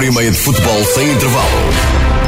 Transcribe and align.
Hora 0.00 0.08
e 0.08 0.14
meia 0.14 0.30
de 0.30 0.38
futebol 0.38 0.82
sem 0.82 1.12
intervalo. 1.12 2.19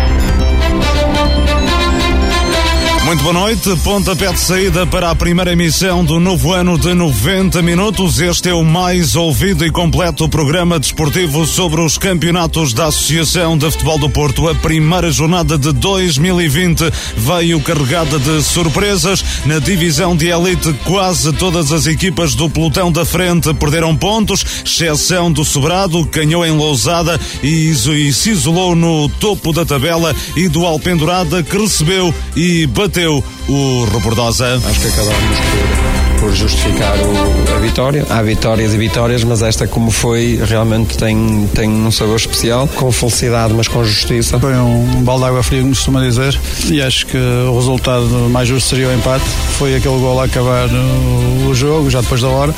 Muito 3.13 3.25
boa 3.25 3.35
noite. 3.35 3.77
Pontapé 3.85 4.33
de 4.33 4.41
saída 4.41 4.87
para 4.87 5.11
a 5.11 5.15
primeira 5.15 5.53
emissão 5.53 6.03
do 6.03 6.19
novo 6.19 6.55
ano 6.55 6.79
de 6.79 6.95
90 6.95 7.61
minutos. 7.61 8.19
Este 8.19 8.49
é 8.49 8.55
o 8.55 8.65
mais 8.65 9.15
ouvido 9.15 9.67
e 9.67 9.71
completo 9.71 10.27
programa 10.31 10.81
desportivo 10.81 11.45
sobre 11.45 11.83
os 11.83 11.99
campeonatos 11.99 12.73
da 12.73 12.87
Associação 12.87 13.59
de 13.59 13.71
Futebol 13.71 13.99
do 13.99 14.09
Porto. 14.09 14.49
A 14.49 14.55
primeira 14.55 15.11
jornada 15.11 15.59
de 15.59 15.73
2020 15.73 16.91
veio 17.15 17.61
carregada 17.61 18.19
de 18.19 18.43
surpresas. 18.43 19.23
Na 19.45 19.59
divisão 19.59 20.17
de 20.17 20.29
elite, 20.29 20.73
quase 20.83 21.35
todas 21.35 21.71
as 21.71 21.87
equipas 21.87 22.35
do 22.35 22.49
pelotão 22.49 22.91
da 22.91 23.05
frente 23.05 23.53
perderam 23.53 23.95
pontos, 23.95 24.43
exceção 24.65 25.31
do 25.31 25.45
Sobrado, 25.45 26.07
que 26.07 26.21
ganhou 26.21 26.47
em 26.47 26.53
Lousada 26.53 27.21
e 27.43 27.75
se 27.75 28.31
isolou 28.31 28.75
no 28.75 29.07
topo 29.21 29.53
da 29.53 29.67
tabela, 29.67 30.17
e 30.35 30.49
do 30.49 30.65
Alpendurada, 30.65 31.43
que 31.43 31.59
recebeu 31.59 32.15
e 32.35 32.67
bateu 32.67 33.02
venceu 33.03 33.25
o 33.49 33.85
Rebordosa. 33.87 34.57
Acho 34.57 34.81
que 34.81 34.89
acabamos 34.89 35.39
por, 35.39 36.12
por 36.23 36.33
justificar 36.33 36.97
o, 36.99 37.57
a 37.57 37.59
vitória. 37.59 38.07
Há 38.09 38.23
vitórias 38.23 38.73
e 38.73 38.79
vitórias, 38.79 39.25
mas 39.25 39.43
esta, 39.43 39.67
como 39.67 39.91
foi, 39.91 40.41
realmente 40.45 40.97
tem, 40.97 41.49
tem 41.53 41.69
um 41.69 41.91
sabor 41.91 42.15
especial, 42.15 42.69
com 42.69 42.93
felicidade, 42.93 43.53
mas 43.53 43.67
com 43.67 43.85
justiça. 43.85 44.39
Foi 44.39 44.55
um 44.55 45.03
balde 45.03 45.25
de 45.25 45.29
água 45.29 45.43
fria, 45.43 45.61
como 45.63 45.75
costuma 45.75 46.01
dizer, 46.01 46.39
e 46.71 46.81
acho 46.81 47.07
que 47.07 47.19
o 47.19 47.57
resultado 47.57 48.07
mais 48.31 48.47
justo 48.47 48.69
seria 48.71 48.89
o 48.89 48.95
empate. 48.95 49.25
Foi 49.59 49.75
aquele 49.75 49.99
gol 49.99 50.21
a 50.21 50.27
acabar 50.27 50.69
o, 50.69 51.49
o 51.49 51.55
jogo, 51.57 51.91
já 51.91 52.01
depois 52.01 52.21
da 52.23 52.29
hora 52.29 52.55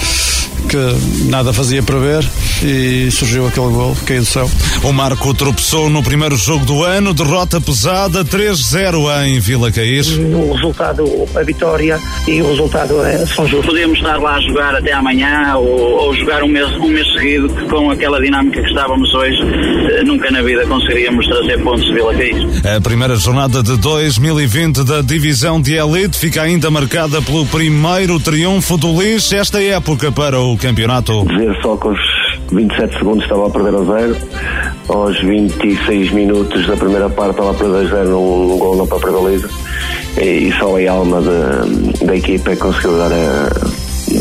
que 0.69 1.27
nada 1.29 1.53
fazia 1.53 1.83
prever 1.83 2.25
e 2.63 3.11
surgiu 3.11 3.47
aquele 3.47 3.69
gol, 3.69 3.97
caiu 4.07 4.23
do 4.23 4.27
céu. 4.27 4.51
O 4.83 4.93
Marco 4.93 5.33
tropeçou 5.35 5.91
no 5.91 6.03
primeiro 6.03 6.37
jogo 6.37 6.65
do 6.65 6.83
ano, 6.83 7.13
derrota 7.13 7.61
pesada 7.61 8.25
3-0 8.25 9.27
em 9.27 9.39
Vila 9.39 9.71
Caís. 9.71 10.09
O 10.09 10.53
resultado, 10.53 11.05
a 11.35 11.43
vitória 11.43 12.01
e 12.27 12.41
o 12.41 12.51
resultado 12.51 13.05
é, 13.05 13.25
são 13.27 13.47
Podemos 13.63 13.99
estar 13.99 14.19
lá 14.19 14.37
a 14.37 14.41
jogar 14.41 14.75
até 14.75 14.93
amanhã 14.93 15.57
ou, 15.57 16.07
ou 16.07 16.15
jogar 16.15 16.43
um 16.43 16.49
mês, 16.49 16.69
um 16.77 16.89
mês 16.89 17.07
seguido, 17.13 17.49
que 17.49 17.65
com 17.67 17.91
aquela 17.91 18.21
dinâmica 18.21 18.61
que 18.61 18.69
estávamos 18.69 19.13
hoje, 19.15 19.39
eh, 19.43 20.03
nunca 20.05 20.31
na 20.31 20.43
vida 20.43 20.67
conseguiríamos 20.67 21.27
trazer 21.27 21.63
pontos 21.63 21.85
de 21.85 21.93
Vila 21.93 22.15
Caís. 22.15 22.65
A 22.65 22.81
primeira 22.81 23.17
jornada 23.17 23.63
de 23.63 23.77
2020 23.77 24.85
da 24.85 25.03
Divisão 25.03 25.61
de 25.61 25.75
Elite 25.75 26.19
fica 26.19 26.43
ainda 26.43 26.71
marcada 26.71 27.21
pelo 27.23 27.47
primeiro 27.47 28.19
triunfo 28.21 28.77
do 28.77 29.01
Lix 29.01 29.33
esta 29.33 29.63
época 29.63 30.11
para 30.11 30.41
o 30.41 30.57
campeonato. 30.57 31.25
Ver 31.25 31.57
só 31.63 31.77
que 31.77 31.89
aos 31.89 32.14
27 32.51 32.99
segundos 32.99 33.25
estava 33.25 33.47
a 33.47 33.51
perder 33.51 33.75
a 33.75 33.85
zero, 33.85 34.17
aos 34.89 35.21
26 35.21 36.11
minutos 36.13 36.67
da 36.67 36.77
primeira 36.77 37.09
parte 37.09 37.33
estava 37.33 37.51
a 37.51 37.55
perder 37.55 37.87
a 37.87 37.91
zero 37.91 38.11
num, 38.11 38.59
gol 38.59 38.77
na 38.77 38.87
própria 38.87 39.13
baliza 39.13 39.49
e, 40.19 40.49
e 40.49 40.53
só 40.59 40.77
a 40.77 40.93
alma 40.93 41.21
de, 41.21 42.05
da 42.05 42.17
equipa 42.17 42.53
é 42.53 42.57
conseguiu 42.57 42.99
dar 42.99 43.13
a 43.13 43.74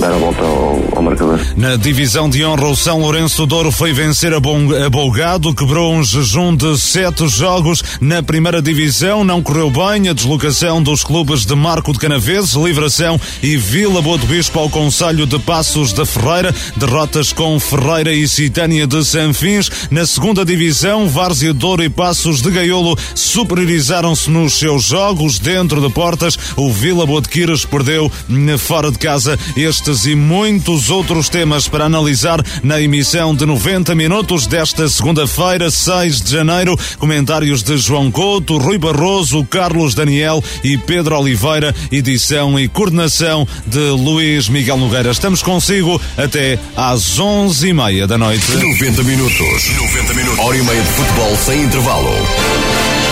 dar 0.04 0.14
a 0.14 0.18
volta 0.18 0.42
ao, 0.42 0.98
ao, 0.98 1.02
marcador. 1.02 1.40
Na 1.56 1.78
divisão 1.78 2.30
de 2.30 2.44
honra, 2.44 2.68
o 2.68 2.76
São 2.76 3.00
Lourenço 3.00 3.46
Douro 3.46 3.72
foi 3.72 3.94
vencer 3.94 4.34
a, 4.34 4.38
a 4.38 4.90
Bolgado, 4.90 5.56
quebrou 5.56 5.94
um 5.94 6.04
jejum 6.04 6.54
de 6.54 6.78
sete 6.78 7.26
jogos 7.30 7.82
na 8.02 8.22
primeira 8.22 8.62
divisão. 8.62 9.24
Não 9.24 9.42
correu 9.42 9.72
bem 9.72 10.10
a 10.10 10.14
deslocação 10.14 10.84
dos 10.84 11.04
clubes 11.04 11.46
de 11.46 11.56
Marco 11.56 11.94
de 11.94 12.00
Canaveses, 12.00 12.54
Livração 12.54 13.20
e 13.42 13.56
Vila 13.56 14.02
Boa 14.02 14.18
do 14.18 14.28
Bispo 14.28 14.60
ao 14.60 14.70
Conselho 14.70 15.26
de 15.26 15.40
Passos 15.40 15.94
da 15.94 16.06
Ferreira. 16.06 16.54
Derrotas 16.76 17.32
com 17.32 17.58
Ferreira 17.58 18.12
e 18.14 18.28
Citânia 18.28 18.86
de 18.86 19.06
Sanfins. 19.06 19.72
Na 19.90 20.06
segunda 20.06 20.44
divisão, 20.44 21.08
Várzea 21.08 21.54
Douro 21.54 21.82
e 21.82 21.90
Passos 21.90 22.42
de 22.42 22.52
Gaiolo 22.52 22.98
superiorizaram-se 23.16 24.30
nos 24.30 24.60
seus 24.60 24.84
jogos. 24.84 25.40
Dentro 25.40 25.80
de 25.80 25.90
portas, 25.90 26.38
o 26.58 26.70
Vila 26.74 27.06
Boa 27.06 27.22
de 27.22 27.30
Quiras 27.30 27.64
perdeu 27.64 28.12
fora 28.58 28.92
de 28.92 29.00
casa 29.00 29.40
este 29.56 29.93
estes 29.94 30.06
e 30.06 30.16
muitos 30.16 30.90
outros 30.90 31.30
temas 31.30 31.68
para 31.68 31.86
analisar 31.86 32.44
na 32.64 32.82
emissão 32.82 33.36
de 33.36 33.46
90 33.46 33.94
minutos 33.94 34.48
desta 34.48 34.90
segunda-feira, 34.90 35.70
6 35.70 36.22
de 36.22 36.32
janeiro. 36.32 36.78
Comentários 36.98 37.62
de 37.62 37.78
João 37.78 38.12
Couto, 38.12 38.58
Rui 38.58 38.78
Barroso, 38.78 39.46
Carlos 39.46 39.94
Daniel 39.94 40.44
e 40.64 40.78
Pedro 40.78 41.18
Oliveira. 41.18 41.74
Edição 41.92 42.60
e 42.60 42.68
coordenação 42.68 43.48
de 43.68 43.90
Luís 43.90 44.50
Miguel 44.50 44.78
Nogueira. 44.78 45.12
Estamos 45.12 45.44
consigo 45.44 46.02
até 46.18 46.58
às 46.76 47.20
11h30 47.20 48.08
da 48.08 48.18
noite. 48.18 48.52
90 48.52 49.04
minutos. 49.04 49.70
90 49.76 50.14
minutos. 50.14 50.40
Hora 50.40 50.58
e 50.58 50.64
meia 50.64 50.82
de 50.82 50.90
futebol 50.90 51.38
sem 51.38 51.64
intervalo. 51.64 53.03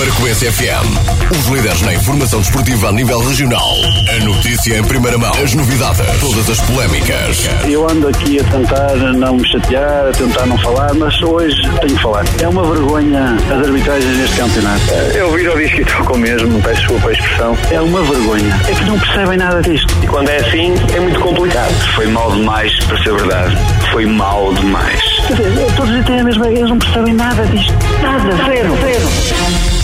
Marcoense 0.00 0.50
FM. 0.50 1.30
Os 1.30 1.46
líderes 1.48 1.82
na 1.82 1.92
informação 1.92 2.40
desportiva 2.40 2.88
a 2.88 2.92
nível 2.92 3.18
regional. 3.18 3.70
A 4.08 4.24
notícia 4.24 4.78
em 4.78 4.82
primeira 4.82 5.18
mão. 5.18 5.30
As 5.34 5.52
novidades. 5.52 6.00
Todas 6.18 6.48
as 6.48 6.58
polémicas. 6.62 7.46
Eu 7.68 7.86
ando 7.86 8.08
aqui 8.08 8.40
a 8.40 8.44
tentar 8.44 8.94
não 8.96 9.36
me 9.36 9.46
chatear, 9.46 10.08
a 10.08 10.12
tentar 10.12 10.46
não 10.46 10.56
falar, 10.56 10.94
mas 10.94 11.22
hoje 11.22 11.60
tenho 11.80 11.94
que 11.94 12.02
falar. 12.02 12.24
É 12.40 12.48
uma 12.48 12.62
vergonha 12.72 13.36
as 13.50 13.66
arbitragens 13.66 14.16
neste 14.16 14.36
campeonato. 14.36 14.90
Eu 15.14 15.32
viro 15.32 15.54
o 15.54 15.58
disco 15.58 15.80
e 15.82 15.84
toco 15.84 16.16
mesmo, 16.16 16.62
peço 16.62 16.80
desculpa 16.80 17.08
a 17.08 17.12
expressão. 17.12 17.58
É 17.70 17.80
uma 17.82 18.02
vergonha. 18.02 18.60
É 18.68 18.74
que 18.74 18.84
não 18.84 18.98
percebem 18.98 19.36
nada 19.36 19.60
disto. 19.60 19.94
E 20.02 20.06
quando 20.06 20.30
é 20.30 20.36
assim, 20.38 20.74
é 20.96 21.00
muito 21.00 21.20
complicado. 21.20 21.74
Foi 21.94 22.06
mal 22.06 22.32
demais 22.32 22.72
para 22.86 23.02
ser 23.02 23.12
verdade. 23.12 23.54
Foi 23.92 24.06
mal 24.06 24.54
demais. 24.54 24.98
Quer 25.26 25.34
dizer, 25.34 25.74
todos 25.76 26.04
têm 26.06 26.20
a 26.20 26.24
mesma, 26.24 26.48
eles 26.48 26.70
não 26.70 26.78
percebem 26.78 27.12
nada 27.12 27.44
disto. 27.48 27.74
Nada, 28.00 28.30
zero, 28.46 28.76
zero. 28.80 29.79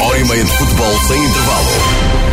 Hora 0.00 0.18
e 0.18 0.24
meia 0.24 0.44
de 0.44 0.58
futebol 0.58 0.98
sem 1.06 1.24
intervalo. 1.24 2.27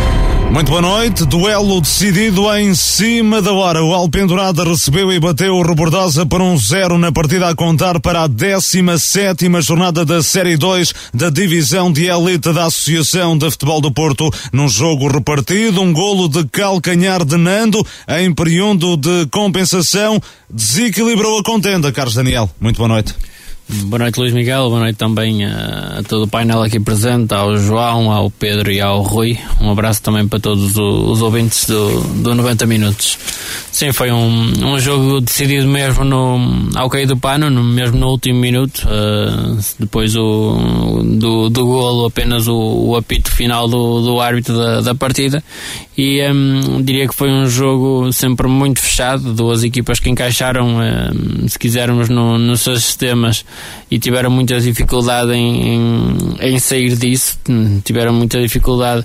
Muito 0.50 0.70
boa 0.70 0.80
noite. 0.80 1.24
Duelo 1.26 1.80
decidido 1.80 2.52
em 2.56 2.74
cima 2.74 3.42
da 3.42 3.52
hora. 3.52 3.82
O 3.82 3.92
Alpendurada 3.92 4.64
recebeu 4.64 5.12
e 5.12 5.20
bateu 5.20 5.54
o 5.54 5.62
Rebordosa 5.62 6.24
por 6.24 6.40
um 6.40 6.56
zero 6.56 6.96
na 6.96 7.12
partida 7.12 7.48
a 7.48 7.54
contar 7.54 8.00
para 8.00 8.22
a 8.22 8.26
17 8.26 9.48
jornada 9.60 10.04
da 10.04 10.22
Série 10.22 10.56
2 10.56 10.94
da 11.12 11.28
Divisão 11.28 11.92
de 11.92 12.06
Elite 12.06 12.52
da 12.52 12.64
Associação 12.64 13.36
de 13.36 13.50
Futebol 13.50 13.80
do 13.80 13.92
Porto. 13.92 14.30
Num 14.52 14.68
jogo 14.68 15.08
repartido, 15.08 15.82
um 15.82 15.92
golo 15.92 16.28
de 16.28 16.44
calcanhar 16.48 17.24
de 17.24 17.36
Nando 17.36 17.86
em 18.08 18.32
período 18.32 18.96
de 18.96 19.26
compensação 19.30 20.20
desequilibrou 20.48 21.38
a 21.38 21.42
contenda. 21.42 21.92
Carlos 21.92 22.14
Daniel, 22.14 22.48
muito 22.60 22.76
boa 22.76 22.88
noite. 22.88 23.14
Boa 23.68 23.98
noite, 23.98 24.20
Luís 24.20 24.32
Miguel. 24.32 24.68
Boa 24.68 24.78
noite 24.78 24.96
também 24.96 25.44
a, 25.44 25.98
a, 25.98 26.02
todo 26.04 26.22
o 26.22 26.28
painel 26.28 26.62
aqui 26.62 26.78
presente, 26.78 27.34
ao 27.34 27.56
João, 27.56 28.12
ao 28.12 28.30
Pedro 28.30 28.70
e 28.70 28.80
ao 28.80 29.02
Rui. 29.02 29.36
Um 29.60 29.72
abraço 29.72 30.00
também 30.00 30.26
para 30.28 30.38
todos 30.38 30.70
os, 30.70 30.76
os 30.76 31.20
ouvintes 31.20 31.66
do, 31.66 32.00
do 32.22 32.32
90 32.32 32.64
Minutos. 32.64 33.18
Sim, 33.72 33.92
foi 33.92 34.12
um, 34.12 34.52
um 34.64 34.78
jogo 34.78 35.20
decidido 35.20 35.66
mesmo 35.66 36.04
no, 36.04 36.70
ao 36.76 36.88
cair 36.88 37.06
do 37.06 37.16
pano, 37.16 37.50
no, 37.50 37.62
mesmo 37.64 37.98
no 37.98 38.08
último 38.08 38.38
minuto. 38.38 38.86
Uh, 38.86 39.58
depois 39.80 40.14
o, 40.14 41.02
do, 41.04 41.50
do 41.50 41.66
golo, 41.66 42.06
apenas 42.06 42.46
o, 42.46 42.56
o 42.56 42.96
apito 42.96 43.30
final 43.30 43.68
do, 43.68 44.00
do 44.00 44.20
árbitro 44.20 44.56
da, 44.56 44.80
da 44.80 44.94
partida. 44.94 45.42
E 45.98 46.22
um, 46.30 46.80
diria 46.82 47.08
que 47.08 47.14
foi 47.14 47.30
um 47.30 47.46
jogo 47.46 48.12
sempre 48.12 48.46
muito 48.46 48.80
fechado. 48.80 49.34
Duas 49.34 49.64
equipas 49.64 49.98
que 49.98 50.08
encaixaram, 50.08 50.78
um, 50.78 51.48
se 51.48 51.58
quisermos, 51.58 52.08
no, 52.08 52.38
nos 52.38 52.60
seus 52.60 52.84
sistemas 52.84 53.44
e 53.90 53.98
tiveram 53.98 54.30
muita 54.30 54.60
dificuldade 54.60 55.32
em, 55.32 55.74
em, 55.74 56.16
em 56.40 56.58
sair 56.58 56.96
disso, 56.96 57.38
tiveram 57.84 58.12
muita 58.12 58.40
dificuldade 58.40 59.04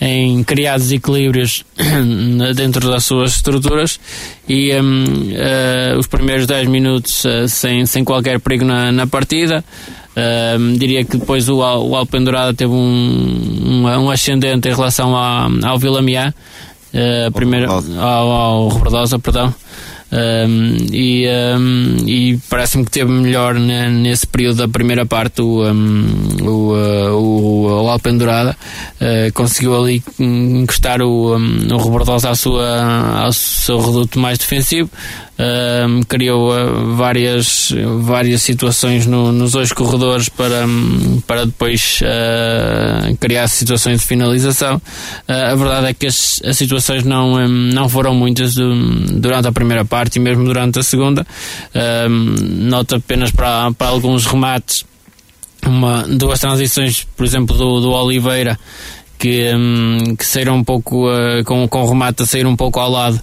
em 0.00 0.42
criar 0.42 0.78
desequilíbrios 0.78 1.64
dentro 2.56 2.88
das 2.88 3.04
suas 3.04 3.36
estruturas 3.36 4.00
e 4.48 4.74
um, 4.80 5.04
uh, 5.04 5.32
eh, 5.32 5.96
os 5.98 6.06
primeiros 6.06 6.46
10 6.46 6.68
minutos 6.68 7.24
uh, 7.24 7.46
sem, 7.46 7.84
sem 7.84 8.02
qualquer 8.02 8.40
perigo 8.40 8.64
na, 8.64 8.90
na 8.90 9.06
partida. 9.06 9.62
Uh, 10.10 10.76
diria 10.76 11.04
que 11.04 11.18
depois 11.18 11.48
o, 11.48 11.58
o 11.58 11.94
Alpendurada 11.94 12.52
teve 12.54 12.72
um, 12.72 12.76
um, 12.76 13.86
um, 13.86 14.10
ascendente 14.10 14.68
em 14.68 14.74
relação 14.74 15.14
ao, 15.14 15.50
ao 15.64 15.78
Vila 15.78 16.02
Miá, 16.02 16.32
uh, 16.94 17.30
primeiro, 17.32 17.70
ao, 17.70 18.30
ao 18.30 18.68
Rebordosa, 18.68 19.18
perdão. 19.18 19.54
Um, 20.12 20.76
e, 20.92 21.24
um, 21.56 21.96
e 22.04 22.38
parece-me 22.48 22.84
que 22.84 22.90
teve 22.90 23.12
melhor 23.12 23.54
nesse 23.54 24.26
período 24.26 24.56
da 24.56 24.68
primeira 24.68 25.06
parte 25.06 25.40
o, 25.40 25.62
um, 25.62 26.04
o, 26.42 26.74
uh, 26.74 27.14
o, 27.14 27.84
o 27.84 27.88
Alpendurada 27.88 28.56
uh, 29.00 29.32
conseguiu 29.32 29.80
ali 29.80 30.02
encostar 30.18 31.00
o, 31.00 31.36
um, 31.36 31.72
o 31.72 31.76
Robordosa 31.76 32.28
à 32.28 32.34
sua, 32.34 33.22
ao 33.22 33.32
seu 33.32 33.78
reduto 33.78 34.18
mais 34.18 34.36
defensivo 34.36 34.90
uh, 35.40 36.06
criou 36.06 36.52
uh, 36.52 36.94
várias, 36.94 37.72
várias 38.00 38.42
situações 38.42 39.06
no, 39.06 39.32
nos 39.32 39.52
dois 39.52 39.72
corredores 39.72 40.28
para, 40.28 40.66
um, 40.66 41.20
para 41.26 41.46
depois 41.46 42.00
uh, 42.02 43.16
criar 43.16 43.48
situações 43.48 44.00
de 44.00 44.06
finalização. 44.06 44.80
a 45.26 45.54
verdade 45.54 45.86
é 45.88 45.94
que 45.94 46.06
as, 46.06 46.40
as 46.44 46.56
situações 46.56 47.04
não, 47.04 47.34
um, 47.34 47.48
não 47.48 47.88
foram 47.88 48.14
muitas 48.14 48.54
do, 48.54 48.74
durante 49.18 49.48
a 49.48 49.52
primeira 49.52 49.84
parte 49.84 49.99
e 50.16 50.20
mesmo 50.20 50.44
durante 50.44 50.78
a 50.78 50.82
segunda. 50.82 51.26
nota 52.38 52.96
apenas 52.96 53.30
para, 53.30 53.72
para 53.72 53.88
alguns 53.88 54.26
remates 54.26 54.84
uma, 55.66 56.04
duas 56.08 56.40
transições, 56.40 57.06
por 57.16 57.24
exemplo, 57.24 57.56
do, 57.56 57.80
do 57.80 57.90
Oliveira, 57.90 58.58
que, 59.18 59.52
um, 59.54 60.16
que 60.16 60.24
saíram 60.24 60.56
um 60.56 60.64
pouco 60.64 61.08
uh, 61.08 61.44
com, 61.44 61.68
com 61.68 61.82
o 61.82 61.88
remate 61.88 62.22
a 62.22 62.26
sair 62.26 62.46
um 62.46 62.56
pouco 62.56 62.80
ao 62.80 62.90
lado 62.90 63.20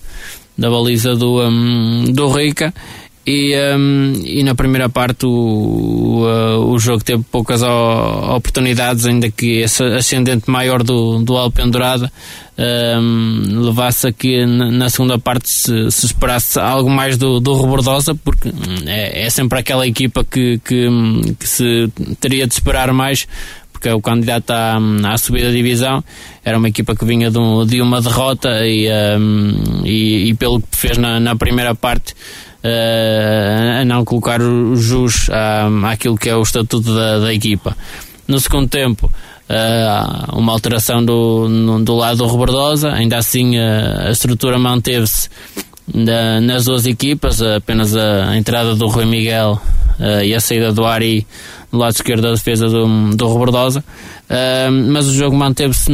da 0.57 0.69
baliza 0.69 1.15
do, 1.15 1.41
um, 1.41 2.05
do 2.05 2.27
Rica. 2.29 2.73
E, 3.29 3.53
um, 3.75 4.13
e 4.23 4.41
na 4.41 4.55
primeira 4.55 4.87
parte 4.87 5.25
o, 5.25 5.29
o, 5.29 6.71
o, 6.71 6.79
jogo 6.79 7.03
teve 7.03 7.21
poucas 7.29 7.61
oportunidades, 7.61 9.05
ainda 9.05 9.29
que 9.29 9.59
esse 9.59 9.83
ascendente 9.83 10.49
maior 10.49 10.81
do, 10.81 11.21
do 11.21 11.35
Alpendurada 11.35 12.09
um, 12.57 13.65
levasse 13.65 14.07
a 14.07 14.13
que 14.13 14.45
na 14.45 14.89
segunda 14.89 15.19
parte 15.19 15.49
se, 15.49 15.91
se, 15.91 16.05
esperasse 16.05 16.57
algo 16.57 16.89
mais 16.89 17.17
do, 17.17 17.41
do 17.41 17.59
Rebordosa, 17.59 18.15
porque 18.15 18.49
é, 18.85 19.25
é 19.25 19.29
sempre 19.29 19.59
aquela 19.59 19.85
equipa 19.85 20.23
que, 20.23 20.61
que, 20.63 20.87
que 21.37 21.47
se 21.49 21.91
teria 22.21 22.47
de 22.47 22.53
esperar 22.53 22.93
mais 22.93 23.27
porque 23.73 23.89
é 23.89 23.93
o 23.93 24.01
candidato 24.01 24.49
à, 24.49 24.79
à 25.03 25.17
subida 25.19 25.47
da 25.47 25.51
divisão. 25.51 26.03
Era 26.43 26.57
uma 26.57 26.67
equipa 26.67 26.95
que 26.95 27.05
vinha 27.05 27.29
de, 27.29 27.37
um, 27.37 27.63
de 27.63 27.79
uma 27.79 28.01
derrota 28.01 28.65
e, 28.65 28.89
um, 29.19 29.83
e, 29.85 30.29
e, 30.29 30.33
pelo 30.33 30.59
que 30.59 30.75
fez 30.75 30.97
na, 30.97 31.19
na 31.19 31.35
primeira 31.35 31.75
parte. 31.75 32.15
Uh, 32.67 33.81
a 33.81 33.85
não 33.85 34.03
colocar 34.03 34.41
o 34.41 34.75
jus 34.75 35.29
à, 35.29 35.69
àquilo 35.91 36.17
que 36.17 36.27
é 36.27 36.35
o 36.35 36.41
estatuto 36.41 36.93
da, 36.93 37.19
da 37.19 37.33
equipa. 37.33 37.77
No 38.27 38.39
segundo 38.41 38.67
tempo, 38.67 39.09
uh, 39.49 40.37
uma 40.37 40.51
alteração 40.51 41.05
do, 41.05 41.47
no, 41.47 41.81
do 41.81 41.95
lado 41.95 42.17
do 42.17 42.27
Rebordosa, 42.27 42.91
ainda 42.91 43.17
assim 43.17 43.57
a 43.57 44.11
estrutura 44.11 44.59
manteve-se 44.59 45.29
nas 45.93 46.65
duas 46.65 46.85
equipas, 46.85 47.41
apenas 47.41 47.95
a, 47.95 48.31
a 48.31 48.37
entrada 48.37 48.75
do 48.75 48.87
Rui 48.87 49.05
Miguel 49.05 49.61
uh, 49.99 50.23
e 50.23 50.35
a 50.35 50.39
saída 50.41 50.73
do 50.73 50.85
Ari 50.85 51.25
no 51.71 51.79
lado 51.79 51.93
esquerdo 51.93 52.21
da 52.21 52.31
defesa 52.31 52.67
do, 52.67 53.15
do 53.15 53.27
Robordosa, 53.27 53.83
uh, 54.29 54.71
mas 54.91 55.07
o 55.07 55.13
jogo 55.13 55.35
manteve-se 55.35 55.91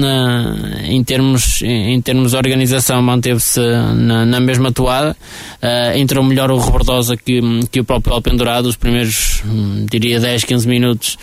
em 0.83 1.03
termos, 1.03 1.61
em, 1.63 2.01
termos 2.01 2.31
de 2.31 2.37
organização, 2.37 3.01
manteve-se 3.01 3.59
na, 3.59 4.25
na, 4.25 4.39
mesma 4.39 4.71
toada, 4.71 5.15
uh, 5.61 5.97
entrou 5.97 6.23
melhor 6.23 6.51
o 6.51 6.57
Robordosa 6.57 7.17
que, 7.17 7.41
que 7.71 7.79
o 7.79 7.83
próprio 7.83 8.13
Alpendurado, 8.13 8.67
os 8.67 8.75
primeiros, 8.75 9.43
hum, 9.45 9.85
diria 9.89 10.19
10, 10.19 10.43
15 10.43 10.67
minutos 10.67 11.17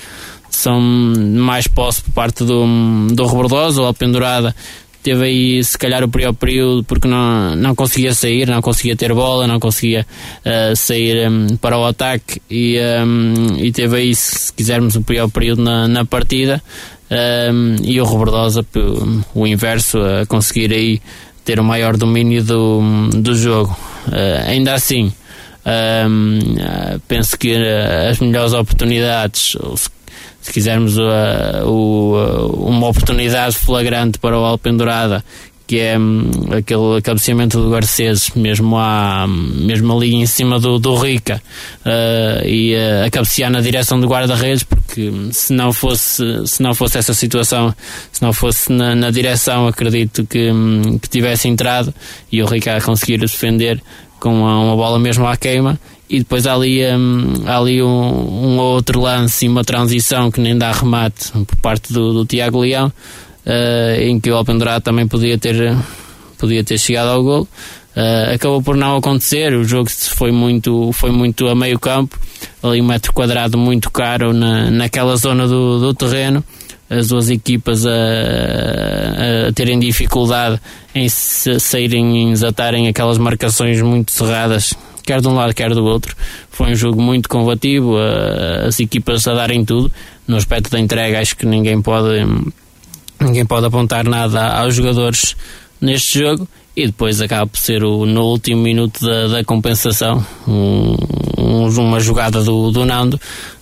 são 0.51 0.81
mais 0.81 1.67
posse 1.69 2.03
por 2.03 2.13
parte 2.13 2.45
do, 2.45 2.67
do 3.13 3.25
Robordosa, 3.25 3.81
o 3.81 3.85
Alpendurada 3.85 4.55
teve 5.03 5.25
aí 5.25 5.65
se 5.65 5.79
calhar 5.79 6.03
o 6.05 6.09
pior 6.09 6.33
período 6.35 6.85
porque 6.85 7.09
não, 7.09 7.57
não 7.57 7.75
conseguia 7.75 8.15
sair, 8.15 8.47
não 8.47 8.61
conseguia 8.61 8.97
ter 8.97 9.13
bola, 9.13 9.47
não 9.47 9.59
conseguia 9.59 10.07
uh, 10.45 10.77
sair 10.77 11.29
um, 11.29 11.57
para 11.57 11.79
o 11.79 11.85
ataque 11.85 12.41
e, 12.51 12.79
um, 13.05 13.57
e 13.59 13.73
teve 13.73 13.97
aí, 13.97 14.15
se 14.15 14.53
quisermos, 14.53 14.97
o 14.97 15.03
pior 15.03 15.29
período 15.31 15.63
na, 15.63 15.89
na 15.89 16.05
partida 16.05 16.63
um, 17.11 17.77
e 17.83 18.01
o 18.01 18.05
Robordosa, 18.05 18.65
o 19.35 19.47
inverso, 19.47 19.99
a 19.99 20.27
conseguir 20.27 20.73
aí 20.73 21.01
ter 21.45 21.59
o 21.59 21.65
maior 21.65 21.97
domínio 21.97 22.45
do, 22.45 23.09
do 23.15 23.35
jogo. 23.35 23.77
Uh, 24.07 24.49
ainda 24.49 24.75
assim, 24.75 25.13
penso 27.09 27.39
que 27.39 27.55
as 28.09 28.19
melhores 28.19 28.53
oportunidades, 28.53 29.57
se 30.41 30.53
quisermos 30.53 30.97
uh, 30.97 31.65
uh, 31.65 32.67
uma 32.67 32.89
oportunidade 32.89 33.57
flagrante 33.57 34.19
para 34.19 34.39
o 34.39 34.45
Alpendurada 34.45 35.25
que 35.71 35.79
é 35.79 35.97
um, 35.97 36.29
aquele 36.51 37.01
cabeceamento 37.01 37.63
do 37.63 37.71
Garcês, 37.71 38.31
mesmo, 38.35 38.77
à, 38.77 39.25
mesmo 39.29 39.97
ali 39.97 40.17
em 40.17 40.27
cima 40.27 40.59
do, 40.59 40.81
do 40.81 40.97
Rica, 40.97 41.41
uh, 41.87 42.45
e 42.45 42.75
uh, 42.75 43.07
a 43.07 43.11
cabecear 43.11 43.53
na 43.53 43.61
direção 43.61 44.01
do 44.01 44.09
guarda-redes, 44.09 44.65
porque 44.65 45.13
se 45.31 45.53
não 45.53 45.73
fosse, 45.73 46.25
se 46.45 46.61
não 46.61 46.75
fosse 46.75 46.99
essa 46.99 47.15
situação, 47.15 47.73
se 48.11 48.21
não 48.21 48.33
fosse 48.33 48.73
na, 48.73 48.97
na 48.97 49.13
direção, 49.13 49.69
acredito 49.69 50.27
que, 50.27 50.51
um, 50.51 50.99
que 50.99 51.09
tivesse 51.09 51.47
entrado 51.47 51.95
e 52.33 52.43
o 52.43 52.47
Rica 52.47 52.77
a 52.77 52.81
conseguir 52.81 53.19
defender 53.19 53.81
com 54.19 54.41
uma, 54.41 54.59
uma 54.59 54.75
bola 54.75 54.99
mesmo 54.99 55.25
à 55.25 55.37
queima 55.37 55.79
e 56.11 56.19
depois 56.19 56.45
há 56.45 56.55
ali, 56.55 56.85
um, 56.85 57.47
há 57.47 57.57
ali 57.57 57.81
um, 57.81 57.87
um, 57.89 58.59
outro 58.59 59.01
lance 59.01 59.47
e 59.47 59.49
uma 59.49 59.63
transição 59.63 60.29
que 60.29 60.41
nem 60.41 60.59
dá 60.59 60.73
remate 60.73 61.31
por 61.31 61.57
parte 61.59 61.93
do, 61.93 62.13
do 62.13 62.27
Tiago 62.27 62.59
Leão, 62.59 62.89
uh, 62.89 64.03
em 64.03 64.19
que 64.19 64.29
o 64.29 64.35
Alpendurado 64.35 64.83
também 64.83 65.07
podia 65.07 65.39
ter, 65.39 65.73
podia 66.37 66.65
ter 66.65 66.79
chegado 66.79 67.11
ao 67.11 67.23
gol. 67.23 67.49
Uh, 67.97 68.35
acabou 68.35 68.61
por 68.61 68.77
não 68.77 68.97
acontecer, 68.97 69.55
o 69.55 69.63
jogo 69.63 69.89
foi 69.89 70.33
muito, 70.33 70.91
foi 70.93 71.13
muito 71.13 71.47
a 71.47 71.55
meio 71.55 71.79
campo, 71.79 72.19
ali 72.61 72.81
um 72.81 72.87
metro 72.87 73.13
quadrado 73.13 73.57
muito 73.57 73.89
caro 73.89 74.33
na, 74.33 74.69
naquela 74.69 75.15
zona 75.17 75.47
do, 75.47 75.79
do 75.79 75.95
terreno, 75.95 76.43
as 76.89 77.07
duas 77.07 77.31
equipas 77.31 77.87
a, 77.87 77.91
a 79.49 79.53
terem 79.53 79.79
dificuldade 79.79 80.61
em 80.93 81.09
saírem, 81.09 82.23
em 82.23 82.33
desatarem 82.33 82.89
aquelas 82.89 83.17
marcações 83.17 83.81
muito 83.81 84.13
cerradas 84.13 84.75
quer 85.03 85.21
de 85.21 85.29
um 85.29 85.35
lado, 85.35 85.55
quer 85.55 85.73
do 85.75 85.85
outro. 85.85 86.15
Foi 86.51 86.73
um 86.73 86.75
jogo 86.75 87.01
muito 87.01 87.29
combativo, 87.29 87.97
as 88.67 88.79
equipas 88.81 89.27
a 89.27 89.35
darem 89.35 89.65
tudo. 89.65 89.91
No 90.27 90.37
aspecto 90.37 90.71
da 90.71 90.79
entrega, 90.79 91.21
acho 91.21 91.37
que 91.37 91.47
ninguém 91.47 91.81
pode, 91.83 92.25
ninguém 93.21 93.45
pode 93.45 93.67
apontar 93.67 94.05
nada 94.07 94.49
aos 94.61 94.75
jogadores 94.75 95.37
neste 95.81 96.19
jogo. 96.19 96.47
E 96.77 96.87
depois 96.87 97.21
acaba 97.21 97.47
por 97.47 97.59
ser 97.59 97.83
o, 97.83 98.07
no 98.07 98.27
último 98.27 98.63
minuto 98.63 99.05
da, 99.05 99.27
da 99.27 99.45
compensação 99.45 100.25
um, 100.47 100.95
um, 101.37 101.67
uma 101.67 101.99
jogada 101.99 102.43
do, 102.45 102.71
do 102.71 102.87
Nando 102.87 103.21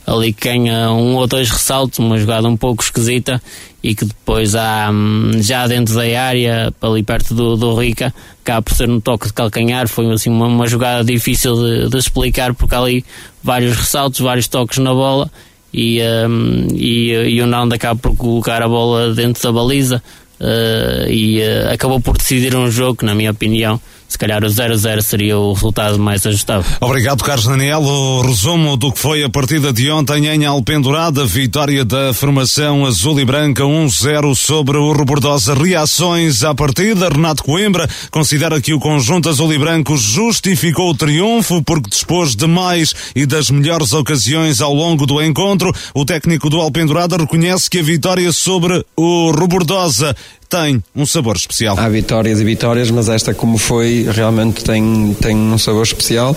ali 0.08 0.32
que 0.32 0.48
ganha 0.48 0.90
um 0.90 1.16
ou 1.16 1.26
dois 1.26 1.50
ressaltos, 1.50 1.98
uma 1.98 2.18
jogada 2.18 2.48
um 2.48 2.56
pouco 2.56 2.82
esquisita 2.82 3.42
e 3.82 3.94
que 3.94 4.04
depois 4.04 4.54
há 4.54 4.90
hum, 4.90 5.30
já 5.36 5.66
dentro 5.66 5.94
da 5.94 6.02
área, 6.20 6.72
ali 6.80 7.02
perto 7.02 7.34
do, 7.34 7.56
do 7.56 7.74
Rica, 7.74 8.12
acaba 8.42 8.62
por 8.62 8.74
ser 8.74 8.90
um 8.90 9.00
toque 9.00 9.28
de 9.28 9.32
calcanhar. 9.32 9.88
Foi 9.88 10.10
assim 10.12 10.30
uma, 10.30 10.46
uma 10.46 10.66
jogada 10.66 11.04
difícil 11.04 11.54
de, 11.54 11.88
de, 11.88 11.98
explicar 11.98 12.54
porque 12.54 12.74
ali 12.74 13.04
vários 13.42 13.76
ressaltos, 13.76 14.20
vários 14.20 14.48
toques 14.48 14.78
na 14.78 14.92
bola 14.92 15.30
e, 15.72 16.00
um, 16.28 16.66
e, 16.72 17.12
e 17.12 17.42
o 17.42 17.46
Nando 17.46 17.74
acaba 17.74 17.98
por 18.00 18.16
colocar 18.16 18.62
a 18.62 18.68
bola 18.68 19.14
dentro 19.14 19.42
da 19.42 19.52
baliza 19.52 20.02
uh, 20.40 21.08
e 21.08 21.40
uh, 21.40 21.72
acabou 21.72 22.00
por 22.00 22.16
decidir 22.16 22.56
um 22.56 22.70
jogo 22.70 23.04
na 23.04 23.14
minha 23.14 23.30
opinião, 23.30 23.80
se 24.08 24.16
calhar 24.16 24.42
o 24.42 24.46
0-0 24.48 25.02
seria 25.02 25.38
o 25.38 25.52
resultado 25.52 25.98
mais 25.98 26.26
ajustado. 26.26 26.64
Obrigado, 26.80 27.22
Carlos 27.22 27.46
Daniel. 27.46 27.82
O 27.82 28.22
resumo 28.22 28.76
do 28.76 28.90
que 28.90 28.98
foi 28.98 29.22
a 29.22 29.28
partida 29.28 29.70
de 29.70 29.90
ontem 29.90 30.26
em 30.26 30.46
Alpendurada, 30.46 31.26
vitória 31.26 31.84
da 31.84 32.14
formação 32.14 32.86
azul 32.86 33.20
e 33.20 33.24
branca 33.24 33.64
1-0 33.64 34.34
sobre 34.34 34.78
o 34.78 34.92
Rebordosa. 34.92 35.54
Reações 35.54 36.42
à 36.42 36.54
partida, 36.54 37.10
Renato 37.10 37.44
Coimbra 37.44 37.88
considera 38.10 38.60
que 38.62 38.72
o 38.72 38.80
conjunto 38.80 39.28
azul 39.28 39.52
e 39.52 39.58
branco 39.58 39.96
justificou 39.96 40.90
o 40.90 40.96
triunfo 40.96 41.62
porque 41.62 41.90
dispôs 41.90 42.34
de 42.34 42.46
mais 42.46 42.94
e 43.14 43.26
das 43.26 43.50
melhores 43.50 43.92
ocasiões 43.92 44.62
ao 44.62 44.72
longo 44.72 45.04
do 45.04 45.22
encontro. 45.22 45.70
O 45.92 46.06
técnico 46.06 46.48
do 46.48 46.58
Alpendurada 46.58 47.18
reconhece 47.18 47.68
que 47.68 47.80
a 47.80 47.82
vitória 47.82 48.32
sobre 48.32 48.82
o 48.96 49.30
Rebordosa 49.32 50.16
tem 50.48 50.82
um 50.96 51.04
sabor 51.04 51.36
especial. 51.36 51.76
Há 51.78 51.88
vitórias 51.88 52.40
e 52.40 52.44
vitórias, 52.44 52.90
mas 52.90 53.08
esta, 53.08 53.34
como 53.34 53.58
foi, 53.58 54.08
realmente 54.10 54.64
tem, 54.64 55.14
tem 55.20 55.36
um 55.36 55.58
sabor 55.58 55.82
especial. 55.82 56.34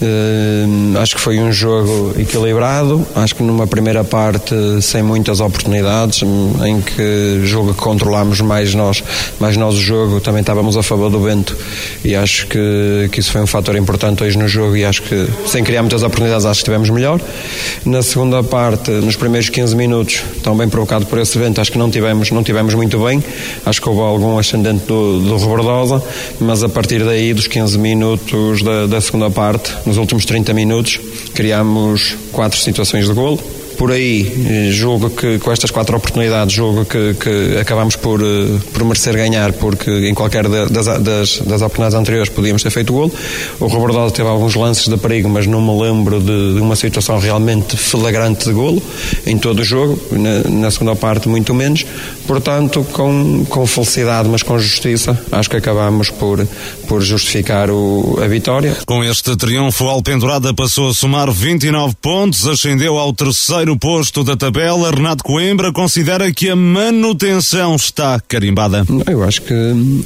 Uh, 0.00 0.98
acho 0.98 1.16
que 1.16 1.20
foi 1.20 1.40
um 1.40 1.52
jogo 1.52 2.14
equilibrado. 2.18 3.04
Acho 3.14 3.34
que 3.34 3.42
numa 3.42 3.66
primeira 3.66 4.04
parte, 4.04 4.54
sem 4.82 5.02
muitas 5.02 5.40
oportunidades, 5.40 6.22
em 6.22 6.80
que 6.80 7.40
jogo 7.44 7.74
que 7.74 7.80
controlámos 7.80 8.40
mais 8.40 8.72
nós, 8.74 9.02
mais 9.40 9.56
nós 9.56 9.74
o 9.74 9.80
jogo, 9.80 10.20
também 10.20 10.40
estávamos 10.40 10.76
a 10.76 10.82
favor 10.82 11.10
do 11.10 11.20
vento. 11.20 11.56
E 12.04 12.14
acho 12.14 12.46
que, 12.46 13.08
que 13.10 13.18
isso 13.18 13.32
foi 13.32 13.40
um 13.40 13.46
fator 13.46 13.74
importante 13.74 14.22
hoje 14.22 14.38
no 14.38 14.46
jogo. 14.46 14.76
E 14.76 14.84
acho 14.84 15.02
que, 15.02 15.26
sem 15.46 15.64
criar 15.64 15.82
muitas 15.82 16.04
oportunidades, 16.04 16.46
acho 16.46 16.58
que 16.60 16.70
estivemos 16.70 16.88
melhor. 16.88 17.20
Na 17.84 18.02
segunda 18.02 18.44
parte, 18.44 18.92
nos 18.92 19.16
primeiros 19.16 19.48
15 19.48 19.74
minutos, 19.74 20.22
também 20.44 20.68
provocado 20.68 21.04
por 21.06 21.18
esse 21.18 21.36
vento, 21.36 21.60
acho 21.60 21.72
que 21.72 21.78
não 21.78 21.90
tivemos, 21.90 22.30
não 22.30 22.44
tivemos 22.44 22.74
muito 22.74 22.98
bem. 23.00 23.20
Acho 23.64 23.80
que 23.80 23.88
houve 23.88 24.00
algum 24.00 24.38
ascendente 24.38 24.84
do, 24.86 25.20
do 25.20 25.36
Rebordosa, 25.36 26.02
mas 26.38 26.62
a 26.62 26.68
partir 26.68 27.04
daí, 27.04 27.32
dos 27.34 27.46
15 27.46 27.78
minutos 27.78 28.62
da, 28.62 28.86
da 28.86 29.00
segunda 29.00 29.30
parte, 29.30 29.72
nos 29.86 29.96
últimos 29.96 30.24
30 30.24 30.52
minutos, 30.52 31.00
criámos 31.34 32.16
quatro 32.32 32.58
situações 32.58 33.06
de 33.06 33.12
golo 33.12 33.59
por 33.80 33.92
aí, 33.92 34.30
eh, 34.46 34.70
julgo 34.70 35.08
que 35.08 35.38
com 35.38 35.50
estas 35.50 35.70
quatro 35.70 35.96
oportunidades, 35.96 36.54
julgo 36.54 36.84
que, 36.84 37.14
que 37.14 37.56
acabamos 37.58 37.96
por, 37.96 38.20
eh, 38.20 38.58
por 38.74 38.84
merecer 38.84 39.14
ganhar, 39.16 39.54
porque 39.54 39.90
em 40.06 40.12
qualquer 40.12 40.46
das, 40.46 40.84
das, 41.00 41.38
das 41.38 41.62
oportunidades 41.62 41.94
anteriores 41.94 42.28
podíamos 42.28 42.62
ter 42.62 42.68
feito 42.68 42.92
golo. 42.92 43.10
O 43.58 43.68
Roberto 43.68 44.10
teve 44.10 44.28
alguns 44.28 44.54
lances 44.54 44.86
de 44.86 44.98
perigo, 44.98 45.30
mas 45.30 45.46
não 45.46 45.62
me 45.62 45.82
lembro 45.82 46.20
de, 46.20 46.56
de 46.56 46.60
uma 46.60 46.76
situação 46.76 47.18
realmente 47.18 47.74
flagrante 47.74 48.44
de 48.44 48.52
golo 48.52 48.82
em 49.26 49.38
todo 49.38 49.60
o 49.60 49.64
jogo, 49.64 49.98
na, 50.10 50.50
na, 50.50 50.70
segunda 50.70 50.94
parte 50.94 51.26
muito 51.26 51.54
menos. 51.54 51.86
Portanto, 52.26 52.86
com, 52.92 53.46
com 53.48 53.66
felicidade, 53.66 54.28
mas 54.28 54.42
com 54.42 54.58
justiça, 54.58 55.18
acho 55.32 55.48
que 55.48 55.56
acabamos 55.56 56.10
por, 56.10 56.46
por 56.86 57.00
justificar 57.00 57.70
o, 57.70 58.18
a 58.22 58.26
vitória. 58.26 58.76
Com 58.84 59.02
este 59.02 59.34
triunfo, 59.38 59.86
o 59.86 59.88
Alpendurada 59.88 60.52
passou 60.52 60.90
a 60.90 60.92
somar 60.92 61.32
29 61.32 61.96
pontos, 62.02 62.46
ascendeu 62.46 62.98
ao 62.98 63.10
terceiro 63.14 63.69
primeiro 63.70 63.76
posto 63.76 64.24
da 64.24 64.36
tabela, 64.36 64.90
Renato 64.90 65.22
Coimbra 65.22 65.72
considera 65.72 66.32
que 66.32 66.48
a 66.48 66.56
manutenção 66.56 67.76
está 67.76 68.20
carimbada. 68.26 68.84
Eu 69.06 69.22
acho 69.22 69.42
que 69.42 69.54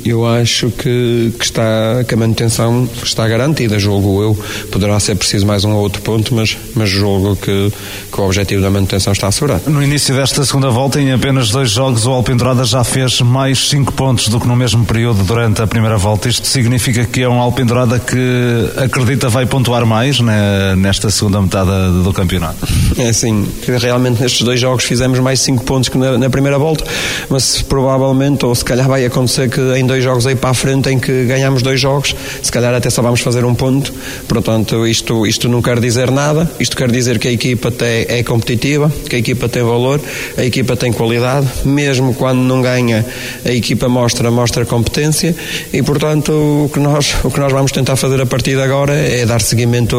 eu 0.05 0.27
acho 0.27 0.71
que, 0.71 1.33
que 1.39 1.45
está 1.45 2.05
que 2.07 2.15
a 2.15 2.17
manutenção 2.17 2.89
está 3.03 3.27
garantida. 3.27 3.79
Jogo 3.79 4.23
eu 4.23 4.39
poderá 4.71 4.99
ser 5.01 5.15
preciso 5.17 5.47
mais 5.47 5.65
um 5.65 5.73
ou 5.73 5.83
outro 5.83 6.03
ponto, 6.03 6.35
mas 6.35 6.57
mas 6.75 6.91
jogo 6.91 7.37
que, 7.37 7.73
que 8.13 8.21
o 8.21 8.25
objetivo 8.25 8.63
da 8.63 8.71
manutenção 8.71 9.13
está 9.13 9.29
assegurado. 9.29 9.71
No 9.71 9.83
início 9.83 10.15
desta 10.15 10.45
segunda 10.45 10.71
volta, 10.71 11.01
em 11.01 11.13
apenas 11.13 11.51
dois 11.51 11.71
jogos, 11.71 12.07
o 12.07 12.11
Alpendurada 12.11 12.65
já 12.65 12.83
fez 12.85 13.21
mais 13.21 13.69
cinco 13.69 13.93
pontos 13.93 14.29
do 14.29 14.41
que 14.41 14.47
no 14.47 14.57
mesmo 14.57 14.85
período 14.85 15.23
durante 15.25 15.63
a 15.63 15.67
primeira 15.67 15.97
volta. 15.97 16.29
Isto 16.29 16.47
significa 16.47 17.05
que 17.05 17.23
é 17.23 17.29
um 17.29 17.41
Alpendurada 17.41 17.99
que 17.99 18.71
acredita 18.77 19.29
vai 19.29 19.47
pontuar 19.47 19.87
mais 19.87 20.21
né, 20.21 20.75
nesta 20.77 21.11
segunda 21.11 21.41
metade 21.41 21.71
do 22.03 22.13
campeonato. 22.13 22.67
É 22.99 23.09
assim, 23.09 23.44
realmente 23.79 24.21
nestes 24.21 24.43
dois 24.43 24.61
jogos 24.61 24.85
fizemos 24.85 25.19
mais 25.19 25.41
5 25.41 25.65
pontos 25.65 25.89
que 25.89 25.99
na, 25.99 26.19
na, 26.19 26.31
primeira 26.31 26.59
volta, 26.59 26.85
mas 27.29 27.63
provavelmente, 27.63 28.45
ou 28.45 28.55
se 28.55 28.65
calhar 28.65 28.89
vai 28.89 29.05
acontecer 29.05 29.49
que 29.49 29.61
em 29.77 29.87
dois 29.87 30.03
jogos 30.03 30.27
aí 30.27 30.35
para 30.35 30.51
a 30.51 30.55
frente, 30.55 30.89
em 30.91 30.99
que 30.99 31.25
ganhamos 31.25 31.63
dois 31.63 31.81
jogos, 31.81 32.15
se 32.43 32.51
calhar 32.51 32.75
até 32.75 32.91
só 32.91 33.03
vamos 33.03 33.21
fazer 33.21 33.45
um 33.45 33.55
ponto. 33.55 33.93
Portanto, 34.29 34.87
isto, 34.87 35.27
isto 35.27 35.49
não 35.49 35.63
quer 35.63 35.81
dizer 35.81 36.11
nada, 36.11 36.51
isto 36.59 36.77
quer 36.77 36.91
dizer 36.91 37.19
que 37.19 37.29
a 37.29 37.33
equipa 37.33 37.71
tem, 37.71 38.07
é 38.09 38.23
competitiva, 38.23 38.93
que 39.09 39.17
a 39.17 39.19
equipa 39.19 39.49
tem 39.49 39.63
valor, 39.63 40.01
a 40.37 40.45
equipa 40.45 40.77
tem 40.77 40.93
qualidade, 40.93 41.47
mesmo 41.65 42.15
quando 42.15 42.41
não 42.41 42.63
ganha, 42.63 43.05
a 43.45 43.51
equipa 43.51 43.89
mostra, 43.89 44.31
mostra 44.31 44.65
competência 44.65 45.35
e, 45.73 45.83
portanto, 45.83 46.33
o 46.33 46.71
que 46.73 46.79
nós, 46.79 47.15
o 47.23 47.31
que 47.31 47.41
nós 47.41 47.53
vamos 47.53 47.73
tentar 47.73 47.97
fazer 47.97 48.21
a 48.21 48.27
partir 48.27 48.57
de 48.57 48.63
agora 48.63 48.95
é 48.95 49.25
dar 49.27 49.41
seguimento 49.41 49.97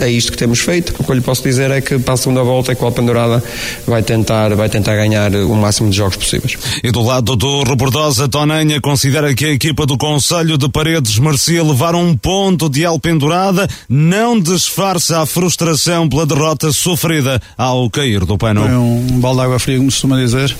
a, 0.00 0.04
a 0.04 0.08
isto 0.08 0.32
que 0.32 0.38
temos 0.38 0.60
feito. 0.60 0.94
O 0.98 1.04
que 1.04 1.10
eu 1.10 1.14
lhe 1.14 1.20
posso 1.20 1.42
dizer 1.42 1.70
é 1.70 1.80
que 1.80 1.98
para 1.98 2.14
a 2.14 2.16
segunda 2.16 2.42
volta 2.42 2.72
é 2.88 2.90
que 2.90 2.98
o 2.98 3.02
Pendurada 3.02 3.42
vai 3.86 4.02
tentar, 4.02 4.54
vai 4.54 4.68
tentar 4.68 4.94
ganhar 4.94 5.34
o 5.34 5.54
máximo 5.54 5.90
de 5.90 5.96
jogos 5.96 6.16
possíveis. 6.16 6.56
E 6.82 6.90
do 6.90 7.02
lado 7.02 7.36
do 7.36 7.62
Rebordosa, 7.62 8.28
Tonanha 8.28 8.80
considera 8.80 9.34
que 9.34 9.44
a 9.44 9.52
equipa 9.52 9.86
do 9.86 9.96
Conselho 9.96 10.58
de 10.58 10.68
Paredes 10.68 11.18
merecia 11.18 11.62
levar 11.62 11.94
um 11.94 12.16
ponto 12.16 12.68
de 12.68 12.84
Alpendurada, 12.84 13.68
não 13.88 14.38
disfarça 14.38 15.20
a 15.20 15.26
frustração 15.26 16.08
pela 16.08 16.26
derrota 16.26 16.72
sofrida 16.72 17.40
ao 17.56 17.88
cair 17.90 18.24
do 18.24 18.36
pano. 18.36 18.62
Foi 18.62 18.76
um 18.76 19.20
balde 19.20 19.38
de 19.38 19.44
água 19.44 19.58
fria, 19.58 19.78
como 19.78 19.90
se 19.90 19.96
costuma 19.96 20.16
dizer. 20.16 20.54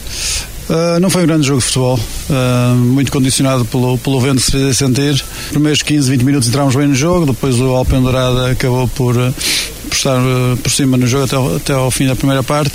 Uh, 0.69 1.01
não 1.01 1.11
foi 1.11 1.25
um 1.25 1.27
grande 1.27 1.47
jogo 1.47 1.59
de 1.59 1.67
futebol, 1.67 1.99
uh, 2.31 2.75
muito 2.77 3.11
condicionado 3.11 3.65
pelo, 3.65 3.99
pelo 3.99 4.21
vento 4.21 4.37
que 4.37 4.43
se 4.43 4.53
fez 4.53 4.79
sentir. 4.79 5.23
Primeiros 5.51 5.83
15, 5.83 6.11
20 6.11 6.23
minutos 6.23 6.49
entramos 6.49 6.75
bem 6.75 6.87
no 6.87 6.95
jogo, 6.95 7.27
depois 7.27 7.59
o 7.61 7.75
Alpendurada 7.75 8.53
acabou 8.53 8.87
por, 8.89 9.15
por 9.93 9.97
estar 9.97 10.19
uh, 10.19 10.57
por 10.57 10.71
cima 10.71 10.97
no 10.97 11.07
jogo 11.07 11.25
até, 11.25 11.37
até 11.57 11.73
ao 11.75 11.91
fim 11.91 12.07
da 12.07 12.17
primeira 12.17 12.43
parte. 12.43 12.73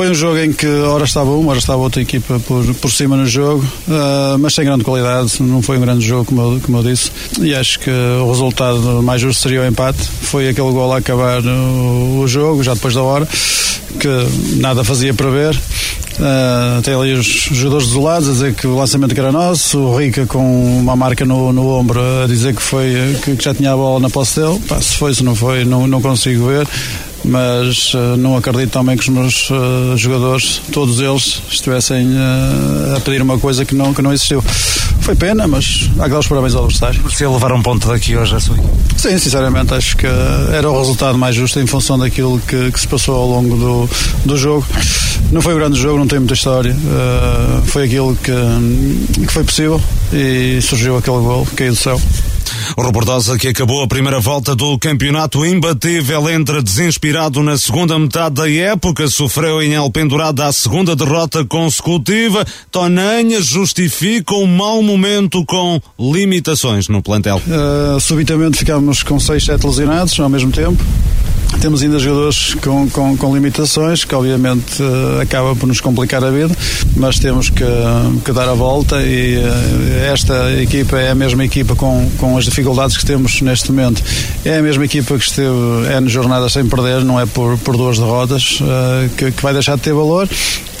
Foi 0.00 0.08
um 0.08 0.14
jogo 0.14 0.38
em 0.38 0.50
que 0.50 0.66
hora 0.66 1.04
estava 1.04 1.30
uma, 1.30 1.50
hora 1.50 1.58
estava 1.58 1.82
outra 1.82 2.00
equipa 2.00 2.40
por, 2.48 2.64
por 2.76 2.90
cima 2.90 3.18
no 3.18 3.26
jogo, 3.26 3.62
uh, 3.86 4.38
mas 4.38 4.54
sem 4.54 4.64
grande 4.64 4.82
qualidade. 4.82 5.42
Não 5.42 5.60
foi 5.60 5.76
um 5.76 5.82
grande 5.82 6.02
jogo, 6.06 6.24
como 6.24 6.40
eu, 6.40 6.60
como 6.64 6.78
eu 6.78 6.82
disse. 6.82 7.12
E 7.38 7.54
acho 7.54 7.78
que 7.78 7.90
o 7.90 8.26
resultado 8.30 9.02
mais 9.02 9.20
justo 9.20 9.42
seria 9.42 9.60
o 9.60 9.66
empate. 9.66 10.02
Foi 10.02 10.48
aquele 10.48 10.72
gol 10.72 10.90
a 10.94 10.96
acabar 10.96 11.42
o, 11.44 12.20
o 12.20 12.26
jogo, 12.26 12.62
já 12.62 12.72
depois 12.72 12.94
da 12.94 13.02
hora, 13.02 13.28
que 14.00 14.08
nada 14.56 14.82
fazia 14.84 15.12
prever. 15.12 15.54
Uh, 15.54 16.80
tem 16.82 16.94
ali 16.94 17.12
os 17.12 17.26
jogadores 17.26 17.88
desolados 17.88 18.28
a 18.30 18.32
dizer 18.32 18.54
que 18.54 18.66
o 18.66 18.76
lançamento 18.76 19.12
que 19.12 19.20
era 19.20 19.30
nosso, 19.30 19.80
o 19.80 19.98
Rica 19.98 20.24
com 20.24 20.78
uma 20.78 20.96
marca 20.96 21.26
no, 21.26 21.52
no 21.52 21.68
ombro 21.68 22.00
a 22.24 22.26
dizer 22.26 22.54
que 22.54 22.62
foi 22.62 22.94
que, 23.22 23.36
já 23.38 23.52
tinha 23.52 23.72
a 23.72 23.76
bola 23.76 24.00
na 24.00 24.08
posse 24.08 24.40
dele. 24.40 24.58
Pá, 24.66 24.80
se 24.80 24.96
foi, 24.96 25.12
se 25.12 25.22
não 25.22 25.34
foi, 25.34 25.66
não, 25.66 25.86
não 25.86 26.00
consigo 26.00 26.46
ver 26.46 26.66
mas 27.24 27.94
uh, 27.94 28.16
não 28.16 28.36
acredito 28.36 28.70
também 28.70 28.96
que 28.96 29.02
os 29.02 29.08
meus 29.08 29.50
uh, 29.50 29.96
jogadores, 29.96 30.60
todos 30.72 31.00
eles, 31.00 31.42
estivessem 31.50 32.06
uh, 32.06 32.96
a 32.96 33.00
pedir 33.00 33.22
uma 33.22 33.38
coisa 33.38 33.64
que 33.64 33.74
não, 33.74 33.92
que 33.92 34.02
não 34.02 34.12
existiu. 34.12 34.42
Foi 35.00 35.14
pena, 35.14 35.46
mas 35.46 35.90
há 35.98 36.04
que 36.04 36.10
dar 36.10 36.18
os 36.18 36.26
parabéns 36.26 36.54
ao 36.54 36.64
adversário. 36.64 37.00
Você 37.02 37.26
levar 37.26 37.52
um 37.52 37.62
ponto 37.62 37.88
daqui 37.88 38.16
hoje 38.16 38.36
a 38.36 38.40
sua 38.40 38.56
Sim, 38.96 39.18
sinceramente, 39.18 39.72
acho 39.74 39.96
que 39.96 40.06
era 40.52 40.70
o 40.70 40.78
resultado 40.78 41.16
mais 41.16 41.34
justo 41.34 41.58
em 41.58 41.66
função 41.66 41.98
daquilo 41.98 42.38
que, 42.40 42.70
que 42.70 42.80
se 42.80 42.86
passou 42.86 43.16
ao 43.16 43.26
longo 43.26 43.56
do, 43.56 43.90
do 44.26 44.36
jogo. 44.36 44.66
Não 45.32 45.40
foi 45.40 45.54
um 45.54 45.58
grande 45.58 45.80
jogo, 45.80 45.98
não 45.98 46.06
tem 46.06 46.18
muita 46.18 46.34
história. 46.34 46.76
foi 47.66 47.84
aquilo 47.84 48.16
que, 48.16 49.24
que 49.26 49.32
foi 49.32 49.44
possível 49.44 49.80
e 50.12 50.60
surgiu 50.60 50.96
aquele 50.98 51.18
gol, 51.18 51.46
caiu 51.56 51.72
do 51.72 51.76
céu. 51.76 52.00
Robordosa 52.78 53.38
que 53.38 53.48
acabou 53.48 53.82
a 53.82 53.88
primeira 53.88 54.20
volta 54.20 54.54
do 54.54 54.78
campeonato 54.78 55.44
imbatível 55.44 56.28
entra 56.28 56.62
desinspirado 56.62 57.42
na 57.42 57.56
segunda 57.56 57.98
metade 57.98 58.36
da 58.36 58.50
época, 58.50 59.08
sofreu 59.08 59.62
em 59.62 59.76
Alpendurada 59.76 60.46
a 60.46 60.52
segunda 60.52 60.94
derrota 60.96 61.44
consecutiva. 61.44 62.44
Tonanha 62.70 63.40
justifica 63.42 64.34
um 64.34 64.46
mau 64.46 64.82
momento 64.82 65.44
com 65.44 65.80
limitações 65.98 66.88
no 66.88 67.02
plantel. 67.02 67.40
Uh, 67.46 68.00
subitamente 68.00 68.58
ficámos 68.58 69.02
com 69.02 69.18
6, 69.18 69.44
7 69.44 69.66
lesionados 69.66 70.18
ao 70.18 70.28
mesmo 70.28 70.50
tempo. 70.50 70.82
Temos 71.58 71.82
ainda 71.82 71.98
jogadores 71.98 72.54
com, 72.54 72.88
com, 72.88 73.16
com 73.16 73.34
limitações, 73.34 74.04
que 74.04 74.14
obviamente 74.14 74.82
uh, 74.82 75.20
acaba 75.20 75.54
por 75.54 75.66
nos 75.66 75.80
complicar 75.80 76.24
a 76.24 76.30
vida, 76.30 76.56
mas 76.96 77.18
temos 77.18 77.50
que, 77.50 77.64
que 78.24 78.32
dar 78.32 78.48
a 78.48 78.54
volta 78.54 79.02
e 79.02 79.36
uh, 79.36 80.12
esta 80.12 80.52
equipa 80.60 80.98
é 80.98 81.10
a 81.10 81.14
mesma 81.14 81.44
equipa 81.44 81.74
com, 81.74 82.10
com 82.18 82.38
as 82.38 82.44
dificuldades 82.44 82.96
que 82.96 83.04
temos 83.04 83.42
neste 83.42 83.72
momento. 83.72 84.02
É 84.44 84.58
a 84.58 84.62
mesma 84.62 84.84
equipa 84.84 85.18
que 85.18 85.24
esteve 85.24 85.48
N 85.98 86.08
jornadas 86.08 86.52
sem 86.52 86.66
perder, 86.66 87.04
não 87.04 87.20
é 87.20 87.26
por, 87.26 87.58
por 87.58 87.76
duas 87.76 87.98
derrotas, 87.98 88.58
uh, 88.60 89.08
que, 89.16 89.30
que 89.32 89.42
vai 89.42 89.52
deixar 89.52 89.76
de 89.76 89.82
ter 89.82 89.92
valor 89.92 90.28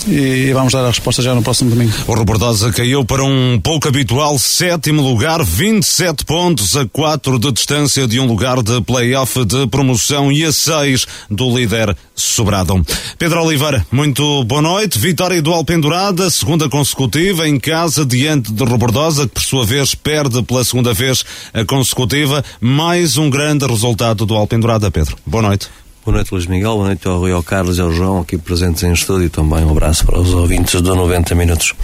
e 0.06 0.52
vamos 0.52 0.72
dar 0.72 0.84
a 0.84 0.88
resposta 0.88 1.22
já 1.22 1.34
no 1.34 1.42
próximo 1.42 1.70
domingo. 1.70 1.92
O 2.06 2.14
Robordosa 2.14 2.72
caiu 2.72 3.04
para 3.04 3.24
um 3.24 3.60
pouco 3.62 3.88
habitual 3.88 4.38
sétimo 4.38 5.02
lugar, 5.02 5.44
27 5.44 6.24
pontos 6.24 6.76
a 6.76 6.86
4 6.86 7.38
de 7.38 7.52
distância 7.52 8.06
de 8.06 8.20
um 8.20 8.26
lugar 8.26 8.62
de 8.62 8.80
play-off 8.82 9.44
de 9.44 9.66
promoção 9.66 10.30
e 10.32 10.44
a 10.44 10.52
6 10.62 11.06
do 11.30 11.56
líder 11.56 11.96
sobrado. 12.14 12.84
Pedro 13.18 13.42
Oliveira, 13.42 13.86
muito 13.90 14.44
boa 14.44 14.62
noite. 14.62 14.98
Vitória 14.98 15.40
do 15.40 15.52
Alpendurada, 15.52 16.28
segunda 16.30 16.68
consecutiva 16.68 17.48
em 17.48 17.58
casa 17.58 18.04
diante 18.04 18.52
de 18.52 18.64
Robordosa, 18.64 19.26
que 19.26 19.34
por 19.34 19.42
sua 19.42 19.64
vez 19.64 19.94
perde 19.94 20.42
pela 20.42 20.64
segunda 20.64 20.92
vez 20.92 21.24
a 21.52 21.64
consecutiva. 21.64 22.44
Mais 22.60 23.16
um 23.16 23.30
grande 23.30 23.66
resultado 23.66 24.26
do 24.26 24.34
Alpendurada, 24.34 24.90
Pedro. 24.90 25.16
Boa 25.26 25.42
noite. 25.42 25.68
Boa 26.04 26.16
noite, 26.16 26.32
Luís 26.32 26.46
Miguel. 26.46 26.74
Boa 26.74 26.86
noite 26.86 27.06
ao 27.06 27.18
Rui, 27.18 27.30
ao 27.30 27.42
Carlos 27.42 27.76
e 27.76 27.80
ao 27.80 27.92
João, 27.92 28.20
aqui 28.20 28.38
presentes 28.38 28.82
em 28.82 28.92
estúdio. 28.92 29.28
Também 29.28 29.64
um 29.64 29.70
abraço 29.70 30.06
para 30.06 30.18
os 30.18 30.32
ouvintes 30.32 30.80
do 30.80 30.94
90 30.94 31.34
Minutos. 31.34 31.74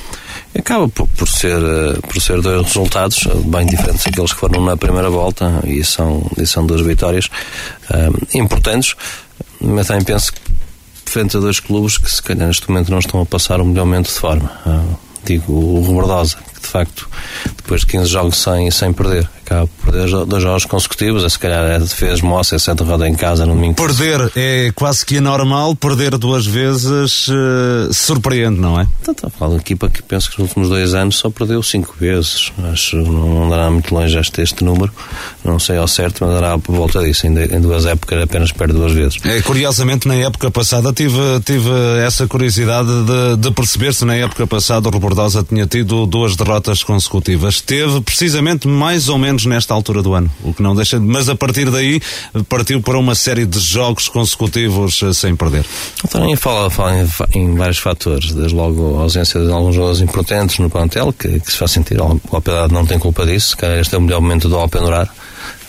Acaba 0.59 0.89
por, 0.89 1.07
por 1.09 1.29
ser, 1.29 1.61
eh, 1.63 1.99
por 2.01 2.21
ser 2.21 2.41
dois 2.41 2.67
resultados 2.67 3.27
eh, 3.27 3.35
bem 3.45 3.67
diferentes 3.67 4.05
daqueles 4.05 4.33
que 4.33 4.39
foram 4.39 4.65
na 4.65 4.77
primeira 4.77 5.11
volta 5.11 5.61
e 5.65 5.85
são, 5.85 6.31
e 6.39 6.47
são 6.47 6.67
duas 6.67 6.81
vitórias 6.81 7.29
um, 7.91 8.39
importantes, 8.41 8.95
mas 9.61 9.87
também 9.87 10.05
penso 10.05 10.33
que 10.33 10.41
frente 11.05 11.37
a 11.37 11.41
dois 11.41 11.61
clubes 11.61 11.99
que 11.99 12.11
se 12.11 12.23
calhar 12.23 12.47
neste 12.47 12.69
momento 12.69 12.91
não 12.91 12.99
estão 12.99 13.21
a 13.21 13.27
passar 13.27 13.61
o 13.61 13.65
melhor 13.65 13.85
momento 13.85 14.07
de 14.07 14.19
forma. 14.19 14.51
Uh, 14.65 14.97
digo, 15.25 15.53
o 15.53 15.83
Robordosa, 15.83 16.37
que 16.55 16.61
de 16.61 16.67
facto, 16.67 17.09
depois 17.57 17.83
de 17.83 17.89
15 17.89 18.07
jogos 18.09 18.39
sem, 18.39 18.71
sem 18.71 18.93
perder, 18.93 19.29
acaba 19.47 19.67
por 19.67 19.93
perder 19.93 20.26
dois 20.26 20.43
jogos 20.43 20.65
consecutivos, 20.65 21.25
a 21.25 21.31
se 21.31 21.38
calhar 21.38 21.65
é 21.65 21.81
fez 21.87 22.21
moça, 22.21 22.57
essa 22.57 22.75
derrota 22.75 23.09
em 23.09 23.15
casa 23.15 23.47
no 23.47 23.55
domingo. 23.55 23.75
Perder 23.75 24.33
é 24.35 24.73
quase 24.75 25.07
que 25.07 25.19
anormal, 25.19 25.75
perder 25.76 26.19
duas 26.19 26.45
vezes 26.45 27.29
uh, 27.29 27.93
surpreende, 27.93 28.61
não 28.61 28.81
é? 28.81 28.87
Então, 29.00 29.12
está 29.12 29.29
a 29.29 29.31
falar 29.31 29.55
de 29.55 29.61
equipa 29.61 29.88
que 29.88 30.03
penso 30.03 30.31
que 30.31 30.41
nos 30.41 30.49
últimos 30.50 30.69
dois 30.69 30.95
anos 30.95 31.17
só 31.17 31.31
perdeu 31.31 31.62
cinco 31.62 31.95
vezes. 31.99 32.53
Acho 32.73 33.03
que 33.03 33.09
não 33.09 33.45
andará 33.45 33.71
muito 33.71 33.95
longe 33.95 34.19
este, 34.19 34.43
este 34.43 34.65
número, 34.65 34.93
não 35.45 35.59
sei 35.59 35.76
ao 35.76 35.87
certo, 35.87 36.25
mas 36.25 36.31
andará 36.31 36.59
por 36.59 36.75
volta 36.75 37.03
disso. 37.03 37.26
Em, 37.26 37.38
em 37.38 37.61
duas 37.61 37.87
épocas 37.87 38.21
apenas 38.23 38.50
perde 38.50 38.75
duas 38.75 38.93
vezes. 38.93 39.19
É, 39.25 39.41
curiosamente, 39.43 40.09
na 40.09 40.15
época 40.17 40.50
passada 40.50 40.93
tive, 40.93 41.19
tive 41.45 41.71
essa 42.05 42.26
curiosidade 42.26 42.88
de, 42.88 43.37
de 43.37 43.50
perceber 43.53 43.95
se 43.95 44.05
na 44.05 44.17
época 44.17 44.47
passada 44.47 44.88
o 44.88 44.93
Rebordosa 44.93 45.45
tinha 45.45 45.67
tido 45.67 46.07
duas 46.07 46.35
derrotas 46.35 46.83
consecutivas. 46.83 47.61
Teve 47.61 48.00
precisamente 48.00 48.67
mais 48.67 49.09
ou 49.09 49.19
menos 49.19 49.36
nesta 49.45 49.75
altura 49.75 50.02
do 50.02 50.14
ano, 50.14 50.31
o 50.43 50.55
que 50.55 50.62
não 50.62 50.75
deixa. 50.75 50.99
Mas 50.99 51.28
a 51.28 51.37
partir 51.37 51.71
daí 51.71 52.00
partiu 52.49 52.81
para 52.81 52.99
uma 52.99 53.14
série 53.14 53.45
de 53.45 53.59
jogos 53.59 54.09
consecutivos 54.09 55.02
eh, 55.02 55.12
sem 55.12 55.37
perder. 55.37 55.64
Também 56.09 56.37
fala, 56.37 56.71
fala 56.71 56.97
em, 56.97 57.09
em, 57.35 57.55
vários 57.55 57.78
fatores, 57.78 58.33
desde 58.33 58.55
logo 58.55 58.99
a 58.99 59.02
ausência 59.02 59.40
de 59.40 59.50
alguns 59.50 59.75
jogadores 59.75 60.00
importantes 60.00 60.59
no 60.59 60.71
plantel, 60.71 61.12
que, 61.12 61.40
que 61.40 61.52
se 61.52 61.59
faz 61.59 61.73
sentir. 61.73 62.00
O 62.00 62.21
Alpedade 62.33 62.73
não 62.73 62.87
tem 62.87 62.99
culpa 62.99 63.26
disso, 63.26 63.57
que 63.57 63.66
este 63.66 63.95
é 63.95 63.99
o 63.99 64.00
melhor 64.00 64.21
momento 64.21 64.49
do 64.49 64.57
Alpendorar. 64.57 65.12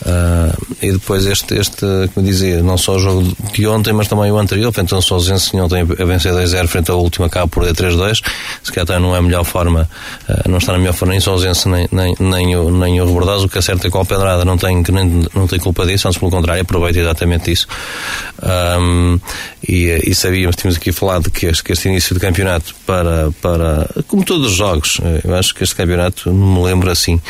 Uh, 0.02 0.76
e 0.80 0.92
depois 0.92 1.26
este, 1.26 1.54
este, 1.54 1.86
como 2.14 2.24
dizia, 2.24 2.62
não 2.62 2.78
só 2.78 2.96
o 2.96 2.98
jogo 2.98 3.36
de 3.52 3.66
ontem, 3.66 3.92
mas 3.92 4.06
também 4.06 4.30
o 4.30 4.38
anterior, 4.38 4.72
frente 4.72 4.94
ao 4.94 5.02
Sousense, 5.02 5.56
ontem 5.56 5.80
a 5.82 6.04
vencer 6.04 6.32
2-0 6.32 6.68
frente 6.68 6.90
ao 6.90 7.00
último 7.00 7.26
acaba 7.26 7.48
por 7.48 7.64
3-2, 7.64 8.22
se 8.62 8.72
calhar 8.72 9.00
não 9.00 9.14
é 9.14 9.18
a 9.18 9.22
melhor 9.22 9.44
forma, 9.44 9.88
uh, 10.28 10.48
não 10.48 10.58
está 10.58 10.72
na 10.72 10.78
melhor 10.78 10.94
forma 10.94 11.12
nem 11.12 11.20
Sousense 11.20 11.68
nem, 11.68 11.88
nem, 11.90 12.14
nem 12.20 12.56
o, 12.56 12.70
nem 12.70 13.00
o 13.00 13.06
Rebordoso, 13.06 13.46
o 13.46 13.48
que 13.48 13.60
certo 13.60 13.86
é 13.86 13.90
que 13.90 13.96
o 13.96 13.98
Alpedrada 13.98 14.44
não 14.44 14.56
tem, 14.56 14.82
nem, 14.88 15.26
não 15.34 15.46
tem 15.46 15.58
culpa 15.58 15.84
disso, 15.84 16.06
antes 16.06 16.18
pelo 16.18 16.30
contrário, 16.30 16.62
aproveita 16.62 17.00
exatamente 17.00 17.50
isso. 17.50 17.66
Um, 18.42 19.18
e, 19.66 20.02
e 20.06 20.14
sabíamos, 20.14 20.56
tínhamos 20.56 20.76
aqui 20.76 20.92
falado 20.92 21.30
que 21.30 21.46
este, 21.46 21.64
que 21.64 21.72
este 21.72 21.88
início 21.88 22.14
de 22.14 22.20
campeonato 22.20 22.74
para, 22.86 23.30
para, 23.42 23.88
como 24.06 24.24
todos 24.24 24.52
os 24.52 24.56
jogos, 24.56 25.00
eu 25.24 25.34
acho 25.34 25.54
que 25.54 25.64
este 25.64 25.74
campeonato, 25.74 26.32
não 26.32 26.54
me 26.54 26.62
lembro 26.62 26.90
assim, 26.90 27.20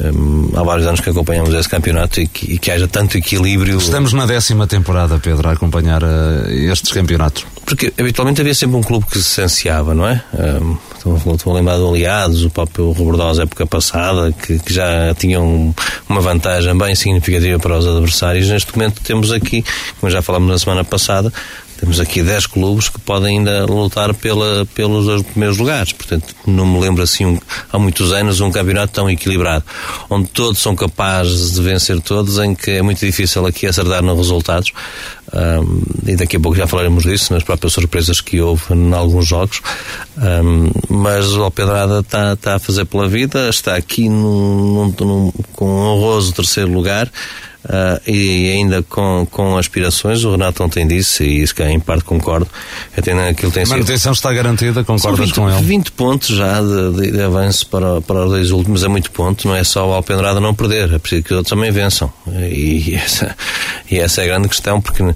um, 0.00 0.50
há 0.54 0.62
vários 0.62 0.86
anos 0.86 1.00
que 1.00 1.10
acompanhamos 1.10 1.52
esse 1.54 1.68
campeonato, 1.68 2.11
campeonato 2.12 2.20
e 2.20 2.26
que, 2.26 2.52
e 2.52 2.58
que 2.58 2.70
haja 2.70 2.86
tanto 2.86 3.16
equilíbrio. 3.16 3.78
Estamos 3.78 4.12
na 4.12 4.26
décima 4.26 4.66
temporada, 4.66 5.18
Pedro, 5.18 5.48
a 5.48 5.52
acompanhar 5.52 6.02
uh, 6.02 6.48
estes 6.48 6.92
campeonatos. 6.92 7.46
Porque 7.64 7.92
habitualmente 7.98 8.40
havia 8.40 8.54
sempre 8.54 8.76
um 8.76 8.82
clube 8.82 9.06
que 9.06 9.18
se 9.18 9.24
sanciava, 9.24 9.94
não 9.94 10.06
é? 10.06 10.22
Um, 10.34 10.76
estou, 10.94 11.34
estou 11.34 11.52
a 11.52 11.56
lembrar 11.56 11.78
do 11.78 11.88
Aliados, 11.88 12.44
o 12.44 12.50
próprio 12.50 12.90
Robordosa 12.90 13.44
época 13.44 13.66
passada, 13.66 14.32
que, 14.32 14.58
que 14.58 14.72
já 14.72 15.14
tinham 15.14 15.74
uma 16.08 16.20
vantagem 16.20 16.76
bem 16.76 16.94
significativa 16.94 17.58
para 17.58 17.78
os 17.78 17.86
adversários. 17.86 18.48
Neste 18.48 18.76
momento 18.76 19.00
temos 19.02 19.32
aqui, 19.32 19.64
como 20.00 20.10
já 20.10 20.20
falámos 20.20 20.50
na 20.50 20.58
semana 20.58 20.84
passada, 20.84 21.32
temos 21.82 21.98
aqui 21.98 22.22
10 22.22 22.46
clubes 22.46 22.88
que 22.88 23.00
podem 23.00 23.38
ainda 23.38 23.66
lutar 23.66 24.14
pela, 24.14 24.64
pelos 24.66 25.24
primeiros 25.24 25.58
lugares. 25.58 25.92
Portanto, 25.92 26.32
não 26.46 26.64
me 26.64 26.78
lembro 26.78 27.02
assim, 27.02 27.26
um, 27.26 27.40
há 27.72 27.76
muitos 27.76 28.12
anos, 28.12 28.38
um 28.38 28.52
campeonato 28.52 28.92
tão 28.92 29.10
equilibrado, 29.10 29.64
onde 30.08 30.28
todos 30.28 30.62
são 30.62 30.76
capazes 30.76 31.54
de 31.54 31.60
vencer 31.60 32.00
todos, 32.00 32.38
em 32.38 32.54
que 32.54 32.70
é 32.70 32.82
muito 32.82 33.04
difícil 33.04 33.44
aqui 33.46 33.66
acertar 33.66 34.00
nos 34.00 34.16
resultados. 34.16 34.70
Um, 35.34 35.82
e 36.06 36.14
daqui 36.14 36.36
a 36.36 36.40
pouco 36.40 36.56
já 36.56 36.68
falaremos 36.68 37.02
disso, 37.02 37.32
nas 37.32 37.42
próprias 37.42 37.72
surpresas 37.72 38.20
que 38.20 38.40
houve 38.40 38.62
em 38.72 38.94
alguns 38.94 39.26
jogos. 39.26 39.60
Um, 40.16 40.70
mas 40.88 41.32
o 41.32 41.42
Alpedrada 41.42 41.98
está, 41.98 42.34
está 42.34 42.54
a 42.54 42.58
fazer 42.60 42.84
pela 42.84 43.08
vida, 43.08 43.48
está 43.48 43.74
aqui 43.74 44.08
num, 44.08 44.92
num, 44.94 45.04
num, 45.04 45.32
com 45.52 45.66
um 45.68 45.84
honroso 45.86 46.32
terceiro 46.32 46.72
lugar. 46.72 47.10
Uh, 47.64 48.10
e 48.10 48.50
ainda 48.50 48.82
com, 48.82 49.24
com 49.30 49.56
aspirações, 49.56 50.24
o 50.24 50.32
Renato 50.32 50.64
ontem 50.64 50.84
disse, 50.84 51.22
e 51.22 51.42
isso 51.42 51.54
que 51.54 51.62
em 51.62 51.78
parte 51.78 52.02
concordo, 52.02 52.48
até 52.96 53.14
naquilo 53.14 53.52
tem 53.52 53.62
A 53.62 53.66
manutenção 53.66 54.12
sido... 54.12 54.18
está 54.18 54.32
garantida, 54.32 54.82
concordas 54.82 55.26
20, 55.26 55.34
com 55.34 55.48
ele? 55.48 55.62
20 55.62 55.92
pontos 55.92 56.28
já 56.28 56.60
de, 56.60 57.12
de, 57.12 57.22
avanço 57.22 57.64
para, 57.68 58.00
para 58.00 58.24
os 58.24 58.30
dois 58.30 58.50
últimos 58.50 58.82
é 58.82 58.88
muito 58.88 59.12
ponto, 59.12 59.46
não 59.46 59.54
é 59.54 59.62
só 59.62 59.88
o 59.88 59.92
Alpendrada 59.92 60.40
não 60.40 60.52
perder, 60.52 60.92
é 60.92 60.98
preciso 60.98 61.22
que 61.22 61.32
os 61.32 61.38
outros 61.38 61.50
também 61.50 61.70
vençam. 61.70 62.12
E 62.26 62.94
essa, 62.98 63.36
e 63.88 63.98
essa 63.98 64.22
é 64.22 64.24
a 64.24 64.26
grande 64.26 64.48
questão, 64.48 64.80
porque 64.80 65.02
eh, 65.04 65.14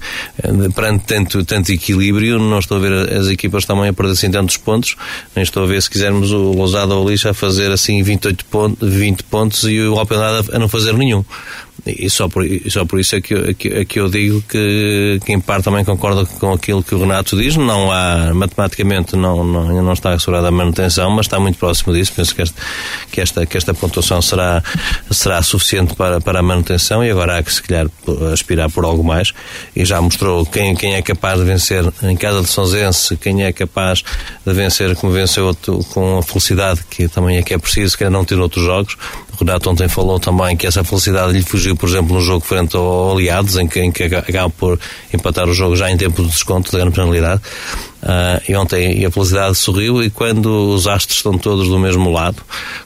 perante 0.72 1.04
tanto, 1.04 1.44
tanto 1.44 1.72
equilíbrio, 1.72 2.38
não 2.38 2.60
estou 2.60 2.76
a 2.76 2.80
ver 2.80 3.12
as 3.12 3.26
equipas 3.26 3.64
também 3.64 3.88
a 3.88 3.92
perder 3.92 4.12
assim 4.12 4.30
tantos 4.30 4.56
pontos, 4.56 4.96
nem 5.34 5.42
estou 5.42 5.64
a 5.64 5.66
ver 5.66 5.82
se 5.82 5.90
quisermos 5.90 6.30
o 6.30 6.52
Lousada 6.52 6.94
ou 6.94 7.04
o 7.04 7.08
Lixa 7.08 7.30
a 7.30 7.34
fazer 7.34 7.72
assim 7.72 8.00
28 8.04 8.44
pontos, 8.44 8.88
20 8.88 9.24
pontos 9.24 9.64
e 9.64 9.80
o 9.80 9.98
Alpendrada 9.98 10.54
a 10.54 10.58
não 10.60 10.68
fazer 10.68 10.94
nenhum. 10.94 11.24
E 11.86 12.10
só 12.10 12.28
por, 12.28 12.44
só 12.68 12.84
por 12.84 12.98
isso 12.98 13.14
é 13.14 13.20
que, 13.20 13.32
eu, 13.32 13.50
é 13.50 13.54
que, 13.54 13.68
é 13.68 13.84
que 13.84 14.00
eu 14.00 14.08
digo 14.08 14.42
que, 14.42 15.20
que, 15.24 15.32
em 15.32 15.40
parte, 15.40 15.64
também 15.64 15.84
concordo 15.84 16.26
com 16.26 16.52
aquilo 16.52 16.82
que 16.82 16.94
o 16.94 16.98
Renato 16.98 17.36
diz. 17.36 17.56
Não 17.56 17.92
há, 17.92 18.34
matematicamente, 18.34 19.14
não, 19.14 19.44
não, 19.44 19.82
não 19.82 19.92
está 19.92 20.12
assegurada 20.12 20.48
a 20.48 20.50
manutenção, 20.50 21.10
mas 21.10 21.26
está 21.26 21.38
muito 21.38 21.58
próximo 21.58 21.94
disso. 21.94 22.12
Penso 22.14 22.34
que, 22.34 22.42
este, 22.42 22.54
que, 23.12 23.20
esta, 23.20 23.46
que 23.46 23.56
esta 23.56 23.72
pontuação 23.72 24.20
será, 24.20 24.62
será 25.10 25.40
suficiente 25.42 25.94
para, 25.94 26.20
para 26.20 26.40
a 26.40 26.42
manutenção 26.42 27.04
e 27.04 27.10
agora 27.10 27.38
há 27.38 27.42
que, 27.42 27.52
se 27.52 27.62
calhar, 27.62 27.86
aspirar 28.32 28.68
por 28.68 28.84
algo 28.84 29.04
mais. 29.04 29.32
E 29.74 29.84
já 29.84 30.00
mostrou 30.00 30.44
quem, 30.44 30.74
quem 30.74 30.94
é 30.94 31.02
capaz 31.02 31.38
de 31.38 31.44
vencer 31.44 31.84
em 32.02 32.16
casa 32.16 32.42
de 32.42 32.48
Sonzense, 32.48 33.16
quem 33.16 33.44
é 33.44 33.52
capaz 33.52 34.02
de 34.44 34.52
vencer 34.52 34.96
como 34.96 35.12
venceu 35.12 35.56
com 35.92 36.18
a 36.18 36.22
felicidade, 36.22 36.80
que 36.90 37.06
também 37.06 37.36
é 37.36 37.42
que 37.42 37.54
é 37.54 37.58
preciso, 37.58 37.96
quer 37.96 38.10
não 38.10 38.24
ter 38.24 38.38
outros 38.40 38.64
jogos. 38.64 38.96
Renato 39.38 39.70
ontem 39.70 39.88
falou 39.88 40.18
também 40.18 40.56
que 40.56 40.66
essa 40.66 40.82
felicidade 40.82 41.32
lhe 41.32 41.42
fugiu, 41.42 41.76
por 41.76 41.88
exemplo, 41.88 42.14
no 42.14 42.20
jogo 42.20 42.44
frente 42.44 42.76
ao 42.76 43.12
Aliados, 43.12 43.56
em 43.56 43.66
que, 43.68 43.80
em 43.80 43.92
que 43.92 44.04
acaba 44.04 44.50
por 44.50 44.78
empatar 45.12 45.48
o 45.48 45.54
jogo 45.54 45.76
já 45.76 45.90
em 45.90 45.96
tempo 45.96 46.22
de 46.22 46.28
desconto 46.28 46.72
da 46.72 46.78
grande 46.78 46.94
penalidade. 46.94 47.42
Uh, 48.06 48.40
e 48.48 48.54
ontem 48.54 49.04
a 49.04 49.10
felicidade 49.10 49.56
sorriu 49.56 50.00
e 50.00 50.08
quando 50.08 50.72
os 50.72 50.86
astros 50.86 51.16
estão 51.16 51.36
todos 51.36 51.68
do 51.68 51.76
mesmo 51.76 52.12
lado, 52.12 52.36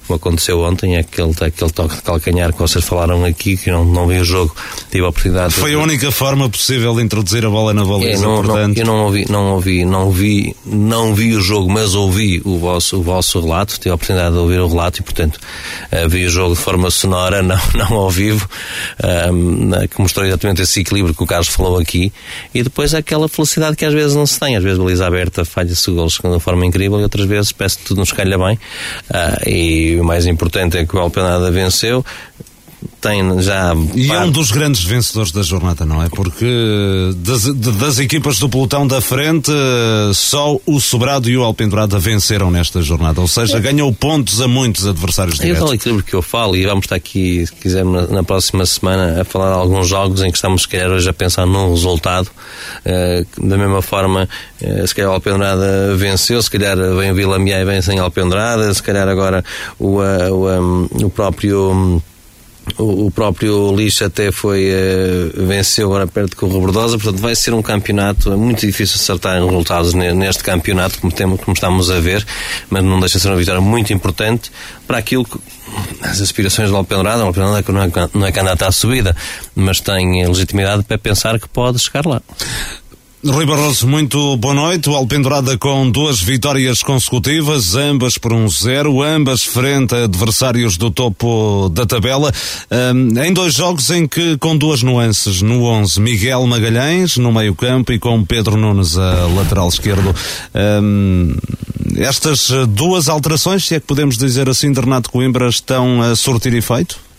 como 0.07 0.17
aconteceu 0.17 0.63
ontem, 0.63 0.97
aquele, 0.97 1.33
aquele 1.33 1.71
toque 1.71 1.97
de 1.97 2.01
calcanhar 2.01 2.55
que 2.55 2.59
vocês 2.59 2.83
falaram 2.83 3.23
aqui, 3.27 3.55
que 3.55 3.71
não, 3.71 3.85
não 3.85 4.07
vi 4.07 4.19
o 4.19 4.25
jogo, 4.25 4.57
tive 4.91 5.05
a 5.05 5.11
oportunidade 5.11 5.53
Foi 5.53 5.71
de... 5.71 5.77
a 5.77 5.79
única 5.79 6.11
forma 6.11 6.49
possível 6.49 6.95
de 6.95 7.03
introduzir 7.03 7.45
a 7.45 7.51
bola 7.51 7.75
na 7.75 7.85
baliza, 7.85 8.25
não, 8.25 8.43
portanto... 8.43 8.77
Não, 8.79 8.83
eu 8.83 8.87
não 8.87 9.05
ouvi, 9.05 9.27
não 9.31 9.53
ouvi, 9.53 9.85
não 9.85 10.11
vi, 10.11 10.57
não 10.65 11.15
vi 11.15 11.35
o 11.35 11.41
jogo, 11.43 11.71
mas 11.71 11.95
ouvi 11.95 12.41
o 12.43 12.57
vosso, 12.57 12.97
o 12.97 13.03
vosso 13.03 13.39
relato, 13.43 13.79
tive 13.79 13.91
a 13.91 13.97
oportunidade 13.97 14.33
de 14.33 14.39
ouvir 14.39 14.61
o 14.61 14.69
relato 14.69 15.01
e, 15.01 15.03
portanto, 15.03 15.39
uh, 15.93 16.09
vi 16.09 16.25
o 16.25 16.31
jogo 16.31 16.55
de 16.55 16.63
forma 16.63 16.91
sonora, 16.91 17.43
não, 17.45 17.61
não 17.75 17.95
ao 17.95 18.09
vivo, 18.09 18.49
uh, 19.01 19.87
que 19.87 20.01
mostrou 20.01 20.25
exatamente 20.25 20.63
esse 20.63 20.81
equilíbrio 20.81 21.15
que 21.15 21.23
o 21.23 21.27
Carlos 21.27 21.49
falou 21.49 21.79
aqui, 21.79 22.11
e 22.55 22.63
depois 22.63 22.95
aquela 22.95 23.29
felicidade 23.29 23.77
que 23.77 23.85
às 23.85 23.93
vezes 23.93 24.17
não 24.17 24.25
se 24.25 24.41
tem, 24.41 24.57
às 24.57 24.65
vezes 24.65 24.79
baliza 24.79 25.10
aberta 25.11 25.45
falha-se 25.45 25.91
gols 25.91 26.15
de 26.15 26.27
uma 26.27 26.41
forma 26.41 26.65
incrível 26.65 27.01
e 27.01 27.03
outras 27.03 27.27
vezes 27.27 27.53
parece 27.53 27.79
que 27.79 27.85
tudo 27.85 27.99
nos 27.99 28.13
calha 28.13 28.39
bem. 28.39 28.59
Uh, 29.11 29.49
e 29.49 30.01
o 30.01 30.05
mais 30.05 30.27
importante 30.27 30.79
é 30.79 30.87
que 30.87 30.97
o 30.97 30.99
Alpenada 30.99 31.51
venceu 31.51 32.05
tem 33.01 33.41
já. 33.41 33.75
E 33.95 34.11
é 34.11 34.21
um 34.21 34.31
dos 34.31 34.51
grandes 34.51 34.85
vencedores 34.85 35.33
da 35.33 35.43
jornada, 35.43 35.85
não 35.85 36.03
é? 36.03 36.09
Porque 36.09 36.47
das, 37.17 37.45
das 37.45 37.99
equipas 37.99 38.39
do 38.39 38.49
pelotão 38.49 38.87
da 38.87 39.01
frente, 39.01 39.51
só 40.15 40.59
o 40.67 40.81
Sobrado 40.81 41.29
e 41.29 41.37
o 41.37 41.43
Alpendurada 41.43 41.99
venceram 41.99 42.51
nesta 42.51 42.83
jornada. 42.83 43.21
Ou 43.21 43.29
seja, 43.29 43.57
é. 43.57 43.61
ganhou 43.61 43.93
pontos 43.93 44.41
a 44.41 44.49
muitos 44.49 44.87
adversários 44.87 45.39
diretos. 45.39 45.63
É 45.63 45.65
o 45.65 45.75
equilíbrio 45.75 46.05
que 46.05 46.15
eu 46.15 46.23
falo 46.23 46.57
e 46.57 46.65
vamos 46.65 46.85
estar 46.85 46.97
aqui, 46.97 47.47
se 47.47 47.53
quisermos, 47.53 48.09
na, 48.09 48.17
na, 48.17 48.23
próxima 48.23 48.65
semana 48.67 49.21
a 49.21 49.25
falar 49.25 49.53
de 49.53 49.59
alguns 49.61 49.89
jogos 49.89 50.23
em 50.23 50.31
que 50.31 50.37
estamos, 50.37 50.63
se 50.63 50.69
calhar, 50.69 50.91
hoje 50.91 51.09
a 51.09 51.13
pensar 51.13 51.47
num 51.47 51.71
resultado. 51.71 52.31
Uh, 52.85 53.47
da 53.49 53.57
mesma 53.57 53.83
forma, 53.83 54.29
uh, 54.63 54.87
se 54.87 54.95
calhar 54.95 55.11
o 55.11 55.15
Alpendurada 55.15 55.97
venceu, 55.97 56.43
se 56.43 56.51
calhar 56.51 56.77
vem 56.77 57.13
o 57.13 57.15
Vila 57.15 57.39
Miai 57.39 57.63
e 57.63 57.65
vem 57.65 57.81
sem 57.83 57.99
Alpendurada, 57.99 58.73
se 58.73 58.83
calhar 58.83 59.09
agora 59.09 59.45
o, 59.79 60.01
uh, 60.01 60.33
o, 60.33 60.49
um, 60.49 60.89
o 61.05 61.11
próprio. 61.11 62.03
O, 62.79 63.11
próprio 63.11 63.75
Lixo 63.75 64.05
até 64.05 64.31
foi 64.33 64.71
uh, 64.71 65.47
venceu 65.47 65.87
agora 65.89 66.07
perto 66.07 66.37
com 66.37 66.47
o 66.47 66.53
Rebordosa, 66.53 66.99
portanto 66.99 67.21
vai 67.21 67.35
ser 67.35 67.53
um 67.55 67.63
campeonato 67.63 68.33
é 68.33 68.37
muito 68.37 68.67
difícil 68.67 68.97
acertar 68.97 69.37
em 69.39 69.45
resultados 69.45 69.95
neste 69.95 70.43
campeonato, 70.43 70.99
como, 71.01 71.13
temos, 71.13 71.41
como 71.41 71.55
estamos 71.55 71.91
a 71.91 72.01
ver, 72.01 72.27
mas 72.69 72.85
não 72.85 73.01
deixa 73.01 73.19
de 73.19 73.23
ser 73.23 73.29
uma 73.29 73.37
vitória 73.37 73.61
muito 73.61 73.93
importante 73.93 74.51
para 74.87 74.99
aquilo 74.99 75.25
que 75.25 75.39
as 76.03 76.21
aspirações 76.21 76.71
do 76.71 76.77
Alpendrada, 76.77 77.23
o 77.23 77.27
Alpendrada 77.27 77.65
não 77.73 77.83
é, 77.83 78.09
não 78.15 78.27
é 78.27 78.33
candidata 78.33 78.67
à 78.67 78.73
subida, 78.73 79.17
mas 79.55 79.81
tem 79.81 80.27
legitimidade 80.27 80.83
para 80.83 80.99
pensar 80.99 81.39
que 81.39 81.49
pode 81.49 81.79
chegar 81.79 82.07
lá. 82.07 82.21
Rui 83.23 83.45
Barroso, 83.45 83.87
muito 83.87 84.35
boa 84.39 84.55
noite. 84.55 84.89
O 84.89 84.95
Alpendurada 84.95 85.59
com 85.59 85.91
duas 85.91 86.23
vitórias 86.23 86.83
consecutivas, 86.83 87.75
ambas 87.75 88.17
por 88.17 88.33
um 88.33 88.49
zero, 88.49 89.03
ambas 89.03 89.45
frente 89.45 89.95
a 89.95 90.05
adversários 90.05 90.79
do 90.79 90.91
topo 90.91 91.69
da 91.69 91.85
tabela, 91.85 92.33
um, 92.95 93.23
em 93.23 93.31
dois 93.31 93.53
jogos 93.53 93.91
em 93.91 94.09
que 94.09 94.39
com 94.39 94.57
duas 94.57 94.83
nuances. 94.83 95.43
No 95.43 95.65
11, 95.65 96.01
Miguel 96.01 96.47
Magalhães 96.47 97.19
no 97.19 97.31
meio 97.31 97.55
campo 97.55 97.93
e 97.93 97.99
com 97.99 98.25
Pedro 98.25 98.57
Nunes 98.57 98.97
a 98.97 99.27
lateral 99.37 99.69
esquerdo. 99.69 100.17
Um, 100.83 101.35
estas 101.97 102.49
duas 102.71 103.07
alterações, 103.11 103.67
se 103.67 103.75
é 103.75 103.81
que 103.81 103.87
podemos 103.87 104.17
dizer 104.17 104.49
assim, 104.49 104.73
de 104.73 104.81
Renato 104.81 105.11
Coimbra, 105.11 105.47
estão 105.47 106.01
a 106.01 106.17
surtir 106.17 106.55
efeito? 106.55 107.10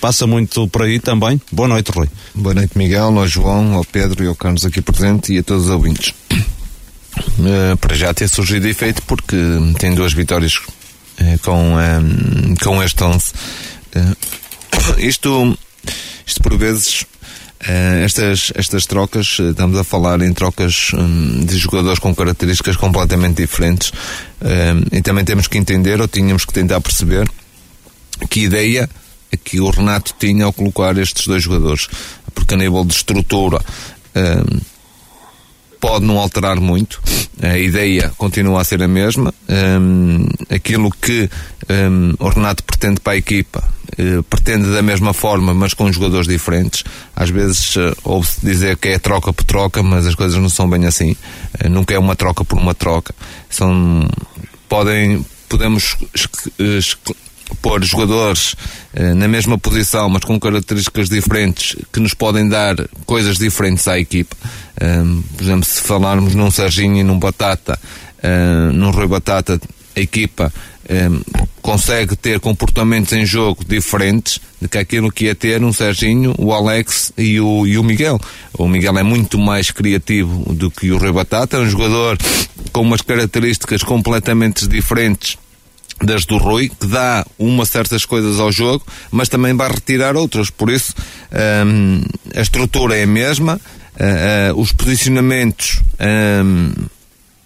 Passa 0.00 0.26
muito 0.26 0.68
por 0.68 0.82
aí 0.82 0.98
também. 0.98 1.40
Boa 1.50 1.68
noite, 1.68 1.90
Rui. 1.90 2.08
Boa 2.34 2.54
noite, 2.54 2.76
Miguel, 2.76 3.18
ao 3.18 3.26
João, 3.26 3.74
ao 3.74 3.84
Pedro 3.84 4.24
e 4.24 4.26
ao 4.26 4.34
Carlos 4.34 4.64
aqui 4.64 4.80
presente 4.80 5.32
e 5.32 5.38
a 5.38 5.42
todos 5.42 5.64
os 5.64 5.70
ouvintes. 5.70 6.14
Uh, 7.38 7.76
para 7.78 7.94
já 7.94 8.12
ter 8.12 8.28
surgido 8.28 8.66
efeito 8.66 9.00
porque 9.02 9.36
tem 9.78 9.94
duas 9.94 10.12
vitórias 10.12 10.56
uh, 10.56 11.38
com, 11.42 11.74
um, 11.76 12.54
com 12.56 12.82
este 12.82 13.02
11. 13.02 13.32
Uh, 13.94 15.00
isto, 15.00 15.58
isto 16.26 16.42
por 16.42 16.56
vezes 16.56 17.06
Uh, 17.66 18.04
estas, 18.04 18.52
estas 18.56 18.84
trocas, 18.84 19.38
estamos 19.38 19.78
a 19.78 19.84
falar 19.84 20.20
em 20.20 20.34
trocas 20.34 20.90
um, 20.92 21.46
de 21.46 21.56
jogadores 21.56 21.98
com 21.98 22.14
características 22.14 22.76
completamente 22.76 23.36
diferentes 23.36 23.90
e 24.92 25.00
também 25.00 25.24
temos 25.24 25.48
que 25.48 25.56
entender, 25.56 25.98
ou 25.98 26.06
tínhamos 26.06 26.44
que 26.44 26.52
tentar 26.52 26.78
perceber, 26.82 27.26
que 28.28 28.40
ideia 28.40 28.86
que 29.36 29.60
o 29.60 29.70
Renato 29.70 30.14
tinha 30.18 30.44
ao 30.44 30.52
colocar 30.52 30.96
estes 30.98 31.26
dois 31.26 31.42
jogadores, 31.42 31.88
porque 32.34 32.54
a 32.54 32.56
nível 32.56 32.84
de 32.84 32.94
estrutura 32.94 33.58
uh, 33.58 34.60
pode 35.84 36.06
não 36.06 36.18
alterar 36.18 36.58
muito, 36.58 37.02
a 37.42 37.58
ideia 37.58 38.10
continua 38.16 38.62
a 38.62 38.64
ser 38.64 38.82
a 38.82 38.88
mesma. 38.88 39.34
Um, 39.46 40.26
aquilo 40.48 40.90
que 40.90 41.28
um, 41.68 42.14
o 42.18 42.28
Renato 42.30 42.64
pretende 42.64 43.02
para 43.02 43.12
a 43.12 43.16
equipa, 43.16 43.62
uh, 43.98 44.22
pretende 44.22 44.72
da 44.72 44.80
mesma 44.80 45.12
forma, 45.12 45.52
mas 45.52 45.74
com 45.74 45.92
jogadores 45.92 46.26
diferentes. 46.26 46.84
Às 47.14 47.28
vezes 47.28 47.76
uh, 47.76 47.94
ouve-se 48.02 48.40
dizer 48.40 48.78
que 48.78 48.88
é 48.88 48.98
troca 48.98 49.30
por 49.30 49.44
troca, 49.44 49.82
mas 49.82 50.06
as 50.06 50.14
coisas 50.14 50.38
não 50.38 50.48
são 50.48 50.70
bem 50.70 50.86
assim. 50.86 51.14
Uh, 51.62 51.68
nunca 51.68 51.92
é 51.92 51.98
uma 51.98 52.16
troca 52.16 52.46
por 52.46 52.58
uma 52.58 52.74
troca. 52.74 53.14
São, 53.50 54.08
podem, 54.66 55.22
podemos 55.50 55.96
pôr 57.60 57.82
jogadores 57.84 58.54
eh, 58.92 59.14
na 59.14 59.26
mesma 59.26 59.58
posição, 59.58 60.08
mas 60.08 60.24
com 60.24 60.38
características 60.38 61.08
diferentes, 61.08 61.76
que 61.92 62.00
nos 62.00 62.14
podem 62.14 62.48
dar 62.48 62.76
coisas 63.04 63.38
diferentes 63.38 63.86
à 63.88 63.98
equipa. 63.98 64.36
Um, 64.80 65.22
por 65.22 65.42
exemplo, 65.42 65.64
se 65.64 65.80
falarmos 65.80 66.34
num 66.34 66.50
Serginho 66.50 66.98
e 66.98 67.02
num 67.02 67.18
Batata, 67.18 67.78
uh, 68.18 68.72
num 68.72 68.90
Rui 68.90 69.06
Batata, 69.06 69.60
a 69.96 70.00
equipa 70.00 70.52
um, 70.90 71.20
consegue 71.62 72.16
ter 72.16 72.40
comportamentos 72.40 73.12
em 73.12 73.24
jogo 73.24 73.64
diferentes 73.64 74.40
do 74.60 74.68
que 74.68 74.78
aquilo 74.78 75.10
que 75.10 75.26
ia 75.26 75.34
ter 75.34 75.62
um 75.62 75.72
Serginho, 75.72 76.34
o 76.38 76.52
Alex 76.52 77.12
e 77.16 77.40
o, 77.40 77.66
e 77.66 77.78
o 77.78 77.84
Miguel. 77.84 78.20
O 78.52 78.68
Miguel 78.68 78.98
é 78.98 79.02
muito 79.02 79.38
mais 79.38 79.70
criativo 79.70 80.52
do 80.52 80.70
que 80.70 80.90
o 80.90 80.98
Rui 80.98 81.12
Batata, 81.12 81.56
é 81.56 81.60
um 81.60 81.68
jogador 81.68 82.18
com 82.72 82.82
umas 82.82 83.00
características 83.00 83.82
completamente 83.82 84.66
diferentes 84.66 85.38
das 86.04 86.24
do 86.24 86.36
Rui, 86.36 86.68
que 86.68 86.86
dá 86.86 87.24
umas 87.38 87.68
certas 87.68 88.04
coisas 88.04 88.38
ao 88.40 88.52
jogo, 88.52 88.84
mas 89.10 89.28
também 89.28 89.54
vai 89.54 89.68
retirar 89.68 90.16
outras. 90.16 90.50
Por 90.50 90.70
isso, 90.70 90.94
um, 91.66 92.02
a 92.34 92.40
estrutura 92.40 92.96
é 92.96 93.04
a 93.04 93.06
mesma, 93.06 93.60
uh, 93.94 94.54
uh, 94.54 94.60
os 94.60 94.72
posicionamentos 94.72 95.80
um, 96.44 96.72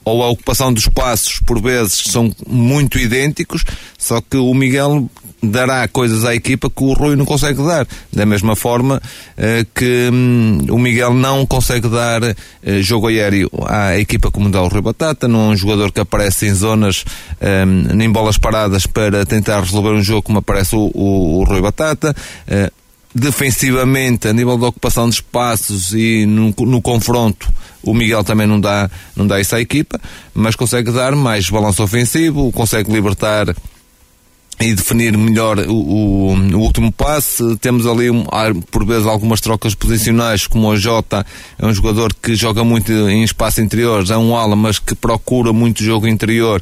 ou 0.05 0.23
a 0.23 0.29
ocupação 0.29 0.73
dos 0.73 0.85
espaços, 0.85 1.39
por 1.41 1.61
vezes, 1.61 2.05
são 2.11 2.35
muito 2.47 2.99
idênticos, 2.99 3.63
só 3.99 4.21
que 4.21 4.39
o 4.39 4.55
Miguel 4.55 5.09
dará 5.43 5.87
coisas 5.89 6.25
à 6.25 6.35
equipa 6.35 6.69
que 6.69 6.83
o 6.83 6.93
Rui 6.93 7.17
não 7.17 7.25
consegue 7.25 7.63
dar. 7.65 7.87
Da 8.13 8.27
mesma 8.27 8.57
forma 8.57 9.01
eh, 9.37 9.65
que 9.75 10.11
hum, 10.13 10.67
o 10.71 10.79
Miguel 10.79 11.15
não 11.15 11.47
consegue 11.47 11.89
dar 11.89 12.23
eh, 12.23 12.35
jogo 12.83 13.09
aéreo 13.09 13.51
à 13.67 13.99
equipa 13.99 14.31
como 14.31 14.51
dá 14.51 14.63
o 14.63 14.69
Rui 14.69 14.83
Batata, 14.83 15.29
não 15.29 15.51
é 15.51 15.53
um 15.53 15.57
jogador 15.57 15.93
que 15.93 16.01
aparece 16.01 16.47
em 16.47 16.55
zonas 16.55 17.05
hum, 17.41 17.95
nem 17.95 18.11
bolas 18.11 18.39
paradas 18.39 18.87
para 18.87 19.25
tentar 19.25 19.61
resolver 19.61 19.91
um 19.91 20.03
jogo 20.03 20.23
como 20.23 20.39
aparece 20.39 20.75
o, 20.75 20.91
o, 20.95 21.41
o 21.41 21.45
Rui 21.45 21.61
Batata. 21.61 22.15
Eh, 22.47 22.71
defensivamente, 23.15 24.29
a 24.29 24.33
nível 24.33 24.57
da 24.59 24.69
ocupação 24.69 25.09
de 25.09 25.17
espaços 25.17 25.93
e 25.93 26.27
no, 26.27 26.55
no 26.67 26.83
confronto, 26.83 27.51
o 27.83 27.95
Miguel 27.95 28.23
também 28.23 28.47
não 28.47 28.61
dá, 28.61 28.91
não 29.17 29.27
dá 29.27 29.41
isso 29.41 29.55
à 29.55 29.61
equipa, 29.61 30.01
mas 30.35 30.55
consegue 30.55 30.91
dar 30.93 31.15
mais 31.17 31.49
balanço 31.49 31.83
ofensivo, 31.83 32.53
consegue 32.53 32.93
libertar 32.93 33.55
e 34.61 34.75
definir 34.75 35.17
melhor 35.17 35.59
o, 35.59 35.73
o, 35.73 36.33
o, 36.35 36.59
último 36.59 36.91
passe. 36.91 37.57
Temos 37.59 37.87
ali, 37.87 38.09
por 38.71 38.85
vezes, 38.85 39.07
algumas 39.07 39.41
trocas 39.41 39.75
posicionais, 39.75 40.47
como 40.47 40.69
o 40.69 40.77
Jota 40.77 41.25
é 41.59 41.67
um 41.67 41.73
jogador 41.73 42.13
que 42.15 42.35
joga 42.35 42.65
muito 42.65 42.93
em 42.93 43.23
espaço 43.23 43.61
interior, 43.61 44.05
é 44.11 44.17
um 44.17 44.37
ala, 44.37 44.57
mas 44.57 44.79
que 44.79 44.95
procura 44.95 45.53
muito 45.53 45.83
jogo 45.83 46.09
interior. 46.09 46.61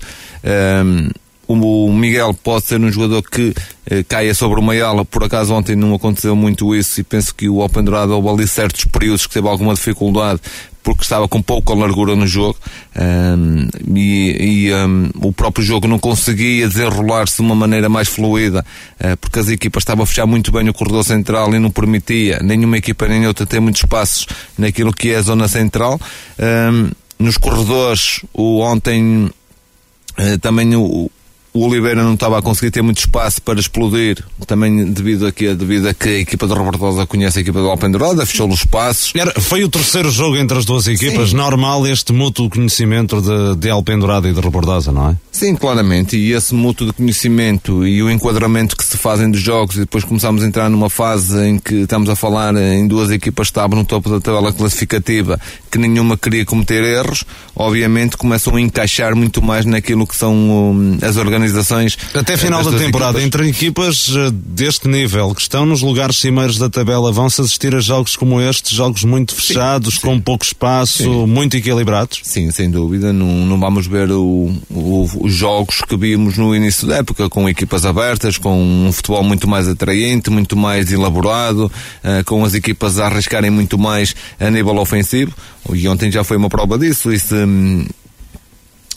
Um, 0.84 1.08
o 1.48 1.92
Miguel 1.92 2.34
pode 2.34 2.64
ser 2.64 2.80
um 2.80 2.90
jogador 2.90 3.22
que 3.22 3.54
eh, 3.88 4.02
caia 4.02 4.34
sobre 4.34 4.58
uma 4.58 4.74
ala, 4.74 5.04
por 5.04 5.22
acaso 5.22 5.54
ontem 5.54 5.76
não 5.76 5.94
aconteceu 5.94 6.34
muito 6.34 6.74
isso 6.74 7.00
e 7.00 7.04
penso 7.04 7.32
que 7.32 7.48
o 7.48 7.58
Open 7.58 7.84
Dourado 7.84 8.12
houve 8.12 8.28
ali 8.28 8.48
certos 8.48 8.84
períodos 8.86 9.28
que 9.28 9.34
teve 9.34 9.46
alguma 9.46 9.74
dificuldade 9.74 10.40
porque 10.86 11.02
estava 11.02 11.26
com 11.26 11.42
pouca 11.42 11.74
largura 11.74 12.14
no 12.14 12.28
jogo 12.28 12.56
um, 12.96 13.68
e, 13.96 14.68
e 14.68 14.72
um, 14.72 15.10
o 15.20 15.32
próprio 15.32 15.64
jogo 15.64 15.88
não 15.88 15.98
conseguia 15.98 16.68
desenrolar-se 16.68 17.38
de 17.38 17.42
uma 17.42 17.56
maneira 17.56 17.88
mais 17.88 18.06
fluida 18.06 18.64
uh, 19.00 19.16
porque 19.16 19.40
as 19.40 19.48
equipas 19.48 19.80
estavam 19.80 20.04
a 20.04 20.06
fechar 20.06 20.26
muito 20.26 20.52
bem 20.52 20.68
o 20.68 20.72
corredor 20.72 21.02
central 21.02 21.52
e 21.52 21.58
não 21.58 21.72
permitia 21.72 22.38
nenhuma 22.38 22.78
equipa 22.78 23.08
nem 23.08 23.26
outra 23.26 23.44
ter 23.44 23.58
muitos 23.58 23.82
espaços 23.82 24.28
naquilo 24.56 24.92
que 24.92 25.10
é 25.10 25.16
a 25.16 25.22
zona 25.22 25.48
central. 25.48 26.00
Um, 26.38 26.92
nos 27.18 27.36
corredores, 27.36 28.20
o 28.32 28.60
ontem 28.60 29.24
uh, 29.24 30.38
também 30.40 30.76
o, 30.76 31.10
o 31.56 31.66
Oliveira 31.66 32.02
não 32.02 32.14
estava 32.14 32.38
a 32.38 32.42
conseguir 32.42 32.70
ter 32.70 32.82
muito 32.82 32.98
espaço 32.98 33.40
para 33.40 33.58
explodir, 33.58 34.22
também 34.46 34.92
devido 34.92 35.26
a 35.26 35.32
que, 35.32 35.54
devido 35.54 35.88
a 35.88 35.94
que 35.94 36.08
a 36.08 36.18
equipa 36.18 36.46
de 36.46 36.52
Robertosa 36.52 37.06
conhece 37.06 37.38
a 37.38 37.42
equipa 37.42 37.60
do 37.60 37.68
Alpen 37.68 37.92
fechou 38.26 38.48
os 38.48 38.60
espaços. 38.60 39.12
Era, 39.14 39.40
foi 39.40 39.64
o 39.64 39.68
terceiro 39.68 40.10
jogo 40.10 40.36
entre 40.36 40.58
as 40.58 40.66
duas 40.66 40.86
equipas, 40.86 41.30
Sim. 41.30 41.36
normal 41.36 41.86
este 41.86 42.12
mútuo 42.12 42.50
conhecimento 42.50 43.22
de, 43.22 43.56
de 43.56 43.70
Alpendurada 43.70 44.28
e 44.28 44.34
de 44.34 44.40
Robordosa, 44.40 44.92
não 44.92 45.10
é? 45.10 45.16
Sim, 45.32 45.54
claramente, 45.54 46.16
e 46.16 46.32
esse 46.32 46.54
mútuo 46.54 46.86
de 46.86 46.92
conhecimento 46.92 47.86
e 47.86 48.02
o 48.02 48.10
enquadramento 48.10 48.76
que 48.76 48.84
se 48.84 48.96
fazem 48.96 49.30
dos 49.30 49.40
jogos 49.40 49.76
e 49.76 49.80
depois 49.80 50.04
começamos 50.04 50.42
a 50.42 50.46
entrar 50.46 50.68
numa 50.68 50.90
fase 50.90 51.38
em 51.46 51.58
que 51.58 51.74
estamos 51.74 52.08
a 52.08 52.16
falar 52.16 52.54
em 52.54 52.86
duas 52.86 53.10
equipas 53.10 53.48
que 53.48 53.52
estavam 53.52 53.78
no 53.78 53.84
topo 53.84 54.10
da 54.10 54.20
tabela 54.20 54.52
classificativa 54.52 55.38
que 55.70 55.78
nenhuma 55.78 56.16
queria 56.16 56.44
cometer 56.44 56.82
erros, 56.84 57.24
obviamente 57.54 58.16
começam 58.16 58.56
a 58.56 58.60
encaixar 58.60 59.14
muito 59.14 59.42
mais 59.42 59.64
naquilo 59.64 60.06
que 60.06 60.16
são 60.16 60.34
um, 60.34 60.98
as 61.02 61.16
organizações 61.16 61.45
organizações. 61.46 61.96
Até 62.14 62.36
final 62.36 62.62
da 62.62 62.76
temporada, 62.78 63.18
equipas. 63.18 63.24
entre 63.24 63.48
equipas 63.48 63.96
eh, 64.10 64.30
deste 64.32 64.88
nível, 64.88 65.34
que 65.34 65.40
estão 65.40 65.64
nos 65.64 65.82
lugares 65.82 66.16
cimeiros 66.16 66.58
da 66.58 66.68
tabela, 66.68 67.12
vão-se 67.12 67.40
assistir 67.40 67.74
a 67.74 67.80
jogos 67.80 68.16
como 68.16 68.40
este, 68.40 68.74
jogos 68.74 69.04
muito 69.04 69.34
fechados, 69.34 69.94
sim, 69.94 70.00
sim. 70.00 70.06
com 70.06 70.20
pouco 70.20 70.44
espaço, 70.44 71.04
sim. 71.04 71.26
muito 71.26 71.56
equilibrados? 71.56 72.20
Sim, 72.22 72.50
sem 72.50 72.70
dúvida. 72.70 73.12
Não, 73.12 73.26
não 73.26 73.58
vamos 73.58 73.86
ver 73.86 74.10
o, 74.10 74.52
o, 74.70 75.08
os 75.20 75.32
jogos 75.32 75.80
que 75.88 75.96
vimos 75.96 76.36
no 76.36 76.54
início 76.54 76.86
da 76.86 76.96
época, 76.96 77.28
com 77.28 77.48
equipas 77.48 77.84
abertas, 77.84 78.38
com 78.38 78.60
um 78.60 78.92
futebol 78.92 79.22
muito 79.22 79.48
mais 79.48 79.68
atraente, 79.68 80.30
muito 80.30 80.56
mais 80.56 80.92
elaborado, 80.92 81.66
uh, 81.66 82.24
com 82.24 82.44
as 82.44 82.54
equipas 82.54 82.98
a 82.98 83.06
arriscarem 83.06 83.50
muito 83.50 83.78
mais 83.78 84.14
a 84.38 84.50
nível 84.50 84.76
ofensivo. 84.78 85.34
E 85.72 85.88
ontem 85.88 86.10
já 86.10 86.22
foi 86.22 86.36
uma 86.36 86.48
prova 86.48 86.78
disso. 86.78 87.12
Isso, 87.12 87.34
hum, 87.34 87.86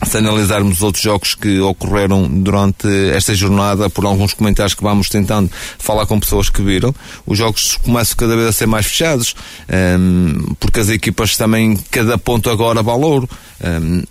se 0.05 0.17
analisarmos 0.17 0.81
outros 0.81 1.03
jogos 1.03 1.35
que 1.35 1.59
ocorreram 1.59 2.27
durante 2.27 2.87
esta 3.13 3.33
jornada, 3.33 3.89
por 3.89 4.05
alguns 4.05 4.33
comentários 4.33 4.73
que 4.73 4.81
vamos 4.83 5.09
tentando 5.09 5.51
falar 5.77 6.05
com 6.05 6.19
pessoas 6.19 6.49
que 6.49 6.61
viram, 6.61 6.93
os 7.25 7.37
jogos 7.37 7.77
começam 7.83 8.15
cada 8.15 8.35
vez 8.35 8.47
a 8.47 8.51
ser 8.51 8.65
mais 8.65 8.85
fechados, 8.85 9.35
um, 9.69 9.75
ehm, 9.75 10.53
porque 10.59 10.79
as 10.79 10.89
equipas 10.89 11.35
também, 11.35 11.77
cada 11.91 12.17
ponto 12.17 12.49
agora 12.49 12.81
vale 12.81 13.03
ouro. 13.03 13.29
Um, 13.61 14.03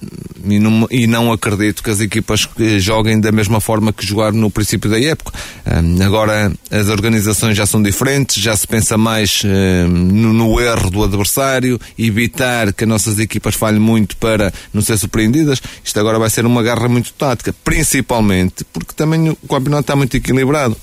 e, 0.44 0.58
não, 0.58 0.86
e, 0.90 1.06
não, 1.06 1.32
acredito 1.32 1.82
que 1.82 1.88
as 1.88 2.00
equipas 2.00 2.46
joguem 2.78 3.18
da 3.18 3.32
mesma 3.32 3.60
forma 3.60 3.94
que 3.94 4.04
jogaram 4.04 4.36
no 4.36 4.50
princípio 4.50 4.90
da 4.90 5.00
época. 5.00 5.32
Um, 5.66 6.02
agora 6.02 6.52
as 6.70 6.88
organizações 6.88 7.56
já 7.56 7.64
são 7.64 7.82
diferentes, 7.82 8.42
já 8.42 8.54
se 8.54 8.66
pensa 8.66 8.98
mais 8.98 9.42
no, 9.88 10.32
no, 10.34 10.60
erro 10.60 10.90
do 10.90 11.02
adversário, 11.02 11.80
evitar 11.98 12.72
que 12.74 12.84
as 12.84 12.88
nossas 12.88 13.18
equipas 13.18 13.54
falhem 13.54 13.80
muito 13.80 14.16
para 14.18 14.52
não 14.72 14.82
ser 14.82 14.98
surpreendidas. 14.98 15.62
Isto 15.84 16.00
agora 16.00 16.18
vai 16.18 16.30
ser 16.30 16.44
uma 16.46 16.62
garra 16.62 16.88
muito 16.88 17.12
tática, 17.12 17.54
principalmente 17.64 18.64
porque 18.72 18.92
também 18.94 19.30
o 19.30 19.48
campeonato 19.48 19.82
está 19.82 19.96
muito 19.96 20.16
equilibrado. 20.16 20.76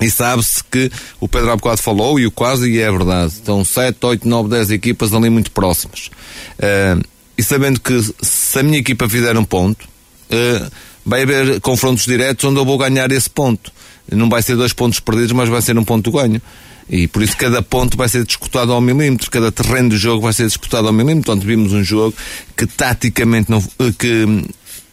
E 0.00 0.10
sabe-se 0.10 0.64
que 0.64 0.90
o 1.20 1.28
Pedro 1.28 1.52
há 1.52 1.76
falou, 1.76 2.18
e 2.18 2.26
o 2.26 2.30
quase, 2.30 2.68
e 2.70 2.80
é 2.80 2.90
verdade. 2.90 3.34
Estão 3.34 3.64
7, 3.64 3.98
8, 4.04 4.28
9, 4.28 4.48
10 4.48 4.70
equipas 4.72 5.12
ali 5.12 5.30
muito 5.30 5.50
próximas. 5.52 6.10
Uh, 6.58 7.00
e 7.38 7.42
sabendo 7.42 7.80
que 7.80 8.00
se 8.20 8.58
a 8.58 8.62
minha 8.62 8.78
equipa 8.78 9.08
fizer 9.08 9.36
um 9.36 9.44
ponto, 9.44 9.84
uh, 9.84 10.70
vai 11.06 11.22
haver 11.22 11.60
confrontos 11.60 12.04
diretos 12.04 12.44
onde 12.44 12.58
eu 12.58 12.64
vou 12.64 12.78
ganhar 12.78 13.10
esse 13.12 13.30
ponto. 13.30 13.72
Não 14.10 14.28
vai 14.28 14.42
ser 14.42 14.56
dois 14.56 14.72
pontos 14.72 14.98
perdidos, 14.98 15.32
mas 15.32 15.48
vai 15.48 15.62
ser 15.62 15.78
um 15.78 15.84
ponto 15.84 16.10
ganho. 16.10 16.42
E 16.88 17.06
por 17.06 17.22
isso 17.22 17.36
cada 17.36 17.62
ponto 17.62 17.96
vai 17.96 18.08
ser 18.08 18.24
disputado 18.24 18.72
ao 18.72 18.80
milímetro, 18.80 19.30
cada 19.30 19.50
terreno 19.50 19.90
do 19.90 19.96
jogo 19.96 20.22
vai 20.22 20.32
ser 20.32 20.46
disputado 20.46 20.86
ao 20.86 20.92
milímetro. 20.92 21.24
Portanto, 21.24 21.46
vimos 21.46 21.72
um 21.72 21.82
jogo 21.82 22.14
que 22.56 22.66
taticamente 22.66 23.50
não, 23.50 23.62
que 23.98 24.26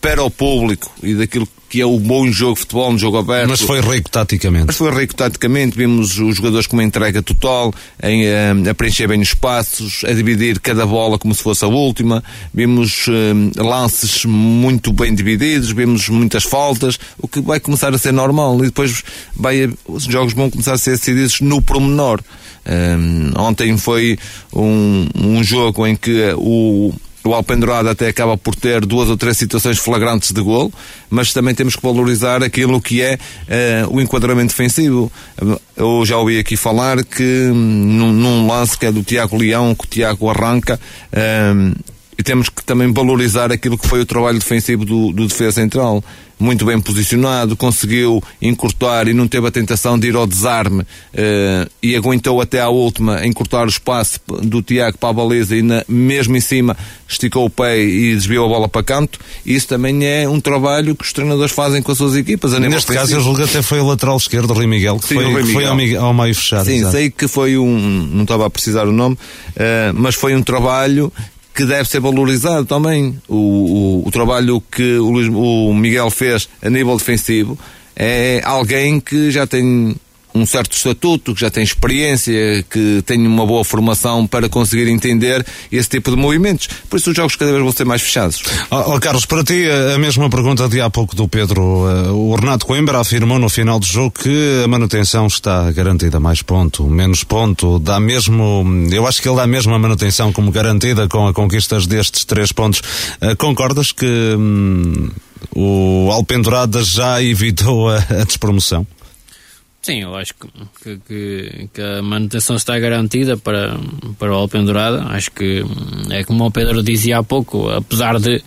para 0.02 0.24
o 0.24 0.30
público 0.30 0.92
e 1.04 1.14
daquilo 1.14 1.48
que 1.70 1.80
é 1.80 1.86
o 1.86 2.00
bom 2.00 2.30
jogo 2.32 2.56
de 2.56 2.62
futebol, 2.62 2.92
um 2.92 2.98
jogo 2.98 3.18
aberto. 3.18 3.50
Mas 3.50 3.62
foi 3.62 3.80
rico 3.80 4.10
taticamente. 4.10 4.66
Mas 4.66 4.76
foi 4.76 4.92
rico 4.92 5.14
taticamente, 5.14 5.78
vimos 5.78 6.18
os 6.18 6.38
jogadores 6.38 6.66
com 6.66 6.76
uma 6.76 6.84
entrega 6.84 7.22
total, 7.22 7.72
em, 8.02 8.26
a, 8.28 8.72
a 8.72 8.74
preencher 8.74 9.08
bem 9.08 9.22
os 9.22 9.30
espaços, 9.30 10.04
a 10.04 10.12
dividir 10.12 10.60
cada 10.60 10.86
bola 10.86 11.20
como 11.20 11.34
se 11.36 11.44
fosse 11.44 11.64
a 11.64 11.68
última, 11.68 12.24
vimos 12.52 13.08
uh, 13.08 13.64
lances 13.64 14.26
muito 14.26 14.92
bem 14.92 15.14
divididos, 15.14 15.72
vimos 15.72 16.10
muitas 16.10 16.44
faltas, 16.44 17.00
o 17.20 17.28
que 17.28 17.40
vai 17.40 17.60
começar 17.60 17.94
a 17.94 17.98
ser 18.00 18.12
normal 18.12 18.58
e 18.60 18.64
depois 18.64 19.04
vai, 19.36 19.72
os 19.88 20.06
jogos 20.06 20.34
vão 20.34 20.50
começar 20.50 20.74
a 20.74 20.78
ser 20.78 20.92
decididos 20.92 21.40
no 21.40 21.62
promenor. 21.62 22.20
Um, 22.66 23.32
ontem 23.40 23.78
foi 23.78 24.18
um, 24.54 25.08
um 25.16 25.44
jogo 25.44 25.86
em 25.86 25.96
que 25.96 26.34
o 26.36 26.94
o 27.23 27.34
Alpendurado 27.34 27.89
até 27.89 28.08
acaba 28.08 28.38
por 28.38 28.55
ter 28.55 28.86
duas 28.86 29.10
ou 29.10 29.17
três 29.17 29.38
situações 29.38 29.77
flagrantes 29.77 30.32
de 30.32 30.41
gol, 30.41 30.71
mas 31.10 31.34
também 31.34 31.53
temos 31.53 31.75
que 31.75 31.82
valorizar 31.82 32.43
aquilo 32.43 32.82
que 32.82 33.01
é 33.01 33.15
uh, 33.86 33.95
o 33.95 34.01
enquadramento 34.01 34.49
defensivo. 34.49 35.12
Eu 35.75 36.05
já 36.05 36.17
ouvi 36.17 36.39
aqui 36.39 36.55
falar 36.55 37.03
que 37.03 37.23
num, 37.53 38.12
num 38.13 38.47
lance 38.47 38.77
que 38.77 38.86
é 38.86 38.91
do 38.91 39.03
Tiago 39.03 39.38
Leão, 39.38 39.75
que 39.75 39.86
o 39.86 39.88
Tiago 39.88 40.29
arranca, 40.29 40.79
uh, 41.13 41.75
e 42.19 42.23
temos 42.23 42.49
que 42.49 42.62
também 42.62 42.91
valorizar 42.91 43.49
aquilo 43.49 43.77
que 43.77 43.88
foi 43.88 44.01
o 44.01 44.05
trabalho 44.05 44.39
defensivo 44.39 44.84
do, 44.84 45.13
do 45.13 45.25
defesa 45.25 45.53
central 45.53 46.03
muito 46.38 46.65
bem 46.65 46.79
posicionado, 46.79 47.55
conseguiu 47.55 48.23
encurtar 48.41 49.10
e 49.10 49.13
não 49.13 49.27
teve 49.27 49.47
a 49.47 49.51
tentação 49.51 49.99
de 49.99 50.08
ir 50.08 50.15
ao 50.15 50.25
desarme 50.25 50.82
uh, 50.82 51.69
e 51.84 51.95
aguentou 51.95 52.39
até 52.39 52.62
à 52.62 52.69
última 52.69 53.25
encurtar 53.25 53.65
o 53.65 53.69
espaço 53.69 54.21
do 54.25 54.62
Tiago 54.62 54.97
para 54.97 55.10
a 55.10 55.13
baliza 55.13 55.55
e 55.55 55.62
na, 55.62 55.84
mesmo 55.88 56.38
em 56.38 56.39
cima 56.39 56.77
esticou 57.08 57.45
o 57.45 57.49
pé 57.49 57.82
e 57.82 58.13
desviou 58.13 58.45
a 58.45 58.49
bola 58.49 58.69
para 58.69 58.84
canto. 58.84 59.19
Isso 59.45 59.67
também 59.67 60.05
é 60.05 60.29
um 60.29 60.39
trabalho 60.39 60.95
que 60.95 61.03
os 61.03 61.12
treinadores 61.12 61.53
fazem 61.53 61.82
com 61.82 61.91
as 61.91 61.97
suas 61.97 62.15
equipas. 62.15 62.53
Neste 62.53 62.93
caso, 62.93 63.15
eu 63.15 63.21
julgo 63.21 63.43
até 63.43 63.62
foi 63.62 63.82
o 63.82 63.88
lateral 63.88 64.15
esquerdo, 64.15 64.53
Rui 64.53 64.67
Miguel, 64.67 64.97
que 64.97 65.10
Sim, 65.10 65.15
foi, 65.15 65.25
Miguel. 65.25 65.45
foi 65.47 65.65
ao, 65.65 66.05
ao, 66.05 66.13
meio 66.13 66.34
fechado. 66.34 66.65
Sim, 66.65 66.75
exato. 66.75 66.91
sei 66.93 67.10
que 67.10 67.27
foi 67.27 67.58
um, 67.58 68.10
não 68.13 68.23
estava 68.23 68.45
a 68.45 68.49
precisar 68.49 68.88
o 68.88 68.93
nome, 68.93 69.15
uh, 69.15 69.93
mas 69.93 70.15
foi 70.15 70.34
um 70.36 70.41
trabalho 70.41 71.12
que 71.60 71.65
deve 71.65 71.89
ser 71.89 72.00
valorizado 72.00 72.63
também. 72.63 73.22
O, 73.28 73.36
o, 73.36 74.08
o 74.08 74.12
trabalho 74.12 74.62
que 74.62 74.98
o, 74.98 75.10
Luís, 75.10 75.28
o 75.28 75.74
Miguel 75.74 76.10
fez 76.10 76.48
a 76.62 76.69
nível 76.69 76.95
defensivo 76.95 77.60
é 77.98 78.41
alguém 78.45 78.98
que 79.02 79.30
já 79.30 79.45
tem 79.45 79.93
um 80.34 80.46
certo 80.46 80.76
estatuto, 80.76 81.34
que 81.34 81.42
já 81.42 81.50
tem 81.50 81.63
experiência, 81.63 82.63
que 82.70 83.02
tem 83.06 83.26
uma 83.26 83.46
boa 83.46 83.63
formação 83.63 84.28
para 84.28 84.48
conseguir 84.48 84.88
entender 84.89 85.46
esse 85.72 85.89
tipo 85.89 86.12
de 86.12 86.18
movimentos. 86.18 86.68
Por 86.89 86.98
isso 86.98 87.10
os 87.10 87.15
jogos 87.15 87.36
cada 87.36 87.52
vez 87.52 87.63
vão 87.63 87.72
ser 87.72 87.86
mais 87.86 88.02
fechados. 88.02 88.42
Oh, 88.70 88.96
oh, 88.96 89.00
Carlos, 89.00 89.26
para 89.26 89.44
ti 89.44 89.65
a 89.94 89.98
mesma 89.98 90.30
pergunta 90.30 90.68
de 90.68 90.82
há 90.82 90.89
pouco 90.89 91.15
do 91.15 91.28
Pedro. 91.28 91.62
O 92.13 92.36
Renato 92.36 92.65
Coimbra 92.65 93.00
afirmou 93.00 93.39
no 93.39 93.50
final 93.50 93.80
do 93.80 93.86
jogo 93.86 94.12
que 94.12 94.62
a 94.63 94.68
manutenção 94.68 95.28
está 95.28 95.72
garantida. 95.72 96.20
Mais 96.20 96.42
ponto, 96.42 96.84
menos 96.88 97.24
ponto, 97.24 97.80
dá 97.80 98.00
mesmo, 98.00 98.65
eu 98.92 99.08
acho 99.08 99.22
que 99.22 99.28
ele 99.28 99.38
dá 99.38 99.48
mesmo 99.48 99.74
a 99.74 99.80
manutenção 99.80 100.32
como 100.32 100.52
garantida 100.52 101.08
com 101.08 101.28
a 101.28 101.34
conquista 101.34 101.80
destes 101.80 102.26
três 102.26 102.52
pontos. 102.52 102.82
Concordas 103.38 103.92
que 103.92 104.06
hum, 104.06 105.10
o 105.56 106.10
Alpendurada 106.12 106.84
já 106.84 107.22
evitou 107.24 107.89
a, 107.89 107.98
a 107.98 108.24
despromoção? 108.24 108.86
Sim, 109.82 110.02
eu 110.02 110.13
acho 110.15 110.34
que, 110.34 111.00
que, 111.08 111.70
que, 111.74 111.82
a 111.82 112.02
manutenção 112.02 112.58
está 112.58 112.78
garantida 112.78 113.38
para, 113.38 113.80
para 114.18 114.32
o 114.32 114.36
Alpendurada. 114.36 115.04
Acho 115.06 115.32
que 115.32 115.63
é 116.10 116.24
como 116.24 116.46
o 116.46 116.52
Pedro 116.52 116.84
dizia 116.84 117.20
há 117.20 117.24
pouco, 117.24 117.70
apesar 117.70 118.20
de 118.20 118.44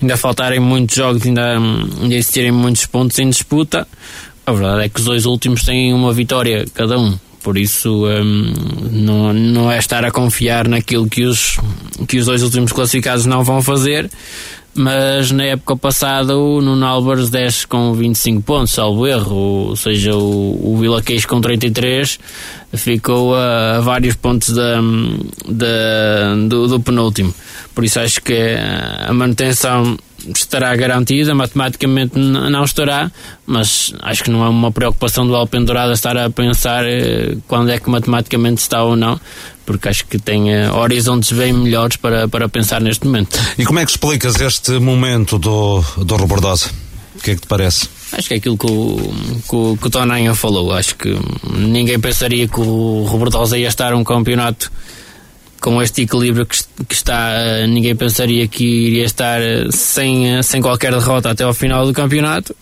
ainda 0.00 0.16
faltarem 0.16 0.60
muitos 0.60 0.96
jogos, 0.96 1.26
ainda, 1.26 1.56
ainda 1.56 2.14
existirem 2.14 2.52
muitos 2.52 2.84
pontos 2.84 3.18
em 3.18 3.30
disputa, 3.30 3.88
a 4.46 4.52
verdade 4.52 4.84
é 4.84 4.88
que 4.90 5.00
os 5.00 5.06
dois 5.06 5.24
últimos 5.24 5.62
têm 5.62 5.94
uma 5.94 6.12
vitória 6.12 6.66
cada 6.74 6.98
um. 6.98 7.18
Por 7.44 7.58
isso, 7.58 8.06
um, 8.06 8.52
não, 8.90 9.32
não 9.34 9.70
é 9.70 9.78
estar 9.78 10.02
a 10.02 10.10
confiar 10.10 10.66
naquilo 10.66 11.06
que 11.06 11.24
os, 11.24 11.58
que 12.08 12.16
os 12.16 12.24
dois 12.24 12.42
últimos 12.42 12.72
classificados 12.72 13.26
não 13.26 13.44
vão 13.44 13.62
fazer 13.62 14.10
mas 14.74 15.30
na 15.30 15.44
época 15.44 15.76
passada 15.76 16.36
o 16.36 16.60
Nuno 16.60 16.84
Álvares 16.84 17.30
desce 17.30 17.64
com 17.64 17.94
25 17.94 18.42
pontos, 18.42 18.72
salvo 18.72 19.06
erro, 19.06 19.68
ou 19.68 19.76
seja, 19.76 20.16
o, 20.16 20.74
o 20.74 20.76
Vila 20.78 21.00
com 21.28 21.40
33 21.40 22.18
ficou 22.72 23.36
a, 23.36 23.76
a 23.76 23.80
vários 23.80 24.16
pontos 24.16 24.52
da, 24.52 24.80
da, 25.48 26.34
do, 26.48 26.66
do 26.66 26.80
penúltimo. 26.80 27.32
Por 27.72 27.84
isso 27.84 28.00
acho 28.00 28.20
que 28.20 28.56
a 29.06 29.12
manutenção 29.12 29.96
estará 30.34 30.74
garantida, 30.76 31.34
matematicamente 31.34 32.18
não 32.18 32.64
estará, 32.64 33.10
mas 33.46 33.92
acho 34.00 34.24
que 34.24 34.30
não 34.30 34.44
é 34.44 34.48
uma 34.48 34.72
preocupação 34.72 35.26
do 35.26 35.34
Alpendurada 35.34 35.92
estar 35.92 36.16
a 36.16 36.30
pensar 36.30 36.84
quando 37.46 37.70
é 37.70 37.78
que 37.78 37.90
matematicamente 37.90 38.60
está 38.60 38.82
ou 38.82 38.96
não, 38.96 39.20
porque 39.66 39.88
acho 39.88 40.06
que 40.06 40.18
tem 40.18 40.54
uh, 40.54 40.74
horizontes 40.76 41.32
bem 41.32 41.52
melhores 41.52 41.96
para, 41.96 42.28
para 42.28 42.48
pensar 42.48 42.80
neste 42.80 43.06
momento. 43.06 43.38
E 43.58 43.64
como 43.64 43.78
é 43.78 43.84
que 43.84 43.90
explicas 43.90 44.40
este 44.40 44.72
momento 44.78 45.38
do, 45.38 45.80
do 45.98 46.16
Robordosa? 46.16 46.70
O 47.16 47.20
que 47.20 47.30
é 47.30 47.34
que 47.34 47.42
te 47.42 47.46
parece? 47.46 47.88
Acho 48.12 48.28
que 48.28 48.34
é 48.34 48.36
aquilo 48.36 48.58
que 48.58 48.66
o, 48.66 49.14
que 49.48 49.56
o, 49.56 49.78
que 49.80 49.86
o 49.86 49.90
Tonanha 49.90 50.34
falou. 50.34 50.72
Acho 50.72 50.94
que 50.96 51.16
ninguém 51.52 51.98
pensaria 51.98 52.46
que 52.46 52.60
o 52.60 53.04
Robordosa 53.04 53.56
ia 53.56 53.68
estar 53.68 53.94
um 53.94 54.04
campeonato 54.04 54.70
com 55.64 55.80
este 55.80 56.02
equilíbrio 56.02 56.44
que, 56.44 56.58
que, 56.86 56.94
está, 56.94 57.66
ninguém 57.66 57.96
pensaria 57.96 58.46
que 58.46 58.62
iria 58.62 59.06
estar 59.06 59.40
sem, 59.70 60.42
sem 60.42 60.60
qualquer 60.60 60.92
derrota 60.92 61.30
até 61.30 61.42
ao 61.42 61.54
final 61.54 61.86
do 61.86 61.92
campeonato. 61.94 62.54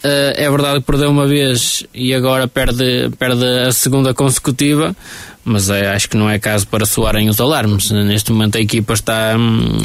É 0.00 0.48
verdade 0.48 0.78
que 0.78 0.86
perdeu 0.86 1.10
uma 1.10 1.26
vez 1.26 1.84
e 1.92 2.14
agora 2.14 2.46
perde, 2.46 3.10
perde 3.18 3.44
a 3.44 3.72
segunda 3.72 4.14
consecutiva, 4.14 4.94
mas 5.44 5.68
é, 5.70 5.92
acho 5.92 6.08
que 6.08 6.16
não 6.16 6.30
é 6.30 6.38
caso 6.38 6.68
para 6.68 6.86
soarem 6.86 7.28
os 7.28 7.40
alarmes. 7.40 7.90
Neste 7.90 8.30
momento 8.30 8.56
a 8.56 8.60
equipa 8.60 8.94
está 8.94 9.36
hum, 9.36 9.78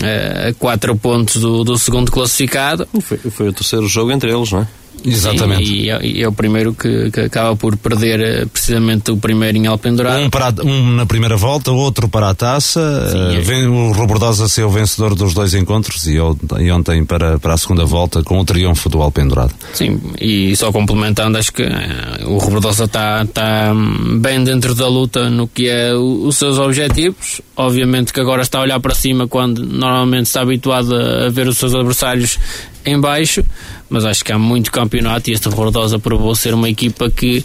a 0.47 0.53
4 0.53 0.95
pontos 0.97 1.41
do, 1.41 1.63
do 1.63 1.79
segundo 1.79 2.11
classificado. 2.11 2.87
Foi, 3.01 3.17
foi 3.17 3.49
o 3.49 3.53
terceiro 3.53 3.87
jogo 3.87 4.11
entre 4.11 4.31
eles, 4.31 4.51
não 4.51 4.61
é? 4.61 4.67
Exatamente. 5.03 5.65
Sim, 5.65 5.73
e, 5.73 5.89
é, 5.89 6.05
e, 6.05 6.23
é, 6.23 6.27
o 6.27 6.31
primeiro 6.31 6.73
que, 6.73 7.11
que, 7.11 7.21
acaba 7.21 7.55
por 7.55 7.77
perder 7.77 8.19
eh, 8.19 8.45
precisamente 8.45 9.11
o 9.11 9.17
primeiro 9.17 9.57
em 9.57 9.67
Alpendurado. 9.67 10.23
Um, 10.23 10.29
para, 10.29 10.53
um 10.63 10.91
na 10.91 11.05
primeira 11.05 11.37
volta, 11.37 11.71
outro 11.71 12.07
para 12.07 12.29
a 12.29 12.35
taça. 12.35 13.09
Sim, 13.11 13.37
uh, 13.37 13.43
vem, 13.43 13.67
o 13.67 13.91
Robordosa 13.91 14.47
ser 14.47 14.63
o 14.63 14.69
vencedor 14.69 15.15
dos 15.15 15.33
dois 15.33 15.53
encontros 15.53 16.05
e, 16.07 16.15
e, 16.15 16.71
ontem 16.71 17.05
para, 17.05 17.37
para 17.39 17.53
a 17.53 17.57
segunda 17.57 17.85
volta 17.85 18.23
com 18.23 18.39
o 18.39 18.45
triunfo 18.45 18.89
do 18.89 19.01
Alpendurado. 19.01 19.53
Sim, 19.73 19.99
e 20.19 20.55
só 20.55 20.71
complementando, 20.71 21.37
acho 21.37 21.53
que 21.53 21.63
uh, 21.63 22.29
o 22.29 22.37
Robordosa 22.37 22.85
está 22.85 23.25
tá 23.25 23.73
bem 24.19 24.43
dentro 24.43 24.73
da 24.73 24.87
luta 24.87 25.29
no 25.29 25.47
que 25.47 25.69
é 25.69 25.93
o, 25.93 26.27
os 26.27 26.37
seus 26.37 26.57
objetivos. 26.57 27.41
Obviamente 27.55 28.11
que 28.11 28.19
agora 28.19 28.41
está 28.41 28.59
a 28.59 28.61
olhar 28.61 28.79
para 28.79 28.93
cima 28.93 29.27
quando 29.27 29.65
normalmente 29.65 30.27
está 30.27 30.41
habituado 30.41 30.95
a, 30.95 31.27
a 31.27 31.29
ver 31.29 31.47
os 31.47 31.57
seus 31.57 31.73
adversários 31.73 32.37
em 32.85 32.99
baixo, 32.99 33.43
mas 33.89 34.05
acho 34.05 34.23
que 34.23 34.31
há 34.31 34.37
muito 34.37 34.71
campeonato 34.71 35.29
e 35.29 35.33
este 35.33 35.49
Robordosa 35.49 35.99
provou 35.99 36.35
ser 36.35 36.53
uma 36.53 36.69
equipa 36.69 37.09
que 37.09 37.43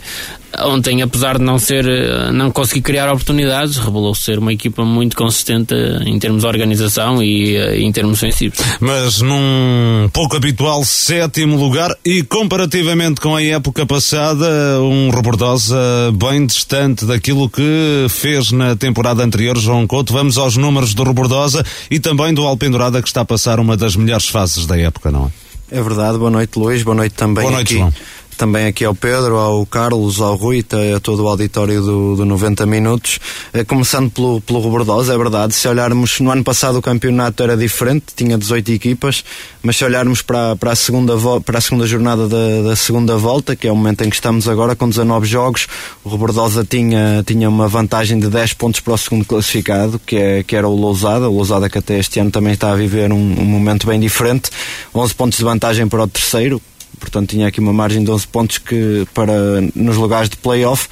ontem, 0.59 1.03
apesar 1.03 1.39
de 1.39 1.45
não 1.45 1.59
ser 1.59 1.85
não 2.33 2.51
conseguir 2.51 2.83
criar 2.83 3.11
oportunidades, 3.11 3.77
revelou 3.77 4.15
ser 4.15 4.39
uma 4.39 4.53
equipa 4.53 4.85
muito 4.85 5.17
consistente 5.17 5.75
em 6.05 6.19
termos 6.19 6.43
de 6.43 6.47
organização 6.47 7.23
e 7.23 7.57
em 7.83 7.93
termos 7.93 8.19
ofensivos. 8.19 8.59
Mas 8.81 9.21
num 9.21 10.09
pouco 10.13 10.37
habitual 10.37 10.85
sétimo 10.85 11.57
lugar 11.57 11.95
e 12.05 12.23
comparativamente 12.23 13.21
com 13.21 13.37
a 13.37 13.43
época 13.43 13.87
passada, 13.87 14.47
um 14.83 15.11
Robordosa 15.11 15.77
bem 16.15 16.47
distante 16.47 17.05
daquilo 17.05 17.49
que 17.49 18.07
fez 18.09 18.53
na 18.53 18.77
temporada 18.77 19.23
anterior 19.23 19.59
João 19.59 19.87
Couto. 19.87 20.13
Vamos 20.13 20.39
aos 20.39 20.57
números 20.57 20.95
do 20.95 21.03
Robordosa 21.03 21.65
e 21.91 21.99
também 21.99 22.35
do 22.35 22.47
Alpendurada 22.47 23.01
que 23.01 23.09
está 23.09 23.23
a 23.23 23.25
passar 23.25 23.61
uma 23.61 23.77
das 23.77 23.97
melhores 23.97 24.29
fases 24.29 24.67
da 24.67 24.79
época, 24.79 25.11
não 25.11 25.27
é? 25.27 25.51
É 25.79 25.81
verdade, 25.81 26.19
boa 26.19 26.31
noite 26.31 26.59
Luís, 26.59 26.83
boa 26.83 26.97
noite 26.97 27.15
também 27.15 27.45
boa 27.45 27.55
noite, 27.55 27.75
aqui. 27.75 27.79
João 27.79 27.93
também 28.41 28.69
aqui 28.69 28.87
ao 28.87 28.95
Pedro, 28.95 29.37
ao 29.37 29.67
Carlos, 29.67 30.19
ao 30.19 30.35
Rui, 30.35 30.65
a 30.97 30.99
todo 30.99 31.25
o 31.25 31.29
auditório 31.29 31.83
do, 31.83 32.17
do 32.17 32.25
90 32.25 32.65
Minutos. 32.65 33.21
Eh, 33.53 33.65
começando 33.65 34.11
pelo, 34.11 34.41
pelo 34.41 34.61
Robordosa, 34.61 35.13
é 35.13 35.19
verdade, 35.19 35.55
se 35.55 35.69
olharmos, 35.69 36.21
no 36.21 36.31
ano 36.31 36.43
passado 36.43 36.79
o 36.79 36.83
campeonato 36.83 37.43
era 37.43 37.55
diferente, 37.55 38.07
tinha 38.17 38.39
18 38.39 38.73
equipas, 38.73 39.23
mas 39.63 39.77
se 39.77 39.85
olharmos 39.85 40.23
para, 40.23 40.57
para, 40.57 40.73
a, 40.73 40.75
segunda, 40.75 41.13
para 41.45 41.59
a 41.59 41.61
segunda 41.61 41.87
jornada 41.87 42.27
da, 42.27 42.63
da 42.71 42.77
segunda 42.77 43.15
volta, 43.19 43.55
que 43.55 43.69
é 43.69 43.73
o 43.73 43.77
momento 43.77 44.05
em 44.05 44.09
que 44.09 44.17
estamos 44.17 44.49
agora, 44.49 44.75
com 44.75 44.89
19 44.89 45.27
jogos, 45.27 45.67
o 46.03 46.09
Robordosa 46.09 46.65
tinha, 46.65 47.23
tinha 47.27 47.47
uma 47.47 47.69
vantagem 47.69 48.19
de 48.19 48.29
10 48.29 48.55
pontos 48.55 48.81
para 48.81 48.95
o 48.95 48.99
segundo 48.99 49.27
classificado, 49.27 50.01
que, 50.07 50.17
é, 50.17 50.43
que 50.43 50.57
era 50.57 50.67
o 50.67 50.75
Lousada, 50.75 51.29
o 51.29 51.37
Lousada 51.37 51.69
que 51.69 51.77
até 51.77 51.99
este 51.99 52.19
ano 52.19 52.31
também 52.31 52.55
está 52.55 52.73
a 52.73 52.75
viver 52.75 53.13
um, 53.13 53.17
um 53.17 53.45
momento 53.45 53.87
bem 53.87 54.01
diferente, 54.01 54.49
11 54.95 55.15
pontos 55.15 55.37
de 55.37 55.45
vantagem 55.45 55.87
para 55.87 56.05
o 56.05 56.07
terceiro, 56.07 56.59
portanto 56.99 57.31
tinha 57.31 57.47
aqui 57.49 57.61
uma 57.61 57.73
margem 57.73 58.03
de 58.03 58.11
11 58.11 58.27
pontos 58.29 58.59
que 58.59 59.07
para 59.15 59.33
nos 59.75 59.97
lugares 59.97 60.29
de 60.29 60.37
playoff. 60.37 60.89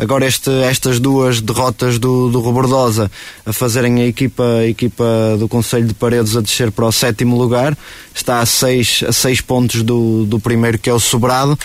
Agora 0.00 0.24
este, 0.24 0.50
estas 0.62 0.98
duas 0.98 1.42
derrotas 1.42 1.98
do, 1.98 2.30
do 2.30 2.40
Robordosa 2.40 3.10
a 3.44 3.52
fazerem 3.52 4.00
a 4.00 4.06
equipa, 4.06 4.42
a 4.42 4.66
equipa 4.66 5.04
do 5.38 5.46
Conselho 5.46 5.86
de 5.86 5.92
Paredes 5.92 6.34
a 6.34 6.40
descer 6.40 6.72
para 6.72 6.86
o 6.86 6.92
sétimo 6.92 7.36
lugar, 7.36 7.76
está 8.14 8.40
a 8.40 8.46
seis, 8.46 9.04
a 9.06 9.12
seis 9.12 9.42
pontos 9.42 9.82
do, 9.82 10.24
do 10.24 10.40
primeiro 10.40 10.78
que 10.78 10.88
é 10.88 10.94
o 10.94 10.98
Sobrado, 10.98 11.58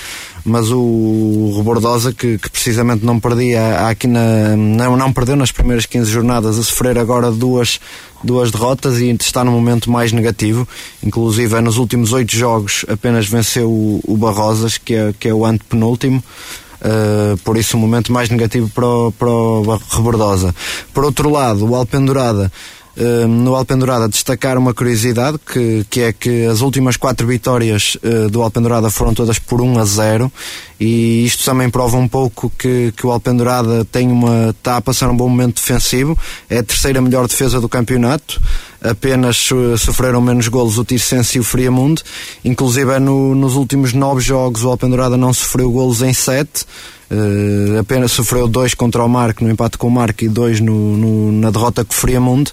mas 0.44 0.70
o 0.70 1.54
Robordosa 1.56 2.12
que, 2.12 2.38
que 2.38 2.50
precisamente 2.50 3.06
não 3.06 3.22
perdia 3.22 3.88
aqui 3.88 4.06
na, 4.06 4.54
não, 4.58 4.98
não 4.98 5.14
perdeu 5.14 5.38
nas 5.38 5.54
primeiras 5.54 5.86
15 5.86 6.12
jornadas 6.12 6.60
a 6.60 6.64
sofrer 6.64 7.00
agora 7.00 7.32
duas 7.32 7.80
duas 8.22 8.52
derrotas 8.52 9.00
e 9.00 9.12
está 9.12 9.44
num 9.44 9.52
momento 9.52 9.90
mais 9.90 10.12
negativo. 10.12 10.68
Inclusive, 11.04 11.62
nos 11.62 11.78
últimos 11.78 12.12
oito 12.12 12.36
jogos 12.36 12.84
apenas 12.90 13.28
venceu 13.28 13.70
o, 13.70 14.02
o 14.04 14.18
Barrosas, 14.18 14.78
que 14.78 14.96
é, 14.96 15.14
que 15.18 15.28
é 15.28 15.34
o 15.34 15.46
antepenúltimo. 15.46 16.24
Uh, 16.86 17.36
por 17.38 17.58
isso, 17.58 17.78
um 17.78 17.80
momento 17.80 18.14
mais 18.14 18.30
negativo 18.30 18.70
para 18.70 18.86
o, 18.86 19.12
para 19.12 19.28
o 19.28 19.82
Rebordosa. 19.90 20.54
Por 20.94 21.04
outro 21.04 21.32
lado, 21.32 21.68
o 21.68 21.76
Alpendurada 21.76 22.52
Uh, 22.98 23.28
no 23.28 23.56
Alpendurada 23.56 24.08
destacar 24.08 24.58
uma 24.58 24.74
curiosidade 24.74 25.38
que, 25.38 25.86
que 25.90 26.00
é 26.00 26.14
que 26.14 26.46
as 26.46 26.62
últimas 26.62 26.96
quatro 26.96 27.28
vitórias 27.28 27.98
uh, 27.98 28.30
do 28.30 28.42
Alpendurada 28.42 28.90
foram 28.90 29.14
todas 29.14 29.38
por 29.38 29.60
1 29.60 29.80
a 29.80 29.84
0 29.84 30.32
e 30.80 31.26
isto 31.26 31.44
também 31.44 31.70
prova 31.70 31.98
um 31.98 32.08
pouco 32.08 32.50
que, 32.58 32.94
que 32.96 33.06
o 33.06 33.12
Alpendurada 33.12 33.84
tem 33.84 34.10
uma, 34.10 34.52
está 34.52 34.78
a 34.78 34.82
passar 34.82 35.10
um 35.10 35.16
bom 35.16 35.28
momento 35.28 35.56
defensivo. 35.56 36.18
É 36.50 36.60
a 36.60 36.64
terceira 36.64 37.02
melhor 37.02 37.28
defesa 37.28 37.60
do 37.60 37.68
campeonato. 37.68 38.42
Apenas 38.82 39.50
sofreram 39.78 40.22
menos 40.22 40.48
golos 40.48 40.78
o 40.78 40.86
Tirsense 40.86 41.38
e 41.38 41.42
o 41.42 41.44
Friamundo 41.44 42.02
inclusive 42.44 42.92
é 42.92 43.00
no, 43.00 43.34
nos 43.34 43.56
últimos 43.56 43.94
nove 43.94 44.22
jogos 44.22 44.64
o 44.64 44.70
Alpendurada 44.70 45.18
não 45.18 45.34
sofreu 45.34 45.72
golos 45.72 46.02
em 46.02 46.14
sete 46.14 46.66
Uh, 47.12 47.80
apenas 47.80 48.12
sofreu 48.12 48.48
dois 48.48 48.74
contra 48.74 49.04
o 49.04 49.08
Marco 49.08 49.44
no 49.44 49.52
empate 49.52 49.78
com 49.78 49.88
o 49.88 49.92
Marco 49.92 50.24
e 50.24 50.28
dois 50.28 50.60
no, 50.60 50.98
no, 50.98 51.32
na 51.34 51.52
derrota 51.52 51.86
com 51.86 51.94
o 51.94 51.96
Friamundo 51.96 52.50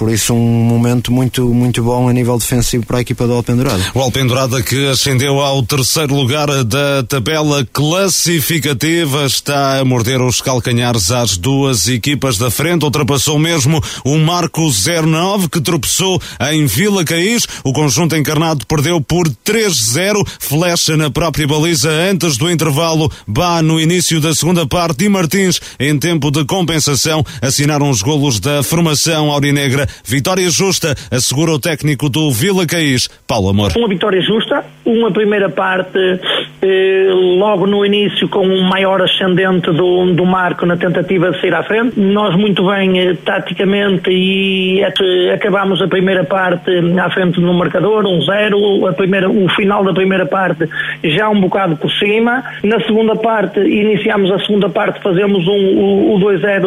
por 0.00 0.10
isso, 0.10 0.32
um 0.32 0.64
momento 0.64 1.12
muito, 1.12 1.52
muito 1.52 1.82
bom 1.82 2.08
a 2.08 2.12
nível 2.14 2.38
defensivo 2.38 2.86
para 2.86 2.96
a 2.96 3.00
equipa 3.02 3.26
do 3.26 3.34
Alpendurada. 3.34 3.84
O 3.92 4.00
Alpendurada 4.00 4.62
que 4.62 4.88
ascendeu 4.88 5.38
ao 5.40 5.62
terceiro 5.62 6.14
lugar 6.14 6.48
da 6.64 7.02
tabela 7.06 7.68
classificativa 7.70 9.26
está 9.26 9.78
a 9.78 9.84
morder 9.84 10.22
os 10.22 10.40
calcanhares 10.40 11.10
às 11.10 11.36
duas 11.36 11.86
equipas 11.86 12.38
da 12.38 12.50
frente. 12.50 12.82
Ultrapassou 12.82 13.38
mesmo 13.38 13.78
o 14.02 14.16
Marco 14.16 14.70
09 14.70 15.50
que 15.50 15.60
tropeçou 15.60 16.18
em 16.50 16.64
Vila 16.64 17.04
Caís. 17.04 17.46
O 17.62 17.70
conjunto 17.70 18.16
encarnado 18.16 18.64
perdeu 18.64 19.02
por 19.02 19.28
3-0. 19.28 20.26
Flecha 20.38 20.96
na 20.96 21.10
própria 21.10 21.46
baliza 21.46 21.90
antes 21.90 22.38
do 22.38 22.50
intervalo. 22.50 23.12
Bá 23.26 23.60
no 23.60 23.78
início 23.78 24.18
da 24.18 24.34
segunda 24.34 24.66
parte 24.66 25.04
e 25.04 25.10
Martins, 25.10 25.60
em 25.78 25.98
tempo 25.98 26.30
de 26.30 26.42
compensação, 26.46 27.22
assinaram 27.42 27.90
os 27.90 28.00
golos 28.00 28.40
da 28.40 28.62
formação 28.62 29.30
aurinegra 29.30 29.89
Vitória 30.04 30.48
justa, 30.50 30.94
assegura 31.10 31.52
o 31.52 31.58
técnico 31.58 32.08
do 32.08 32.30
Vila 32.30 32.66
Caís, 32.66 33.08
Paulo 33.26 33.48
Amor. 33.48 33.72
Uma 33.76 33.88
vitória 33.88 34.20
justa, 34.20 34.64
uma 34.84 35.10
primeira 35.10 35.48
parte 35.48 35.98
eh, 36.62 37.08
logo 37.12 37.66
no 37.66 37.84
início 37.84 38.28
com 38.28 38.46
um 38.46 38.62
maior 38.62 39.00
ascendente 39.00 39.70
do, 39.72 40.12
do 40.12 40.26
Marco 40.26 40.66
na 40.66 40.76
tentativa 40.76 41.30
de 41.30 41.40
sair 41.40 41.54
à 41.54 41.62
frente. 41.62 41.98
Nós 41.98 42.36
muito 42.36 42.66
bem 42.66 42.98
eh, 42.98 43.14
taticamente 43.24 44.10
e 44.10 44.80
eh, 44.82 45.32
acabámos 45.34 45.80
a 45.80 45.88
primeira 45.88 46.24
parte 46.24 46.70
à 46.98 47.10
frente 47.10 47.40
no 47.40 47.54
marcador, 47.54 48.06
um 48.06 48.20
zero, 48.22 48.86
a 48.86 48.92
primeira, 48.92 49.30
o 49.30 49.48
final 49.50 49.84
da 49.84 49.92
primeira 49.92 50.26
parte 50.26 50.68
já 51.02 51.28
um 51.28 51.40
bocado 51.40 51.76
por 51.76 51.90
cima. 51.92 52.42
Na 52.62 52.80
segunda 52.80 53.16
parte, 53.16 53.60
iniciámos 53.60 54.30
a 54.30 54.38
segunda 54.40 54.68
parte, 54.68 55.02
fazemos 55.02 55.46
um, 55.46 55.78
o, 55.78 56.14
o 56.16 56.20
2-0 56.20 56.60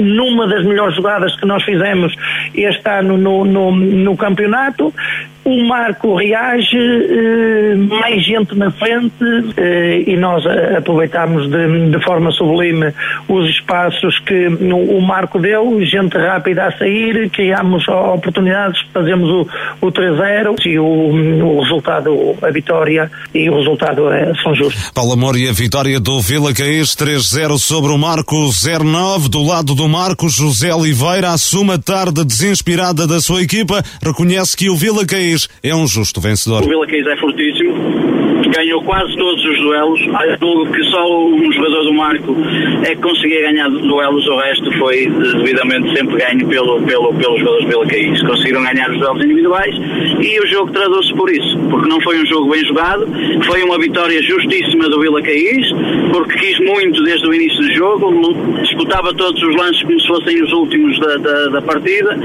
numa 0.00 0.46
das 0.46 0.64
melhores 0.64 0.94
jogadas 0.94 1.34
que 1.36 1.46
nós 1.46 1.62
fizemos 1.62 2.14
este 2.54 2.90
ano 2.90 3.16
no, 3.16 3.44
no, 3.44 3.70
no 3.70 4.16
campeonato. 4.16 4.92
O 5.42 5.64
Marco 5.64 6.16
reage, 6.16 6.76
eh, 6.76 7.74
mais 7.74 8.22
gente 8.24 8.54
na 8.54 8.70
frente 8.70 9.14
eh, 9.56 10.04
e 10.06 10.16
nós 10.16 10.44
aproveitámos 10.76 11.50
de, 11.50 11.90
de, 11.90 12.04
forma 12.04 12.30
sublime 12.30 12.92
os 13.26 13.48
espaços 13.48 14.18
que 14.20 14.48
o 14.48 15.00
Marco 15.00 15.38
deu, 15.38 15.82
gente 15.82 16.16
rápida 16.18 16.66
a 16.66 16.72
sair, 16.76 17.30
criámos 17.30 17.88
oportunidades, 17.88 18.82
fazemos 18.92 19.30
o, 19.30 19.48
o 19.80 19.90
3-0 19.90 20.56
e 20.66 20.78
o, 20.78 20.84
o, 20.84 21.62
resultado, 21.62 22.36
a 22.42 22.50
vitória 22.50 23.10
e 23.34 23.48
o 23.48 23.56
resultado 23.56 24.12
é, 24.12 24.34
são 24.42 24.54
justos. 24.54 24.90
Paulo 24.90 25.14
Amor 25.14 25.36
e 25.38 25.48
a 25.48 25.52
vitória 25.52 25.98
do 25.98 26.20
Vila 26.20 26.52
Caís 26.52 26.94
3-0 26.94 27.56
sobre 27.56 27.92
o 27.92 27.98
Marco 27.98 28.36
09. 28.36 29.30
Do 29.30 29.42
lado 29.42 29.74
do 29.74 29.88
Marco, 29.88 30.28
José 30.28 30.74
Oliveira 30.74 31.30
assume 31.30 31.72
a 31.72 31.78
tarde 31.78 32.24
desinspirada 32.26 33.06
da 33.06 33.20
sua 33.20 33.40
equipa, 33.42 33.82
reconhece 34.02 34.54
que 34.54 34.68
o 34.68 34.76
Vila 34.76 35.06
Caís 35.06 35.29
é 35.62 35.74
um 35.74 35.86
justo 35.86 36.20
vencedor. 36.20 36.62
O 36.62 36.68
Vila 36.68 36.86
Caís 36.86 37.06
é 37.06 37.16
fortíssimo 37.16 38.10
ganhou 38.50 38.82
quase 38.82 39.16
todos 39.16 39.44
os 39.44 39.58
duelos. 39.60 40.00
Julgo 40.40 40.72
que 40.72 40.82
só 40.84 41.26
um 41.26 41.52
jogador 41.52 41.84
do 41.84 41.92
Marco 41.94 42.36
é 42.82 42.94
que 42.94 43.02
conseguia 43.02 43.42
ganhar 43.42 43.68
duelos, 43.68 44.26
o 44.26 44.36
resto 44.36 44.78
foi 44.78 45.06
devidamente 45.06 45.96
sempre 45.96 46.16
ganho 46.16 46.46
pelo, 46.48 46.82
pelo, 46.82 47.14
pelos 47.14 47.38
jogadores 47.38 47.64
do 47.64 47.68
Vila 47.68 47.86
Caís. 47.86 48.22
Conseguiram 48.22 48.62
ganhar 48.62 48.90
os 48.90 48.98
duelos 48.98 49.24
individuais 49.24 49.74
e 50.20 50.40
o 50.40 50.46
jogo 50.46 50.72
traduz-se 50.72 51.14
por 51.14 51.30
isso, 51.30 51.58
porque 51.70 51.88
não 51.88 52.00
foi 52.00 52.20
um 52.20 52.26
jogo 52.26 52.50
bem 52.50 52.64
jogado, 52.64 53.08
foi 53.44 53.62
uma 53.62 53.78
vitória 53.78 54.22
justíssima 54.22 54.88
do 54.88 55.00
Vila 55.00 55.22
Caís, 55.22 55.66
porque 56.12 56.38
quis 56.38 56.58
muito 56.60 57.02
desde 57.02 57.26
o 57.26 57.34
início 57.34 57.58
do 57.58 57.74
jogo, 57.74 58.60
disputava 58.62 59.14
todos 59.14 59.42
os 59.42 59.56
lances 59.56 59.82
como 59.82 60.00
se 60.00 60.06
fossem 60.06 60.42
os 60.42 60.52
últimos 60.52 60.98
da, 61.00 61.16
da, 61.16 61.46
da 61.48 61.62
partida 61.62 62.18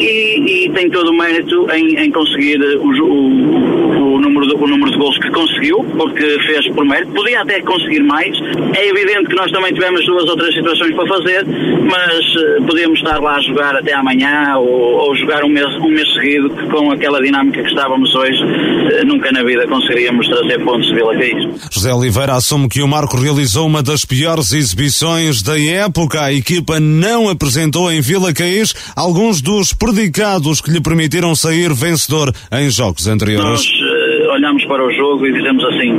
e, 0.00 0.66
e, 0.66 0.70
tem 0.70 0.88
todo 0.90 1.10
o 1.10 1.16
mérito 1.16 1.66
em, 1.72 1.98
em 1.98 2.10
conseguir 2.10 2.51
o, 2.60 2.88
o, 2.88 4.14
o, 4.16 4.20
número 4.20 4.46
de, 4.46 4.54
o 4.54 4.66
número 4.66 4.90
de 4.90 4.98
gols 4.98 5.18
que 5.18 5.30
conseguiu 5.30 5.84
porque 5.96 6.24
fez 6.46 6.68
por 6.68 6.84
mérito. 6.84 7.12
Podia 7.12 7.42
até 7.42 7.60
conseguir 7.62 8.02
mais. 8.02 8.36
É 8.76 8.88
evidente 8.88 9.28
que 9.28 9.36
nós 9.36 9.50
também 9.50 9.72
tivemos 9.72 10.04
duas 10.06 10.28
ou 10.28 10.36
três 10.36 10.54
situações 10.54 10.94
para 10.94 11.06
fazer, 11.06 11.44
mas 11.44 12.34
uh, 12.36 12.66
podíamos 12.66 12.98
estar 12.98 13.20
lá 13.20 13.36
a 13.36 13.40
jogar 13.40 13.76
até 13.76 13.94
amanhã 13.94 14.56
ou, 14.56 14.68
ou 14.68 15.16
jogar 15.16 15.44
um 15.44 15.48
mês, 15.48 15.66
um 15.76 15.88
mês 15.88 16.10
seguido, 16.14 16.50
que 16.50 16.66
com 16.66 16.90
aquela 16.90 17.20
dinâmica 17.20 17.62
que 17.62 17.68
estávamos 17.68 18.14
hoje, 18.14 18.42
uh, 18.42 19.06
nunca 19.06 19.30
na 19.32 19.42
vida 19.42 19.66
conseguiríamos 19.66 20.26
trazer 20.28 20.62
pontos 20.64 20.86
de 20.86 20.94
Vila 20.94 21.14
Caís. 21.14 21.48
José 21.70 21.92
Oliveira 21.92 22.34
assume 22.34 22.68
que 22.68 22.82
o 22.82 22.88
Marco 22.88 23.16
realizou 23.16 23.66
uma 23.66 23.82
das 23.82 24.04
piores 24.04 24.52
exibições 24.52 25.42
da 25.42 25.58
época. 25.58 26.22
A 26.22 26.32
equipa 26.32 26.80
não 26.80 27.28
apresentou 27.28 27.90
em 27.90 28.00
Vila 28.00 28.32
Caís 28.32 28.74
alguns 28.96 29.40
dos 29.40 29.72
predicados 29.72 30.60
que 30.60 30.70
lhe 30.70 30.80
permitiram 30.80 31.34
sair 31.34 31.72
vencedor 31.72 32.32
em 32.50 32.70
jogos 32.70 33.06
anteriores. 33.06 33.48
Nós, 33.48 33.66
uh, 33.66 34.32
olhamos 34.32 34.64
para 34.64 34.84
o 34.84 34.90
jogo 34.92 35.26
e 35.26 35.32
dizemos 35.32 35.64
assim: 35.64 35.92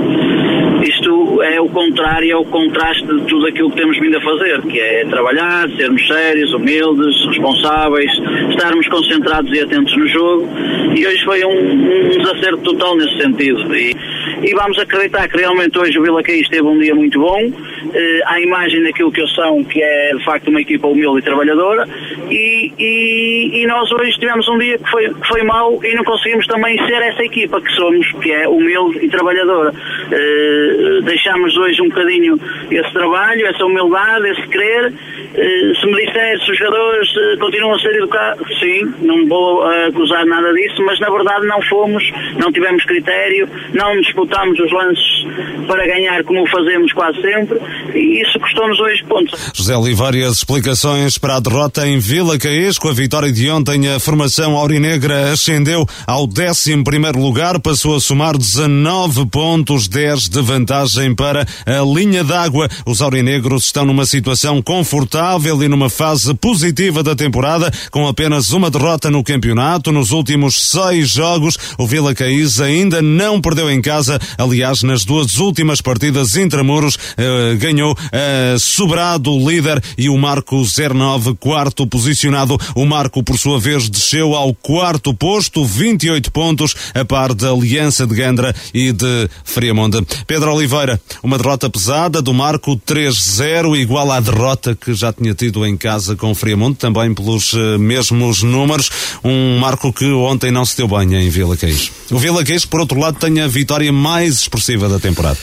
contrário, 1.74 2.32
é 2.32 2.36
o 2.36 2.46
contraste 2.46 3.06
de 3.06 3.26
tudo 3.26 3.48
aquilo 3.48 3.70
que 3.72 3.78
temos 3.78 4.00
vindo 4.00 4.18
a 4.18 4.22
fazer, 4.22 4.62
que 4.62 4.80
é 4.80 5.06
trabalhar, 5.06 5.70
sermos 5.72 6.08
sérios, 6.08 6.54
humildes, 6.54 7.26
responsáveis, 7.28 8.12
estarmos 8.52 8.88
concentrados 8.88 9.52
e 9.54 9.60
atentos 9.60 9.96
no 9.98 10.08
jogo. 10.08 10.48
E 10.96 11.06
hoje 11.06 11.26
foi 11.26 11.44
um, 11.44 12.14
um 12.14 12.18
desacerto 12.18 12.58
total 12.60 12.96
nesse 12.96 13.18
sentido. 13.18 13.76
E, 13.76 13.96
e 14.44 14.54
vamos 14.54 14.78
acreditar 14.78 15.28
que 15.28 15.38
realmente 15.38 15.78
hoje 15.78 15.98
o 15.98 16.04
Vila 16.04 16.22
Caís 16.22 16.48
teve 16.50 16.64
um 16.64 16.78
dia 16.78 16.94
muito 16.94 17.20
bom, 17.20 17.52
eh, 17.94 18.22
à 18.26 18.40
imagem 18.40 18.84
daquilo 18.84 19.12
que 19.12 19.22
eles 19.22 19.34
são, 19.34 19.64
que 19.64 19.82
é 19.82 20.16
de 20.16 20.24
facto 20.24 20.50
uma 20.50 20.62
equipa 20.62 20.88
humilde 20.88 21.20
e 21.20 21.22
trabalhadora, 21.22 21.88
e, 22.30 22.72
e, 22.78 23.62
e 23.62 23.68
nós 23.68 23.92
hoje 23.92 24.12
tivemos 24.20 24.48
um 24.48 24.58
dia 24.58 24.78
que 24.78 24.90
foi, 24.90 25.14
que 25.14 25.28
foi 25.28 25.44
mau 25.44 25.80
e 25.84 25.96
não 25.96 26.04
conseguimos 26.04 26.46
também 26.48 26.78
ser 26.86 27.02
essa 27.02 27.24
equipa 27.24 27.62
que 27.62 27.72
somos, 27.74 28.12
que 28.22 28.32
é 28.32 28.48
humilde 28.48 29.06
e 29.06 29.10
trabalhadora. 29.10 29.74
Eh, 30.12 31.00
deixamos 31.04 31.56
hoje 31.64 31.82
um 31.82 31.90
bocadinho 31.90 32.40
esse 32.72 32.94
trabalho, 32.94 33.48
essa 33.48 33.66
humildade, 33.66 34.30
esse 34.30 34.48
querer. 34.48 34.94
Eh, 35.36 35.74
se 35.80 35.88
me 35.88 36.06
disser 36.06 36.40
se 36.44 36.52
os 36.52 36.58
jogadores 36.58 37.10
eh, 37.18 37.38
continuam 37.40 37.74
a 37.76 37.80
ser 37.80 37.96
educados, 37.96 38.60
sim, 38.60 38.94
não 39.02 39.28
vou 39.28 39.64
acusar 39.64 40.26
nada 40.26 40.54
disso, 40.54 40.84
mas 40.86 41.00
na 41.00 41.10
verdade 41.10 41.46
não 41.48 41.62
fomos, 41.64 42.04
não 42.38 42.52
tivemos 42.52 42.84
critério, 42.86 43.50
não 43.74 44.00
disputámos 44.02 44.60
os 44.60 44.72
lances 44.72 45.26
para 45.68 45.86
ganhar 45.88 46.24
como 46.24 46.48
fazemos 46.48 46.92
quase 46.94 47.22
sempre 47.22 47.60
e 47.96 48.22
isso 48.22 48.40
custou-nos 48.40 48.80
hoje 48.80 49.04
pontos. 49.06 49.52
José 49.54 49.76
Oliveira, 49.76 50.28
as 50.28 50.38
explicações 50.38 51.18
para 51.18 51.38
a 51.38 51.40
derrota 51.40 51.88
em 51.88 52.00
Vila 52.00 52.38
Caís, 52.38 52.78
com 52.78 52.90
a 52.90 52.94
vitória 52.94 53.32
de 53.32 53.50
ontem, 53.50 53.88
a 53.88 54.00
formação 54.00 54.56
aurinegra 54.56 55.32
ascendeu 55.32 55.86
ao 56.06 56.24
11 56.24 56.84
primeiro 56.84 57.20
lugar, 57.20 57.60
passou 57.60 57.96
a 57.96 58.00
somar 58.00 58.38
19 58.38 59.28
pontos, 59.28 59.88
10 59.88 60.30
de 60.30 60.42
vantagem 60.42 61.16
para 61.16 61.46
a 61.66 61.84
linha 61.84 62.24
d'água. 62.24 62.70
Os 62.86 63.02
aurinegros 63.02 63.66
estão 63.66 63.86
numa 63.86 64.06
situação 64.06 64.62
confortável 64.62 65.62
e 65.64 65.68
numa 65.68 65.90
fase 65.90 66.34
positiva 66.34 67.04
da 67.04 67.16
temporada, 67.16 67.72
com 67.92 68.08
apenas 68.08 68.52
uma 68.52 68.70
derrota 68.70 69.10
no 69.10 69.24
campeonato. 69.24 69.92
Nos 69.92 70.12
últimos 70.12 70.70
seis 70.70 71.10
jogos, 71.10 71.58
o 71.78 71.88
Vila 71.88 72.14
Caís 72.14 72.60
ainda 72.60 73.02
não 73.02 73.42
perdeu 73.42 73.70
em 73.70 73.82
casa. 73.82 74.20
Aliás, 74.38 74.84
nas 74.84 75.06
duas 75.06 75.38
últimas 75.38 75.82
partidas 75.82 76.36
intramuros, 76.36 76.98
eh, 77.18 77.56
ganhou 77.56 77.96
a 78.12 78.58
Sobrado, 78.58 79.38
líder, 79.38 79.82
e 79.98 80.10
o 80.10 80.18
Marco 80.18 80.64
09, 80.64 81.36
quarto 81.36 81.86
posicionado. 81.88 82.58
O 82.76 82.86
Marco, 82.86 83.24
por 83.24 83.38
sua 83.38 83.60
vez, 83.60 83.90
desceu 83.90 84.36
ao 84.36 84.54
quarto 84.54 85.14
posto, 85.14 85.66
28 85.66 86.32
pontos, 86.32 86.76
a 86.94 87.06
par 87.06 87.34
da 87.34 87.52
Aliança 87.52 88.06
de 88.08 88.16
Gandra 88.16 88.56
e 88.74 88.92
de 88.92 89.30
Friamonte. 89.44 90.06
Pedro 90.26 90.54
Oliveira, 90.54 91.00
uma 91.22 91.38
derrota 91.44 91.70
pesada 91.70 92.22
do 92.22 92.34
Marco 92.34 92.78
3-0, 92.78 93.78
igual 93.78 94.10
à 94.10 94.20
derrota 94.22 94.74
que 94.74 94.94
já 94.94 95.12
tinha 95.12 95.34
tido 95.34 95.66
em 95.66 95.76
casa 95.76 96.16
com 96.16 96.34
Friamonte, 96.34 96.78
também 96.78 97.14
pelos 97.14 97.52
uh, 97.52 97.78
mesmos 97.78 98.42
números. 98.42 98.90
Um 99.22 99.60
Marco 99.60 99.92
que 99.92 100.06
ontem 100.06 100.52
não 100.52 100.64
se 100.64 100.78
deu 100.78 100.88
bem 100.88 101.14
em 101.16 101.30
Vila 101.30 101.58
Queijo. 101.58 101.92
O 102.10 102.18
Vila 102.18 102.46
Queijo, 102.46 102.70
por 102.70 102.80
outro 102.80 102.98
lado, 102.98 103.20
tem 103.20 103.42
a 103.42 103.48
vitória 103.48 103.92
mais 103.92 104.40
expressiva 104.40 104.88
da 104.88 105.00
temporada. 105.00 105.38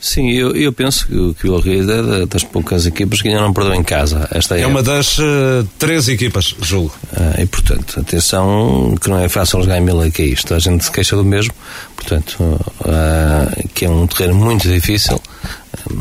Sim, 0.00 0.30
eu, 0.30 0.54
eu 0.54 0.72
penso 0.72 1.06
que, 1.06 1.34
que 1.34 1.48
o 1.48 1.58
Rio 1.58 1.82
é 1.82 2.26
das 2.26 2.44
poucas 2.44 2.86
equipas 2.86 3.20
que 3.20 3.28
ainda 3.28 3.40
não 3.40 3.52
perdeu 3.52 3.74
em 3.74 3.82
casa. 3.82 4.28
Esta 4.30 4.56
é, 4.56 4.62
é 4.62 4.66
uma 4.68 4.84
das 4.84 5.18
uh, 5.18 5.68
três 5.80 6.08
equipas, 6.08 6.54
julgo. 6.62 6.94
Uh, 7.12 7.42
e 7.42 7.46
portanto, 7.46 7.98
atenção, 7.98 8.94
que 9.00 9.10
não 9.10 9.18
é 9.18 9.28
fácil 9.28 9.60
jogar 9.60 9.78
em 9.78 9.84
Vila 9.84 10.08
que 10.10 10.22
é 10.22 10.26
isto. 10.26 10.54
A 10.54 10.60
gente 10.60 10.84
se 10.84 10.92
queixa 10.92 11.16
do 11.16 11.24
mesmo, 11.24 11.52
portanto, 11.96 12.36
uh, 12.40 13.68
que 13.74 13.84
é 13.84 13.90
um 13.90 14.06
terreno 14.06 14.36
muito 14.36 14.68
difícil. 14.68 15.20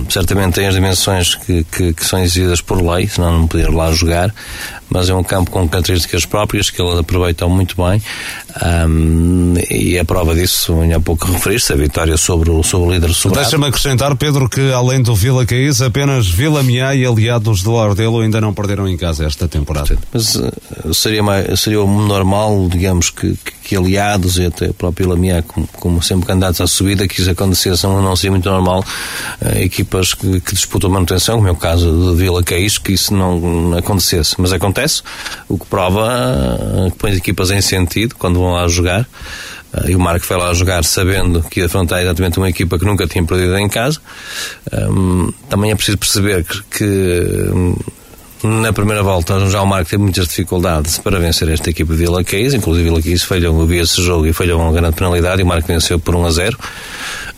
Certamente 0.10 0.56
tem 0.56 0.68
as 0.68 0.74
dimensões 0.74 1.36
que, 1.36 1.64
que, 1.64 1.94
que, 1.94 2.06
são 2.06 2.20
exigidas 2.20 2.62
por 2.62 2.82
lei, 2.82 3.08
senão 3.08 3.40
não 3.40 3.48
poder 3.48 3.70
lá 3.70 3.92
jogar 3.92 4.34
mas 4.90 5.10
é 5.10 5.14
um 5.14 5.24
campo 5.24 5.52
com 5.52 5.68
características 5.68 6.26
próprias 6.26 6.70
que 6.70 6.82
eles 6.82 6.98
aproveitam 6.98 7.50
muito 7.50 7.76
bem 7.76 8.02
um, 8.88 9.54
e 9.70 9.98
a 9.98 10.04
prova 10.04 10.34
disso, 10.34 10.76
há 10.96 11.00
pouco 11.00 11.32
referir-se, 11.32 11.72
a 11.72 11.76
vitória 11.76 12.18
sobre 12.18 12.50
o, 12.50 12.64
sobre 12.64 12.90
o 12.90 12.92
líder 12.94 13.14
sobrado. 13.14 13.44
Deixa-me 13.44 13.68
acrescentar, 13.68 14.16
Pedro, 14.16 14.50
que 14.50 14.72
além 14.72 15.02
do 15.02 15.16
Vila 15.16 15.46
Caís, 15.46 15.82
apenas 15.82 16.28
Vila 16.28 16.64
Miá 16.64 16.96
e 16.96 17.06
aliados 17.06 17.62
do 17.62 17.78
Ardelo 17.78 18.20
ainda 18.20 18.42
não 18.42 18.54
perderam 18.54 18.88
em 18.88 18.98
casa 18.98 19.26
esta 19.26 19.48
temporada. 19.48 19.98
Mas 20.12 20.36
uh, 20.36 20.94
seria, 20.94 21.22
mais, 21.22 21.60
seria 21.60 21.80
normal, 21.80 22.68
digamos, 22.70 23.10
que, 23.10 23.38
que, 23.38 23.52
que 23.64 23.76
aliados 23.76 24.38
e 24.38 24.46
até 24.46 24.70
o 24.70 24.74
próprio 24.74 25.16
Vila 25.16 25.44
como, 25.44 25.68
como, 25.74 26.04
sempre 26.04 26.26
candidatos 26.26 26.60
à 26.62 26.68
subida, 26.68 27.08
que 27.08 27.22
isso 27.22 27.30
acontecesse, 27.30 27.84
não, 27.84 28.02
não 28.02 28.16
seria 28.16 28.32
muito 28.32 28.50
normal 28.50 28.84
uh, 29.42 29.58
equipas 29.60 30.14
que, 30.14 30.42
que 30.42 30.54
disputam 30.54 30.90
manutenção, 30.90 31.36
como 31.36 31.48
é 31.48 31.52
o 31.52 31.56
caso 31.56 32.12
de 32.12 32.18
Vila 32.18 32.44
Caís, 32.44 32.78
que 32.78 32.94
isso 32.94 33.14
não, 33.14 33.40
não 33.40 33.78
acontecesse. 33.78 34.36
Mas 34.38 34.52
acontece 34.52 34.79
acontece, 34.80 35.04
o 35.48 35.58
que 35.58 35.66
prova 35.66 36.10
eh, 36.88 36.92
que 36.92 36.98
põe 36.98 37.12
as 37.12 37.18
equipas 37.18 37.52
em 37.52 37.62
sentido 37.62 38.16
quando 38.16 38.40
vão 38.40 38.54
lá 38.54 38.68
jogar. 38.68 39.08
Eh, 39.74 39.92
e 39.92 39.96
o 39.96 40.00
Marco 40.00 40.26
foi 40.26 40.38
lá 40.38 40.54
jogar 40.54 40.84
sabendo 40.84 41.44
que 41.44 41.60
ia 41.60 41.66
afrontar 41.66 42.02
exatamente 42.02 42.38
uma 42.38 42.50
equipa 42.50 42.80
que 42.80 42.86
nunca 42.86 43.06
tinha 43.06 43.24
perdido 43.24 43.58
em 43.58 43.68
casa. 43.68 44.00
Um, 44.72 45.32
também 45.50 45.72
é 45.72 45.76
preciso 45.76 45.98
perceber 45.98 46.44
que, 46.44 46.62
que 46.78 47.50
na 48.44 48.72
primeira 48.72 49.04
volta 49.04 49.50
já 49.50 49.62
o 49.62 49.66
Marco 49.66 49.90
teve 49.90 50.02
muitas 50.02 50.28
dificuldades 50.28 50.98
para 50.98 51.20
vencer 51.20 51.50
esta 51.50 51.70
equipa 51.70 51.94
de 51.94 52.00
Vila 52.00 52.24
Caís, 52.24 52.54
inclusive 52.54 52.90
Vila 52.90 53.02
Caís 53.02 53.24
falhou, 53.24 53.66
vi 53.66 53.78
esse 53.78 54.02
jogo 54.02 54.26
e 54.26 54.34
falhou 54.34 54.62
uma 54.62 54.72
grande 54.72 54.96
penalidade 54.96 55.42
e 55.42 55.44
o 55.44 55.48
Marco 55.48 55.68
venceu 55.68 56.00
por 56.00 56.16
1 56.16 56.26
a 56.26 56.32
0. 56.32 56.58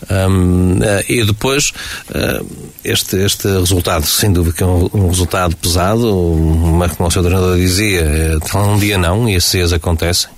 Um, 0.10 0.78
uh, 0.80 0.82
e 1.08 1.24
depois, 1.24 1.72
uh, 2.10 2.46
este, 2.84 3.18
este 3.18 3.48
resultado, 3.48 4.06
sem 4.06 4.32
dúvida 4.32 4.56
que 4.58 4.64
é 4.64 4.66
um, 4.66 4.90
um 4.94 5.08
resultado 5.08 5.56
pesado, 5.56 6.36
mas 6.78 6.94
como 6.94 7.08
o 7.08 7.12
seu 7.12 7.22
treinador 7.22 7.56
dizia, 7.56 8.02
é, 8.02 8.58
um 8.58 8.80
dia 8.80 8.98
não, 8.98 9.30
e 9.30 9.36
esses 9.36 9.52
dias 9.52 9.74
acontecem. 9.74 10.30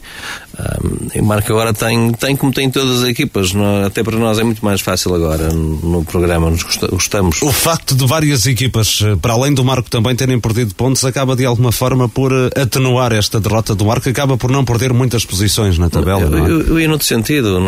Um, 0.59 1.07
e 1.15 1.19
o 1.19 1.25
Marco 1.25 1.51
agora 1.51 1.73
tem, 1.73 2.11
tem 2.13 2.35
como 2.35 2.53
tem 2.53 2.69
todas 2.69 3.01
as 3.01 3.09
equipas, 3.09 3.53
no, 3.53 3.85
até 3.85 4.03
para 4.03 4.17
nós 4.17 4.37
é 4.37 4.43
muito 4.43 4.63
mais 4.63 4.81
fácil 4.81 5.13
agora 5.15 5.51
no, 5.51 6.03
programa, 6.05 6.49
nos 6.49 6.63
gostamos. 6.63 7.41
O 7.41 7.51
facto 7.51 7.95
de 7.95 8.05
várias 8.05 8.45
equipas, 8.45 8.99
eh, 9.01 9.15
para 9.15 9.33
além 9.33 9.53
do 9.53 9.63
Marco 9.63 9.89
também 9.89 10.15
terem 10.15 10.39
perdido 10.39 10.75
pontos, 10.75 11.03
acaba 11.05 11.35
de 11.35 11.45
alguma 11.45 11.71
forma 11.71 12.07
por 12.07 12.31
eh, 12.31 12.61
atenuar 12.61 13.13
esta 13.13 13.39
derrota 13.39 13.73
do 13.73 13.85
Marco, 13.85 14.07
acaba 14.07 14.37
por 14.37 14.51
não 14.51 14.63
perder 14.63 14.93
muitas 14.93 15.25
posições 15.25 15.77
na 15.77 15.89
tabela. 15.89 16.21
Eu, 16.21 16.37
é? 16.37 16.49
eu, 16.49 16.67
eu 16.67 16.79
ia 16.79 16.87
noutro 16.87 17.07
sentido, 17.07 17.59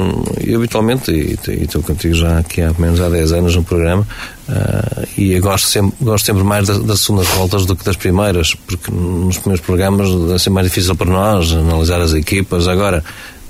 eu 0.45 0.58
habitualmente, 0.58 1.12
e, 1.12 1.38
e 1.49 1.64
estou 1.64 1.82
contigo 1.82 2.14
já 2.14 2.38
aqui 2.39 2.62
há 2.62 2.74
menos 2.78 3.01
há 3.01 3.10
10 3.10 3.32
anos 3.32 3.56
no 3.56 3.64
programa, 3.64 4.08
Uh, 4.47 5.07
e 5.17 5.33
eu 5.33 5.41
gosto 5.41 5.67
sempre, 5.67 5.95
gosto 5.99 6.25
sempre 6.25 6.43
mais 6.43 6.67
das, 6.67 6.79
das 6.83 6.99
segundas 6.99 7.27
voltas 7.29 7.65
do 7.65 7.75
que 7.75 7.83
das 7.83 7.95
primeiras, 7.95 8.53
porque 8.53 8.91
nos 8.91 9.37
primeiros 9.39 9.65
programas 9.65 10.09
deve 10.09 10.39
ser 10.39 10.51
mais 10.51 10.67
difícil 10.67 10.95
para 10.95 11.09
nós 11.09 11.51
analisar 11.51 11.99
as 11.99 12.13
equipas. 12.13 12.67
Agora, 12.67 13.03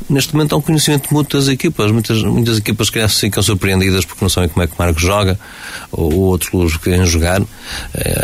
neste 0.10 0.34
momento 0.34 0.54
há 0.54 0.58
um 0.58 0.62
conhecimento 0.62 1.14
mútuo 1.14 1.40
das 1.40 1.50
equipas. 1.50 1.92
Muitas, 1.92 2.24
muitas 2.24 2.58
equipas 2.60 2.90
que 2.90 3.06
ficam 3.08 3.44
surpreendidas 3.44 4.06
porque 4.06 4.24
não 4.24 4.30
sabem 4.30 4.50
como 4.50 4.64
é 4.64 4.68
que 4.68 4.74
o 4.74 4.76
Marcos 4.78 5.02
joga, 5.02 5.38
ou, 5.92 6.14
ou 6.14 6.20
outros 6.28 6.50
clubes 6.50 6.78
querem 6.78 7.06
jogar, 7.06 7.42
uh, 7.42 7.48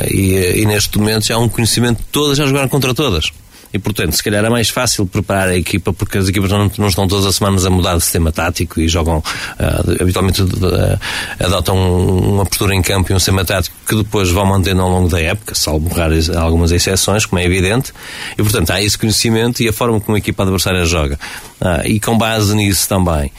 e, 0.09 0.61
e, 0.61 0.65
neste 0.65 0.97
momento 0.97 1.27
já 1.27 1.35
há 1.35 1.39
um 1.39 1.49
conhecimento, 1.49 2.01
todas 2.11 2.37
já 2.37 2.45
jogaram 2.45 2.69
contra 2.69 2.93
todas. 2.93 3.31
E, 3.73 3.79
portanto, 3.79 4.13
se 4.13 4.23
calhar 4.23 4.43
é 4.43 4.49
mais 4.49 4.69
fácil 4.69 5.05
preparar 5.05 5.49
a 5.49 5.55
equipa 5.55 5.93
porque 5.93 6.17
as 6.17 6.27
equipas 6.27 6.51
não, 6.51 6.69
não 6.77 6.87
estão 6.87 7.07
todas 7.07 7.25
as 7.25 7.35
semanas 7.35 7.65
a 7.65 7.69
mudar 7.69 7.95
de 7.95 8.01
sistema 8.01 8.31
tático 8.31 8.81
e 8.81 8.87
jogam, 8.87 9.19
uh, 9.19 10.01
habitualmente 10.01 10.41
uh, 10.41 10.99
adotam 11.39 11.77
uma 11.77 12.45
postura 12.45 12.75
em 12.75 12.81
campo 12.81 13.11
e 13.11 13.15
um 13.15 13.19
sistema 13.19 13.45
tático 13.45 13.75
que 13.87 13.95
depois 13.95 14.29
vão 14.29 14.45
mantendo 14.45 14.81
ao 14.81 14.89
longo 14.89 15.07
da 15.07 15.21
época, 15.21 15.55
salvo 15.55 15.87
raras 15.93 16.29
algumas 16.29 16.71
exceções, 16.71 17.25
como 17.25 17.39
é 17.39 17.45
evidente. 17.45 17.93
E, 18.37 18.43
portanto, 18.43 18.71
há 18.71 18.81
esse 18.81 18.97
conhecimento 18.97 19.63
e 19.63 19.69
a 19.69 19.73
forma 19.73 19.99
como 20.01 20.15
a 20.15 20.19
equipa 20.19 20.43
adversária 20.43 20.85
joga. 20.85 21.17
Uh, 21.61 21.87
e 21.87 21.99
com 21.99 22.17
base 22.17 22.55
nisso 22.55 22.89
também, 22.89 23.31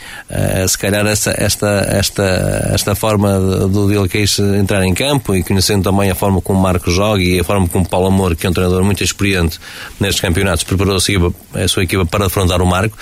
se 0.69 0.79
calhar 0.79 1.05
essa, 1.07 1.35
esta, 1.37 1.87
esta, 1.91 2.71
esta 2.73 2.95
forma 2.95 3.39
do 3.69 3.89
Dilqueix 3.89 4.39
entrar 4.39 4.85
em 4.85 4.95
campo 4.95 5.35
e 5.35 5.43
conhecendo 5.43 5.83
também 5.83 6.09
a 6.11 6.15
forma 6.15 6.41
como 6.41 6.59
o 6.59 6.63
Marco 6.63 6.91
joga 6.91 7.23
e 7.23 7.41
a 7.41 7.45
forma 7.45 7.67
como 7.69 7.85
o 7.85 7.89
Paulo 7.89 8.07
Amor, 8.07 8.37
que 8.37 8.47
é 8.47 8.51
um 8.51 8.53
treinador 8.53 8.85
muito 8.85 9.03
experiente 9.03 9.59
neste 9.99 10.22
campeonatos 10.23 10.63
preparou 10.63 10.95
a, 10.95 11.61
a 11.65 11.69
sua 11.69 11.83
equipa 11.83 12.07
para 12.07 12.27
afrontar 12.27 12.63
o 12.63 12.67
Marco, 12.67 12.97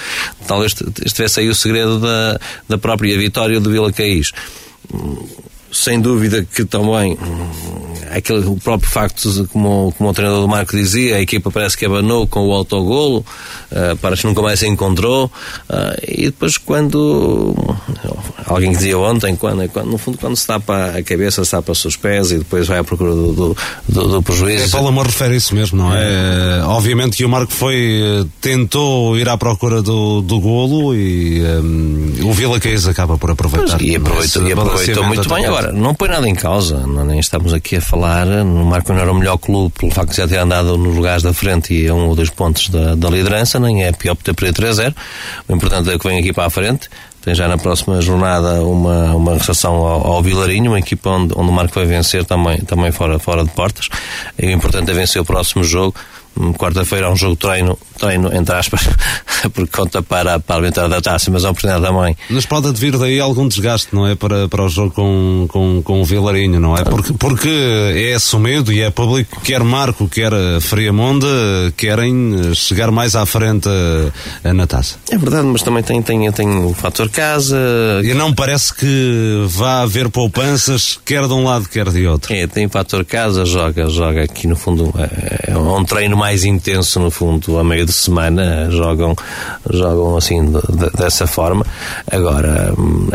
talvez 0.47 0.75
estivesse 1.05 1.41
aí 1.41 1.49
o 1.51 1.55
segredo 1.55 2.01
da, 2.01 2.41
da 2.67 2.79
própria 2.79 3.17
vitória 3.19 3.61
do 3.61 3.71
Vila 3.71 3.93
Caís. 3.93 4.33
Sem 5.71 6.01
dúvida 6.01 6.45
que 6.45 6.65
também 6.65 7.17
aquele, 8.11 8.45
o 8.47 8.57
próprio 8.57 8.91
facto, 8.91 9.49
como, 9.53 9.95
como 9.97 10.11
o 10.11 10.13
treinador 10.15 10.43
do 10.43 10.49
Marco 10.49 10.75
dizia, 10.75 11.17
a 11.17 11.21
equipa 11.21 11.51
parece 11.51 11.77
que 11.77 11.85
abanou 11.85 12.27
com 12.27 12.49
o 12.49 12.53
autogolo, 12.53 13.25
uh, 13.73 13.97
parece 14.01 14.23
que 14.23 14.29
nunca 14.29 14.43
mais 14.43 14.59
se 14.59 14.67
encontrou, 14.67 15.27
uh, 15.27 15.75
e 16.07 16.27
depois 16.27 16.59
quando 16.59 17.55
alguém 18.47 18.73
dizia 18.73 18.99
ontem, 18.99 19.37
quando, 19.37 19.69
quando, 19.69 19.91
no 19.91 19.99
fundo 19.99 20.19
quando 20.19 20.37
se 20.37 20.47
tapa 20.47 20.93
a 20.97 21.03
cabeça, 21.03 21.45
se 21.45 21.51
tapa 21.51 21.73
os 21.73 21.97
pés 21.97 22.33
e 22.33 22.39
depois 22.39 22.67
vai 22.67 22.79
à 22.79 22.85
procura 22.85 23.11
do, 23.11 23.33
do, 23.33 23.57
do, 23.89 24.09
do 24.09 24.23
prejuízo. 24.23 24.65
É, 24.65 24.69
Paulo 24.69 24.89
Amor 24.89 25.07
refere 25.07 25.37
isso 25.37 25.55
mesmo, 25.55 25.79
não 25.79 25.95
é? 25.95 26.01
é? 26.01 26.63
Obviamente 26.65 27.17
que 27.17 27.25
o 27.25 27.29
Marco 27.29 27.53
foi, 27.53 28.27
tentou 28.41 29.17
ir 29.17 29.29
à 29.29 29.37
procura 29.37 29.83
do, 29.83 30.21
do 30.21 30.41
golo 30.41 30.95
e 30.95 31.43
um, 31.43 32.29
o 32.29 32.33
Vila 32.33 32.59
Caís 32.59 32.87
acaba 32.87 33.17
por 33.17 33.31
aproveitar. 33.31 33.79
Pois, 33.79 33.83
e 33.83 33.97
aproveitou, 33.97 34.49
e 34.49 34.53
aproveitou 34.53 35.05
muito 35.05 35.29
bem. 35.29 35.47
Agora, 35.47 35.73
não 35.73 35.95
põe 35.95 36.09
nada 36.09 36.29
em 36.29 36.35
causa, 36.35 36.79
não, 36.87 37.05
nem 37.05 37.21
estamos 37.21 37.53
aqui 37.53 37.77
a 37.77 37.81
falar, 37.81 38.27
no 38.27 38.65
Marco 38.65 38.93
não 38.93 39.01
era 39.01 39.13
o 39.13 39.15
melhor 39.15 39.39
clube 39.39 39.73
pelo 39.79 39.93
facto 39.93 40.11
de 40.11 40.17
já 40.17 40.27
ter 40.27 40.39
andado 40.39 40.77
nos 40.77 40.97
lugares 40.97 41.23
da 41.23 41.33
frente 41.33 41.75
e 41.75 41.89
a 41.89 41.95
um 41.95 42.09
ou 42.09 42.17
dois 42.17 42.31
pontos 42.31 42.69
da, 42.69 42.95
da 42.95 43.09
liderança, 43.09 43.60
nem 43.61 43.85
é 43.85 43.93
pior 43.93 44.15
por 44.15 44.25
ter 44.25 44.35
perdido 44.35 44.63
3-0. 44.63 44.95
O 45.49 45.55
importante 45.55 45.91
é 45.91 45.99
que 45.99 46.09
vem 46.09 46.19
aqui 46.19 46.33
para 46.33 46.47
a 46.47 46.51
frente. 46.51 46.89
Tem 47.23 47.35
já 47.35 47.47
na 47.47 47.59
próxima 47.59 48.01
jornada 48.01 48.63
uma, 48.63 49.15
uma 49.15 49.35
recepção 49.35 49.75
ao, 49.75 50.07
ao 50.07 50.23
Vilarinho, 50.23 50.71
uma 50.71 50.79
equipa 50.79 51.11
onde, 51.11 51.35
onde 51.37 51.51
o 51.51 51.53
Marco 51.53 51.75
vai 51.75 51.85
vencer 51.85 52.25
também, 52.25 52.59
também 52.61 52.91
fora, 52.93 53.19
fora 53.19 53.45
de 53.45 53.51
portas. 53.51 53.89
E 54.39 54.47
o 54.47 54.51
importante 54.51 54.91
é 54.91 54.95
vencer 54.95 55.21
o 55.21 55.25
próximo 55.25 55.63
jogo 55.63 55.95
quarta-feira 56.57 57.07
é 57.07 57.11
um 57.11 57.17
jogo 57.17 57.35
de 57.35 57.41
treino, 57.41 57.79
treino 57.99 58.35
entre 58.35 58.55
aspas, 58.55 58.89
porque 59.53 59.77
conta 59.77 60.03
para, 60.03 60.41
para 60.41 60.57
a 60.57 60.61
vitória 60.61 60.89
da 60.89 61.01
taça, 61.01 61.31
mas 61.31 61.45
é 61.45 61.47
uma 61.47 61.53
oportunidade 61.53 61.85
também. 61.85 62.17
Mas 62.29 62.47
pode 62.47 62.69
advir 62.69 62.97
daí 62.97 63.21
algum 63.21 63.47
desgaste, 63.47 63.95
não 63.95 64.07
é? 64.07 64.15
Para, 64.15 64.49
para 64.49 64.65
o 64.65 64.69
jogo 64.69 64.93
com, 64.93 65.47
com, 65.49 65.83
com 65.83 66.01
o 66.01 66.05
Vilarinho, 66.05 66.59
não 66.61 66.77
é? 66.77 66.85
Porque, 66.85 67.13
porque 67.13 67.49
é 67.49 68.15
assumido 68.15 68.73
e 68.73 68.81
é 68.81 68.91
público, 68.91 69.41
quer 69.41 69.63
Marco, 69.63 70.09
quer 70.09 70.33
Friamonde, 70.61 71.27
querem 71.77 72.55
chegar 72.55 72.91
mais 72.91 73.15
à 73.15 73.27
frente 73.27 73.69
na 74.43 74.67
taça. 74.67 74.97
É 75.11 75.19
verdade, 75.19 75.47
mas 75.47 75.63
também 75.63 75.83
tem, 75.83 76.01
tem, 76.03 76.31
tem 76.33 76.49
o 76.65 76.73
fator 76.75 77.09
casa. 77.09 77.57
E 78.03 78.15
não 78.15 78.33
parece 78.33 78.75
que 78.75 79.45
vá 79.49 79.83
haver 79.83 80.09
poupanças, 80.09 80.99
quer 81.05 81.27
de 81.27 81.33
um 81.33 81.45
lado, 81.45 81.69
quer 81.69 81.89
de 81.91 82.07
outro. 82.07 82.33
É, 82.33 82.47
tem 82.47 82.67
o 82.67 82.71
fator 82.71 83.05
casa, 83.05 83.45
joga, 83.45 83.89
joga 83.89 84.23
aqui 84.23 84.47
no 84.47 84.57
fundo, 84.57 84.93
é, 84.97 85.51
é 85.53 85.57
um 85.57 85.85
treino 85.85 86.17
mais 86.21 86.45
intenso 86.45 87.01
no 87.01 87.11
fundo 87.11 87.59
a 87.59 87.65
meio 87.65 87.87
de 87.87 87.95
semana 87.95 88.71
jogam 88.71 89.17
jogam 89.71 90.19
assim 90.19 90.45
de, 90.45 90.61
de, 90.61 90.91
dessa 90.91 91.27
forma. 91.27 91.65
Agora 92.11 92.75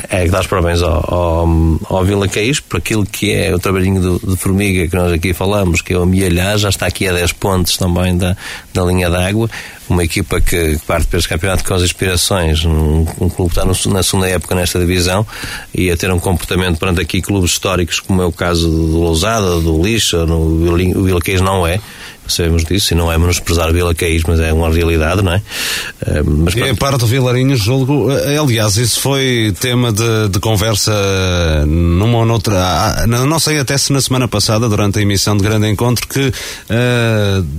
é 0.09 0.23
que 0.23 0.31
dá 0.31 0.39
os 0.39 0.47
parabéns 0.47 0.81
ao, 0.81 1.13
ao, 1.13 1.47
ao 1.87 2.03
Vila 2.03 2.27
Caís 2.27 2.59
por 2.59 2.77
aquilo 2.77 3.05
que 3.05 3.31
é 3.31 3.53
o 3.53 3.59
trabalhinho 3.59 4.01
do, 4.01 4.27
de 4.27 4.35
formiga 4.37 4.87
que 4.87 4.95
nós 4.95 5.11
aqui 5.11 5.35
falamos 5.35 5.81
que 5.81 5.93
é 5.93 5.97
o 5.99 6.01
amealhar 6.01 6.57
já 6.57 6.69
está 6.69 6.87
aqui 6.87 7.07
a 7.07 7.13
10 7.13 7.33
pontos 7.33 7.77
também 7.77 8.17
da, 8.17 8.35
da 8.73 8.83
linha 8.83 9.07
d'água. 9.07 9.47
Uma 9.87 10.03
equipa 10.03 10.41
que, 10.41 10.79
parte 10.87 11.05
para 11.05 11.19
este 11.19 11.29
campeonato 11.29 11.63
com 11.63 11.75
as 11.75 11.83
inspirações, 11.83 12.65
um, 12.65 13.05
um 13.21 13.29
clube 13.29 13.53
que 13.53 13.59
está 13.59 13.65
no, 13.65 13.93
na 13.93 14.01
segunda 14.01 14.27
época 14.27 14.55
nesta 14.55 14.79
divisão 14.79 15.27
e 15.71 15.91
a 15.91 15.95
ter 15.95 16.11
um 16.11 16.17
comportamento 16.17 16.79
perante 16.79 17.01
aqui 17.01 17.21
clubes 17.21 17.51
históricos, 17.51 17.99
como 17.99 18.19
é 18.19 18.25
o 18.25 18.31
caso 18.31 18.67
do 18.67 18.99
Lousada, 18.99 19.59
do 19.59 19.79
Lixa, 19.79 20.25
no, 20.25 20.37
o 20.39 21.03
Vilquês 21.03 21.39
não 21.39 21.67
é, 21.67 21.79
sabemos 22.27 22.63
disso, 22.63 22.93
e 22.93 22.97
não 22.97 23.11
é 23.11 23.17
menosprezar 23.17 23.71
Vila 23.71 23.93
Caís, 23.93 24.23
mas 24.27 24.39
é 24.39 24.51
uma 24.51 24.69
realidade, 24.69 25.21
não 25.21 25.33
é? 25.33 25.37
Uh, 25.37 26.25
mas, 26.25 26.55
e 26.55 26.61
em 26.61 26.75
parte 26.75 26.99
do 26.99 27.07
Vilarinho, 27.07 27.55
julgo, 27.55 28.11
eh, 28.11 28.37
aliás, 28.37 28.77
isso 28.77 28.99
foi 28.99 29.53
tema 29.59 29.91
de, 29.91 30.29
de 30.29 30.39
conversa 30.39 30.93
numa 31.67 32.19
ou 32.19 32.25
noutra, 32.25 32.55
ah, 32.55 33.07
não 33.07 33.39
sei 33.39 33.59
até 33.59 33.77
se 33.77 33.91
na 33.91 34.01
semana 34.01 34.27
passada, 34.27 34.67
durante 34.67 34.99
a 34.99 35.01
emissão 35.01 35.35
de 35.37 35.43
Grande 35.43 35.69
Encontro, 35.69 36.07
que 36.07 36.31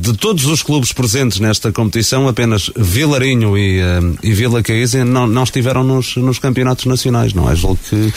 de 0.01 0.13
todos 0.15 0.47
os 0.47 0.63
clubes 0.63 0.93
presentes 0.93 1.41
nesta 1.41 1.73
competição, 1.73 2.29
apenas 2.29 2.71
Vilarinho 2.77 3.57
e, 3.57 3.81
e 4.23 4.33
Vila 4.33 4.63
Caís 4.63 4.95
não, 4.95 5.27
não 5.27 5.45
estiveram 5.45 5.85
nos, 5.85 6.17
nos 6.17 6.39
campeonatos 6.39 6.87
nacionais, 6.87 7.33
não 7.33 7.51
é? 7.51 7.55
Julgo 7.55 7.79
que 7.89 8.13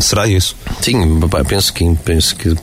será 0.00 0.26
isso. 0.26 0.56
Sim, 0.80 1.20
penso 1.48 1.72
que, 1.72 1.96
penso 2.04 2.36
que 2.36 2.54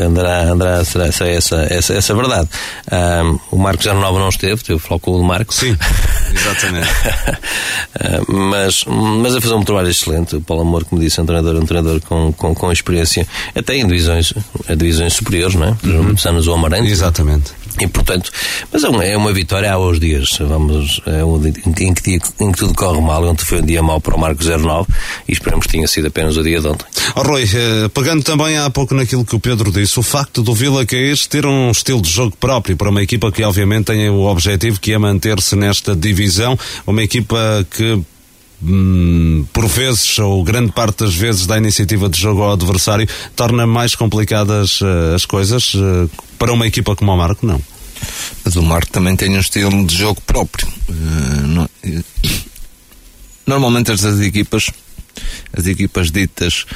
andará, 0.00 0.52
andará 0.52 0.84
será, 0.84 1.10
será 1.12 1.30
essa, 1.30 1.56
essa, 1.70 1.94
essa 1.94 2.14
verdade. 2.26 2.48
Um, 2.92 3.38
o 3.50 3.58
Marco 3.58 3.82
09 3.82 4.18
não 4.18 4.28
esteve, 4.28 4.62
teve 4.62 4.74
o 4.74 4.78
Flóculo 4.78 5.18
do 5.18 5.24
Marco. 5.24 5.52
Sim, 5.52 5.76
exatamente. 6.32 6.88
mas, 8.28 8.84
mas 8.86 9.34
a 9.36 9.40
fazer 9.40 9.54
um 9.54 9.62
trabalho 9.62 9.90
excelente. 9.90 10.36
O 10.36 10.40
Paulo 10.40 10.62
Amor, 10.62 10.84
como 10.84 11.00
disse, 11.00 11.20
é 11.20 11.22
um 11.22 11.26
treinador, 11.26 11.56
um 11.56 11.66
treinador 11.66 12.00
com, 12.00 12.32
com, 12.32 12.54
com 12.54 12.72
experiência, 12.72 13.26
até 13.54 13.76
em 13.76 13.86
divisões, 13.86 14.32
divisões 14.76 15.14
superiores, 15.14 15.54
não 15.54 15.68
é? 15.68 15.72
Por 15.72 15.88
exemplo, 15.88 16.04
muitos 16.04 16.26
anos 16.26 16.46
o 16.46 16.52
Amarante. 16.52 16.90
Exatamente. 16.90 17.63
E 17.80 17.88
portanto, 17.88 18.30
mas 18.72 18.84
é 18.84 18.88
uma, 18.88 19.04
é 19.04 19.16
uma 19.16 19.32
vitória 19.32 19.72
aos 19.72 19.98
dias. 19.98 20.38
Vamos, 20.40 21.00
é 21.06 21.24
um, 21.24 21.44
em, 21.44 21.92
que 21.92 22.02
dia, 22.02 22.18
em 22.40 22.52
que 22.52 22.58
tudo 22.58 22.74
corre 22.74 23.00
mal, 23.00 23.24
ontem 23.24 23.44
foi 23.44 23.60
um 23.60 23.64
dia 23.64 23.82
mau 23.82 24.00
para 24.00 24.14
o 24.14 24.18
Marco 24.18 24.42
09 24.44 24.86
e 25.28 25.32
esperamos 25.32 25.66
que 25.66 25.72
tenha 25.72 25.86
sido 25.88 26.06
apenas 26.06 26.36
o 26.36 26.42
dia 26.42 26.60
de 26.60 26.68
ontem. 26.68 26.86
Oh, 27.16 27.22
Rui, 27.22 27.42
eh, 27.42 27.88
pegando 27.92 28.22
também 28.22 28.56
há 28.58 28.70
pouco 28.70 28.94
naquilo 28.94 29.24
que 29.24 29.34
o 29.34 29.40
Pedro 29.40 29.72
disse, 29.72 29.98
o 29.98 30.02
facto 30.02 30.42
do 30.42 30.54
Vila 30.54 30.86
Caís 30.86 31.26
ter 31.26 31.46
um 31.46 31.70
estilo 31.70 32.00
de 32.00 32.10
jogo 32.10 32.36
próprio 32.36 32.76
para 32.76 32.90
uma 32.90 33.02
equipa 33.02 33.32
que 33.32 33.42
obviamente 33.42 33.86
tem 33.86 34.08
o 34.08 34.22
objetivo 34.22 34.78
que 34.78 34.92
é 34.92 34.98
manter-se 34.98 35.56
nesta 35.56 35.96
divisão, 35.96 36.58
uma 36.86 37.02
equipa 37.02 37.66
que 37.70 38.00
hum, 38.62 39.46
por 39.52 39.66
vezes, 39.66 40.18
ou 40.18 40.42
grande 40.44 40.72
parte 40.72 41.04
das 41.04 41.14
vezes, 41.14 41.46
dá 41.46 41.58
iniciativa 41.58 42.08
de 42.08 42.20
jogo 42.20 42.42
ao 42.42 42.52
adversário, 42.52 43.08
torna 43.36 43.66
mais 43.66 43.94
complicadas 43.94 44.80
uh, 44.80 45.14
as 45.14 45.24
coisas 45.24 45.74
uh, 45.74 46.10
para 46.38 46.52
uma 46.52 46.66
equipa 46.66 46.94
como 46.96 47.12
o 47.12 47.16
Marco, 47.16 47.46
não. 47.46 47.60
Mas 48.44 48.56
o 48.56 48.62
Marco 48.62 48.92
também 48.92 49.16
tem 49.16 49.36
um 49.36 49.40
estilo 49.40 49.84
de 49.86 49.96
jogo 49.96 50.20
próprio. 50.22 50.68
Uh, 50.88 51.46
não, 51.46 51.68
normalmente 53.46 53.92
estas 53.92 54.20
equipas, 54.20 54.70
as 55.52 55.66
equipas 55.66 56.10
ditas 56.10 56.66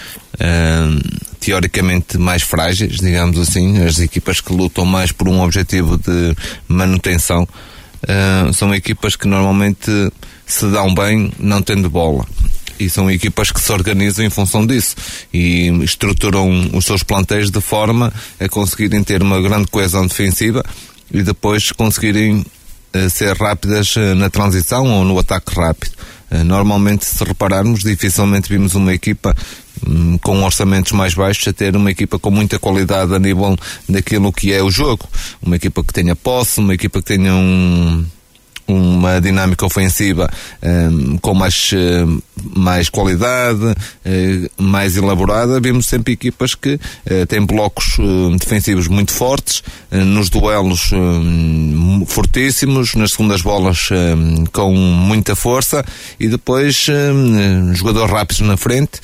teoricamente 1.40 2.16
mais 2.16 2.42
frágeis, 2.42 2.98
digamos 2.98 3.38
assim, 3.38 3.82
as 3.82 3.98
equipas 3.98 4.40
que 4.40 4.52
lutam 4.52 4.84
mais 4.84 5.10
por 5.10 5.28
um 5.28 5.40
objetivo 5.40 5.96
de 5.98 6.36
manutenção, 6.68 7.48
são 8.54 8.72
equipas 8.72 9.16
que 9.16 9.26
normalmente 9.26 9.90
se 10.48 10.66
dão 10.66 10.92
bem 10.94 11.30
não 11.38 11.62
tendo 11.62 11.88
bola. 11.88 12.26
E 12.80 12.88
são 12.88 13.10
equipas 13.10 13.50
que 13.50 13.60
se 13.60 13.72
organizam 13.72 14.24
em 14.24 14.30
função 14.30 14.64
disso 14.66 14.94
e 15.32 15.68
estruturam 15.82 16.70
os 16.72 16.84
seus 16.84 17.02
plantéis 17.02 17.50
de 17.50 17.60
forma 17.60 18.12
a 18.38 18.48
conseguirem 18.48 19.02
ter 19.02 19.22
uma 19.22 19.40
grande 19.40 19.66
coesão 19.66 20.06
defensiva 20.06 20.64
e 21.12 21.22
depois 21.22 21.72
conseguirem 21.72 22.44
uh, 22.94 23.10
ser 23.10 23.36
rápidas 23.36 23.96
uh, 23.96 24.14
na 24.14 24.30
transição 24.30 24.86
ou 24.86 25.04
no 25.04 25.18
ataque 25.18 25.54
rápido. 25.54 25.92
Normalmente, 26.44 27.06
se 27.06 27.24
repararmos, 27.24 27.80
dificilmente 27.80 28.50
vimos 28.50 28.74
uma 28.74 28.92
equipa 28.92 29.34
Hum, 29.86 30.18
com 30.18 30.42
orçamentos 30.42 30.92
mais 30.92 31.14
baixos 31.14 31.46
a 31.48 31.52
ter 31.52 31.76
uma 31.76 31.90
equipa 31.90 32.18
com 32.18 32.30
muita 32.30 32.58
qualidade 32.58 33.14
a 33.14 33.18
nível 33.18 33.56
daquilo 33.88 34.32
que 34.32 34.52
é 34.52 34.62
o 34.62 34.70
jogo. 34.70 35.08
Uma 35.42 35.56
equipa 35.56 35.84
que 35.84 35.92
tenha 35.92 36.16
posse, 36.16 36.60
uma 36.60 36.74
equipa 36.74 37.00
que 37.00 37.06
tenha 37.06 37.34
um 37.34 38.04
uma 38.68 39.18
dinâmica 39.18 39.64
ofensiva 39.64 40.30
um, 40.62 41.16
com 41.16 41.32
mais, 41.32 41.72
uh, 41.72 42.22
mais 42.54 42.90
qualidade, 42.90 43.64
uh, 43.64 44.62
mais 44.62 44.96
elaborada, 44.96 45.58
vimos 45.58 45.86
sempre 45.86 46.12
equipas 46.12 46.54
que 46.54 46.74
uh, 46.74 47.26
têm 47.26 47.44
blocos 47.44 47.96
defensivos 48.38 48.86
muito 48.86 49.12
fortes, 49.12 49.62
nos 49.90 50.28
duelos 50.28 50.90
hum, 50.92 52.04
fortíssimos, 52.06 52.94
nas 52.94 53.12
segundas 53.12 53.40
bolas 53.40 53.88
hum, 53.90 54.44
com 54.52 54.74
muita 54.74 55.34
força 55.34 55.82
e 56.20 56.28
depois 56.28 56.86
jogadores 57.72 58.12
rápidos 58.12 58.46
na 58.46 58.56
frente, 58.56 59.00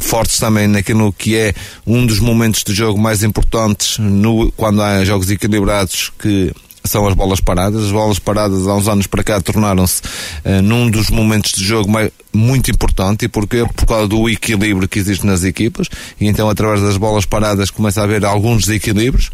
fortes 0.00 0.38
também 0.38 0.68
naquilo 0.68 1.12
que 1.12 1.36
é 1.36 1.52
um 1.86 2.06
dos 2.06 2.20
momentos 2.20 2.62
de 2.62 2.72
jogo 2.72 3.00
mais 3.00 3.22
importantes 3.22 3.98
no, 3.98 4.52
quando 4.52 4.82
há 4.82 5.04
jogos 5.04 5.30
equilibrados 5.30 6.12
que 6.18 6.52
são 6.84 7.06
as 7.06 7.14
bolas 7.14 7.40
paradas. 7.40 7.84
As 7.84 7.92
bolas 7.92 8.18
paradas 8.18 8.66
há 8.66 8.74
uns 8.74 8.88
anos 8.88 9.06
para 9.06 9.22
cá 9.22 9.40
tornaram-se 9.40 10.02
uh, 10.44 10.62
num 10.62 10.90
dos 10.90 11.10
momentos 11.10 11.52
de 11.52 11.64
jogo 11.64 11.90
mais, 11.90 12.10
muito 12.32 12.70
importante. 12.70 13.24
E 13.24 13.28
porquê? 13.28 13.64
Por 13.74 13.86
causa 13.86 14.08
do 14.08 14.28
equilíbrio 14.28 14.88
que 14.88 14.98
existe 14.98 15.26
nas 15.26 15.44
equipas. 15.44 15.88
E 16.20 16.26
então, 16.26 16.48
através 16.48 16.80
das 16.80 16.96
bolas 16.96 17.24
paradas, 17.24 17.70
começa 17.70 18.00
a 18.00 18.04
haver 18.04 18.24
alguns 18.24 18.64
desequilíbrios. 18.64 19.30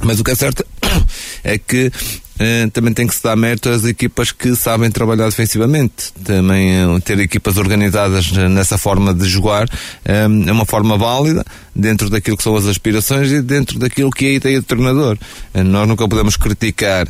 Mas 0.00 0.20
o 0.20 0.24
que 0.24 0.30
é 0.30 0.34
certo 0.34 0.64
é 1.42 1.58
que 1.58 1.90
eh, 2.38 2.68
também 2.72 2.94
tem 2.94 3.06
que 3.06 3.14
se 3.14 3.22
dar 3.22 3.34
mérito 3.36 3.68
às 3.68 3.84
equipas 3.84 4.30
que 4.30 4.54
sabem 4.54 4.90
trabalhar 4.90 5.26
defensivamente. 5.26 6.12
Também 6.24 6.70
eh, 6.70 7.00
ter 7.04 7.18
equipas 7.18 7.56
organizadas 7.56 8.30
nessa 8.30 8.78
forma 8.78 9.12
de 9.12 9.28
jogar 9.28 9.68
eh, 10.04 10.24
é 10.46 10.52
uma 10.52 10.64
forma 10.64 10.96
válida 10.96 11.44
dentro 11.74 12.08
daquilo 12.08 12.36
que 12.36 12.42
são 12.42 12.54
as 12.54 12.66
aspirações 12.66 13.32
e 13.32 13.42
dentro 13.42 13.78
daquilo 13.78 14.10
que 14.10 14.26
é 14.26 14.28
a 14.28 14.32
ideia 14.34 14.60
do 14.60 14.66
treinador. 14.66 15.18
nós 15.54 15.88
nunca 15.88 16.08
podemos 16.08 16.36
criticar, 16.36 17.06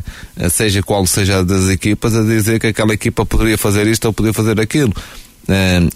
seja 0.51 0.83
qual 0.83 1.07
seja 1.07 1.43
das 1.43 1.69
equipas, 1.69 2.15
a 2.15 2.23
dizer 2.23 2.61
que 2.61 2.67
aquela 2.67 2.93
equipa 2.93 3.25
poderia 3.25 3.57
fazer 3.57 3.87
isto 3.87 4.05
ou 4.05 4.13
poderia 4.13 4.35
fazer 4.35 4.61
aquilo. 4.61 4.93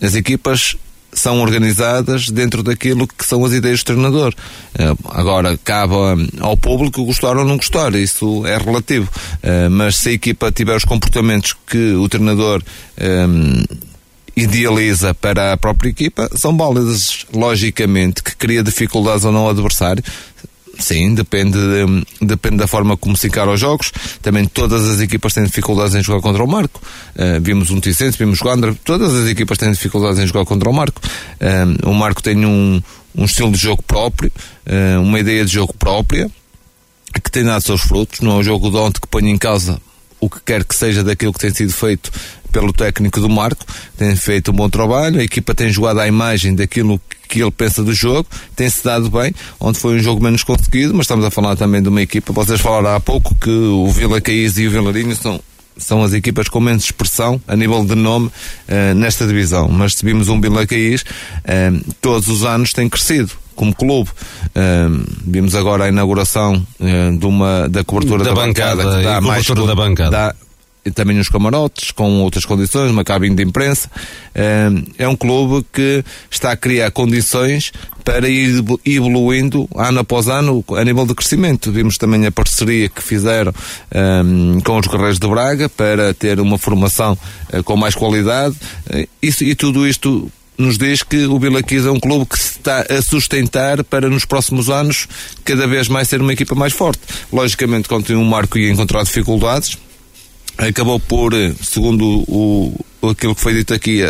as 0.00 0.14
equipas 0.14 0.74
são 1.12 1.40
organizadas 1.40 2.28
dentro 2.28 2.62
daquilo 2.62 3.06
que 3.06 3.24
são 3.24 3.44
as 3.44 3.52
ideias 3.52 3.80
do 3.80 3.86
treinador. 3.86 4.34
Eh, 4.78 4.94
agora, 5.10 5.58
cabe 5.62 5.94
ao 6.40 6.56
público 6.56 7.04
gostar 7.04 7.36
ou 7.36 7.44
não 7.44 7.56
gostar, 7.56 7.94
isso 7.94 8.46
é 8.46 8.56
relativo. 8.56 9.08
Eh, 9.42 9.68
mas 9.68 9.96
se 9.96 10.08
a 10.10 10.12
equipa 10.12 10.50
tiver 10.50 10.76
os 10.76 10.84
comportamentos 10.84 11.54
que 11.66 11.92
o 11.94 12.08
treinador 12.08 12.62
um, 12.98 13.62
eh, 13.62 13.76
idealiza 14.34 15.14
para 15.14 15.52
a 15.52 15.56
própria 15.56 15.90
equipa, 15.90 16.30
são 16.34 16.56
válidas, 16.56 17.26
logicamente, 17.34 18.22
que 18.22 18.34
cria 18.34 18.62
dificuldades 18.62 19.24
ou 19.24 19.32
não 19.32 19.40
ao 19.40 19.50
adversário, 19.50 20.02
Sim, 20.78 21.14
depende, 21.14 21.58
depende 22.20 22.56
da 22.56 22.66
forma 22.66 22.96
como 22.96 23.16
se 23.16 23.26
encara 23.26 23.50
os 23.50 23.60
jogos. 23.60 23.92
Também 24.20 24.46
todas 24.46 24.88
as 24.88 25.00
equipas 25.00 25.34
têm 25.34 25.44
dificuldades 25.44 25.94
em 25.94 26.02
jogar 26.02 26.20
contra 26.20 26.42
o 26.42 26.48
Marco. 26.48 26.80
Uh, 27.14 27.40
vimos 27.40 27.70
um 27.70 27.78
Ticense, 27.78 28.16
vimos 28.18 28.40
o 28.40 28.48
Andra, 28.48 28.74
todas 28.84 29.14
as 29.14 29.28
equipas 29.28 29.58
têm 29.58 29.70
dificuldades 29.70 30.18
em 30.18 30.26
jogar 30.26 30.44
contra 30.44 30.68
o 30.68 30.72
Marco. 30.72 31.00
Uh, 31.40 31.88
o 31.88 31.94
Marco 31.94 32.22
tem 32.22 32.44
um, 32.44 32.82
um 33.14 33.24
estilo 33.24 33.52
de 33.52 33.58
jogo 33.58 33.82
próprio, 33.82 34.32
uh, 34.66 35.00
uma 35.00 35.20
ideia 35.20 35.44
de 35.44 35.52
jogo 35.52 35.74
própria, 35.74 36.30
que 37.22 37.30
tem 37.30 37.44
dado 37.44 37.62
seus 37.62 37.82
frutos. 37.82 38.20
Não 38.20 38.32
é 38.32 38.36
o 38.36 38.42
jogo 38.42 38.70
de 38.70 38.76
ontem 38.76 39.00
que 39.00 39.08
põe 39.08 39.28
em 39.28 39.38
causa 39.38 39.80
o 40.22 40.30
que 40.30 40.40
quer 40.40 40.64
que 40.64 40.74
seja 40.74 41.02
daquilo 41.02 41.32
que 41.32 41.40
tem 41.40 41.52
sido 41.52 41.72
feito 41.72 42.12
pelo 42.52 42.72
técnico 42.72 43.20
do 43.20 43.28
Marco, 43.28 43.64
tem 43.96 44.14
feito 44.14 44.52
um 44.52 44.54
bom 44.54 44.70
trabalho, 44.70 45.18
a 45.18 45.24
equipa 45.24 45.52
tem 45.52 45.68
jogado 45.68 45.98
à 45.98 46.06
imagem 46.06 46.54
daquilo 46.54 47.00
que 47.10 47.16
ele 47.40 47.50
pensa 47.50 47.82
do 47.82 47.92
jogo, 47.92 48.26
tem-se 48.56 48.82
dado 48.84 49.10
bem, 49.10 49.34
onde 49.60 49.78
foi 49.78 49.96
um 49.96 49.98
jogo 49.98 50.22
menos 50.22 50.42
conseguido, 50.42 50.92
mas 50.94 51.04
estamos 51.04 51.24
a 51.24 51.30
falar 51.30 51.56
também 51.56 51.82
de 51.82 51.88
uma 51.88 52.02
equipa, 52.02 52.32
vocês 52.32 52.60
falaram 52.60 52.96
há 52.96 53.00
pouco 53.00 53.34
que 53.34 53.50
o 53.50 53.88
Vila 53.90 54.20
Caís 54.20 54.58
e 54.58 54.66
o 54.66 54.70
Vilarinho 54.70 55.14
são 55.16 55.40
são 55.76 56.02
as 56.02 56.12
equipas 56.12 56.48
com 56.48 56.60
menos 56.60 56.84
expressão 56.84 57.40
a 57.46 57.56
nível 57.56 57.84
de 57.84 57.94
nome 57.94 58.26
uh, 58.26 58.94
nesta 58.94 59.26
divisão. 59.26 59.68
Mas 59.68 59.94
se 59.94 60.04
vimos 60.04 60.28
um 60.28 60.40
Vila 60.40 60.66
Caís, 60.66 61.02
uh, 61.02 61.94
todos 62.00 62.28
os 62.28 62.44
anos 62.44 62.72
tem 62.72 62.88
crescido 62.88 63.30
como 63.54 63.74
clube. 63.74 64.10
Uh, 64.48 65.04
vimos 65.26 65.54
agora 65.54 65.84
a 65.84 65.88
inauguração 65.88 66.64
de 67.18 67.26
uma, 67.26 67.68
da 67.68 67.84
cobertura 67.84 68.24
da, 68.24 68.30
da 68.30 68.36
bancada, 68.36 68.76
bancada, 68.76 68.98
que 68.98 69.04
dá 69.04 69.20
mais, 69.20 69.46
da 69.46 69.74
bancada. 69.74 70.10
Dá, 70.10 70.34
também 70.90 71.18
uns 71.18 71.28
camarotes, 71.28 71.90
com 71.90 72.22
outras 72.22 72.44
condições, 72.44 72.90
uma 72.90 73.04
cabine 73.04 73.36
de 73.36 73.42
imprensa. 73.42 73.90
É 74.98 75.06
um 75.06 75.14
clube 75.14 75.64
que 75.72 76.04
está 76.30 76.52
a 76.52 76.56
criar 76.56 76.90
condições 76.90 77.72
para 78.04 78.28
ir 78.28 78.64
evoluindo 78.84 79.68
ano 79.74 80.00
após 80.00 80.28
ano 80.28 80.64
a 80.76 80.84
nível 80.84 81.06
de 81.06 81.14
crescimento. 81.14 81.70
Vimos 81.70 81.96
também 81.96 82.26
a 82.26 82.32
parceria 82.32 82.88
que 82.88 83.02
fizeram 83.02 83.52
um, 84.24 84.60
com 84.60 84.78
os 84.78 84.86
Guerreiros 84.86 85.18
de 85.18 85.28
Braga 85.28 85.68
para 85.68 86.12
ter 86.14 86.40
uma 86.40 86.58
formação 86.58 87.16
uh, 87.52 87.62
com 87.62 87.76
mais 87.76 87.94
qualidade. 87.94 88.56
Uh, 88.92 89.08
isso, 89.22 89.44
e 89.44 89.54
tudo 89.54 89.86
isto 89.86 90.30
nos 90.58 90.76
diz 90.78 91.02
que 91.02 91.26
o 91.26 91.38
Vila 91.38 91.62
Quis 91.62 91.86
é 91.86 91.90
um 91.90 91.98
clube 91.98 92.26
que 92.26 92.38
se 92.38 92.58
está 92.58 92.84
a 92.88 93.02
sustentar 93.02 93.82
para 93.84 94.08
nos 94.08 94.24
próximos 94.24 94.68
anos 94.68 95.08
cada 95.44 95.66
vez 95.66 95.88
mais 95.88 96.08
ser 96.08 96.20
uma 96.20 96.32
equipa 96.32 96.54
mais 96.54 96.72
forte. 96.72 97.00
Logicamente, 97.32 97.88
quando 97.88 98.10
o 98.10 98.24
Marco 98.24 98.58
ia 98.58 98.70
encontrar 98.70 99.02
dificuldades, 99.02 99.78
acabou 100.58 101.00
por, 101.00 101.32
eh, 101.34 101.52
segundo 101.62 102.24
o, 102.28 102.74
aquilo 103.10 103.34
que 103.34 103.40
foi 103.40 103.54
dito 103.54 103.74
aqui, 103.74 104.02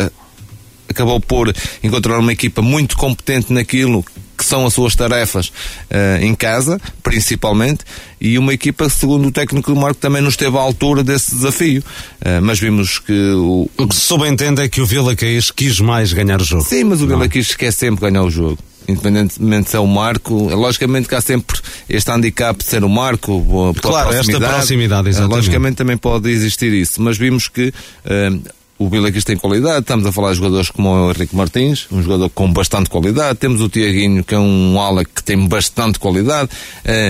acabou 0.89 1.21
por 1.21 1.55
encontrar 1.83 2.19
uma 2.19 2.33
equipa 2.33 2.63
muito 2.63 2.97
competente 2.97 3.53
naquilo 3.53 4.05
que 4.43 4.49
são 4.49 4.67
as 4.67 4.75
suas 4.75 4.95
tarefas 4.95 5.49
uh, 5.49 6.23
em 6.23 6.35
casa, 6.35 6.81
principalmente, 7.03 7.85
e 8.21 8.39
uma 8.39 8.53
equipa, 8.53 8.89
segundo 8.89 9.29
o 9.29 9.33
técnico 9.33 9.73
do 9.73 9.81
Marco, 9.81 10.01
também 10.01 10.21
não 10.21 10.29
esteve 10.29 10.57
à 10.57 10.61
altura 10.61 11.03
desse 11.03 11.35
desafio. 11.35 11.83
Uh, 12.21 12.43
mas 12.43 12.59
vimos 12.59 12.99
que 12.99 13.13
o. 13.13 13.71
O 13.77 13.89
que 13.89 13.95
se 13.95 14.03
subentende 14.03 14.63
é 14.63 14.69
que 14.69 14.81
o 14.81 14.87
Vila 14.87 15.15
Caís 15.15 15.51
quis 15.51 15.81
mais 15.81 16.13
ganhar 16.13 16.41
o 16.41 16.45
jogo. 16.45 16.65
Sim, 16.65 16.85
mas 16.85 17.01
o 17.01 17.07
Vila 17.07 17.29
Caís 17.29 17.55
quer 17.55 17.73
sempre 17.73 18.11
ganhar 18.11 18.23
o 18.23 18.31
jogo 18.31 18.59
independentemente 18.89 19.71
se 19.71 19.77
é 19.77 19.79
o 19.79 19.87
Marco, 19.87 20.35
logicamente 20.35 21.09
que 21.09 21.15
há 21.15 21.21
sempre 21.21 21.57
este 21.89 22.11
handicap 22.11 22.59
de 22.59 22.69
ser 22.69 22.83
o 22.83 22.89
Marco, 22.89 23.41
claro, 23.81 24.09
proximidade. 24.09 24.45
esta 24.45 24.55
proximidade, 24.57 25.09
exatamente. 25.09 25.37
Logicamente 25.37 25.77
também 25.77 25.97
pode 25.97 26.29
existir 26.31 26.73
isso, 26.73 27.01
mas 27.01 27.17
vimos 27.17 27.47
que 27.47 27.69
uh, 27.69 28.43
o 28.83 28.89
Vilaquis 28.89 29.25
tem 29.25 29.37
qualidade, 29.37 29.81
estamos 29.81 30.05
a 30.07 30.13
falar 30.13 30.31
de 30.31 30.37
jogadores 30.37 30.71
como 30.71 30.89
o 30.89 31.11
Henrique 31.11 31.37
Martins, 31.37 31.87
um 31.91 32.03
jogador 32.03 32.29
com 32.31 32.53
bastante 32.53 32.91
qualidade, 32.91 33.39
temos 33.39 33.61
o 33.61 33.69
Tiaguinho, 33.69 34.25
que 34.25 34.35
é 34.35 34.39
um 34.39 34.81
ala 34.81 35.05
que 35.05 35.23
tem 35.23 35.37
bastante 35.47 35.99
qualidade, 35.99 36.51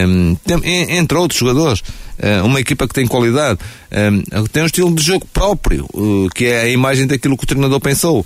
um, 0.07 0.35
tem, 0.37 0.97
entre 0.97 1.17
outros 1.17 1.41
jogadores. 1.41 1.83
uma 2.45 2.61
equipa 2.61 2.87
que 2.87 2.95
tem 2.95 3.07
qualidade, 3.07 3.59
um, 3.91 4.45
tem 4.45 4.63
um 4.63 4.67
estilo 4.67 4.95
de 4.95 5.03
jogo 5.03 5.27
próprio, 5.33 5.87
uh, 5.95 6.29
que 6.35 6.45
é 6.45 6.63
a 6.63 6.69
imagem 6.69 7.07
daquilo 7.07 7.37
que 7.37 7.45
o 7.45 7.47
treinador 7.47 7.81
pensou. 7.81 8.25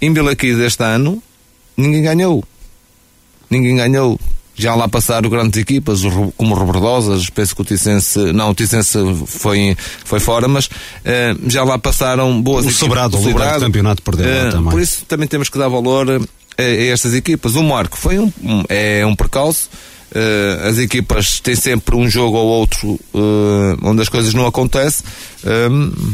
Em 0.00 0.12
Vilaquis 0.12 0.58
este 0.58 0.82
ano, 0.82 1.22
ninguém 1.76 2.02
ganhou. 2.02 2.44
Ninguém 3.50 3.76
ganhou 3.76 4.18
já 4.56 4.74
lá 4.74 4.88
passaram 4.88 5.28
grandes 5.28 5.60
equipas, 5.60 6.02
como 6.36 6.54
o 6.54 6.58
Rebordosas, 6.58 7.28
penso 7.30 7.54
que 7.56 7.62
o 7.62 7.64
Ticense, 7.64 8.18
não, 8.32 8.50
o 8.50 8.54
Ticense 8.54 8.98
foi, 9.26 9.76
foi 10.04 10.20
fora, 10.20 10.46
mas 10.46 10.66
uh, 10.66 10.70
já 11.48 11.64
lá 11.64 11.78
passaram 11.78 12.40
boas 12.40 12.64
o 12.64 12.68
equipas. 12.68 12.78
Sobrado, 12.78 13.18
o 13.18 13.22
Sobrado, 13.22 13.58
o 13.58 13.60
campeonato 13.66 14.02
perdeu 14.02 14.26
uh, 14.26 14.50
também. 14.50 14.70
Por 14.70 14.80
isso 14.80 15.04
também 15.06 15.26
temos 15.26 15.48
que 15.48 15.58
dar 15.58 15.68
valor 15.68 16.08
a, 16.10 16.62
a 16.62 16.64
estas 16.64 17.14
equipas. 17.14 17.56
O 17.56 17.62
Marco 17.62 17.96
foi 17.96 18.18
um, 18.18 18.32
um 18.42 18.62
é 18.68 19.04
um 19.04 19.14
percalço, 19.14 19.68
Uh, 20.14 20.68
as 20.68 20.78
equipas 20.78 21.40
têm 21.40 21.56
sempre 21.56 21.96
um 21.96 22.08
jogo 22.08 22.36
ou 22.36 22.46
outro 22.46 23.00
onde 23.82 24.00
as 24.00 24.08
coisas 24.08 24.32
não 24.32 24.46
acontecem, 24.46 25.04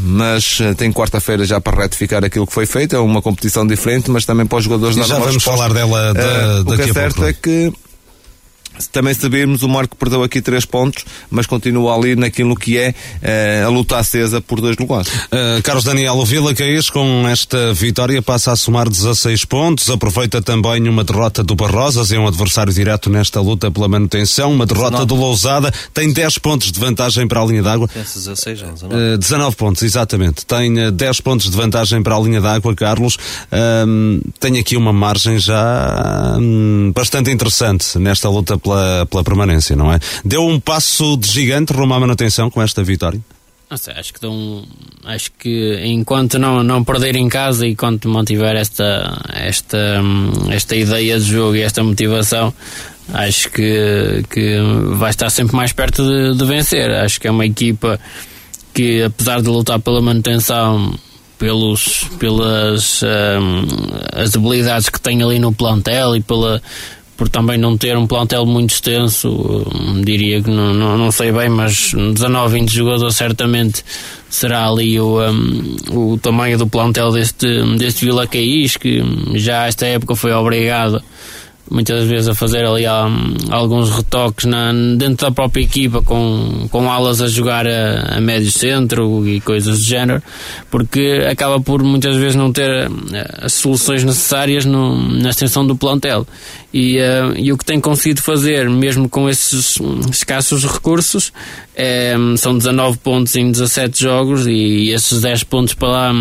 mas 0.03 0.57
tem 0.78 0.91
quarta-feira 0.91 1.45
já 1.45 1.61
para 1.61 1.82
retificar 1.82 2.24
aquilo 2.24 2.47
que 2.47 2.53
foi 2.55 2.64
feito. 2.64 2.97
É 2.97 2.99
uma 2.99 3.20
competição 3.20 3.66
diferente, 3.66 4.11
mas 4.11 4.24
também 4.24 4.47
para 4.47 4.57
os 4.57 4.64
jogadores 4.64 4.97
e 4.97 5.01
dar 5.01 5.07
já 5.07 5.18
vamos 5.18 5.34
resposta. 5.34 5.51
falar 5.51 5.74
dela 5.74 6.14
da, 6.14 6.62
O 6.62 6.76
que 6.76 6.80
é 6.80 6.93
certo 6.95 7.24
é 7.26 7.34
que 7.34 7.70
também 8.87 9.14
sabemos, 9.14 9.62
o 9.62 9.68
Marco 9.68 9.97
perdeu 9.97 10.22
aqui 10.22 10.41
três 10.41 10.64
pontos, 10.64 11.05
mas 11.31 11.47
continua 11.47 11.95
ali 11.95 12.16
naquilo 12.16 12.57
que 12.57 12.78
é 12.78 12.91
uh, 12.91 13.66
a 13.66 13.68
luta 13.68 13.99
acesa 13.99 14.41
por 14.41 14.61
dois 14.61 14.76
lugares. 14.76 15.09
Uh, 15.09 15.62
Carlos 15.62 15.85
Daniel, 15.85 16.14
o 16.14 16.24
Vila 16.24 16.55
Caís 16.55 16.91
com 16.91 17.26
esta 17.28 17.72
vitória 17.72 18.20
passa 18.22 18.53
a 18.53 18.57
somar 18.57 18.89
16 18.89 19.45
pontos, 19.45 19.91
aproveita 19.91 20.41
também 20.41 20.89
uma 20.89 21.05
derrota 21.05 21.43
do 21.43 21.55
Barrosas, 21.55 22.12
é 22.12 22.18
um 22.18 22.26
adversário 22.26 22.72
direto 22.72 23.11
nesta 23.11 23.41
luta 23.41 23.70
pela 23.70 23.89
manutenção, 23.89 24.53
uma 24.53 24.66
derrota 24.66 25.05
19. 25.05 25.07
do 25.07 25.14
Lousada, 25.16 25.74
tem 25.93 26.12
10 26.12 26.39
pontos 26.39 26.72
de 26.72 26.81
vantagem 26.81 27.26
para 27.28 27.41
a 27.43 27.45
linha 27.45 27.62
d'água. 27.62 27.89
16 27.95 28.62
ou 28.62 28.72
19? 28.72 28.95
Uh, 28.95 29.18
19 29.18 29.57
pontos, 29.57 29.83
exatamente. 29.83 30.47
Tem 30.47 30.91
10 30.91 31.20
pontos 31.20 31.51
de 31.51 31.57
vantagem 31.57 32.03
para 32.03 32.16
a 32.16 32.20
linha 32.20 32.41
d'água, 32.41 32.74
Carlos. 32.74 33.16
tem 34.39 34.59
aqui 34.59 34.76
uma 34.76 34.93
margem 34.93 35.39
já 35.39 36.37
um, 36.39 36.93
bastante 36.95 37.31
interessante 37.31 37.99
nesta 37.99 38.28
luta 38.28 38.59
pela 38.59 38.69
pela, 38.70 39.06
pela 39.06 39.24
permanência, 39.24 39.74
não 39.74 39.92
é? 39.92 39.98
Deu 40.24 40.46
um 40.46 40.60
passo 40.60 41.16
de 41.16 41.28
gigante 41.28 41.72
rumo 41.72 41.92
à 41.94 42.00
manutenção 42.00 42.48
com 42.48 42.62
esta 42.62 42.84
vitória? 42.84 43.20
Sei, 43.76 43.94
acho 43.94 44.12
que 44.12 44.20
dão, 44.20 44.64
acho 45.04 45.30
que 45.38 45.80
enquanto 45.84 46.40
não, 46.40 46.62
não 46.62 46.82
perder 46.82 47.14
em 47.14 47.28
casa 47.28 47.66
e 47.66 47.76
quando 47.76 48.08
mantiver 48.08 48.56
esta, 48.56 49.20
esta, 49.32 50.02
esta 50.50 50.74
ideia 50.74 51.18
de 51.20 51.24
jogo 51.24 51.54
e 51.54 51.62
esta 51.62 51.82
motivação, 51.82 52.52
acho 53.12 53.48
que, 53.50 54.24
que 54.28 54.56
vai 54.96 55.10
estar 55.10 55.30
sempre 55.30 55.54
mais 55.54 55.72
perto 55.72 56.02
de, 56.02 56.36
de 56.36 56.44
vencer. 56.44 56.90
Acho 56.90 57.20
que 57.20 57.28
é 57.28 57.30
uma 57.30 57.46
equipa 57.46 58.00
que, 58.74 59.04
apesar 59.04 59.40
de 59.40 59.48
lutar 59.48 59.78
pela 59.78 60.02
manutenção, 60.02 60.92
pelos, 61.38 62.04
pelas 62.18 63.02
um, 63.02 63.66
as 64.20 64.34
habilidades 64.34 64.88
que 64.88 65.00
tem 65.00 65.22
ali 65.22 65.38
no 65.38 65.52
plantel 65.52 66.16
e 66.16 66.20
pela 66.20 66.60
por 67.20 67.28
também 67.28 67.58
não 67.58 67.76
ter 67.76 67.98
um 67.98 68.06
plantel 68.06 68.46
muito 68.46 68.70
extenso, 68.70 69.28
hum, 69.28 70.00
diria 70.00 70.42
que 70.42 70.48
não, 70.48 70.72
não, 70.72 70.96
não 70.96 71.12
sei 71.12 71.30
bem, 71.30 71.50
mas 71.50 71.92
19, 71.92 72.60
20 72.60 72.72
jogadores 72.72 73.14
certamente 73.14 73.84
será 74.30 74.66
ali 74.66 74.98
o, 74.98 75.20
um, 75.20 75.76
o 76.12 76.16
tamanho 76.16 76.56
do 76.56 76.66
plantel 76.66 77.12
deste, 77.12 77.46
deste 77.76 78.06
Vila 78.06 78.26
Caís, 78.26 78.78
que 78.78 79.02
já 79.34 79.66
esta 79.66 79.84
época 79.84 80.16
foi 80.16 80.32
obrigado 80.32 81.02
muitas 81.70 82.06
vezes 82.06 82.28
a 82.28 82.34
fazer 82.34 82.64
ali 82.64 82.84
um, 82.86 83.34
alguns 83.50 83.90
retoques 83.90 84.44
na, 84.44 84.72
dentro 84.72 85.26
da 85.26 85.30
própria 85.30 85.62
equipa 85.62 86.02
com, 86.02 86.68
com 86.70 86.90
alas 86.90 87.20
a 87.22 87.28
jogar 87.28 87.66
a, 87.66 88.16
a, 88.16 88.20
médio 88.20 88.50
centro 88.50 89.26
e 89.26 89.40
coisas 89.40 89.78
do 89.78 89.84
género 89.84 90.22
porque 90.70 91.24
acaba 91.30 91.60
por 91.60 91.82
muitas 91.82 92.16
vezes 92.16 92.34
não 92.34 92.52
ter 92.52 92.68
eh, 92.70 93.38
as 93.42 93.52
soluções 93.52 94.02
necessárias 94.02 94.64
no, 94.64 94.96
na 94.96 95.30
extensão 95.30 95.66
do 95.66 95.76
plantel. 95.76 96.26
E, 96.72 96.98
uh, 96.98 97.36
e 97.36 97.52
o 97.52 97.58
que 97.58 97.64
tem 97.64 97.80
conseguido 97.80 98.22
fazer 98.22 98.70
mesmo 98.70 99.08
com 99.08 99.28
esses 99.28 99.76
escassos 100.10 100.64
recursos 100.64 101.32
é, 101.83 102.14
são 102.37 102.59
19 102.59 102.99
pontos 102.99 103.35
em 103.37 103.51
17 103.51 104.03
jogos 104.03 104.47
e 104.47 104.91
esses 104.91 105.22
10 105.22 105.45
pontos 105.45 105.72
para, 105.72 105.89
lá, 105.89 106.12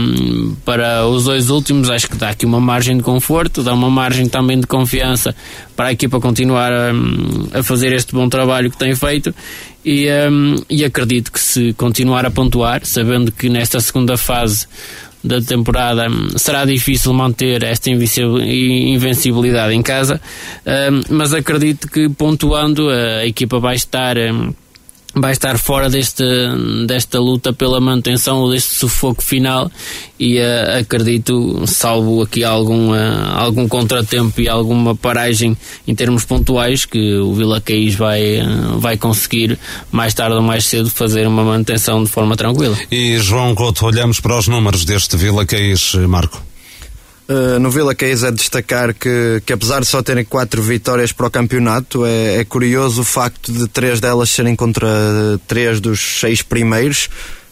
para 0.63 1.05
os 1.05 1.25
dois 1.25 1.49
últimos 1.49 1.89
acho 1.89 2.09
que 2.09 2.15
dá 2.15 2.29
aqui 2.29 2.45
uma 2.45 2.61
margem 2.61 2.95
de 2.95 3.03
conforto 3.03 3.61
dá 3.61 3.73
uma 3.73 3.89
margem 3.89 4.29
também 4.29 4.57
de 4.57 4.65
confiança 4.65 5.35
para 5.75 5.87
a 5.87 5.91
equipa 5.91 6.17
continuar 6.21 6.71
a, 6.71 6.91
a 7.59 7.61
fazer 7.61 7.91
este 7.91 8.13
bom 8.13 8.29
trabalho 8.29 8.71
que 8.71 8.77
tem 8.77 8.95
feito 8.95 9.35
e, 9.83 10.07
um, 10.29 10.55
e 10.69 10.85
acredito 10.85 11.29
que 11.29 11.39
se 11.39 11.73
continuar 11.73 12.25
a 12.25 12.31
pontuar, 12.31 12.85
sabendo 12.85 13.31
que 13.31 13.49
nesta 13.49 13.79
segunda 13.79 14.17
fase 14.17 14.67
da 15.23 15.41
temporada 15.41 16.09
hum, 16.09 16.29
será 16.37 16.63
difícil 16.65 17.13
manter 17.13 17.63
esta 17.63 17.89
invencibilidade 17.89 19.73
em 19.73 19.81
casa, 19.81 20.21
um, 20.65 21.15
mas 21.15 21.33
acredito 21.33 21.89
que 21.89 22.07
pontuando 22.09 22.89
a 22.89 23.25
equipa 23.25 23.59
vai 23.59 23.75
estar. 23.75 24.17
Um, 24.17 24.53
vai 25.15 25.31
estar 25.31 25.57
fora 25.57 25.89
deste, 25.89 26.23
desta 26.85 27.19
luta 27.19 27.51
pela 27.51 27.79
manutenção 27.81 28.39
ou 28.39 28.51
deste 28.51 28.75
sufoco 28.75 29.23
final 29.23 29.71
e 30.19 30.37
uh, 30.39 30.79
acredito, 30.79 31.63
salvo 31.65 32.21
aqui 32.21 32.43
algum, 32.43 32.91
uh, 32.91 33.35
algum 33.35 33.67
contratempo 33.67 34.39
e 34.41 34.47
alguma 34.47 34.95
paragem 34.95 35.57
em 35.87 35.95
termos 35.95 36.25
pontuais, 36.25 36.85
que 36.85 37.15
o 37.15 37.33
Vila 37.33 37.59
Caís 37.61 37.95
vai, 37.95 38.41
uh, 38.41 38.77
vai 38.79 38.97
conseguir 38.97 39.57
mais 39.91 40.13
tarde 40.13 40.35
ou 40.35 40.41
mais 40.41 40.65
cedo 40.65 40.89
fazer 40.89 41.25
uma 41.27 41.43
manutenção 41.43 42.03
de 42.03 42.09
forma 42.09 42.35
tranquila. 42.35 42.77
E 42.91 43.17
João 43.19 43.55
Couto, 43.55 43.85
olhamos 43.85 44.19
para 44.19 44.37
os 44.37 44.47
números 44.47 44.85
deste 44.85 45.15
Vila 45.17 45.45
Caís, 45.45 45.93
Marco. 46.07 46.49
Uh, 47.29 47.59
no 47.59 47.69
Vila 47.69 47.93
Caís 47.93 48.23
é 48.23 48.31
destacar 48.31 48.91
que, 48.91 49.39
que 49.45 49.53
apesar 49.53 49.81
de 49.81 49.85
só 49.85 50.01
terem 50.01 50.25
quatro 50.25 50.63
vitórias 50.63 51.11
para 51.11 51.27
o 51.27 51.29
campeonato, 51.29 52.03
é, 52.03 52.37
é 52.37 52.43
curioso 52.43 53.01
o 53.01 53.03
facto 53.03 53.53
de 53.53 53.67
três 53.67 53.99
delas 53.99 54.31
serem 54.31 54.55
contra 54.55 54.87
três 55.47 55.79
dos 55.79 56.19
seis 56.19 56.41
primeiros 56.41 57.07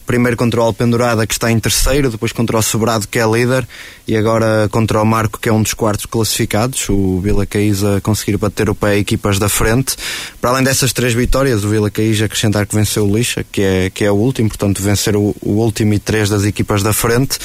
primeiro 0.07 0.37
contra 0.37 0.61
o 0.61 0.63
Alpendurada 0.63 1.27
que 1.27 1.33
está 1.33 1.51
em 1.51 1.59
terceiro, 1.59 2.09
depois 2.09 2.31
contra 2.31 2.57
o 2.57 2.61
Sobrado 2.61 3.07
que 3.07 3.19
é 3.19 3.27
líder 3.27 3.67
e 4.07 4.15
agora 4.15 4.69
contra 4.71 5.01
o 5.01 5.05
Marco 5.05 5.37
que 5.37 5.49
é 5.49 5.53
um 5.53 5.61
dos 5.61 5.73
quartos 5.73 6.05
classificados, 6.05 6.87
o 6.89 7.19
Vila 7.19 7.45
Caís 7.45 7.83
a 7.83 7.99
conseguir 7.99 8.37
bater 8.37 8.69
o 8.69 8.73
pé 8.73 8.91
a 8.91 8.97
equipas 8.97 9.37
da 9.37 9.49
frente. 9.49 9.97
Para 10.39 10.51
além 10.51 10.63
dessas 10.63 10.93
três 10.93 11.13
vitórias, 11.13 11.63
o 11.65 11.69
Vila 11.69 11.91
Caís 11.91 12.21
acrescentar 12.21 12.65
que 12.65 12.73
venceu 12.73 13.05
o 13.05 13.15
Lixa, 13.15 13.45
que 13.51 13.61
é, 13.61 13.89
que 13.89 14.05
é 14.05 14.11
o 14.11 14.15
último, 14.15 14.47
portanto 14.47 14.81
vencer 14.81 15.15
o, 15.15 15.35
o 15.41 15.51
último 15.51 15.93
e 15.93 15.99
três 15.99 16.29
das 16.29 16.45
equipas 16.45 16.81
da 16.81 16.93
frente. 16.93 17.37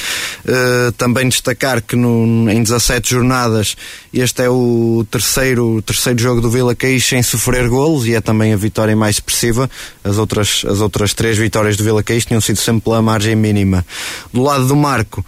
Uh, 0.45 0.91
também 0.93 1.27
destacar 1.27 1.81
que 1.81 1.97
no, 1.97 2.49
em 2.49 2.63
17 2.63 3.09
jornadas 3.09 3.75
este 4.13 4.43
é 4.43 4.49
o 4.49 5.05
terceiro, 5.11 5.81
terceiro 5.81 6.19
jogo 6.19 6.39
do 6.39 6.49
Vila 6.49 6.73
Caís 6.73 7.05
sem 7.05 7.21
sofrer 7.21 7.67
golos 7.67 8.05
e 8.05 8.13
é 8.13 8.21
também 8.21 8.53
a 8.53 8.57
vitória 8.57 8.95
mais 8.95 9.17
expressiva. 9.17 9.69
As 10.03 10.17
outras, 10.17 10.63
as 10.69 10.79
outras 10.79 11.13
três 11.13 11.37
vitórias 11.37 11.75
do 11.75 11.83
Vila 11.83 12.01
Caís 12.01 12.25
tinham 12.25 12.39
sido 12.39 12.52
sido 12.55 12.65
sempre 12.65 12.83
pela 12.83 13.01
margem 13.01 13.35
mínima. 13.35 13.85
Do 14.31 14.43
lado 14.43 14.67
do 14.67 14.75
Marco, 14.75 15.25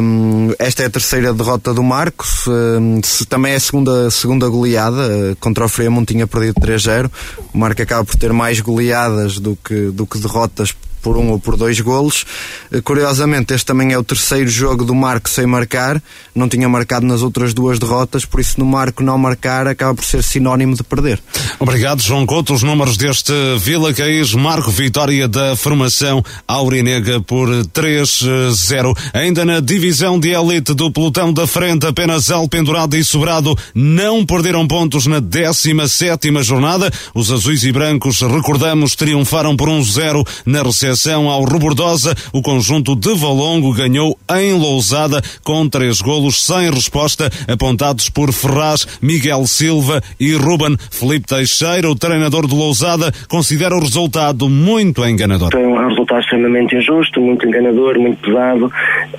um, 0.00 0.52
esta 0.58 0.82
é 0.82 0.86
a 0.86 0.90
terceira 0.90 1.32
derrota 1.32 1.72
do 1.74 1.82
Marco, 1.82 2.24
um, 2.48 3.00
também 3.28 3.52
é 3.52 3.56
a 3.56 3.60
segunda, 3.60 4.10
segunda 4.10 4.48
goleada, 4.48 5.36
contra 5.40 5.64
o 5.64 5.68
Fremont 5.68 6.06
tinha 6.06 6.26
perdido 6.26 6.60
3-0, 6.60 7.10
o 7.52 7.58
Marco 7.58 7.82
acaba 7.82 8.04
por 8.04 8.16
ter 8.16 8.32
mais 8.32 8.60
goleadas 8.60 9.38
do 9.38 9.56
que, 9.56 9.90
do 9.90 10.06
que 10.06 10.18
derrotas 10.18 10.74
por 11.02 11.18
um 11.18 11.30
ou 11.30 11.38
por 11.38 11.56
dois 11.56 11.80
golos. 11.80 12.24
Eh, 12.70 12.80
curiosamente, 12.80 13.52
este 13.52 13.66
também 13.66 13.92
é 13.92 13.98
o 13.98 14.04
terceiro 14.04 14.48
jogo 14.48 14.84
do 14.84 14.94
Marco 14.94 15.28
sem 15.28 15.46
marcar, 15.46 16.00
não 16.34 16.48
tinha 16.48 16.68
marcado 16.68 17.04
nas 17.04 17.22
outras 17.22 17.52
duas 17.52 17.78
derrotas, 17.78 18.24
por 18.24 18.40
isso 18.40 18.58
no 18.58 18.64
Marco 18.64 19.02
não 19.02 19.18
marcar 19.18 19.66
acaba 19.66 19.94
por 19.94 20.04
ser 20.04 20.22
sinónimo 20.22 20.74
de 20.74 20.82
perder. 20.84 21.20
Obrigado, 21.58 22.00
João 22.00 22.24
Couto. 22.24 22.54
Os 22.54 22.62
números 22.62 22.96
deste 22.96 23.32
Vila 23.58 23.92
Caís, 23.92 24.32
Marco 24.34 24.70
Vitória 24.70 25.26
da 25.26 25.56
formação 25.56 26.22
Aurinega 26.46 27.20
por 27.20 27.48
3-0. 27.48 28.96
Ainda 29.12 29.44
na 29.44 29.60
divisão 29.60 30.20
de 30.20 30.30
elite 30.30 30.74
do 30.74 30.90
pelotão 30.92 31.32
da 31.32 31.46
frente, 31.46 31.86
apenas 31.86 32.30
Alpendurado 32.30 32.96
e 32.96 33.04
Sobrado 33.04 33.56
não 33.74 34.24
perderam 34.24 34.66
pontos 34.66 35.06
na 35.06 35.18
17 35.18 36.30
jornada. 36.42 36.90
Os 37.14 37.30
azuis 37.32 37.64
e 37.64 37.72
brancos, 37.72 38.20
recordamos, 38.20 38.94
triunfaram 38.94 39.56
por 39.56 39.68
1-0 39.68 40.26
na 40.46 40.62
recepção 40.62 40.91
ao 41.28 41.44
Robordosa, 41.44 42.14
o 42.32 42.42
conjunto 42.42 42.94
de 42.94 43.14
Valongo 43.14 43.72
ganhou 43.72 44.18
em 44.36 44.52
Lousada 44.52 45.22
com 45.42 45.68
três 45.68 46.00
golos 46.00 46.42
sem 46.44 46.70
resposta, 46.70 47.30
apontados 47.48 48.08
por 48.08 48.32
Ferraz, 48.32 48.86
Miguel 49.00 49.46
Silva 49.46 50.02
e 50.20 50.34
Ruben 50.34 50.76
Felipe 50.90 51.26
Teixeira. 51.26 51.90
O 51.90 51.94
treinador 51.94 52.46
de 52.46 52.54
Lousada 52.54 53.12
considera 53.28 53.74
o 53.74 53.80
resultado 53.80 54.48
muito 54.48 55.04
enganador. 55.04 55.50
Foi 55.50 55.64
um 55.64 55.88
resultado 55.88 56.20
extremamente 56.20 56.76
injusto, 56.76 57.20
muito 57.20 57.46
enganador, 57.46 57.98
muito 57.98 58.20
pesado. 58.22 58.70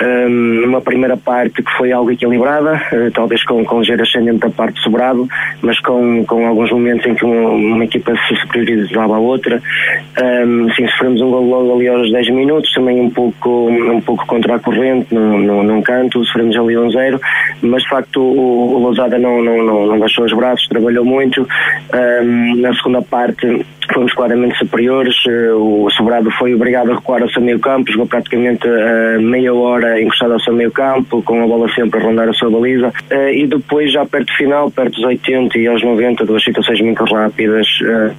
Um, 0.01 0.61
numa 0.61 0.82
primeira 0.82 1.17
parte 1.17 1.63
que 1.63 1.71
foi 1.78 1.91
algo 1.91 2.11
equilibrada, 2.11 2.76
uh, 2.76 3.11
talvez 3.11 3.43
com, 3.45 3.63
com 3.65 3.80
ligeiro 3.80 4.03
ascendente 4.03 4.39
da 4.39 4.49
parte 4.49 4.82
sobrado, 4.82 5.28
mas 5.61 5.80
com, 5.80 6.24
com 6.26 6.47
alguns 6.47 6.71
momentos 6.71 7.05
em 7.05 7.15
que 7.15 7.26
uma, 7.26 7.49
uma 7.49 7.84
equipa 7.84 8.13
se 8.28 8.36
superiorizava 8.41 9.15
à 9.15 9.19
outra. 9.19 9.61
Um, 10.21 10.69
sim, 10.74 10.88
sofremos 10.89 11.21
um 11.21 11.32
gol 11.32 11.47
logo 11.64 11.80
ali 11.80 11.88
aos 11.88 12.11
10 12.11 12.30
minutos, 12.32 12.72
também 12.74 12.99
um 12.99 13.09
pouco, 13.09 13.70
um 13.70 14.01
pouco 14.01 14.26
contra 14.26 14.55
a 14.55 14.59
corrente, 14.59 15.14
no, 15.14 15.38
no, 15.38 15.64
num 15.64 15.82
canto, 15.82 16.24
sofremos 16.26 16.55
ali 16.55 16.78
um 16.78 16.89
zero, 16.89 17.20
mas 17.61 17.84
de 17.84 17.89
facto 17.89 18.22
o, 18.22 18.76
o 18.76 18.80
Lousada 18.80 19.18
não, 19.18 19.41
não, 19.41 19.64
não, 19.64 19.86
não 19.88 19.99
baixou 19.99 20.26
os 20.26 20.34
braços, 20.34 20.68
trabalhou 20.68 21.05
muito. 21.05 21.47
Um, 21.93 22.55
na 22.57 22.74
segunda 22.74 23.01
parte 23.01 23.66
fomos 23.91 24.14
claramente 24.14 24.57
superiores, 24.57 25.16
uh, 25.26 25.86
o 25.86 25.89
Sobrado 25.91 26.30
foi 26.32 26.53
obrigado 26.53 26.91
a 26.91 26.95
recuar 26.95 27.22
ao 27.22 27.30
seu 27.30 27.41
meio 27.41 27.59
campo, 27.59 27.91
jogou 27.91 28.07
praticamente 28.07 28.68
uh, 28.68 29.22
meia 29.22 29.53
hora 29.53 30.01
encostado 30.01 30.34
ao 30.34 30.39
seu 30.39 30.53
meio 30.53 30.72
campo, 30.72 31.22
com 31.24 31.43
a 31.43 31.47
bola 31.47 31.68
sempre 31.74 31.99
a 31.99 32.03
rondar 32.03 32.30
a 32.30 32.34
sua 32.34 32.49
baliza, 32.49 32.88
uh, 32.88 33.30
e 33.30 33.45
depois 33.47 33.91
já 33.91 34.05
perto 34.05 34.28
do 34.28 34.34
final, 34.34 34.72
perto 34.72 34.95
dos 34.95 35.03
80 35.03 35.57
e 35.57 35.68
aos 35.68 35.84
90, 35.84 36.26
duas 36.26 36.43
situações 36.43 36.82
muito 36.82 37.03
rápidas, 37.03 37.68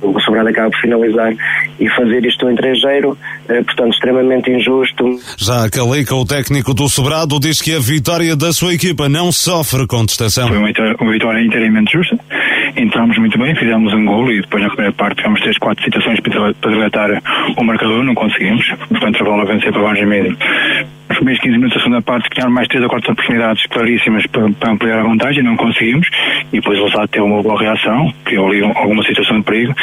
o 0.02 0.20
Sobrado 0.20 0.48
acaba 0.48 0.70
por 0.70 0.80
finalizar 0.80 1.34
e 1.78 1.88
fazer 1.90 2.24
isto 2.24 2.48
em 2.48 2.54
3-0, 2.54 3.16
portanto 3.46 3.92
extremamente 3.92 4.50
injusto. 4.50 5.04
Já 5.36 5.68
Calica, 5.68 6.14
o 6.14 6.24
técnico 6.24 6.74
do 6.74 6.88
Sobrado, 6.88 7.38
diz 7.38 7.60
que 7.60 7.74
a 7.74 7.78
vitória 7.78 8.36
da 8.36 8.52
sua 8.52 8.74
equipa 8.74 9.08
não 9.08 9.30
sofre 9.32 9.86
contestação. 9.86 10.48
Foi 10.48 10.58
uma 10.58 10.68
vitória, 10.68 10.96
uma 11.00 11.12
vitória 11.12 11.44
inteiramente 11.44 11.92
justa, 11.92 12.18
entramos 12.76 13.16
muito 13.18 13.38
bem, 13.38 13.54
fizemos 13.54 13.92
um 13.92 14.04
gol 14.04 14.30
e 14.30 14.40
depois 14.40 14.62
na 14.62 14.68
primeira 14.68 14.92
parte 14.92 15.16
tivemos 15.16 15.40
três, 15.40 15.58
quatro 15.58 15.84
situações 15.84 16.20
para, 16.20 16.52
deletar 16.70 17.22
o 17.56 17.64
marcador, 17.64 18.02
não 18.04 18.14
conseguimos, 18.14 18.66
portanto 18.88 19.20
a 19.20 19.24
bola 19.24 19.44
vencer 19.44 19.72
para 19.72 19.82
margem 19.82 20.06
média. 20.06 20.36
Nos 21.08 21.18
primeiros 21.18 21.42
15 21.42 21.56
minutos 21.58 21.76
da 21.76 21.82
segunda 21.82 22.02
parte 22.02 22.30
criaram 22.30 22.50
mais 22.50 22.66
três 22.66 22.82
ou 22.82 22.88
quatro 22.88 23.12
oportunidades 23.12 23.66
claríssimas 23.66 24.26
para, 24.26 24.50
para 24.50 24.72
ampliar 24.72 24.98
a 25.00 25.02
vantagem, 25.02 25.44
não 25.44 25.54
conseguimos, 25.54 26.08
e 26.50 26.56
depois 26.56 26.78
o 26.78 26.82
Losado 26.82 27.08
teve 27.08 27.24
uma 27.24 27.42
boa 27.42 27.60
reação, 27.60 28.12
criou 28.24 28.48
ali 28.48 28.64
alguma 28.64 29.02
situação 29.04 29.38
de 29.38 29.44
perigo, 29.44 29.74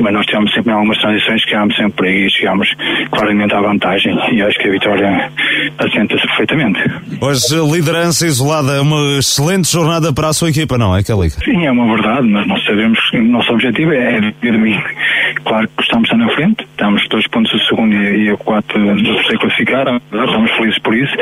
mas 0.00 0.12
nós 0.12 0.26
tivemos 0.26 0.52
sempre 0.54 0.72
algumas 0.72 0.96
transições, 0.98 1.44
criámos 1.44 1.76
sempre 1.76 1.92
perigo 1.92 2.26
e 2.26 2.30
chegámos 2.30 2.68
claramente 3.10 3.52
à 3.52 3.60
vantagem, 3.60 4.16
e 4.32 4.42
acho 4.42 4.58
que 4.58 4.68
a 4.68 4.70
vitória 4.70 5.30
assenta-se 5.76 6.26
perfeitamente. 6.28 6.80
Hoje, 7.20 7.72
liderança 7.72 8.26
isolada, 8.26 8.80
uma 8.80 9.18
excelente 9.18 9.70
jornada 9.70 10.12
para 10.12 10.28
a 10.28 10.32
sua 10.32 10.50
equipa, 10.50 10.78
não 10.78 10.96
é, 10.96 11.02
Calica? 11.02 11.44
Sim, 11.44 11.66
é 11.66 11.70
uma 11.70 11.94
verdade, 11.94 12.26
mas 12.30 12.46
nós 12.46 12.64
sabemos 12.64 12.98
que 13.10 13.18
o 13.18 13.24
nosso 13.24 13.52
objetivo 13.52 13.92
é 13.92 14.32
dormir. 14.42 14.82
Claro 15.44 15.68
que 15.76 15.82
estamos 15.82 16.08
na 16.10 16.28
frente, 16.30 16.64
estamos 16.64 17.06
dois 17.08 17.26
pontos 17.28 17.52
do 17.52 17.60
segundo 17.66 17.94
e 17.94 18.30
a 18.30 18.36
quatro 18.36 18.78
do 18.78 19.02
terceiro 19.02 19.38
classificar, 19.40 19.86
estamos 20.12 20.50
felizes 20.52 20.78
por 20.80 20.94
isso, 20.94 21.14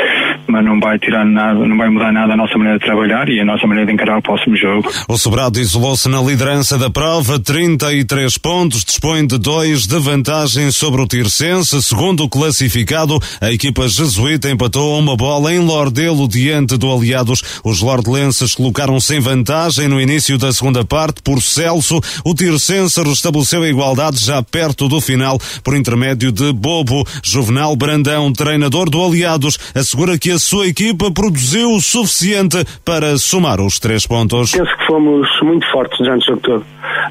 mas 0.46 0.64
não 0.64 0.78
vai 0.80 0.98
tirar 0.98 1.24
nada, 1.24 1.58
não 1.66 1.76
vai 1.76 1.88
mudar 1.88 2.12
nada 2.12 2.34
a 2.34 2.36
nossa 2.36 2.56
maneira 2.58 2.78
de 2.78 2.84
trabalhar 2.84 3.28
e 3.28 3.40
a 3.40 3.44
nossa 3.44 3.66
maneira 3.66 3.86
de 3.86 3.94
encarar 3.94 4.18
o 4.18 4.22
próximo 4.22 4.56
jogo. 4.56 4.90
O 5.08 5.16
Sobrado 5.16 5.58
isolou-se 5.58 6.08
na 6.08 6.20
liderança 6.20 6.76
da 6.78 6.90
prova, 6.90 7.38
33 7.38 8.36
pontos, 8.38 8.84
dispõe 8.84 9.26
de 9.26 9.38
dois 9.38 9.86
de 9.86 9.98
vantagem 9.98 10.70
sobre 10.70 11.00
o 11.00 11.06
Tircense, 11.06 11.82
segundo 11.82 12.28
classificado, 12.28 13.18
a 13.40 13.50
equipa 13.50 13.88
jesuíta 13.88 14.50
empatou 14.50 14.98
uma 14.98 15.16
bola 15.16 15.52
em 15.52 15.58
Lordelo 15.58 16.28
diante 16.28 16.76
do 16.76 16.92
Aliados. 16.92 17.60
Os 17.64 17.80
lordelenses 17.80 18.54
colocaram-se 18.54 19.14
em 19.16 19.20
vantagem 19.20 19.88
no 19.88 20.00
início 20.00 20.36
da 20.36 20.52
segunda 20.52 20.84
parte 20.84 20.97
por 21.22 21.40
Celso. 21.40 22.00
O 22.24 22.34
Tircense 22.34 23.00
restabeleceu 23.02 23.62
a 23.62 23.68
igualdade 23.68 24.24
já 24.24 24.42
perto 24.42 24.88
do 24.88 25.00
final 25.00 25.38
por 25.62 25.76
intermédio 25.76 26.32
de 26.32 26.52
Bobo. 26.52 27.04
Juvenal 27.22 27.76
Brandão, 27.76 28.32
treinador 28.32 28.90
do 28.90 29.04
Aliados, 29.04 29.58
assegura 29.74 30.18
que 30.18 30.30
a 30.30 30.38
sua 30.38 30.66
equipa 30.66 31.10
produziu 31.10 31.72
o 31.72 31.80
suficiente 31.80 32.64
para 32.84 33.16
somar 33.16 33.60
os 33.60 33.78
três 33.78 34.06
pontos. 34.06 34.52
Penso 34.52 34.76
que 34.76 34.86
fomos 34.86 35.28
muito 35.42 35.70
fortes 35.70 35.98
durante 35.98 36.22
o 36.22 36.26
jogo 36.26 36.40
todo. 36.40 36.66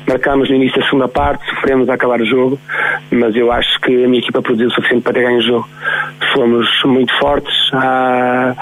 Marcámos 0.08 0.50
no 0.50 0.56
início 0.56 0.80
da 0.80 0.86
segunda 0.86 1.08
parte, 1.08 1.46
sofremos 1.50 1.90
a 1.90 1.94
acabar 1.94 2.22
o 2.22 2.26
jogo, 2.26 2.60
mas 3.12 3.36
eu 3.36 3.52
acho 3.52 3.80
que 3.82 4.04
a 4.04 4.08
minha 4.08 4.20
equipa 4.20 4.42
produziu 4.42 4.68
o 4.68 4.72
suficiente 4.72 5.04
para 5.04 5.14
ter 5.14 5.24
ganho 5.24 5.40
o 5.40 5.42
jogo. 5.42 5.70
Fomos 6.34 6.68
muito 6.86 7.14
fortes, 7.20 7.54
ah, 7.74 8.56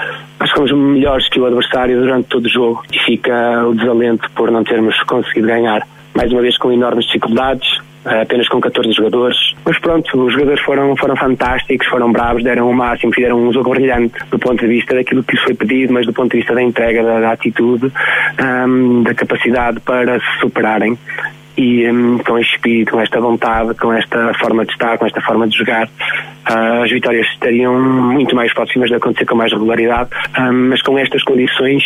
acho 0.46 0.54
que 0.54 0.60
fomos 0.60 0.94
melhores 0.94 1.28
que 1.28 1.40
o 1.40 1.46
adversário 1.46 2.00
durante 2.00 2.28
todo 2.28 2.46
o 2.46 2.48
jogo 2.48 2.82
e 2.92 2.98
fica 3.00 3.66
o 3.66 3.74
desalento 3.74 4.30
por 4.32 4.50
não 4.50 4.62
termos 4.62 4.96
conseguido 5.02 5.48
ganhar. 5.48 5.86
Mais 6.14 6.32
uma 6.32 6.40
vez 6.40 6.56
com 6.56 6.72
enormes 6.72 7.04
dificuldades, 7.06 7.68
apenas 8.04 8.48
com 8.48 8.60
14 8.60 8.92
jogadores. 8.92 9.36
Mas 9.64 9.78
pronto, 9.80 10.24
os 10.24 10.32
jogadores 10.32 10.60
foram, 10.60 10.96
foram 10.96 11.16
fantásticos, 11.16 11.86
foram 11.88 12.12
bravos, 12.12 12.44
deram 12.44 12.70
o 12.70 12.74
máximo, 12.74 13.12
fizeram 13.12 13.36
um 13.36 13.52
jogo 13.52 13.70
brilhante 13.70 14.14
do 14.30 14.38
ponto 14.38 14.60
de 14.60 14.68
vista 14.68 14.94
daquilo 14.94 15.24
que 15.24 15.36
foi 15.38 15.54
pedido, 15.54 15.92
mas 15.92 16.06
do 16.06 16.12
ponto 16.12 16.30
de 16.30 16.38
vista 16.38 16.54
da 16.54 16.62
entrega, 16.62 17.02
da, 17.02 17.20
da 17.20 17.32
atitude, 17.32 17.92
um, 18.40 19.02
da 19.02 19.14
capacidade 19.14 19.80
para 19.80 20.20
se 20.20 20.40
superarem 20.40 20.96
e 21.56 21.90
um, 21.90 22.18
com 22.18 22.38
este 22.38 22.54
espírito, 22.54 22.92
com 22.92 23.00
esta 23.00 23.20
vontade, 23.20 23.74
com 23.74 23.92
esta 23.92 24.34
forma 24.34 24.64
de 24.64 24.72
estar, 24.72 24.98
com 24.98 25.06
esta 25.06 25.20
forma 25.22 25.48
de 25.48 25.56
jogar, 25.56 25.86
uh, 25.86 26.82
as 26.82 26.90
vitórias 26.90 27.26
estariam 27.32 27.80
muito 27.80 28.34
mais 28.36 28.52
próximas 28.52 28.88
de 28.88 28.96
acontecer 28.96 29.24
com 29.24 29.34
mais 29.34 29.52
regularidade, 29.52 30.10
um, 30.38 30.68
mas 30.70 30.82
com 30.82 30.98
estas 30.98 31.22
condições, 31.22 31.82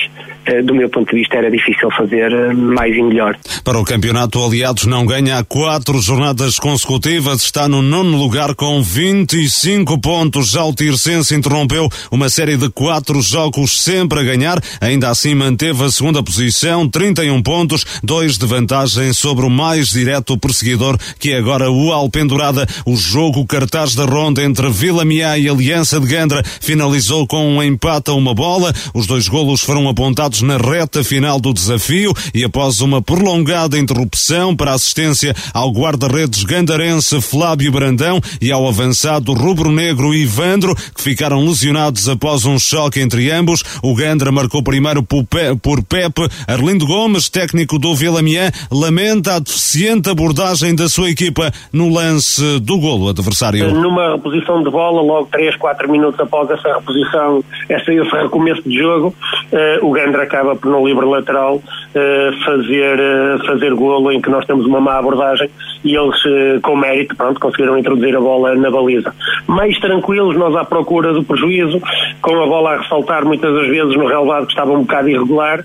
uh, 0.48 0.62
do 0.64 0.74
meu 0.74 0.88
ponto 0.88 1.10
de 1.10 1.20
vista, 1.20 1.36
era 1.36 1.50
difícil 1.50 1.88
fazer 1.96 2.30
mais 2.54 2.94
e 2.96 3.02
melhor. 3.02 3.36
Para 3.64 3.78
o 3.78 3.84
campeonato, 3.84 4.42
Aliados 4.44 4.86
não 4.86 5.06
ganha 5.06 5.38
há 5.38 5.44
quatro 5.44 6.00
jornadas 6.00 6.56
consecutivas, 6.56 7.42
está 7.42 7.68
no 7.68 7.82
nono 7.82 8.16
lugar 8.16 8.54
com 8.54 8.82
25 8.82 10.00
pontos. 10.00 10.50
Já 10.50 10.64
o 10.64 10.74
Tircense 10.74 11.34
interrompeu 11.34 11.88
uma 12.10 12.28
série 12.28 12.56
de 12.56 12.70
quatro 12.70 13.20
jogos 13.20 13.82
sempre 13.82 14.18
a 14.18 14.22
ganhar, 14.22 14.58
ainda 14.80 15.10
assim 15.10 15.34
manteve 15.34 15.84
a 15.84 15.90
segunda 15.90 16.22
posição, 16.22 16.88
31 16.88 17.40
pontos, 17.42 17.84
dois 18.02 18.36
de 18.36 18.46
vantagem 18.46 19.12
sobre 19.12 19.46
o 19.46 19.50
mais 19.60 19.88
direto 19.88 20.38
perseguidor, 20.38 20.96
que 21.18 21.32
é 21.32 21.36
agora 21.36 21.70
o 21.70 21.92
Alpendurada. 21.92 22.66
O 22.86 22.96
jogo 22.96 23.44
cartaz 23.44 23.94
da 23.94 24.06
ronda 24.06 24.42
entre 24.42 24.70
Vila 24.70 25.04
Miá 25.04 25.36
e 25.36 25.50
Aliança 25.50 26.00
de 26.00 26.06
Gandra 26.06 26.42
finalizou 26.62 27.26
com 27.26 27.46
um 27.46 27.62
empate 27.62 28.10
a 28.10 28.14
uma 28.14 28.34
bola. 28.34 28.72
Os 28.94 29.06
dois 29.06 29.28
golos 29.28 29.60
foram 29.60 29.86
apontados 29.86 30.40
na 30.40 30.56
reta 30.56 31.04
final 31.04 31.38
do 31.38 31.52
desafio 31.52 32.14
e 32.32 32.42
após 32.42 32.80
uma 32.80 33.02
prolongada 33.02 33.78
interrupção 33.78 34.56
para 34.56 34.72
assistência 34.72 35.36
ao 35.52 35.70
guarda-redes 35.70 36.42
gandarense 36.42 37.20
Flávio 37.20 37.70
Brandão 37.70 38.18
e 38.40 38.50
ao 38.50 38.66
avançado 38.66 39.34
rubro-negro 39.34 40.14
Ivandro, 40.14 40.74
que 40.74 41.02
ficaram 41.02 41.44
lesionados 41.44 42.08
após 42.08 42.46
um 42.46 42.58
choque 42.58 42.98
entre 42.98 43.30
ambos. 43.30 43.62
O 43.82 43.94
Gandra 43.94 44.32
marcou 44.32 44.62
primeiro 44.62 45.02
por 45.02 45.82
Pepe 45.82 46.28
Arlindo 46.46 46.86
Gomes, 46.86 47.28
técnico 47.28 47.78
do 47.78 47.94
Vila 47.94 48.22
lamenta 48.70 49.36
a 49.36 49.40
deficiente 49.50 50.08
abordagem 50.08 50.76
da 50.76 50.88
sua 50.88 51.10
equipa 51.10 51.50
no 51.72 51.92
lance 51.92 52.60
do 52.60 52.78
golo 52.78 53.08
adversário. 53.08 53.74
Numa 53.74 54.12
reposição 54.12 54.62
de 54.62 54.70
bola, 54.70 55.02
logo 55.02 55.28
3, 55.32 55.56
4 55.56 55.90
minutos 55.90 56.20
após 56.20 56.48
essa 56.50 56.74
reposição, 56.74 57.42
essa, 57.68 57.92
esse 57.92 58.10
recomeço 58.10 58.62
de 58.62 58.78
jogo, 58.78 59.12
uh, 59.52 59.86
o 59.86 59.90
Gandra 59.90 60.22
acaba 60.22 60.54
por 60.54 60.70
no 60.70 60.86
livre 60.86 61.04
lateral 61.04 61.56
uh, 61.56 62.44
fazer, 62.44 62.98
uh, 62.98 63.46
fazer 63.46 63.74
golo 63.74 64.12
em 64.12 64.20
que 64.20 64.30
nós 64.30 64.46
temos 64.46 64.64
uma 64.66 64.80
má 64.80 64.98
abordagem 64.98 65.50
e 65.82 65.96
eles, 65.96 66.60
com 66.62 66.76
mérito, 66.76 67.16
pronto, 67.16 67.40
conseguiram 67.40 67.78
introduzir 67.78 68.14
a 68.14 68.20
bola 68.20 68.54
na 68.54 68.70
baliza. 68.70 69.14
Mais 69.46 69.78
tranquilos, 69.80 70.36
nós 70.36 70.54
à 70.54 70.62
procura 70.62 71.14
do 71.14 71.24
prejuízo, 71.24 71.80
com 72.20 72.42
a 72.42 72.46
bola 72.46 72.74
a 72.74 72.82
ressaltar 72.82 73.24
muitas 73.24 73.50
das 73.54 73.66
vezes 73.66 73.96
no 73.96 74.06
relevado 74.06 74.44
que 74.44 74.52
estava 74.52 74.72
um 74.72 74.82
bocado 74.82 75.08
irregular, 75.08 75.64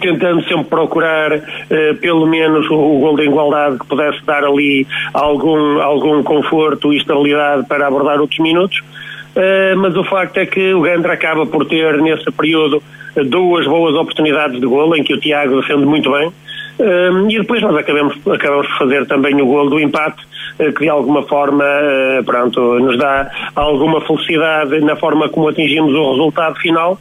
tentando 0.00 0.44
sempre 0.44 0.66
procurar 0.66 1.42
pelo 2.00 2.24
menos 2.28 2.37
o, 2.46 2.96
o 2.96 3.00
gol 3.00 3.16
de 3.16 3.24
igualdade 3.24 3.78
que 3.78 3.86
pudesse 3.86 4.24
dar 4.24 4.44
ali 4.44 4.86
algum, 5.12 5.80
algum 5.80 6.22
conforto 6.22 6.92
e 6.92 6.98
estabilidade 6.98 7.66
para 7.66 7.86
abordar 7.86 8.20
outros 8.20 8.38
minutos. 8.40 8.78
Uh, 9.36 9.76
mas 9.76 9.96
o 9.96 10.02
facto 10.04 10.38
é 10.38 10.46
que 10.46 10.74
o 10.74 10.80
Gandra 10.80 11.12
acaba 11.12 11.46
por 11.46 11.64
ter, 11.66 12.00
nesse 12.00 12.30
período, 12.32 12.82
duas 13.26 13.66
boas 13.66 13.94
oportunidades 13.94 14.60
de 14.60 14.66
golo, 14.66 14.96
em 14.96 15.04
que 15.04 15.14
o 15.14 15.20
Tiago 15.20 15.60
defende 15.60 15.84
muito 15.84 16.10
bem, 16.10 16.28
uh, 16.28 17.30
e 17.30 17.38
depois 17.38 17.62
nós 17.62 17.76
acabamos, 17.76 18.16
acabamos 18.26 18.66
por 18.66 18.78
fazer 18.78 19.06
também 19.06 19.40
o 19.40 19.46
golo 19.46 19.70
do 19.70 19.80
empate, 19.80 20.24
uh, 20.58 20.72
que 20.72 20.80
de 20.80 20.88
alguma 20.88 21.22
forma 21.22 21.64
pronto, 22.26 22.80
nos 22.80 22.98
dá 22.98 23.30
alguma 23.54 24.00
felicidade 24.00 24.80
na 24.80 24.96
forma 24.96 25.28
como 25.28 25.48
atingimos 25.48 25.94
o 25.94 26.10
resultado 26.12 26.56
final, 26.56 26.98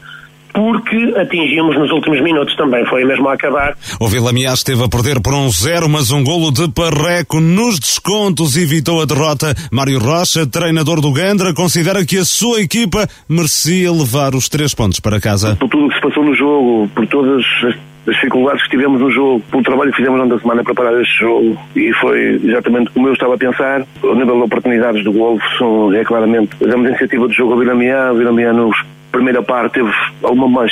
porque 0.57 1.13
atingimos 1.15 1.77
nos 1.77 1.91
últimos 1.91 2.19
minutos 2.23 2.55
também, 2.55 2.83
foi 2.87 3.05
mesmo 3.05 3.29
a 3.29 3.33
acabar. 3.33 3.77
O 3.99 4.07
Vila 4.07 4.33
Mias 4.33 4.57
esteve 4.57 4.83
a 4.83 4.89
perder 4.89 5.21
por 5.21 5.31
um 5.31 5.47
zero, 5.51 5.87
mas 5.87 6.09
um 6.09 6.23
golo 6.23 6.51
de 6.51 6.67
Parreco 6.71 7.39
nos 7.39 7.79
descontos 7.79 8.57
evitou 8.57 8.99
a 8.99 9.05
derrota. 9.05 9.53
Mário 9.71 9.99
Rocha, 9.99 10.47
treinador 10.47 10.99
do 10.99 11.13
Gandra, 11.13 11.53
considera 11.53 12.03
que 12.03 12.17
a 12.17 12.25
sua 12.25 12.59
equipa 12.59 13.07
merecia 13.29 13.91
levar 13.91 14.33
os 14.33 14.49
três 14.49 14.73
pontos 14.73 14.99
para 14.99 15.21
casa. 15.21 15.55
Por 15.57 15.69
tudo 15.69 15.85
o 15.85 15.89
que 15.89 15.95
se 15.95 16.01
passou 16.01 16.25
no 16.25 16.33
jogo, 16.33 16.89
por 16.95 17.05
todas 17.05 17.45
as 17.63 17.87
as 18.07 18.15
dificuldades 18.15 18.63
que 18.63 18.69
tivemos 18.69 19.01
no 19.01 19.11
jogo, 19.11 19.43
pelo 19.51 19.63
trabalho 19.63 19.91
que 19.91 19.97
fizemos 19.97 20.17
durante 20.17 20.35
a 20.35 20.39
semana 20.39 20.61
a 20.61 20.63
preparar 20.63 20.93
este 21.01 21.19
jogo 21.19 21.57
e 21.75 21.91
foi 21.95 22.39
exatamente 22.41 22.89
como 22.91 23.09
eu 23.09 23.13
estava 23.13 23.35
a 23.35 23.37
pensar. 23.37 23.85
O 24.01 24.15
nível 24.15 24.37
de 24.37 24.43
oportunidades 24.43 25.03
do 25.03 25.11
gol 25.11 25.37
é 25.93 26.05
claramente, 26.05 26.55
damos 26.61 26.87
iniciativa 26.87 27.27
do 27.27 27.33
jogo 27.33 27.51
ao 27.51 27.59
Vilamiá, 27.59 28.13
o 28.13 28.15
Vilamiá 28.15 28.53
nos 28.53 28.77
primeira 29.11 29.41
parte 29.41 29.73
teve 29.73 29.91
alguma 30.23 30.47
mais 30.47 30.71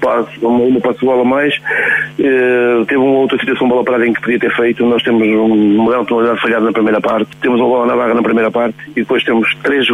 passe, 0.00 0.38
uma, 0.40 0.58
uma 0.58 0.80
passe 0.80 0.98
de 1.00 1.06
bola 1.06 1.24
mais, 1.24 1.54
uh, 1.56 2.84
teve 2.86 3.00
uma 3.00 3.20
outra 3.20 3.38
situação 3.38 3.68
bola 3.68 3.84
parada 3.84 4.06
em 4.06 4.12
que 4.12 4.20
podia 4.20 4.38
ter 4.38 4.54
feito. 4.54 4.84
Nós 4.84 5.02
temos 5.02 5.22
um 5.22 5.82
modelo 5.82 6.02
de 6.02 6.08
tonalidade 6.08 6.40
falhado 6.40 6.64
na 6.64 6.72
primeira 6.72 7.00
parte, 7.00 7.28
temos 7.40 7.60
uma 7.60 7.68
bola 7.68 7.86
na 7.86 7.96
barra 7.96 8.14
na 8.14 8.22
primeira 8.22 8.50
parte 8.50 8.76
e 8.90 9.00
depois 9.00 9.22
temos 9.24 9.48
três, 9.62 9.86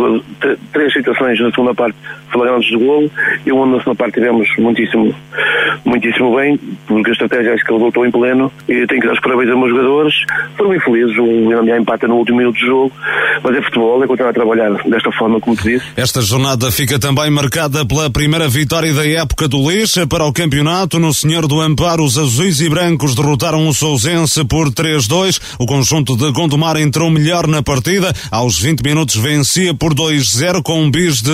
três 0.72 0.92
situações 0.92 1.40
na 1.40 1.50
segunda 1.50 1.74
parte 1.74 1.96
flagrantes 2.30 2.68
de 2.68 2.76
golo 2.76 3.10
e 3.44 3.52
uma 3.52 3.66
na 3.66 3.78
segunda 3.78 3.96
parte 3.96 4.14
tivemos 4.14 4.48
muitíssimo, 4.58 5.14
muitíssimo 5.84 6.36
bem, 6.36 6.58
porque 6.86 7.10
a 7.10 7.12
estratégia 7.12 7.54
acho 7.54 7.64
que 7.64 7.72
ele 7.72 7.80
voltou 7.80 8.06
em 8.06 8.10
pleno 8.10 8.52
e 8.68 8.86
tenho 8.86 9.00
que 9.00 9.06
dar 9.06 9.12
os 9.12 9.20
parabéns 9.20 9.50
aos 9.50 9.58
meus 9.58 9.70
jogadores. 9.70 10.14
Foram 10.56 10.74
infelizes, 10.74 11.16
o 11.18 11.24
William 11.24 11.78
empata 11.78 12.08
no 12.08 12.16
último 12.16 12.38
minuto 12.38 12.58
do 12.58 12.66
jogo, 12.66 12.92
mas 13.42 13.56
é 13.56 13.62
futebol, 13.62 14.02
é 14.02 14.06
continuar 14.06 14.30
a 14.30 14.34
trabalhar 14.34 14.70
desta 14.84 15.12
forma, 15.12 15.40
como 15.40 15.56
te 15.56 15.64
disse. 15.64 15.86
Esta 15.96 16.20
jornada 16.20 16.70
fica 16.70 16.98
também 16.98 17.30
marcada 17.30 17.63
pela 17.70 18.10
primeira 18.10 18.46
vitória 18.46 18.92
da 18.92 19.06
época 19.06 19.48
do 19.48 19.70
Lixa 19.70 20.06
para 20.06 20.26
o 20.26 20.32
campeonato 20.32 20.98
no 20.98 21.14
Senhor 21.14 21.46
do 21.46 21.62
Amparo. 21.62 22.04
Os 22.04 22.18
azuis 22.18 22.60
e 22.60 22.68
brancos 22.68 23.14
derrotaram 23.14 23.66
o 23.66 23.72
Sousense 23.72 24.44
por 24.44 24.70
3-2. 24.70 25.40
O 25.58 25.64
conjunto 25.64 26.14
de 26.14 26.30
Gondomar 26.30 26.76
entrou 26.76 27.10
melhor 27.10 27.46
na 27.46 27.62
partida. 27.62 28.14
Aos 28.30 28.58
20 28.58 28.82
minutos 28.82 29.16
vencia 29.16 29.72
por 29.72 29.94
2-0 29.94 30.62
com 30.62 30.82
um 30.82 30.90
bis 30.90 31.22
de 31.22 31.32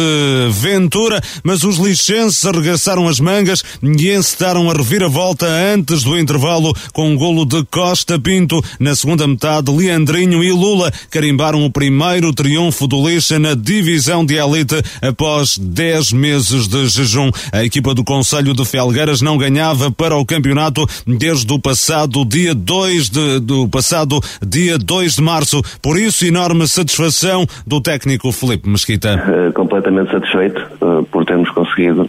Ventura, 0.51 1.21
mas 1.43 1.65
os 1.65 1.79
lixenses 1.79 2.45
arregaçaram 2.47 3.09
as 3.09 3.19
mangas 3.19 3.65
e 3.83 4.11
encetaram 4.11 4.71
a 4.71 4.73
reviravolta 4.73 5.47
antes 5.47 6.05
do 6.05 6.17
intervalo 6.17 6.73
com 6.93 7.11
um 7.11 7.17
golo 7.17 7.45
de 7.45 7.65
Costa 7.65 8.21
Pinto. 8.21 8.63
Na 8.79 8.95
segunda 8.95 9.27
metade, 9.27 9.73
Leandrinho 9.73 10.45
e 10.45 10.53
Lula 10.53 10.93
carimbaram 11.11 11.65
o 11.65 11.71
primeiro 11.71 12.33
triunfo 12.33 12.87
do 12.87 13.09
Lixa 13.09 13.37
na 13.39 13.55
divisão 13.55 14.25
de 14.25 14.37
elite 14.37 14.81
após 15.03 15.59
10 15.59 16.13
meses 16.13 16.20
meses 16.21 16.69
de 16.69 16.87
jejum. 16.89 17.31
A 17.53 17.65
equipa 17.65 17.95
do 17.95 18.05
Conselho 18.05 18.55
de 18.55 18.65
Felgueiras 18.65 19.23
não 19.23 19.39
ganhava 19.39 19.91
para 19.91 20.17
o 20.17 20.25
campeonato 20.25 20.87
desde 21.07 21.53
o 21.53 21.59
passado 21.59 22.25
dia 22.25 22.55
2 22.55 23.09
de, 23.09 23.41
do 23.41 23.69
passado 23.69 24.21
dia 24.47 24.79
2 24.79 25.17
de 25.17 25.23
março. 25.23 25.63
Por 25.83 25.99
isso, 25.99 26.27
enorme 26.27 26.69
satisfação 26.69 27.47
do 27.67 27.81
técnico 27.81 28.31
Felipe 28.31 28.69
Mesquita. 28.69 29.23
Uh, 29.27 29.53
completamente 29.53 30.11
satisfeito 30.11 30.61
uh, 30.81 31.03
por 31.05 31.25
termos 31.25 31.51
conseguido 31.51 32.09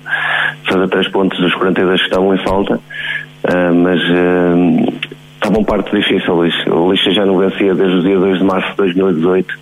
fazer 0.70 0.88
três 0.90 1.08
pontos 1.10 1.40
dos 1.40 1.54
42 1.56 2.00
que 2.00 2.06
estavam 2.06 2.36
em 2.36 2.44
falta, 2.44 2.76
uh, 2.76 3.76
mas 3.76 4.00
estava 5.42 5.60
um 5.60 5.64
parte 5.64 5.96
difícil. 5.96 6.36
O 6.36 6.92
Lixa 6.92 7.12
já 7.12 7.26
não 7.26 7.38
vencia 7.38 7.74
desde 7.74 7.98
o 7.98 8.02
dia 8.02 8.18
2 8.20 8.38
de 8.38 8.44
março 8.44 8.70
de 8.70 8.78
2018 8.78 9.54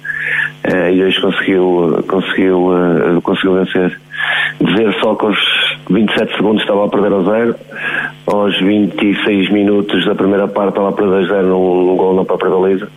e 0.93 1.03
hoje 1.03 1.21
conseguiu, 1.21 2.03
conseguiu, 2.07 2.71
conseguiu 3.23 3.53
vencer 3.53 3.99
dizer 4.59 4.93
só 5.01 5.15
que 5.15 5.25
aos 5.25 5.37
27 5.89 6.35
segundos 6.35 6.61
estava 6.61 6.85
a 6.85 6.89
perder 6.89 7.13
a 7.13 7.21
zero, 7.21 7.55
aos 8.27 8.59
26 8.59 9.49
minutos 9.51 10.05
da 10.05 10.13
primeira 10.13 10.49
parte 10.49 10.69
estava 10.69 10.89
a 10.89 10.91
perder 10.91 11.23
a 11.23 11.27
zero 11.27 11.47
num, 11.47 11.85
num 11.85 11.95
gol 11.95 12.13
na 12.13 12.25
própria 12.25 12.51
baliza 12.51 12.89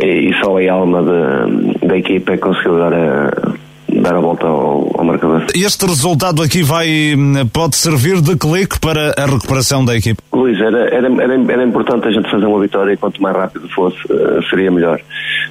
e, 0.00 0.30
e 0.30 0.34
só 0.42 0.56
a 0.56 0.72
alma 0.72 1.02
de, 1.02 1.86
da 1.86 1.98
equipa 1.98 2.32
é 2.32 2.36
que 2.36 2.42
conseguiu 2.42 2.78
dar 2.78 2.94
a, 2.94 3.52
dar 4.00 4.14
a 4.14 4.20
volta 4.20 4.46
ao, 4.46 4.90
ao, 4.98 5.04
marcador. 5.04 5.44
Este 5.54 5.86
resultado 5.86 6.42
aqui 6.42 6.62
vai 6.62 7.14
pode 7.52 7.76
servir 7.76 8.20
de 8.20 8.36
clique 8.36 8.78
para 8.80 9.14
a 9.16 9.26
recuperação 9.26 9.84
da 9.84 9.96
equipe? 9.96 10.20
Luís, 10.32 10.60
era, 10.60 10.88
era, 10.94 11.08
era, 11.22 11.52
era 11.52 11.64
importante 11.64 12.08
a 12.08 12.10
gente 12.10 12.30
fazer 12.30 12.46
uma 12.46 12.60
vitória 12.60 12.92
e 12.92 12.96
quanto 12.96 13.20
mais 13.22 13.36
rápido 13.36 13.68
fosse, 13.68 13.98
uh, 14.12 14.42
seria 14.48 14.70
melhor. 14.70 15.00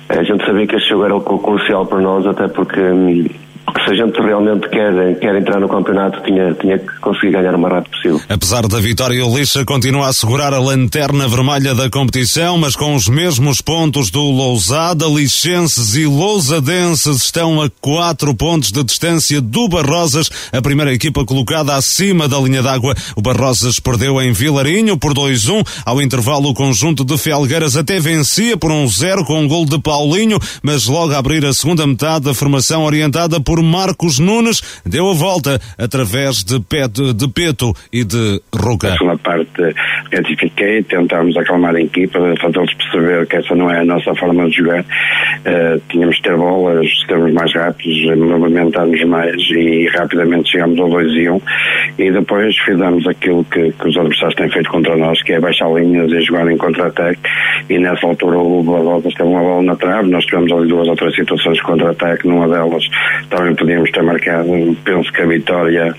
A 0.10 0.24
gente 0.24 0.46
sabia 0.46 0.68
que 0.68 0.76
este 0.76 0.89
jogo 0.89 1.06
era 1.06 1.16
o 1.16 1.22
crucial 1.22 1.86
para 1.86 2.02
nós, 2.02 2.26
até 2.26 2.48
porque 2.48 2.80
hum, 2.80 3.26
porque 3.66 3.84
se 3.84 3.91
a 3.91 4.05
gente 4.05 4.20
realmente 4.20 4.68
quer, 4.70 5.20
quer 5.20 5.36
entrar 5.36 5.59
no 5.59 5.70
campeonato, 5.70 6.22
tinha, 6.24 6.53
tinha 6.55 6.80
que 6.80 6.99
conseguir 6.99 7.32
ganhar 7.32 7.55
o 7.55 7.59
mais 7.59 7.74
rápido 7.76 7.91
possível. 7.91 8.22
Apesar 8.28 8.68
da 8.68 8.80
vitória, 8.80 9.26
o 9.26 9.38
Lixa 9.38 9.64
continua 9.66 10.07
a 10.07 10.14
segurar 10.14 10.53
a 10.53 10.59
lanterna 10.59 11.28
vermelha 11.28 11.74
da 11.74 11.89
competição, 11.89 12.57
mas 12.57 12.76
com 12.76 12.95
os 12.95 13.07
mesmos 13.07 13.62
pontos 13.62 14.09
do 14.09 14.22
Lousada, 14.22 15.05
Lixenses 15.05 15.95
e 15.95 16.05
Lousadenses 16.05 17.24
estão 17.24 17.62
a 17.62 17.70
quatro 17.82 18.34
pontos 18.36 18.72
de 18.72 18.84
distância 18.84 19.39
do 19.41 19.68
Barrosas, 19.68 20.30
a 20.51 20.62
primeira 20.62 20.93
equipa 20.93 21.24
colocada 21.26 21.76
acima 21.76 22.28
da 22.28 22.39
linha 22.39 22.62
d'água. 22.64 22.95
O 23.16 23.22
Barrosas 23.22 23.80
perdeu 23.80 24.22
em 24.22 24.32
Vilarinho 24.32 24.97
por 24.97 25.14
2-1. 25.14 25.66
Ao 25.86 26.01
intervalo, 26.01 26.49
o 26.49 26.53
conjunto 26.53 27.05
de 27.05 27.18
Felgueiras 27.18 27.78
até 27.78 27.99
vencia 27.99 28.57
por 28.57 28.72
1-0 28.72 29.26
com 29.26 29.39
um 29.39 29.47
gol 29.47 29.66
de 29.66 29.80
Paulinho, 29.80 30.39
mas 30.62 30.88
logo 30.88 31.14
a 31.14 31.18
abrir 31.18 31.45
a 31.45 31.53
segunda 31.53 31.86
metade, 31.86 32.30
a 32.30 32.34
formação 32.34 32.84
orientada 32.84 33.39
por 33.39 33.51
por 33.52 33.62
Marcos 33.62 34.18
Nunes, 34.18 34.82
deu 34.86 35.10
a 35.10 35.14
volta 35.14 35.60
através 35.78 36.38
de, 36.38 36.58
Pet, 36.62 37.14
de 37.14 37.28
Peto 37.28 37.74
e 37.91 38.06
de 38.06 38.41
Ruga. 38.56 38.95
Na 39.04 39.18
parte 39.18 39.76
retifiquei, 40.10 40.82
tentámos 40.84 41.36
acalmar 41.36 41.76
a 41.76 41.82
equipa, 41.82 42.18
fazê-los 42.39 42.74
perceber 42.76 43.28
que 43.28 43.36
essa 43.36 43.54
não 43.54 43.70
é 43.70 43.82
a 43.82 43.84
nossa 43.84 44.16
forma 44.16 44.47
de 44.47 44.56
jogar. 44.56 44.80
Uh, 44.80 45.82
tínhamos 45.89 46.16
de 46.16 46.22
ter 46.22 46.38
bolas, 46.38 46.88
sermos 47.06 47.34
mais 47.34 47.54
rápidos, 47.54 48.18
movimentarmos 48.18 49.04
mais 49.04 49.41
e 49.49 49.86
rapidamente 49.97 50.49
chegámos 50.49 50.80
ao 50.80 50.89
2 50.89 51.12
e 51.12 51.30
1 51.30 51.36
um, 51.36 51.41
e 51.99 52.10
depois 52.10 52.58
fizemos 52.60 53.06
aquilo 53.06 53.43
que, 53.45 53.74
que, 53.74 53.88
os 53.88 53.97
adversários 53.97 54.36
têm 54.36 54.49
feito 54.49 54.70
contra 54.70 54.95
nós, 54.95 55.22
que 55.24 55.34
é 55.34 55.41
baixar 55.41 55.70
linhas 55.74 56.10
e 56.10 56.22
jogar 56.22 56.49
em 56.49 56.56
contra-ataque 56.56 57.20
e 57.70 57.80
nessa 57.80 58.06
altura 58.06 58.38
o 58.38 58.64
Barrotas 58.64 59.14
teve 59.14 59.30
uma 59.30 59.41
bola 59.41 59.64
na 59.64 59.76
trave, 59.76 60.10
nós 60.10 60.24
tivemos 60.26 60.52
ali 60.52 60.68
duas 60.68 60.88
ou 60.88 60.95
três 60.95 61.16
situações 61.16 61.58
de 61.58 61.64
contra-ataque, 61.64 62.28
numa 62.28 62.47
delas 62.47 62.84
também 63.42 63.56
podíamos 63.56 63.92
ter 63.92 64.04
marcado. 64.04 64.78
Penso 64.84 65.12
que 65.12 65.22
a 65.22 65.26
vitória 65.26 65.96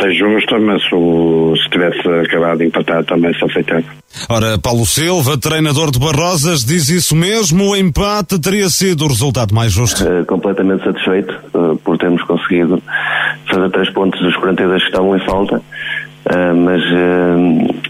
seja 0.00 0.28
justa, 0.28 0.58
mas 0.58 0.82
o, 0.92 1.54
se 1.56 1.70
tivesse 1.70 2.00
acabado 2.08 2.58
de 2.58 2.66
empatar 2.66 3.04
também 3.04 3.32
se 3.34 3.44
aceitava. 3.44 3.84
Ora, 4.28 4.58
Paulo 4.58 4.84
Silva, 4.86 5.38
treinador 5.38 5.90
de 5.90 5.98
Barrosas, 5.98 6.64
diz 6.64 6.88
isso 6.88 7.14
mesmo. 7.14 7.70
O 7.70 7.76
empate 7.76 8.40
teria 8.40 8.68
sido 8.68 9.04
o 9.04 9.08
resultado 9.08 9.54
mais 9.54 9.72
justo. 9.72 10.02
Uh, 10.02 10.24
completamente 10.26 10.82
satisfeito 10.84 11.32
uh, 11.54 11.76
por 11.76 11.96
termos 11.98 12.22
conseguido 12.24 12.82
fazer 13.48 13.70
três 13.70 13.90
pontos 13.90 14.20
dos 14.20 14.36
42 14.36 14.82
que 14.82 14.88
estavam 14.88 15.16
em 15.16 15.24
falta, 15.24 15.56
uh, 15.56 16.54
mas 16.54 16.82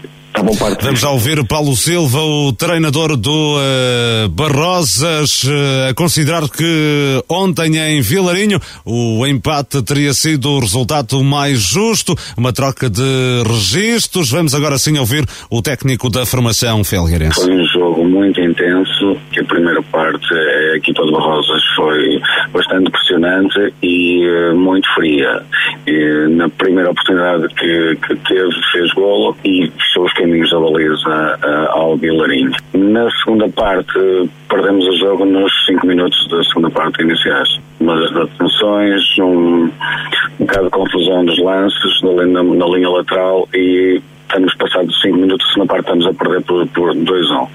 bom, 0.43 0.55
parte. 0.55 0.83
Vamos 0.83 1.03
a 1.03 1.09
ouvir 1.09 1.45
Paulo 1.45 1.75
Silva, 1.75 2.19
o 2.19 2.53
treinador 2.53 3.17
do 3.17 3.57
uh, 3.57 4.29
Barrosas, 4.29 5.43
uh, 5.43 5.89
a 5.89 5.93
considerar 5.93 6.47
que 6.49 7.23
ontem 7.27 7.77
em 7.77 8.01
Vilarinho 8.01 8.59
o 8.85 9.25
empate 9.27 9.81
teria 9.81 10.13
sido 10.13 10.49
o 10.49 10.59
resultado 10.59 11.23
mais 11.23 11.59
justo, 11.59 12.15
uma 12.37 12.53
troca 12.53 12.89
de 12.89 13.43
registros. 13.45 14.29
Vamos 14.29 14.55
agora 14.55 14.77
sim 14.77 14.97
ouvir 14.97 15.27
o 15.49 15.61
técnico 15.61 16.09
da 16.09 16.25
formação 16.25 16.83
Felgueirense. 16.83 17.41
Jogo 17.81 18.05
muito 18.05 18.39
intenso, 18.39 19.17
que 19.31 19.39
a 19.39 19.43
primeira 19.43 19.81
parte 19.81 20.33
a 20.33 20.77
equipa 20.77 21.03
do 21.03 21.11
Barrosas 21.13 21.63
foi 21.75 22.21
bastante 22.53 22.91
pressionante 22.91 23.73
e 23.81 24.27
uh, 24.27 24.55
muito 24.55 24.87
fria. 24.93 25.41
E, 25.87 26.27
na 26.29 26.47
primeira 26.47 26.91
oportunidade 26.91 27.47
que, 27.55 27.97
que 28.07 28.15
teve, 28.27 28.51
fez 28.71 28.91
golo 28.93 29.35
e 29.43 29.71
fechou 29.79 30.05
os 30.05 30.13
caminhos 30.13 30.51
da 30.51 30.59
baliza 30.59 31.39
uh, 31.43 31.71
ao 31.71 31.97
Vilarinho. 31.97 32.51
Na 32.73 33.09
segunda 33.23 33.49
parte, 33.49 34.29
perdemos 34.47 34.87
o 34.87 34.97
jogo 34.97 35.25
nos 35.25 35.51
5 35.65 35.87
minutos 35.87 36.27
da 36.27 36.43
segunda 36.43 36.69
parte 36.69 37.01
iniciais. 37.01 37.59
Mas 37.79 37.99
das 38.11 38.29
atenções, 38.29 39.01
um, 39.19 39.63
um 39.63 39.71
bocado 40.39 40.65
de 40.65 40.69
confusão 40.69 41.25
dos 41.25 41.39
lances 41.39 42.01
na, 42.03 42.25
na, 42.27 42.43
na 42.43 42.65
linha 42.67 42.89
lateral 42.89 43.49
e 43.55 43.99
estamos 44.31 44.55
passados 44.55 44.97
5 45.01 45.17
minutos 45.17 45.45
segunda 45.53 45.73
parte, 45.73 45.91
estamos 45.91 46.07
a 46.07 46.13
perder 46.17 46.41
por, 46.43 46.67
por 46.69 46.95
2-1. 46.95 47.43
A 47.43 47.49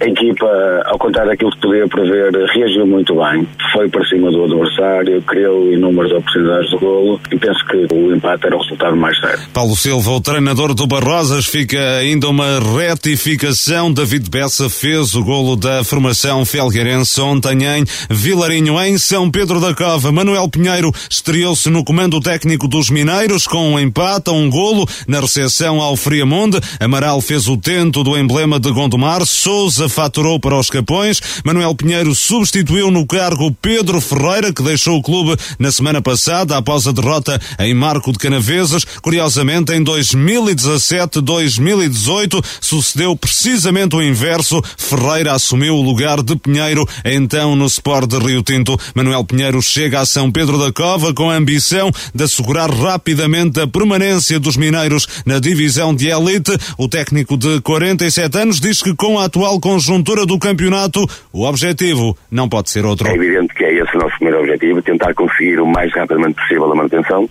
equipa, 0.00 0.46
ao 0.86 0.98
contrário 0.98 1.30
daquilo 1.30 1.50
que 1.50 1.60
podia 1.60 1.88
prever, 1.88 2.32
reagiu 2.54 2.86
muito 2.86 3.14
bem. 3.14 3.46
Foi 3.72 3.88
para 3.88 4.04
cima 4.06 4.30
do 4.30 4.44
adversário, 4.44 5.20
criou 5.22 5.72
inúmeras 5.72 6.12
oportunidades 6.12 6.70
de 6.70 6.76
golo 6.76 7.20
e 7.30 7.38
penso 7.38 7.64
que 7.66 7.94
o 7.94 8.14
empate 8.14 8.46
era 8.46 8.56
o 8.56 8.60
resultado 8.60 8.96
mais 8.96 9.18
certo. 9.20 9.48
Paulo 9.52 9.74
Silva, 9.76 10.10
o 10.12 10.20
treinador 10.20 10.74
do 10.74 10.86
Barrosas, 10.86 11.46
fica 11.46 11.78
ainda 11.98 12.28
uma 12.28 12.60
retificação. 12.60 13.92
David 13.92 14.30
Bessa 14.30 14.68
fez 14.70 15.14
o 15.14 15.24
golo 15.24 15.56
da 15.56 15.82
formação 15.82 16.44
felgueirense 16.44 17.20
ontem 17.20 17.64
em 17.64 17.84
Vilarinho, 18.08 18.80
em 18.80 18.98
São 18.98 19.30
Pedro 19.30 19.60
da 19.60 19.74
Cova. 19.74 20.12
Manuel 20.12 20.48
Pinheiro 20.48 20.92
estreou-se 21.10 21.68
no 21.70 21.84
comando 21.84 22.20
técnico 22.20 22.68
dos 22.68 22.90
Mineiros 22.90 23.46
com 23.46 23.72
um 23.72 23.80
empate 23.80 24.30
a 24.30 24.32
um 24.32 24.48
golo 24.48 24.86
na 25.06 25.20
recepção 25.20 25.80
ao 25.80 25.96
Friamonde. 25.96 26.58
Amaral 26.80 27.20
fez 27.20 27.48
o 27.48 27.56
tento 27.56 28.04
do 28.04 28.16
emblema 28.16 28.60
de 28.60 28.70
Gondomar. 28.70 29.24
Souza 29.24 29.87
faturou 29.88 30.38
para 30.38 30.58
os 30.58 30.68
Capões. 30.70 31.20
Manuel 31.44 31.74
Pinheiro 31.74 32.14
substituiu 32.14 32.90
no 32.90 33.06
cargo 33.06 33.54
Pedro 33.60 34.00
Ferreira, 34.00 34.50
que 34.52 34.62
deixou 34.62 34.98
o 34.98 35.02
clube 35.02 35.36
na 35.58 35.72
semana 35.72 36.02
passada 36.02 36.56
após 36.56 36.86
a 36.86 36.92
derrota 36.92 37.40
em 37.58 37.74
Marco 37.74 38.12
de 38.12 38.18
Canaveses. 38.18 38.84
Curiosamente, 39.02 39.72
em 39.72 39.82
2017-2018 39.84 42.44
sucedeu 42.60 43.16
precisamente 43.16 43.96
o 43.96 44.02
inverso. 44.02 44.62
Ferreira 44.76 45.32
assumiu 45.32 45.74
o 45.74 45.82
lugar 45.82 46.22
de 46.22 46.36
Pinheiro, 46.36 46.86
então 47.04 47.56
no 47.56 47.66
Sport 47.66 48.08
de 48.08 48.18
Rio 48.18 48.42
Tinto. 48.42 48.78
Manuel 48.94 49.24
Pinheiro 49.24 49.60
chega 49.62 50.00
a 50.00 50.06
São 50.06 50.30
Pedro 50.30 50.58
da 50.58 50.70
Cova 50.72 51.14
com 51.14 51.30
a 51.30 51.36
ambição 51.36 51.90
de 52.14 52.24
assegurar 52.24 52.70
rapidamente 52.70 53.60
a 53.60 53.66
permanência 53.66 54.40
dos 54.40 54.56
mineiros 54.56 55.06
na 55.24 55.38
divisão 55.38 55.94
de 55.94 56.08
elite. 56.08 56.52
O 56.76 56.88
técnico 56.88 57.36
de 57.36 57.60
47 57.60 58.38
anos 58.38 58.58
diz 58.60 58.82
que 58.82 58.94
com 58.94 59.18
a 59.18 59.24
atual 59.24 59.58
conjuntura 59.78 60.26
do 60.26 60.36
campeonato, 60.40 61.06
o 61.32 61.44
objetivo 61.44 62.16
não 62.28 62.48
pode 62.48 62.68
ser 62.68 62.84
outro. 62.84 63.06
É 63.06 63.14
evidente 63.14 63.54
que 63.54 63.64
é 63.64 63.74
esse 63.74 63.96
nosso 63.96 64.17
primeiro 64.18 64.40
objetivo, 64.40 64.82
tentar 64.82 65.14
conseguir 65.14 65.60
o 65.60 65.66
mais 65.66 65.92
rapidamente 65.94 66.34
possível 66.34 66.70
a 66.70 66.74
manutenção 66.74 67.28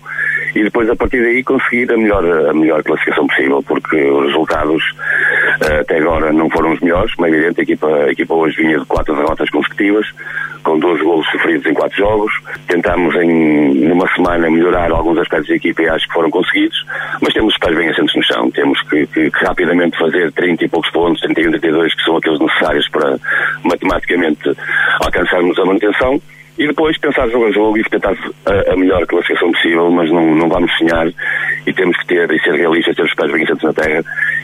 e 0.55 0.63
depois 0.63 0.89
a 0.89 0.95
partir 0.95 1.21
daí 1.21 1.43
conseguir 1.43 1.91
a 1.91 1.97
melhor, 1.97 2.23
a 2.49 2.53
melhor 2.53 2.81
classificação 2.83 3.27
possível, 3.27 3.61
porque 3.61 3.95
os 4.09 4.25
resultados 4.27 4.83
uh, 5.61 5.81
até 5.81 5.97
agora 5.97 6.33
não 6.33 6.49
foram 6.49 6.73
os 6.73 6.79
melhores, 6.79 7.13
como 7.13 7.27
é 7.27 7.29
evidente, 7.29 7.59
a 7.59 7.63
equipa, 7.63 7.88
a 7.88 8.11
equipa 8.11 8.33
hoje 8.33 8.57
vinha 8.57 8.79
de 8.79 8.85
quatro 8.85 9.15
derrotas 9.15 9.49
consecutivas, 9.49 10.07
com 10.63 10.79
12 10.79 11.03
golos 11.03 11.29
sofridos 11.29 11.65
em 11.67 11.73
quatro 11.73 11.97
jogos. 11.97 12.31
Tentámos 12.67 13.15
em 13.15 13.88
numa 13.88 14.07
semana 14.15 14.49
melhorar 14.49 14.91
alguns 14.91 15.17
aspectos 15.19 15.49
da 15.49 15.55
equipa 15.55 15.83
e 15.83 15.89
acho 15.89 16.07
que 16.07 16.13
foram 16.13 16.31
conseguidos, 16.31 16.85
mas 17.21 17.33
temos 17.33 17.55
que 17.55 17.65
estar 17.65 17.77
bem 17.77 17.89
assentos 17.89 18.15
no 18.15 18.23
chão, 18.23 18.51
temos 18.51 18.81
que, 18.89 19.05
que, 19.07 19.29
que, 19.29 19.45
rapidamente 19.45 19.97
fazer 19.97 20.31
30 20.31 20.65
e 20.65 20.69
poucos 20.69 20.91
pontos, 20.91 21.21
31, 21.21 21.51
32, 21.51 21.93
que 21.93 22.03
são 22.03 22.17
aqueles 22.17 22.39
necessários 22.39 22.89
para 22.89 23.17
matematicamente 23.63 24.55
alcançarmos 25.01 25.57
a 25.59 25.65
manutenção 25.65 26.19
e 26.57 26.67
depois 26.67 26.97
pensar 26.97 27.29
jogo 27.29 27.45
a 27.45 27.51
jogo 27.51 27.77
e 27.77 27.83
tentar 27.83 28.15
a, 28.45 28.73
a 28.73 28.75
melhor 28.75 29.05
classificação 29.05 29.51
possível, 29.51 29.91
mas 29.91 30.11
não, 30.11 30.35
não 30.35 30.49
vamos 30.49 30.71
sonhar 30.77 31.07
e 31.65 31.73
temos 31.73 31.97
que 31.97 32.07
ter 32.07 32.31
e 32.31 32.39
ser 32.39 32.55
realistas, 32.55 32.95
ter 32.95 33.03
os 33.03 33.13
pés 33.13 33.31
bem 33.31 33.45
na 33.63 33.73
terra 33.73 34.03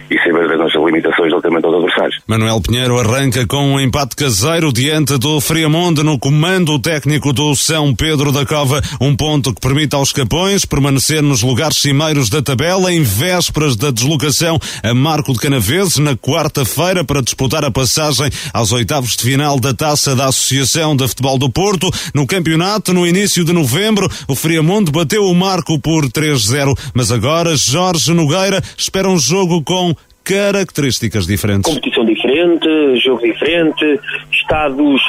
e 0.09 0.17
saber 0.19 0.47
das 0.47 0.59
nossas 0.59 0.83
limitações 0.83 1.29
relativamente 1.29 1.65
aos 1.65 1.75
adversários. 1.75 2.19
Manuel 2.27 2.61
Pinheiro 2.61 2.99
arranca 2.99 3.47
com 3.47 3.73
um 3.73 3.79
empate 3.79 4.15
caseiro 4.15 4.71
diante 4.71 5.17
do 5.17 5.41
Friamonde 5.41 6.03
no 6.03 6.19
comando 6.19 6.77
técnico 6.79 7.33
do 7.33 7.55
São 7.55 7.95
Pedro 7.95 8.31
da 8.31 8.45
Cova, 8.45 8.81
um 9.01 9.15
ponto 9.15 9.53
que 9.53 9.61
permite 9.61 9.95
aos 9.95 10.11
Capões 10.11 10.65
permanecer 10.65 11.21
nos 11.23 11.41
lugares 11.41 11.77
cimeiros 11.77 12.29
da 12.29 12.41
tabela 12.41 12.91
em 12.91 13.01
vésperas 13.01 13.75
da 13.75 13.91
deslocação 13.91 14.59
a 14.83 14.93
Marco 14.93 15.33
de 15.33 15.39
Canaveses 15.39 15.97
na 15.97 16.15
quarta-feira 16.15 17.03
para 17.03 17.21
disputar 17.21 17.63
a 17.63 17.71
passagem 17.71 18.29
aos 18.53 18.71
oitavos 18.71 19.15
de 19.15 19.23
final 19.23 19.59
da 19.59 19.73
Taça 19.73 20.15
da 20.15 20.25
Associação 20.25 20.95
de 20.95 21.07
Futebol 21.07 21.37
do 21.37 21.49
Porto. 21.49 21.89
No 22.13 22.25
campeonato, 22.25 22.93
no 22.93 23.05
início 23.05 23.43
de 23.43 23.53
novembro, 23.53 24.07
o 24.27 24.35
Friamonde 24.35 24.91
bateu 24.91 25.23
o 25.23 25.35
Marco 25.35 25.79
por 25.79 26.05
3-0, 26.05 26.73
mas 26.93 27.11
agora 27.11 27.55
Jorge 27.55 28.13
Nogueira 28.13 28.61
espera 28.77 29.09
um 29.09 29.17
jogo 29.17 29.63
com 29.63 29.95
características 30.23 31.27
diferentes. 31.27 31.71
Competição 31.71 32.05
diferente, 32.05 32.67
jogo 33.03 33.21
diferente, 33.21 33.99
estados, 34.31 35.01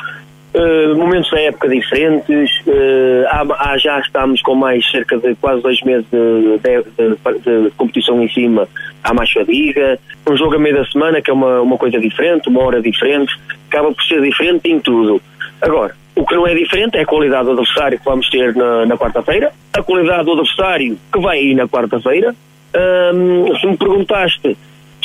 uh, 0.55 0.97
momentos 0.97 1.30
da 1.30 1.40
época 1.40 1.68
diferentes. 1.68 2.51
Uh, 2.66 3.24
há, 3.28 3.72
há, 3.72 3.78
já 3.78 4.01
estamos 4.01 4.40
com 4.42 4.55
mais 4.55 4.88
cerca 4.90 5.18
de 5.18 5.34
quase 5.36 5.62
dois 5.62 5.80
meses 5.82 6.07
de, 6.11 6.59
de, 6.59 7.40
de, 7.40 7.64
de 7.64 7.70
competição 7.76 8.22
em 8.22 8.28
cima 8.28 8.68
à 9.03 9.14
mais 9.14 9.30
fadiga. 9.30 9.99
Um 10.28 10.36
jogo 10.36 10.57
a 10.57 10.59
meio 10.59 10.76
da 10.76 10.84
semana 10.86 11.20
que 11.20 11.30
é 11.30 11.34
uma, 11.34 11.61
uma 11.61 11.76
coisa 11.76 11.99
diferente, 11.99 12.49
uma 12.49 12.62
hora 12.62 12.82
diferente, 12.82 13.32
acaba 13.68 13.92
por 13.92 14.03
ser 14.05 14.20
diferente 14.22 14.70
em 14.70 14.80
tudo. 14.80 15.20
Agora, 15.61 15.95
o 16.17 16.25
que 16.25 16.35
não 16.35 16.47
é 16.47 16.55
diferente 16.55 16.97
é 16.97 17.03
a 17.03 17.07
qualidade 17.07 17.45
do 17.47 17.53
adversário 17.53 17.99
que 17.99 18.05
vamos 18.05 18.29
ter 18.31 18.55
na, 18.55 18.87
na 18.87 18.97
quarta-feira, 18.97 19.53
a 19.73 19.83
qualidade 19.83 20.25
do 20.25 20.33
adversário 20.33 20.99
que 21.12 21.21
vai 21.21 21.43
ir 21.43 21.55
na 21.55 21.67
quarta-feira. 21.67 22.35
Um, 23.15 23.57
se 23.59 23.67
me 23.67 23.77
perguntaste 23.77 24.57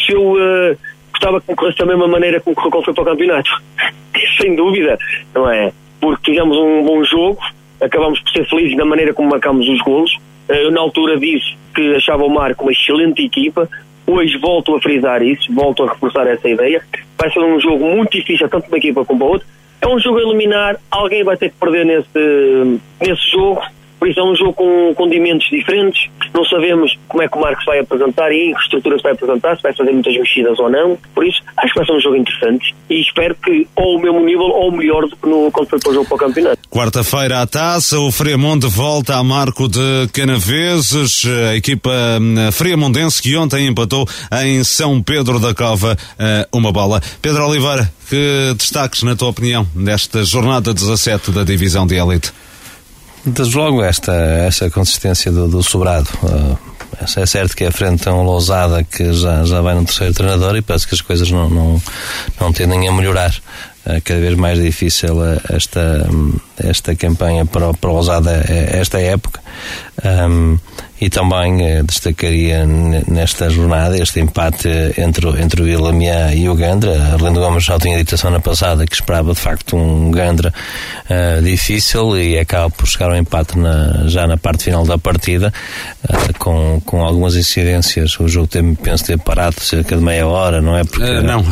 se 0.06 0.14
eu 0.14 0.34
uh, 0.34 0.78
gostava 1.12 1.42
que 1.42 1.48
concorresse 1.48 1.78
da 1.80 1.86
mesma 1.86 2.08
maneira 2.08 2.40
como 2.40 2.56
correu 2.56 2.94
para 2.94 3.02
o 3.02 3.06
campeonato, 3.06 3.50
sem 4.40 4.56
dúvida, 4.56 4.98
não 5.34 5.50
é? 5.50 5.72
Porque 6.00 6.32
tivemos 6.32 6.58
um 6.58 6.84
bom 6.84 7.04
jogo, 7.04 7.40
acabamos 7.82 8.20
por 8.20 8.32
ser 8.32 8.48
felizes 8.48 8.78
na 8.78 8.86
maneira 8.86 9.14
como 9.14 9.30
marcamos 9.30 9.68
os 9.68 9.82
golos. 9.82 10.14
Uh, 10.48 10.54
eu, 10.54 10.72
na 10.72 10.82
altura, 10.82 11.18
disse 11.18 11.58
que 11.74 11.96
achava 11.96 12.24
o 12.24 12.30
Marco 12.30 12.64
uma 12.64 12.72
excelente 12.72 13.26
equipa. 13.26 13.68
Hoje 14.06 14.38
volto 14.38 14.76
a 14.76 14.82
frisar 14.82 15.22
isso, 15.22 15.54
volto 15.54 15.84
a 15.84 15.92
reforçar 15.92 16.28
essa 16.28 16.48
ideia. 16.48 16.84
Vai 17.18 17.32
ser 17.32 17.40
um 17.40 17.60
jogo 17.60 17.86
muito 17.96 18.12
difícil, 18.12 18.48
tanto 18.50 18.64
para 18.64 18.76
uma 18.76 18.78
equipa 18.78 19.06
como 19.06 19.20
para 19.20 19.28
outra 19.28 19.59
é 19.82 19.88
um 19.88 20.00
jogo 20.00 20.20
a 20.20 20.22
eliminar, 20.22 20.78
alguém 20.92 21.24
vai 21.24 21.38
ter 21.38 21.50
que 21.50 21.56
perder 21.58 21.86
nesse, 21.86 22.80
nesse 23.00 23.32
jogo, 23.32 23.62
por 24.00 24.08
isso 24.08 24.20
é 24.20 24.24
um 24.24 24.36
jogo 24.36 24.54
com 24.54 24.94
condimentos 24.96 25.48
diferentes, 25.50 26.10
não 26.34 26.46
sabemos 26.46 26.98
como 27.08 27.24
é 27.24 27.28
que 27.28 27.38
o 27.38 27.42
Marcos 27.42 27.66
vai 27.66 27.80
apresentar 27.80 28.32
e 28.32 28.50
em 28.50 28.54
que 28.54 28.62
estrutura 28.62 28.98
se 28.98 29.04
vai 29.04 29.12
apresentar, 29.12 29.58
se 29.58 29.64
vai 29.64 29.74
fazer 29.74 29.92
muitas 29.92 30.16
mexidas 30.16 30.58
ou 30.60 30.70
não, 30.70 30.98
por 31.14 31.26
isso 31.26 31.42
acho 31.58 31.74
que 31.74 31.80
vai 31.80 31.86
ser 31.86 31.94
um 31.94 32.00
jogo 32.00 32.16
interessante 32.16 32.76
e 32.90 33.02
espero 33.02 33.36
que 33.36 33.68
ou 33.76 33.98
o 33.98 34.02
mesmo 34.02 34.20
nível 34.22 34.46
ou 34.46 34.72
melhor 34.72 35.08
do 35.08 35.16
que 35.16 35.28
no, 35.28 35.52
quando 35.52 35.70
foi 35.70 35.80
para 35.80 35.92
o 35.92 35.94
jogo 35.94 36.06
para 36.08 36.16
o 36.16 36.20
campeonato. 36.20 36.60
Quarta-feira 36.70 37.42
à 37.42 37.48
taça, 37.48 38.00
o 38.00 38.12
Friamonte 38.12 38.68
volta 38.68 39.16
a 39.16 39.24
marco 39.24 39.68
de 39.68 40.08
Canaveses, 40.14 41.24
a 41.50 41.56
equipa 41.56 41.92
hum, 42.22 42.52
friamondense 42.52 43.22
que 43.22 43.36
ontem 43.36 43.68
empatou 43.68 44.08
em 44.44 44.64
São 44.64 45.02
Pedro 45.02 45.40
da 45.40 45.54
Cova 45.54 45.98
eh, 46.18 46.48
uma 46.54 46.72
bola. 46.72 47.02
Pedro 47.22 47.46
Oliveira, 47.46 47.92
que 48.10 48.54
destaques, 48.58 49.04
na 49.04 49.16
tua 49.16 49.30
opinião, 49.30 49.68
desta 49.76 50.24
jornada 50.24 50.74
17 50.74 51.32
da 51.32 51.44
Divisão 51.44 51.86
de 51.86 51.96
Elite? 51.96 52.32
Desde 53.26 53.58
logo 53.58 53.84
esta, 53.84 54.14
esta 54.14 54.70
consistência 54.70 55.32
do, 55.32 55.48
do 55.48 55.64
sobrado. 55.64 56.10
Uh, 56.24 56.58
é 57.16 57.26
certo 57.26 57.56
que 57.56 57.64
é 57.64 57.68
a 57.68 57.72
frente 57.72 58.04
tão 58.04 58.24
lousada 58.24 58.84
que 58.84 59.14
já, 59.14 59.44
já 59.46 59.62
vai 59.62 59.74
no 59.74 59.86
terceiro 59.86 60.14
treinador 60.14 60.56
e 60.58 60.62
parece 60.62 60.88
que 60.88 60.96
as 60.96 61.02
coisas 61.02 61.32
não, 61.32 61.50
não, 61.50 61.82
não 62.40 62.52
tendem 62.52 62.88
a 62.88 62.92
melhorar. 62.92 63.34
Uh, 63.86 64.02
cada 64.04 64.20
vez 64.20 64.36
mais 64.36 64.62
difícil 64.62 65.16
uh, 65.18 65.40
esta, 65.50 66.08
esta 66.58 66.96
campanha 66.96 67.46
para, 67.46 67.74
para 67.74 67.90
o 67.90 67.94
Lousada 67.94 68.44
esta 68.48 69.00
época. 69.00 69.42
Um, 70.04 70.58
e 71.02 71.10
também 71.10 71.66
eh, 71.66 71.84
destacaria 71.84 72.66
nesta 73.08 73.50
jornada 73.50 73.98
este 73.98 74.20
empate 74.20 74.68
entre, 74.98 75.28
entre 75.42 75.62
o 75.62 75.68
Ilamiá 75.68 76.34
e 76.34 76.50
o 76.50 76.56
Gandra. 76.56 77.14
Arlindo 77.14 77.40
Gomes 77.40 77.64
já 77.64 77.80
tinha 77.80 77.98
dito 77.98 78.16
a 78.16 78.18
semana 78.18 78.40
passada 78.40 78.86
que 78.86 78.96
esperava 78.96 79.34
de 79.34 79.40
facto 79.40 79.78
um 79.78 80.12
Gandra 80.12 80.54
uh, 81.10 81.42
difícil 81.42 82.18
e 82.18 82.38
acaba 82.38 82.70
por 82.70 82.88
chegar 82.88 83.12
ao 83.12 83.16
empate 83.16 83.58
na, 83.58 84.08
já 84.08 84.28
na 84.28 84.38
parte 84.38 84.66
final 84.66 84.86
da 84.86 84.98
partida, 84.98 85.54
uh, 86.04 86.38
com, 86.38 86.82
com 86.86 87.04
algumas 87.04 87.36
incidências. 87.36 88.20
O 88.20 88.28
jogo 88.28 88.48
tem, 88.48 88.76
penso 88.76 89.06
ter 89.06 89.18
parado 89.20 89.62
cerca 89.62 89.96
de 89.96 90.02
meia 90.02 90.28
hora, 90.28 90.62
não 90.62 90.76
é? 90.76 90.84
Porque, 90.84 91.04
uh, 91.04 91.24
não, 91.24 91.44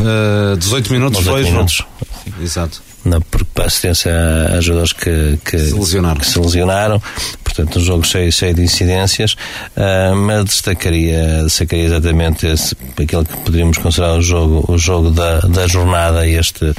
18 0.57 0.91
minutos 0.91 1.19
18 1.19 1.41
foi. 1.41 1.51
Minutos. 1.51 1.85
Exato 2.41 2.86
na, 3.07 3.19
para 3.53 3.65
assistência 3.65 4.11
a, 4.11 4.57
a 4.57 4.61
jogadores 4.61 4.93
que, 4.93 5.39
que, 5.43 5.57
se 5.57 5.73
lesionaram. 5.73 6.19
Que 6.19 6.25
se 6.25 6.39
lesionaram. 6.39 7.01
Portanto, 7.43 7.79
um 7.79 7.81
jogo 7.81 8.05
cheio, 8.05 8.31
cheio 8.31 8.53
de 8.53 8.61
incidências, 8.61 9.33
uh, 9.75 10.15
mas 10.15 10.45
destacaria, 10.45 11.43
destacaria 11.43 11.85
exatamente 11.85 12.45
esse, 12.45 12.75
aquele 12.91 13.25
que 13.25 13.37
poderíamos 13.37 13.77
considerar 13.79 14.17
o 14.17 14.21
jogo, 14.21 14.71
o 14.71 14.77
jogo 14.77 15.09
da, 15.09 15.39
da 15.39 15.67
jornada, 15.67 16.27
este, 16.27 16.73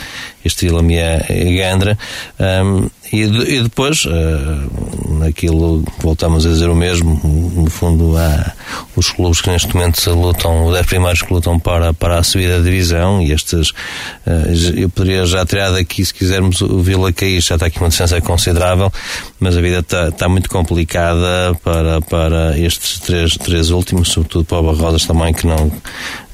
este 0.44 0.66
Ilamia 0.66 1.26
Gandra. 1.28 1.98
Um, 2.38 2.88
e, 3.12 3.22
e, 3.22 3.62
depois, 3.62 4.04
uh, 4.04 5.24
aquilo, 5.26 5.82
voltamos 6.00 6.44
a 6.44 6.50
dizer 6.50 6.68
o 6.68 6.74
mesmo, 6.74 7.20
no 7.54 7.70
fundo, 7.70 8.16
há 8.16 8.52
os 8.94 9.10
clubes 9.10 9.40
que 9.40 9.50
neste 9.50 9.74
momento 9.74 9.98
lutam, 10.10 10.66
os 10.66 10.74
10 10.74 10.86
primeiros 10.86 11.22
que 11.22 11.32
lutam 11.32 11.58
para, 11.58 11.94
para 11.94 12.18
a 12.18 12.22
subida 12.22 12.58
da 12.58 12.64
divisão, 12.64 13.22
e 13.22 13.32
estes, 13.32 13.70
uh, 13.70 14.76
eu 14.76 14.88
poderia 14.90 15.24
já 15.26 15.44
tirar 15.46 15.70
daqui, 15.70 16.04
se 16.04 16.12
quisermos, 16.12 16.60
o 16.60 16.80
Vila 16.80 17.12
Caís, 17.12 17.44
já 17.44 17.54
está 17.54 17.66
aqui 17.66 17.78
uma 17.78 17.88
distância 17.88 18.20
considerável, 18.20 18.92
mas 19.40 19.56
a 19.56 19.60
vida 19.60 19.78
está, 19.78 20.28
muito 20.28 20.50
complicada 20.50 21.54
para, 21.62 22.00
para 22.02 22.58
estes 22.58 22.98
três, 23.00 23.36
três 23.36 23.70
últimos, 23.70 24.08
sobretudo 24.08 24.44
para 24.44 24.58
o 24.58 24.62
Barrodas 24.62 25.06
também, 25.06 25.32
que 25.32 25.46
não 25.46 25.70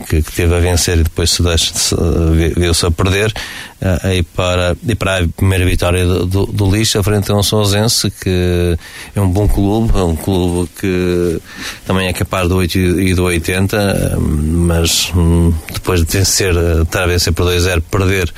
que, 0.09 0.23
que 0.23 0.33
teve 0.33 0.55
a 0.55 0.59
vencer 0.59 0.99
e 0.99 1.03
depois 1.03 1.31
se 1.31 1.43
deixa 1.43 1.73
viu-se 2.57 2.87
a 2.87 2.91
perder 2.91 3.33
uh, 3.81 4.09
e, 4.13 4.23
para, 4.23 4.77
e 4.87 4.95
para 4.95 5.25
a 5.25 5.29
primeira 5.29 5.65
vitória 5.65 6.05
do, 6.05 6.27
do, 6.27 6.47
do 6.47 6.71
Lixa 6.71 7.03
frente 7.03 7.31
a 7.31 7.35
um 7.35 7.43
Sousense 7.43 8.11
que 8.11 8.77
é 9.15 9.21
um 9.21 9.29
bom 9.29 9.49
clube, 9.49 9.97
é 9.99 10.03
um 10.03 10.17
clube 10.17 10.69
que 10.81 11.41
também 11.87 12.09
é 12.09 12.13
capaz 12.13 12.49
do 12.49 12.57
8 12.57 12.79
e 12.79 13.15
do 13.15 13.25
80 13.25 14.19
mas 14.21 15.13
hum, 15.15 15.53
depois 15.73 16.05
de 16.05 16.19
vencer, 16.19 16.55
estar 16.83 17.05
a 17.05 17.07
vencer 17.07 17.33
por 17.33 17.47
2-0 17.47 17.83
perder 17.91 18.33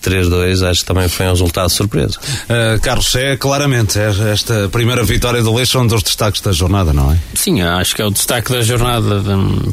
3-2, 0.00 0.68
acho 0.68 0.80
que 0.80 0.86
também 0.86 1.08
foi 1.08 1.26
um 1.26 1.30
resultado 1.30 1.68
de 1.68 1.74
surpresa. 1.74 2.18
Uh, 2.18 2.80
Carlos, 2.80 3.14
é 3.14 3.36
claramente 3.36 3.98
é 3.98 4.10
esta 4.32 4.68
primeira 4.68 5.02
vitória 5.04 5.42
do 5.42 5.54
Leixo 5.54 5.78
um 5.78 5.86
dos 5.86 6.02
destaques 6.02 6.40
da 6.40 6.52
jornada, 6.52 6.92
não 6.92 7.12
é? 7.12 7.18
Sim, 7.34 7.62
acho 7.62 7.94
que 7.94 8.02
é 8.02 8.06
o 8.06 8.10
destaque 8.10 8.52
da 8.52 8.62
jornada, 8.62 9.22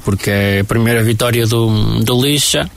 porque 0.03 0.29
é 0.29 0.59
a 0.59 0.63
primeira 0.63 1.03
vitória 1.03 1.45
do, 1.45 1.99
do 2.03 2.21
Lixa. 2.21 2.69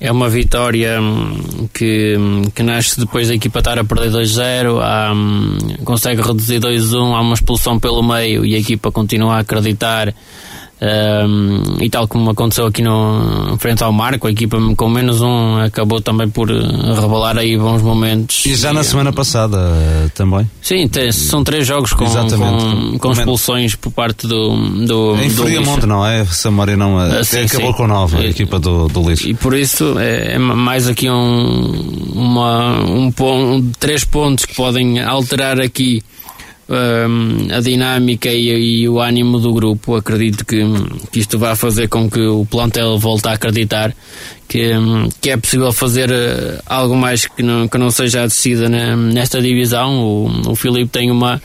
É 0.00 0.10
uma 0.12 0.28
vitória 0.28 1.00
hum, 1.00 1.68
que, 1.72 2.16
que 2.54 2.62
nasce 2.62 2.98
depois 2.98 3.28
da 3.28 3.34
equipa 3.34 3.60
estar 3.60 3.78
a 3.78 3.84
perder 3.84 4.10
2-0, 4.10 5.14
hum, 5.14 5.58
consegue 5.84 6.20
reduzir 6.20 6.60
2-1, 6.60 7.14
há 7.14 7.20
uma 7.20 7.34
expulsão 7.34 7.78
pelo 7.78 8.02
meio 8.02 8.44
e 8.44 8.54
a 8.54 8.58
equipa 8.58 8.90
continua 8.90 9.36
a 9.36 9.38
acreditar 9.38 10.12
um, 10.80 11.76
e 11.80 11.88
tal 11.88 12.08
como 12.08 12.30
aconteceu 12.30 12.66
aqui 12.66 12.82
no 12.82 13.56
frente 13.58 13.82
ao 13.82 13.92
Marco, 13.92 14.26
a 14.26 14.30
equipa 14.30 14.58
com 14.76 14.88
menos 14.88 15.20
um 15.22 15.58
acabou 15.58 16.00
também 16.00 16.28
por 16.28 16.50
eh, 16.50 16.54
revelar 17.00 17.38
aí 17.38 17.56
bons 17.56 17.80
momentos. 17.80 18.44
E 18.44 18.54
já 18.54 18.70
e, 18.70 18.74
na 18.74 18.82
semana 18.82 19.12
passada 19.12 19.56
eh, 19.56 20.08
também? 20.14 20.48
Sim, 20.60 20.88
tem, 20.88 21.12
são 21.12 21.44
três 21.44 21.66
jogos 21.66 21.92
com, 21.92 22.04
com, 22.04 22.98
com, 22.98 23.12
expulsões 23.12 23.74
por 23.74 23.92
parte 23.92 24.26
do. 24.26 24.56
do 24.84 25.16
em 25.16 25.30
Friamonte, 25.30 25.86
não 25.86 26.04
é? 26.04 26.24
Samaria 26.24 26.76
não 26.76 27.00
é. 27.00 27.20
Uh, 27.20 27.24
sim, 27.24 27.44
acabou 27.44 27.70
sim. 27.72 27.76
com 27.76 27.86
nove, 27.86 28.16
a 28.18 28.26
equipa 28.26 28.58
do, 28.58 28.88
do 28.88 29.08
Lixo. 29.08 29.28
E 29.28 29.34
por 29.34 29.54
isso 29.54 29.98
é, 29.98 30.34
é 30.34 30.38
mais 30.38 30.88
aqui 30.88 31.08
um, 31.08 32.12
uma, 32.14 32.80
um, 32.84 33.12
um, 33.20 33.72
três 33.78 34.04
pontos 34.04 34.44
que 34.44 34.54
podem 34.54 35.00
alterar 35.00 35.60
aqui 35.60 36.02
a 36.68 37.60
dinâmica 37.60 38.30
e, 38.30 38.82
e, 38.82 38.88
o 38.88 39.00
ânimo 39.00 39.38
do 39.38 39.52
grupo. 39.52 39.96
Acredito 39.96 40.44
que, 40.46 40.62
que, 41.12 41.20
isto 41.20 41.38
vai 41.38 41.54
fazer 41.54 41.88
com 41.88 42.10
que 42.10 42.20
o 42.20 42.46
plantel 42.46 42.98
volte 42.98 43.28
a 43.28 43.32
acreditar 43.32 43.94
que, 44.48 44.72
que 45.20 45.30
é 45.30 45.36
possível 45.36 45.72
fazer 45.72 46.10
uh, 46.10 46.62
algo 46.66 46.96
mais 46.96 47.26
que 47.26 47.42
não, 47.42 47.68
que 47.68 47.78
não 47.78 47.90
seja 47.90 48.22
a 48.22 48.26
descida 48.26 48.68
nesta 48.68 49.40
divisão. 49.40 50.02
O, 50.02 50.50
o 50.52 50.56
Filipe 50.56 50.90
tem 50.90 51.10
uma. 51.10 51.42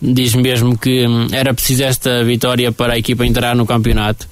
diz 0.00 0.34
mesmo 0.34 0.76
que 0.76 1.06
era 1.32 1.54
preciso 1.54 1.84
esta 1.84 2.22
vitória 2.24 2.70
para 2.70 2.94
a 2.94 2.98
equipa 2.98 3.24
entrar 3.24 3.56
no 3.56 3.66
campeonato. 3.66 4.28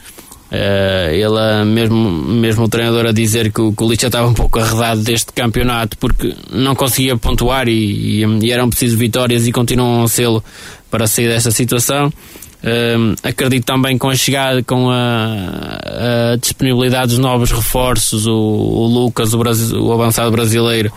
Uh, 0.57 1.11
ele, 1.13 1.65
mesmo, 1.67 2.11
mesmo 2.11 2.65
o 2.65 2.69
treinador, 2.69 3.05
a 3.05 3.13
dizer 3.13 3.53
que 3.53 3.61
o, 3.61 3.75
o 3.79 3.91
Licha 3.91 4.07
estava 4.07 4.27
um 4.27 4.33
pouco 4.33 4.59
arredado 4.59 5.03
deste 5.03 5.31
campeonato 5.33 5.99
porque 5.99 6.35
não 6.51 6.75
conseguia 6.75 7.15
pontuar 7.17 7.69
e, 7.69 8.23
e, 8.23 8.25
e 8.43 8.51
eram 8.51 8.71
precisas 8.71 8.99
vitórias 8.99 9.47
e 9.47 9.53
continuam 9.53 10.05
a 10.05 10.09
sê-lo 10.09 10.43
para 10.91 11.07
sair 11.07 11.29
desta 11.29 11.51
situação. 11.51 12.07
Uh, 12.07 13.15
acredito 13.23 13.65
também 13.67 13.99
com 13.99 14.09
a 14.09 14.17
chegada, 14.17 14.63
com 14.63 14.89
a, 14.89 16.33
a 16.33 16.37
disponibilidade 16.37 17.09
dos 17.09 17.19
novos 17.19 17.51
reforços, 17.51 18.27
o, 18.27 18.33
o 18.33 18.87
Lucas, 18.87 19.35
o, 19.35 19.39
Brasil, 19.39 19.79
o 19.79 19.93
avançado 19.93 20.31
brasileiro, 20.31 20.91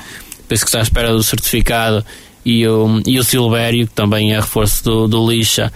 penso 0.48 0.64
que 0.64 0.70
está 0.70 0.80
à 0.80 0.84
espera 0.84 1.12
do 1.12 1.22
certificado, 1.22 2.06
e 2.46 2.66
o, 2.66 3.02
e 3.06 3.20
o 3.20 3.24
Silvério, 3.26 3.88
que 3.88 3.94
também 3.94 4.32
é 4.32 4.38
reforço 4.38 4.84
do, 4.86 5.08
do 5.08 5.30
Lixa 5.30 5.72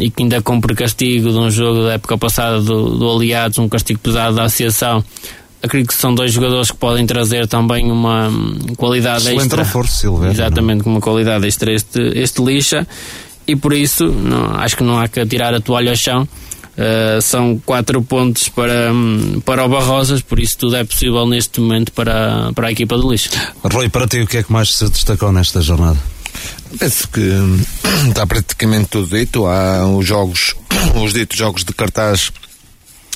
e 0.00 0.10
que 0.10 0.22
ainda 0.22 0.42
cumpre 0.42 0.74
castigo 0.74 1.30
de 1.30 1.38
um 1.38 1.50
jogo 1.50 1.84
da 1.84 1.94
época 1.94 2.18
passada 2.18 2.60
do, 2.60 2.96
do 2.96 3.10
Aliados, 3.10 3.58
um 3.58 3.68
castigo 3.68 3.98
pesado 4.00 4.36
da 4.36 4.44
associação. 4.44 5.02
Acredito 5.62 5.88
que 5.88 5.94
são 5.94 6.14
dois 6.14 6.32
jogadores 6.32 6.70
que 6.70 6.76
podem 6.76 7.06
trazer 7.06 7.46
também 7.46 7.90
uma 7.90 8.30
qualidade 8.76 9.22
Excelente 9.22 9.42
extra. 9.42 9.62
reforço, 9.62 9.96
Silveira, 9.96 10.32
Exatamente, 10.32 10.84
com 10.84 10.90
uma 10.90 11.00
qualidade 11.00 11.46
extra 11.46 11.72
este, 11.72 12.00
este 12.14 12.42
lixa. 12.42 12.86
E 13.48 13.56
por 13.56 13.72
isso, 13.72 14.04
não, 14.06 14.56
acho 14.56 14.76
que 14.76 14.82
não 14.82 14.98
há 14.98 15.08
que 15.08 15.24
tirar 15.26 15.54
a 15.54 15.60
toalha 15.60 15.90
ao 15.90 15.96
chão. 15.96 16.28
Uh, 16.76 17.22
são 17.22 17.58
quatro 17.64 18.02
pontos 18.02 18.50
para, 18.50 18.92
para 19.46 19.64
o 19.64 19.68
Barrosas, 19.68 20.20
por 20.20 20.38
isso 20.38 20.58
tudo 20.58 20.76
é 20.76 20.84
possível 20.84 21.26
neste 21.26 21.58
momento 21.58 21.90
para, 21.90 22.52
para 22.54 22.68
a 22.68 22.72
equipa 22.72 22.98
do 22.98 23.10
lixo. 23.10 23.30
Rui, 23.72 23.88
para 23.88 24.06
ti, 24.06 24.20
o 24.20 24.26
que 24.26 24.36
é 24.36 24.42
que 24.42 24.52
mais 24.52 24.74
se 24.74 24.86
destacou 24.90 25.32
nesta 25.32 25.62
jornada? 25.62 25.96
Penso 26.78 27.08
que 27.08 27.20
está 28.08 28.26
praticamente 28.26 28.88
tudo 28.88 29.16
dito. 29.16 29.46
Há 29.46 29.86
os 29.88 30.06
jogos, 30.06 30.54
os 31.02 31.12
ditos 31.12 31.36
jogos 31.36 31.64
de 31.64 31.72
cartaz 31.72 32.32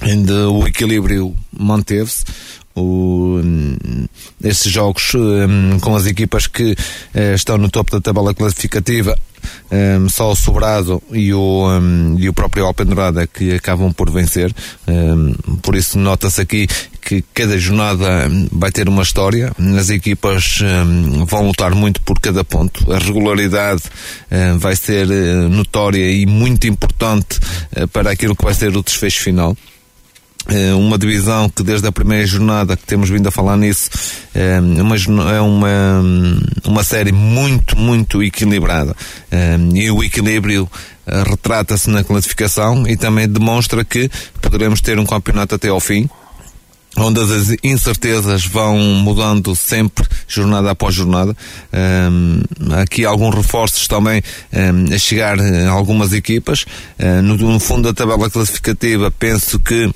onde 0.02 0.32
o 0.32 0.66
equilíbrio 0.66 1.34
manteve-se. 1.52 2.24
O, 2.74 3.40
esses 4.42 4.70
jogos 4.72 5.12
um, 5.14 5.78
com 5.80 5.96
as 5.96 6.06
equipas 6.06 6.46
que 6.46 6.72
uh, 6.72 7.34
estão 7.34 7.58
no 7.58 7.68
topo 7.68 7.90
da 7.90 8.00
tabela 8.00 8.32
classificativa 8.32 9.18
um, 9.70 10.08
só 10.08 10.30
o 10.30 10.36
Sobrado 10.36 11.02
e 11.10 11.32
o, 11.32 11.68
um, 11.68 12.16
e 12.18 12.28
o 12.28 12.32
próprio 12.32 12.64
Alpendurada 12.64 13.26
que 13.26 13.52
acabam 13.52 13.92
por 13.92 14.10
vencer. 14.10 14.54
Um, 14.86 15.32
por 15.62 15.74
isso 15.74 15.98
nota-se 15.98 16.40
aqui 16.40 16.66
que 17.00 17.24
cada 17.34 17.58
jornada 17.58 18.30
vai 18.52 18.70
ter 18.70 18.88
uma 18.88 19.02
história. 19.02 19.52
As 19.78 19.90
equipas 19.90 20.60
vão 21.26 21.46
lutar 21.46 21.74
muito 21.74 22.00
por 22.02 22.20
cada 22.20 22.44
ponto. 22.44 22.92
A 22.92 22.98
regularidade 22.98 23.82
vai 24.58 24.76
ser 24.76 25.08
uh, 25.08 25.48
notória 25.48 26.10
e 26.10 26.26
muito 26.26 26.66
importante 26.66 27.38
uh, 27.76 27.88
para 27.88 28.10
aquilo 28.10 28.36
que 28.36 28.44
vai 28.44 28.54
ser 28.54 28.76
o 28.76 28.82
desfecho 28.82 29.22
final. 29.22 29.56
Eh, 30.48 30.72
uma 30.72 30.96
divisão 30.96 31.48
que 31.50 31.62
desde 31.62 31.86
a 31.86 31.92
primeira 31.92 32.26
jornada 32.26 32.76
que 32.76 32.84
temos 32.86 33.10
vindo 33.10 33.28
a 33.28 33.30
falar 33.30 33.56
nisso 33.58 33.90
é 34.34 34.58
uma, 34.58 34.96
é 35.32 35.40
uma, 35.40 36.02
uma 36.64 36.82
série 36.82 37.12
muito, 37.12 37.78
muito 37.78 38.22
equilibrada 38.22 38.96
eh, 39.30 39.58
e 39.74 39.90
o 39.90 40.02
equilíbrio 40.02 40.68
retrata-se 41.28 41.90
na 41.90 42.04
classificação 42.04 42.86
e 42.86 42.96
também 42.96 43.28
demonstra 43.28 43.84
que 43.84 44.08
poderemos 44.40 44.80
ter 44.80 44.98
um 44.98 45.04
campeonato 45.04 45.56
até 45.56 45.68
ao 45.68 45.80
fim 45.80 46.08
onde 46.96 47.20
as 47.20 47.56
incertezas 47.62 48.44
vão 48.46 48.78
mudando 48.78 49.54
sempre, 49.54 50.06
jornada 50.26 50.72
após 50.72 50.94
jornada. 50.94 51.36
Um, 51.72 52.42
aqui 52.74 53.04
alguns 53.04 53.34
reforços 53.34 53.86
também 53.86 54.22
um, 54.52 54.92
a 54.92 54.98
chegar 54.98 55.38
a 55.40 55.70
algumas 55.70 56.12
equipas. 56.12 56.64
No, 57.22 57.36
no 57.36 57.60
fundo 57.60 57.88
da 57.88 57.94
tabela 57.94 58.28
classificativa, 58.28 59.10
penso 59.10 59.58
que 59.60 59.90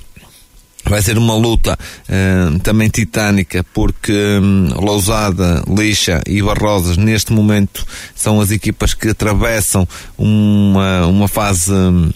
Vai 0.87 1.01
ser 1.01 1.17
uma 1.17 1.35
luta 1.35 1.79
uh, 1.79 2.59
também 2.61 2.89
titânica, 2.89 3.65
porque 3.73 4.13
um, 4.13 4.69
Lousada, 4.81 5.65
Lixa 5.67 6.21
e 6.27 6.43
Barrosas, 6.43 6.97
neste 6.97 7.33
momento, 7.33 7.85
são 8.15 8.41
as 8.41 8.51
equipas 8.51 8.93
que 8.93 9.09
atravessam 9.09 9.89
uma, 10.19 11.07
uma 11.07 11.29
fase. 11.29 11.73
Um, 11.73 12.11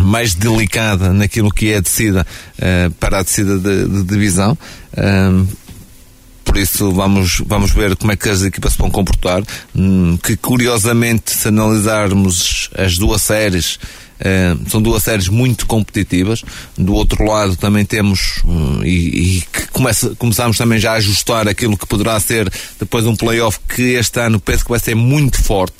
mais 0.00 0.32
delicada 0.32 1.12
naquilo 1.12 1.50
que 1.50 1.72
é 1.72 1.78
a 1.78 1.80
descida 1.80 2.24
uh, 2.56 2.90
para 3.00 3.18
a 3.18 3.22
descida 3.24 3.58
de, 3.58 3.84
de 3.88 4.04
divisão. 4.04 4.56
Um, 4.96 5.44
por 6.48 6.56
isso 6.56 6.90
vamos, 6.92 7.42
vamos 7.44 7.72
ver 7.72 7.94
como 7.96 8.10
é 8.10 8.16
que 8.16 8.28
as 8.28 8.42
equipas 8.42 8.72
se 8.72 8.78
vão 8.78 8.90
comportar. 8.90 9.42
Hum, 9.76 10.16
que 10.16 10.34
curiosamente, 10.34 11.32
se 11.32 11.48
analisarmos 11.48 12.70
as 12.74 12.96
duas 12.96 13.20
séries, 13.20 13.78
são 14.68 14.82
duas 14.82 15.02
séries 15.02 15.28
muito 15.28 15.66
competitivas. 15.66 16.42
Do 16.76 16.94
outro 16.94 17.24
lado 17.24 17.56
também 17.56 17.84
temos 17.84 18.42
hum, 18.44 18.80
e, 18.84 19.38
e 19.38 19.44
começamos 20.18 20.56
também 20.56 20.78
já 20.78 20.92
a 20.92 20.96
ajustar 20.96 21.48
aquilo 21.48 21.76
que 21.76 21.86
poderá 21.86 22.18
ser 22.18 22.50
depois 22.78 23.06
um 23.06 23.14
playoff 23.14 23.58
que 23.68 23.94
este 23.94 24.20
ano 24.20 24.40
penso 24.40 24.64
que 24.64 24.70
vai 24.70 24.80
ser 24.80 24.94
muito 24.94 25.42
forte 25.42 25.76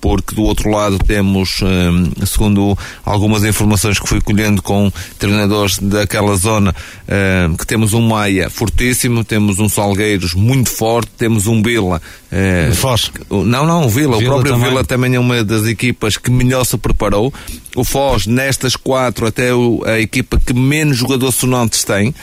porque 0.00 0.34
do 0.34 0.42
outro 0.42 0.70
lado 0.70 0.98
temos, 0.98 1.60
eh, 1.62 2.26
segundo 2.26 2.76
algumas 3.04 3.44
informações 3.44 3.98
que 3.98 4.08
fui 4.08 4.20
colhendo 4.20 4.62
com 4.62 4.90
treinadores 5.18 5.78
daquela 5.78 6.36
zona, 6.36 6.74
eh, 7.06 7.48
que 7.58 7.66
temos 7.66 7.92
um 7.92 8.00
Maia 8.00 8.48
fortíssimo, 8.48 9.24
temos 9.24 9.58
um 9.58 9.68
Salgueiros 9.68 10.34
muito 10.34 10.70
forte, 10.70 11.10
temos 11.18 11.46
um 11.46 11.62
Vila. 11.62 12.00
Eh, 12.30 12.70
Foz. 12.74 13.10
Não, 13.30 13.66
não, 13.66 13.86
o 13.86 13.88
Vila. 13.88 14.18
Vila 14.18 14.30
o 14.30 14.34
próprio 14.34 14.52
também. 14.52 14.68
Vila 14.68 14.84
também 14.84 15.14
é 15.14 15.20
uma 15.20 15.42
das 15.42 15.66
equipas 15.66 16.16
que 16.16 16.30
melhor 16.30 16.64
se 16.64 16.76
preparou. 16.76 17.32
O 17.74 17.84
Foz, 17.84 18.26
nestas 18.26 18.76
quatro, 18.76 19.26
até 19.26 19.50
a 19.86 19.98
equipa 19.98 20.38
que 20.38 20.52
menos 20.52 20.96
jogadores 20.96 21.34
sonantes 21.36 21.84
tem. 21.84 22.14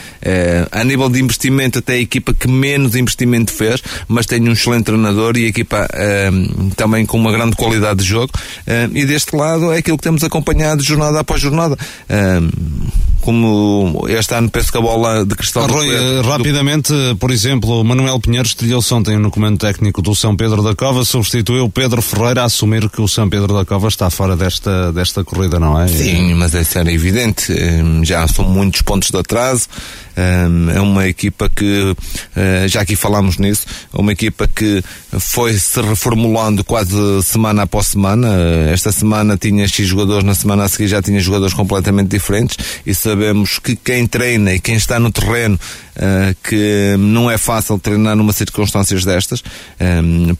A 0.72 0.84
nível 0.84 1.10
de 1.10 1.22
investimento, 1.22 1.80
até 1.80 1.94
a 1.94 2.00
equipa 2.00 2.34
que 2.34 2.48
menos 2.48 2.96
investimento 2.96 3.52
fez, 3.52 3.82
mas 4.08 4.26
tem 4.26 4.42
um 4.48 4.52
excelente 4.52 4.86
treinador 4.86 5.38
e 5.38 5.46
a 5.46 5.48
equipa 5.48 5.88
também 6.76 7.06
com 7.06 7.18
uma 7.18 7.32
grande 7.32 7.56
qualidade 7.56 7.64
de 7.70 8.03
jogo. 8.03 8.32
Eh, 8.68 8.89
e 8.93 9.05
deste 9.05 9.36
lado 9.36 9.72
é 9.72 9.78
aquilo 9.78 9.97
que 9.97 10.03
temos 10.03 10.24
acompanhado 10.24 10.82
jornada 10.84 11.20
após 11.20 11.41
jornada. 11.41 11.78
Eh, 12.09 12.41
como 13.22 14.05
este 14.07 14.36
ano 14.36 14.49
penso 14.51 14.72
que 14.72 14.78
a 14.78 14.82
bola 14.82 15.26
de 15.26 15.34
cristal 15.36 15.66
do 15.66 15.74
Coelho- 15.74 16.20
eh, 16.20 16.22
rapidamente, 16.22 16.93
eh, 16.93 17.16
por 17.20 17.32
exemplo, 17.32 17.84
Manuel 17.84 18.20
Pinheiro 18.20 18.47
estreou-se 18.47 18.93
ontem 18.93 19.17
no 19.17 19.32
comando 19.32 19.58
técnico 19.58 20.01
do 20.01 20.13
São 20.13 20.36
Pedro 20.36 20.62
da 20.62 20.75
Cova, 20.75 21.04
substituiu 21.04 21.67
Pedro 21.70 22.01
Ferreira 22.04 22.43
a 22.43 22.46
assumir 22.46 22.87
que 22.89 23.01
o 23.01 23.08
São 23.08 23.28
Pedro 23.28 23.54
da 23.55 23.66
Cova 23.66 23.87
está 23.87 24.09
fora 24.12 24.36
desta, 24.36 24.92
desta 24.93 25.24
corrida, 25.24 25.59
não 25.59 25.79
é? 25.82 25.87
Sim, 25.87 26.36
mas 26.36 26.54
isso 26.54 26.78
era 26.78 26.92
evidente. 26.92 27.51
Já 28.04 28.28
são 28.28 28.46
muitos 28.46 28.82
pontos 28.83 29.09
de 29.09 29.17
atraso. 29.17 29.67
É 30.16 30.79
uma 30.79 31.08
equipa 31.08 31.50
que, 31.50 31.96
eh, 32.36 32.66
já 32.67 32.82
aqui 32.82 32.96
falámos 32.96 33.37
nisso, 33.37 33.66
é 33.93 34.00
uma 34.00 34.12
equipa 34.12 34.47
que 34.47 34.83
foi 35.20 35.54
se 35.58 35.82
reformulando 35.82 36.63
quase 36.63 36.96
semana 37.24 37.63
após 37.63 37.87
semana. 37.87 38.29
Esta 38.71 38.92
semana 38.92 39.37
tinha 39.37 39.67
X 39.67 39.87
jogadores, 39.87 40.24
na 40.24 40.33
semana 40.33 40.63
a 40.63 40.70
seguir 40.70 40.87
já 40.87 41.01
tinha 41.01 41.20
jogadores 41.20 41.54
completamente 41.54 42.09
diferentes 42.09 42.58
e 42.86 42.93
sabemos 42.93 43.59
que 43.59 43.75
quem 43.75 44.08
treina 44.08 44.54
e 44.54 44.59
quem 44.59 44.75
está 44.75 45.00
no 45.00 45.12
terreno 45.12 45.59
eh, 45.96 46.36
que 46.43 46.96
não 46.97 47.29
é 47.29 47.37
fácil 47.37 47.78
treinar 47.79 48.16
numa 48.16 48.33
circunstâncias 48.33 49.04
destas, 49.05 49.43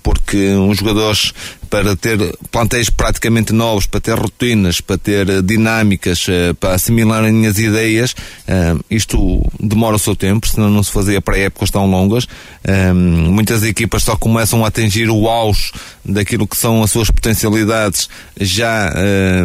porque 0.04 0.56
uns 0.56 0.78
jogadores 0.78 1.34
para 1.76 1.94
ter 1.94 2.18
plantéis 2.50 2.90
praticamente 2.90 3.52
novos, 3.52 3.86
para 3.86 4.00
ter 4.00 4.18
rotinas, 4.18 4.80
para 4.80 4.98
ter 4.98 5.30
eh, 5.30 5.42
dinâmicas, 5.42 6.26
eh, 6.30 6.54
para 6.54 6.74
assimilarem 6.74 7.46
as 7.48 7.60
ideias, 7.60 8.16
eh, 8.48 8.76
isto 8.90 9.46
demora 9.60 9.98
o 9.98 10.00
seu 10.00 10.16
tempo, 10.16 10.48
senão 10.48 10.70
não 10.70 10.82
se 10.82 10.92
fazia 10.92 11.20
para 11.20 11.38
épocas 11.38 11.70
tão 11.70 11.86
longas. 11.86 12.30
Eh, 12.64 12.94
muitas 12.94 13.62
equipas 13.64 14.04
só 14.04 14.16
começam 14.16 14.64
a 14.64 14.70
atingir 14.70 15.10
o 15.10 15.28
auge 15.28 15.74
daquilo 16.06 16.48
que 16.48 16.56
são 16.56 16.82
as 16.82 16.92
suas 16.92 17.10
potencialidades 17.10 18.08
já 18.40 18.94
eh, 18.96 19.44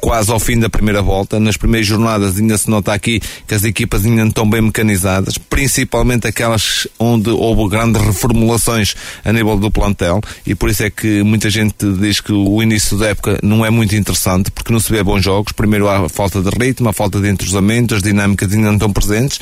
quase 0.00 0.30
ao 0.30 0.40
fim 0.40 0.58
da 0.58 0.70
primeira 0.70 1.02
volta. 1.02 1.38
Nas 1.38 1.56
primeiras 1.56 1.86
jornadas 1.86 2.38
ainda 2.38 2.56
se 2.56 2.70
nota 2.70 2.92
aqui 2.92 3.20
que 3.46 3.54
as 3.54 3.64
equipas 3.64 4.06
ainda 4.06 4.22
não 4.22 4.28
estão 4.28 4.48
bem 4.48 4.62
mecanizadas, 4.62 5.36
principalmente 5.36 6.26
aquelas 6.26 6.88
onde 6.98 7.28
houve 7.28 7.68
grandes 7.68 8.00
reformulações 8.00 8.94
a 9.24 9.32
nível 9.32 9.58
do 9.58 9.70
plantel 9.70 10.22
e 10.46 10.54
por 10.54 10.70
isso 10.70 10.82
é 10.84 10.90
que 10.90 11.22
gente 11.50 11.74
diz 12.00 12.20
que 12.20 12.32
o 12.32 12.62
início 12.62 12.96
da 12.96 13.08
época 13.08 13.38
não 13.42 13.64
é 13.64 13.70
muito 13.70 13.94
interessante 13.94 14.50
porque 14.50 14.72
não 14.72 14.80
se 14.80 14.90
vê 14.90 15.02
bons 15.02 15.22
jogos. 15.22 15.52
Primeiro 15.52 15.88
há 15.88 16.06
a 16.06 16.08
falta 16.08 16.40
de 16.40 16.48
ritmo, 16.50 16.88
a 16.88 16.92
falta 16.92 17.20
de 17.20 17.28
entrosamento, 17.28 17.94
as 17.94 18.02
dinâmicas 18.02 18.52
ainda 18.52 18.66
não 18.68 18.74
estão 18.74 18.92
presentes. 18.92 19.38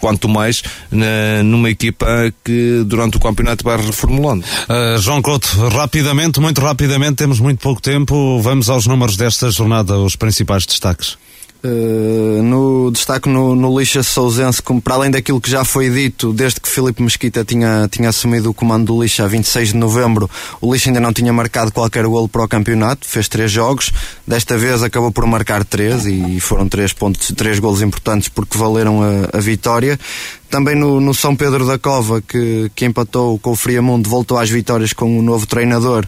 Quanto 0.00 0.28
mais 0.28 0.60
na- 0.90 1.42
numa 1.42 1.70
equipa 1.70 2.06
que 2.44 2.82
durante 2.84 3.16
o 3.16 3.20
campeonato 3.20 3.64
vai 3.64 3.76
reformulando. 3.78 4.44
Uh, 4.68 5.00
João 5.00 5.22
Couto, 5.22 5.48
rapidamente, 5.68 6.40
muito 6.40 6.60
rapidamente, 6.60 7.14
temos 7.14 7.40
muito 7.40 7.60
pouco 7.60 7.80
tempo, 7.80 8.38
vamos 8.42 8.68
aos 8.68 8.86
números 8.86 9.16
desta 9.16 9.50
jornada, 9.50 9.96
os 9.96 10.14
principais 10.14 10.66
destaques. 10.66 11.16
Uh, 11.64 12.42
no 12.42 12.90
destaque 12.90 13.26
no, 13.26 13.56
no 13.56 13.78
Lixa 13.78 14.02
Sousense, 14.02 14.60
como 14.60 14.82
para 14.82 14.96
além 14.96 15.10
daquilo 15.10 15.40
que 15.40 15.50
já 15.50 15.64
foi 15.64 15.88
dito, 15.88 16.30
desde 16.30 16.60
que 16.60 16.68
Filipe 16.68 17.02
Mesquita 17.02 17.42
tinha, 17.42 17.88
tinha 17.90 18.10
assumido 18.10 18.50
o 18.50 18.54
comando 18.54 18.92
do 18.92 19.02
Lixa 19.02 19.24
a 19.24 19.26
26 19.26 19.68
de 19.68 19.76
novembro, 19.78 20.28
o 20.60 20.70
Lixa 20.70 20.90
ainda 20.90 21.00
não 21.00 21.10
tinha 21.10 21.32
marcado 21.32 21.72
qualquer 21.72 22.04
golo 22.04 22.28
para 22.28 22.42
o 22.42 22.48
campeonato, 22.48 23.08
fez 23.08 23.28
três 23.28 23.50
jogos, 23.50 23.90
desta 24.26 24.58
vez 24.58 24.82
acabou 24.82 25.10
por 25.10 25.24
marcar 25.26 25.64
três 25.64 26.04
e 26.04 26.38
foram 26.38 26.68
três 26.68 26.92
pontos, 26.92 27.32
três 27.34 27.58
golos 27.58 27.80
importantes 27.80 28.28
porque 28.28 28.58
valeram 28.58 29.02
a, 29.02 29.38
a 29.38 29.40
vitória. 29.40 29.98
Também 30.50 30.76
no, 30.76 31.00
no 31.00 31.14
São 31.14 31.34
Pedro 31.34 31.66
da 31.66 31.78
Cova, 31.78 32.20
que, 32.20 32.70
que 32.76 32.84
empatou 32.84 33.38
com 33.38 33.52
o 33.52 33.56
Friamundo, 33.56 34.08
voltou 34.08 34.38
às 34.38 34.50
vitórias 34.50 34.92
com 34.92 35.18
o 35.18 35.22
novo 35.22 35.46
treinador. 35.46 36.06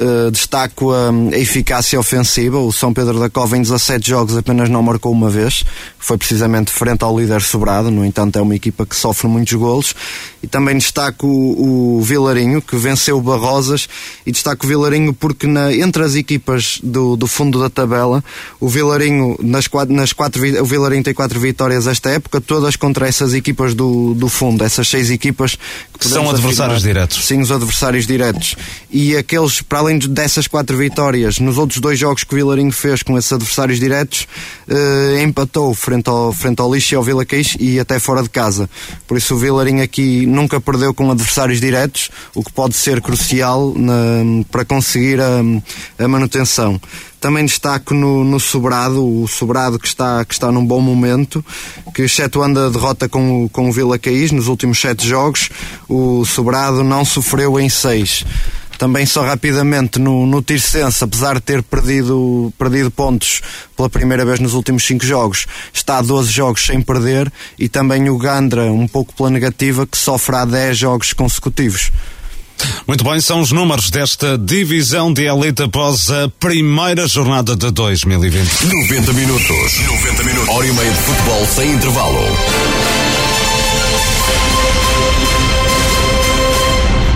Uh, 0.00 0.30
destaco 0.30 0.92
a, 0.92 1.10
a 1.10 1.38
eficácia 1.38 2.00
ofensiva. 2.00 2.58
O 2.58 2.72
São 2.72 2.90
Pedro 2.92 3.18
da 3.20 3.28
Cova, 3.28 3.58
em 3.58 3.60
17 3.60 4.08
jogos, 4.08 4.34
apenas 4.34 4.70
não 4.70 4.82
marcou 4.82 5.12
uma 5.12 5.28
vez. 5.28 5.62
Foi 5.98 6.16
precisamente 6.16 6.70
frente 6.70 7.02
ao 7.04 7.18
líder 7.18 7.42
sobrado. 7.42 7.90
No 7.90 8.02
entanto, 8.02 8.38
é 8.38 8.42
uma 8.42 8.54
equipa 8.54 8.86
que 8.86 8.96
sofre 8.96 9.28
muitos 9.28 9.52
golos. 9.52 9.94
E 10.42 10.46
também 10.46 10.78
destaco 10.78 11.26
o, 11.26 11.98
o 11.98 12.02
Vilarinho, 12.02 12.62
que 12.62 12.76
venceu 12.76 13.18
o 13.18 13.20
Barrosas. 13.20 13.88
E 14.24 14.32
destaco 14.32 14.64
o 14.64 14.68
Vilarinho 14.68 15.12
porque, 15.12 15.46
na, 15.46 15.70
entre 15.70 16.02
as 16.02 16.14
equipas 16.14 16.80
do, 16.82 17.14
do 17.14 17.26
fundo 17.26 17.60
da 17.60 17.68
tabela, 17.68 18.24
o 18.58 18.68
Vilarinho, 18.70 19.36
nas 19.42 19.68
nas 19.90 20.12
quatro, 20.14 20.42
o 20.62 20.64
Vilarinho 20.64 21.02
tem 21.02 21.12
quatro 21.12 21.38
vitórias 21.38 21.86
esta 21.86 22.08
época, 22.08 22.40
todas 22.40 22.74
contra 22.74 23.06
essas 23.06 23.34
equipas 23.34 23.74
do, 23.74 24.14
do 24.14 24.28
fundo, 24.30 24.64
essas 24.64 24.88
seis 24.88 25.10
equipas 25.10 25.58
que 25.98 26.08
São 26.08 26.30
adversários 26.30 26.78
afirmar- 26.78 26.80
diretos. 26.80 27.26
Sim, 27.26 27.40
os 27.42 27.52
adversários 27.52 28.06
diretos. 28.06 28.56
E 28.90 29.14
aqueles, 29.14 29.60
para 29.60 29.80
além 29.80 29.89
de- 29.98 30.08
dessas 30.08 30.46
quatro 30.46 30.76
vitórias, 30.76 31.38
nos 31.38 31.58
outros 31.58 31.80
dois 31.80 31.98
jogos 31.98 32.24
que 32.24 32.34
o 32.34 32.36
Vilarinho 32.36 32.72
fez 32.72 33.02
com 33.02 33.16
esses 33.18 33.32
adversários 33.32 33.78
diretos, 33.80 34.26
eh, 34.68 35.22
empatou 35.22 35.74
frente 35.74 36.08
ao, 36.08 36.32
frente 36.32 36.60
ao 36.60 36.72
Lixo 36.72 36.94
e 36.94 36.96
ao 36.96 37.02
Vila 37.02 37.24
Queix 37.24 37.56
e 37.58 37.78
até 37.80 37.98
fora 37.98 38.22
de 38.22 38.28
casa. 38.30 38.68
Por 39.06 39.16
isso 39.16 39.34
o 39.34 39.38
Vilarinho 39.38 39.82
aqui 39.82 40.26
nunca 40.26 40.60
perdeu 40.60 40.92
com 40.94 41.10
adversários 41.10 41.60
diretos, 41.60 42.10
o 42.34 42.42
que 42.44 42.52
pode 42.52 42.74
ser 42.76 43.00
crucial 43.00 43.72
na- 43.76 44.44
para 44.50 44.64
conseguir 44.64 45.20
a, 45.20 45.40
a 46.04 46.08
manutenção. 46.08 46.80
Também 47.20 47.44
destaco 47.44 47.92
no, 47.92 48.24
no 48.24 48.40
Sobrado, 48.40 49.04
o 49.06 49.28
Sobrado 49.28 49.78
que 49.78 49.86
está, 49.86 50.24
que 50.24 50.32
está 50.32 50.50
num 50.50 50.64
bom 50.64 50.80
momento, 50.80 51.44
que 51.94 52.00
excetuando 52.02 52.58
a 52.58 52.70
derrota 52.70 53.10
com 53.10 53.44
o, 53.44 53.48
com 53.50 53.68
o 53.68 53.72
Vila 53.72 53.98
Caís 53.98 54.32
nos 54.32 54.46
últimos 54.48 54.80
sete 54.80 55.06
jogos, 55.06 55.50
o 55.86 56.24
Sobrado 56.24 56.82
não 56.82 57.04
sofreu 57.04 57.60
em 57.60 57.68
seis. 57.68 58.24
Também 58.80 59.04
só 59.04 59.22
rapidamente 59.22 59.98
no, 59.98 60.24
no 60.24 60.40
Tirsense, 60.40 61.04
apesar 61.04 61.34
de 61.34 61.42
ter 61.42 61.62
perdido, 61.62 62.50
perdido 62.58 62.90
pontos 62.90 63.42
pela 63.76 63.90
primeira 63.90 64.24
vez 64.24 64.40
nos 64.40 64.54
últimos 64.54 64.86
cinco 64.86 65.04
jogos, 65.04 65.44
está 65.70 65.98
a 65.98 66.02
12 66.02 66.32
jogos 66.32 66.64
sem 66.64 66.80
perder 66.80 67.30
e 67.58 67.68
também 67.68 68.08
o 68.08 68.16
Gandra, 68.16 68.72
um 68.72 68.88
pouco 68.88 69.14
pela 69.14 69.28
negativa, 69.28 69.86
que 69.86 69.98
sofre 69.98 70.34
há 70.34 70.46
10 70.46 70.78
jogos 70.78 71.12
consecutivos. 71.12 71.92
Muito 72.86 73.04
bem, 73.04 73.20
são 73.20 73.42
os 73.42 73.52
números 73.52 73.90
desta 73.90 74.38
divisão 74.38 75.12
de 75.12 75.26
elite 75.26 75.62
após 75.62 76.08
a 76.10 76.30
primeira 76.40 77.06
jornada 77.06 77.54
de 77.54 77.70
2020. 77.70 78.64
90 78.64 79.12
minutos. 79.12 79.78
90 79.78 80.22
minutos. 80.24 80.48
Hora 80.48 80.66
e 80.66 80.72
meia 80.72 80.90
de 80.90 81.02
futebol 81.02 81.46
sem 81.54 81.70
intervalo. 81.72 82.99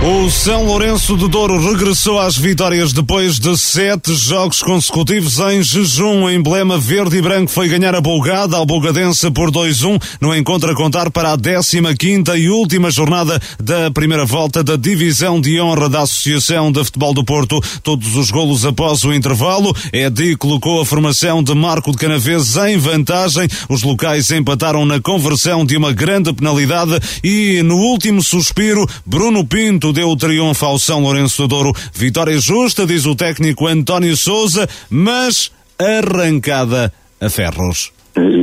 O 0.06 0.28
São 0.28 0.66
Lourenço 0.66 1.16
de 1.16 1.26
Douro 1.28 1.58
regressou 1.58 2.20
às 2.20 2.36
vitórias 2.36 2.92
depois 2.92 3.38
de 3.38 3.56
sete 3.56 4.14
jogos 4.14 4.60
consecutivos 4.60 5.38
em 5.38 5.62
jejum. 5.62 6.24
O 6.24 6.30
emblema 6.30 6.76
verde 6.76 7.16
e 7.16 7.22
branco 7.22 7.50
foi 7.50 7.70
ganhar 7.70 7.94
a 7.94 8.02
Bolgada, 8.02 8.58
ao 8.58 8.66
Bolgadense 8.66 9.30
por 9.30 9.50
2-1, 9.50 9.98
no 10.20 10.36
encontro 10.36 10.70
a 10.70 10.74
contar 10.74 11.10
para 11.10 11.32
a 11.32 11.38
15ª 11.38 12.38
e 12.38 12.50
última 12.50 12.90
jornada 12.90 13.40
da 13.58 13.90
primeira 13.90 14.26
volta 14.26 14.62
da 14.62 14.76
Divisão 14.76 15.40
de 15.40 15.58
Honra 15.58 15.88
da 15.88 16.02
Associação 16.02 16.70
de 16.70 16.84
Futebol 16.84 17.14
do 17.14 17.24
Porto. 17.24 17.58
Todos 17.82 18.14
os 18.14 18.30
golos 18.30 18.66
após 18.66 19.04
o 19.04 19.12
intervalo. 19.14 19.74
Edi 19.90 20.36
colocou 20.36 20.82
a 20.82 20.84
formação 20.84 21.42
de 21.42 21.54
Marco 21.54 21.92
de 21.92 21.96
Canaveses 21.96 22.54
em 22.58 22.76
vantagem. 22.76 23.48
Os 23.70 23.82
locais 23.82 24.30
empataram 24.30 24.84
na 24.84 25.00
conversão 25.00 25.64
de 25.64 25.78
uma 25.78 25.94
grande 25.94 26.30
penalidade 26.30 27.00
e 27.24 27.62
no 27.62 27.76
último 27.76 28.22
suspiro, 28.22 28.86
Bruno 29.06 29.46
Pinto 29.46 29.93
deu 29.94 30.10
o 30.10 30.16
triunfo 30.16 30.66
ao 30.66 30.78
São 30.78 31.00
Lourenço 31.00 31.42
do 31.42 31.48
Douro. 31.48 31.72
Vitória 31.94 32.38
justa, 32.38 32.86
diz 32.86 33.06
o 33.06 33.14
técnico 33.14 33.66
António 33.66 34.16
Souza, 34.16 34.68
mas 34.90 35.50
arrancada 35.78 36.92
a 37.20 37.30
ferros. 37.30 37.92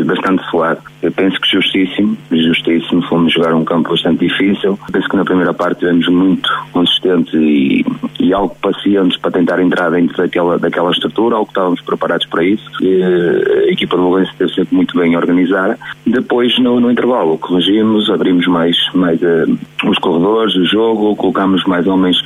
Bastante 0.05 0.43
suado. 0.49 0.81
Eu 1.01 1.11
penso 1.11 1.39
que 1.39 1.49
justíssimo, 1.49 2.17
justíssimo. 2.31 3.01
Fomos 3.03 3.33
jogar 3.33 3.53
um 3.53 3.63
campo 3.63 3.89
bastante 3.89 4.27
difícil. 4.27 4.77
Penso 4.91 5.07
que 5.07 5.15
na 5.15 5.25
primeira 5.25 5.53
parte 5.53 5.79
tivemos 5.79 6.07
muito 6.09 6.49
consistentes 6.71 7.33
e, 7.33 7.85
e 8.19 8.33
algo 8.33 8.55
pacientes 8.61 9.17
para 9.17 9.31
tentar 9.31 9.61
entrar 9.61 9.89
dentro 9.89 10.17
daquela, 10.17 10.59
daquela 10.59 10.91
estrutura, 10.91 11.35
algo 11.35 11.47
que 11.47 11.51
estávamos 11.51 11.81
preparados 11.81 12.25
para 12.27 12.43
isso. 12.43 12.69
E, 12.81 13.03
a 13.03 13.71
equipa 13.71 13.95
do 13.95 14.03
Lourenço 14.03 14.31
esteve 14.31 14.53
sempre 14.53 14.75
muito 14.75 14.97
bem 14.97 15.15
organizada. 15.15 15.79
Depois, 16.05 16.57
no, 16.59 16.79
no 16.79 16.91
intervalo, 16.91 17.37
corrigimos, 17.37 18.09
abrimos 18.09 18.45
mais, 18.47 18.75
mais 18.93 19.21
uh, 19.21 19.57
os 19.85 19.97
corredores, 19.99 20.55
o 20.55 20.65
jogo, 20.65 21.15
colocámos 21.15 21.63
mais 21.65 21.87
homens 21.87 22.17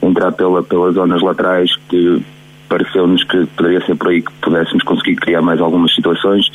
a 0.00 0.06
entrar 0.06 0.32
pela, 0.32 0.62
pelas 0.62 0.94
zonas 0.94 1.20
laterais 1.22 1.74
que 1.88 2.22
pareceu-nos 2.68 3.22
que 3.24 3.46
poderia 3.56 3.84
ser 3.84 3.96
por 3.96 4.08
aí 4.08 4.22
que 4.22 4.32
pudéssemos 4.40 4.82
conseguir 4.84 5.16
criar 5.16 5.42
mais 5.42 5.60
algumas 5.60 5.94
situações 5.94 6.50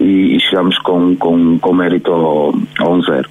e, 0.00 0.36
e 0.36 0.40
chegámos 0.40 0.78
com, 0.78 1.14
com, 1.16 1.58
com 1.58 1.74
mérito 1.74 2.12
ao, 2.12 2.54
ao 2.78 2.98
1-0. 2.98 3.26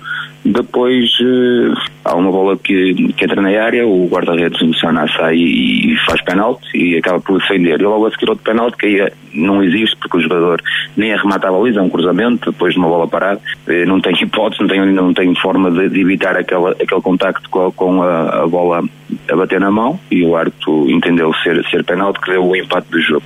Depois 0.46 1.10
uh, 1.20 1.74
há 2.06 2.16
uma 2.16 2.32
bola 2.32 2.58
que, 2.58 2.94
que 3.14 3.26
entra 3.26 3.42
na 3.42 3.50
área, 3.50 3.86
o 3.86 4.08
guarda-redes 4.08 4.62
Luciano 4.62 5.08
sai 5.10 5.36
e 5.36 5.98
faz 6.06 6.22
penalti 6.22 6.66
e 6.76 6.98
acaba 6.98 7.20
por 7.20 7.40
defender. 7.40 7.82
E 7.82 7.84
logo 7.84 8.06
a 8.06 8.12
seguir 8.12 8.30
outro 8.30 8.44
penalti 8.44 8.78
que 8.78 8.86
aí 8.86 9.12
não 9.34 9.62
existe 9.62 9.96
porque 9.98 10.18
o 10.18 10.22
jogador 10.22 10.62
nem 10.96 11.14
arremata 11.14 11.48
a 11.48 11.52
baliza, 11.52 11.80
é 11.80 11.84
um 11.84 11.90
cruzamento, 11.90 12.52
depois 12.52 12.74
de 12.74 12.80
uma 12.80 12.88
bola 12.88 13.08
parada, 13.08 13.42
uh, 13.68 13.88
não 13.88 14.00
tem 14.00 14.14
hipótese, 14.22 14.62
não 14.62 14.70
tem, 14.70 14.86
não 14.86 15.14
tem 15.14 15.36
forma 15.36 15.70
de, 15.70 15.90
de 15.90 16.02
evitar 16.02 16.38
aquela, 16.38 16.72
aquele 16.72 17.02
contacto 17.02 17.50
com, 17.50 17.68
a, 17.68 17.72
com 17.72 18.02
a, 18.04 18.44
a, 18.44 18.48
bola 18.48 18.84
a 19.30 19.36
bater 19.36 19.60
na 19.60 19.72
mão 19.72 20.00
e 20.12 20.24
o 20.24 20.36
árbitro 20.36 20.90
entendeu 20.90 21.34
ser, 21.44 21.64
ser 21.70 21.84
penalti 21.84 22.20
que 22.22 22.32
deu 22.32 22.46
o 22.46 22.56
empate 22.56 22.90
do 22.90 23.02
jogo. 23.02 23.26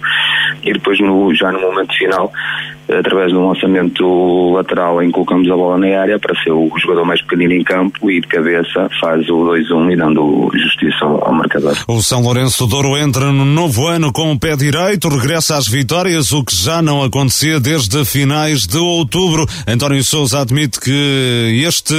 E 0.63 0.73
depois 0.73 0.99
no, 0.99 1.33
já 1.33 1.51
no 1.51 1.59
momento 1.59 1.93
final, 1.95 2.31
através 2.89 3.31
de 3.31 3.37
um 3.37 3.47
lançamento 3.47 4.51
lateral 4.53 5.01
em 5.01 5.07
que 5.07 5.13
colocamos 5.13 5.49
a 5.49 5.55
bola 5.55 5.77
na 5.77 5.99
área 5.99 6.19
para 6.19 6.35
ser 6.43 6.51
o 6.51 6.69
jogador 6.77 7.05
mais 7.05 7.21
pequenino 7.21 7.53
em 7.53 7.63
campo 7.63 8.09
e 8.09 8.19
de 8.21 8.27
cabeça 8.27 8.89
faz 8.99 9.27
o 9.29 9.45
2-1 9.45 9.93
e 9.93 9.95
dando 9.95 10.49
justiça 10.53 11.05
ao, 11.05 11.27
ao 11.27 11.33
marcador. 11.33 11.75
O 11.87 12.01
São 12.01 12.21
Lourenço 12.21 12.65
Douro 12.67 12.97
entra 12.97 13.31
no 13.31 13.45
novo 13.45 13.87
ano 13.87 14.11
com 14.11 14.31
o 14.31 14.39
pé 14.39 14.55
direito, 14.55 15.09
regressa 15.09 15.55
às 15.55 15.67
vitórias, 15.67 16.31
o 16.31 16.43
que 16.43 16.55
já 16.55 16.81
não 16.81 17.03
acontecia 17.03 17.59
desde 17.59 18.03
finais 18.05 18.65
de 18.65 18.77
outubro. 18.77 19.45
António 19.67 20.03
Souza 20.03 20.41
admite 20.41 20.79
que 20.79 21.63
este 21.65 21.95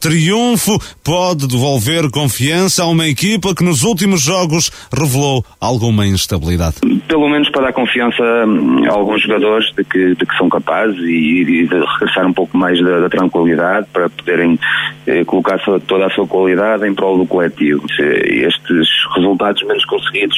triunfo 0.00 0.78
pode 1.02 1.46
devolver 1.46 2.10
confiança 2.10 2.82
a 2.82 2.86
uma 2.86 3.06
equipa 3.06 3.54
que 3.54 3.64
nos 3.64 3.82
últimos 3.82 4.22
jogos 4.22 4.70
revelou 4.92 5.44
alguma 5.60 6.06
instabilidade. 6.06 6.76
Pelo 7.08 7.28
menos 7.28 7.48
para 7.50 7.62
dar 7.62 7.72
confiança 7.72 8.22
a 8.22 8.92
alguns 8.92 9.22
jogadores 9.22 9.66
de 9.76 9.84
que, 9.84 10.14
de 10.14 10.25
que 10.26 10.36
são 10.36 10.48
capazes 10.48 10.98
e, 10.98 11.42
e 11.42 11.66
de 11.66 11.74
regressar 11.74 12.26
um 12.26 12.32
pouco 12.32 12.56
mais 12.56 12.82
da, 12.82 13.00
da 13.00 13.08
tranquilidade 13.08 13.86
para 13.92 14.08
poderem 14.10 14.58
eh, 15.06 15.24
colocar 15.24 15.58
toda 15.86 16.06
a 16.06 16.10
sua 16.10 16.26
qualidade 16.26 16.86
em 16.86 16.94
prol 16.94 17.18
do 17.18 17.26
coletivo. 17.26 17.84
Estes 17.98 18.88
resultados 19.14 19.62
menos 19.62 19.84
conseguidos 19.84 20.36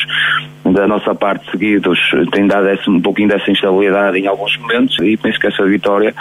da 0.64 0.86
nossa 0.86 1.14
parte 1.14 1.50
seguidos 1.50 1.98
têm 2.32 2.46
dado 2.46 2.68
esse, 2.68 2.88
um 2.90 3.00
pouquinho 3.00 3.28
dessa 3.28 3.50
instabilidade 3.50 4.18
em 4.18 4.26
alguns 4.26 4.56
momentos 4.58 4.96
e 5.00 5.16
penso 5.16 5.38
que 5.38 5.46
essa 5.46 5.64
vitória 5.64 6.14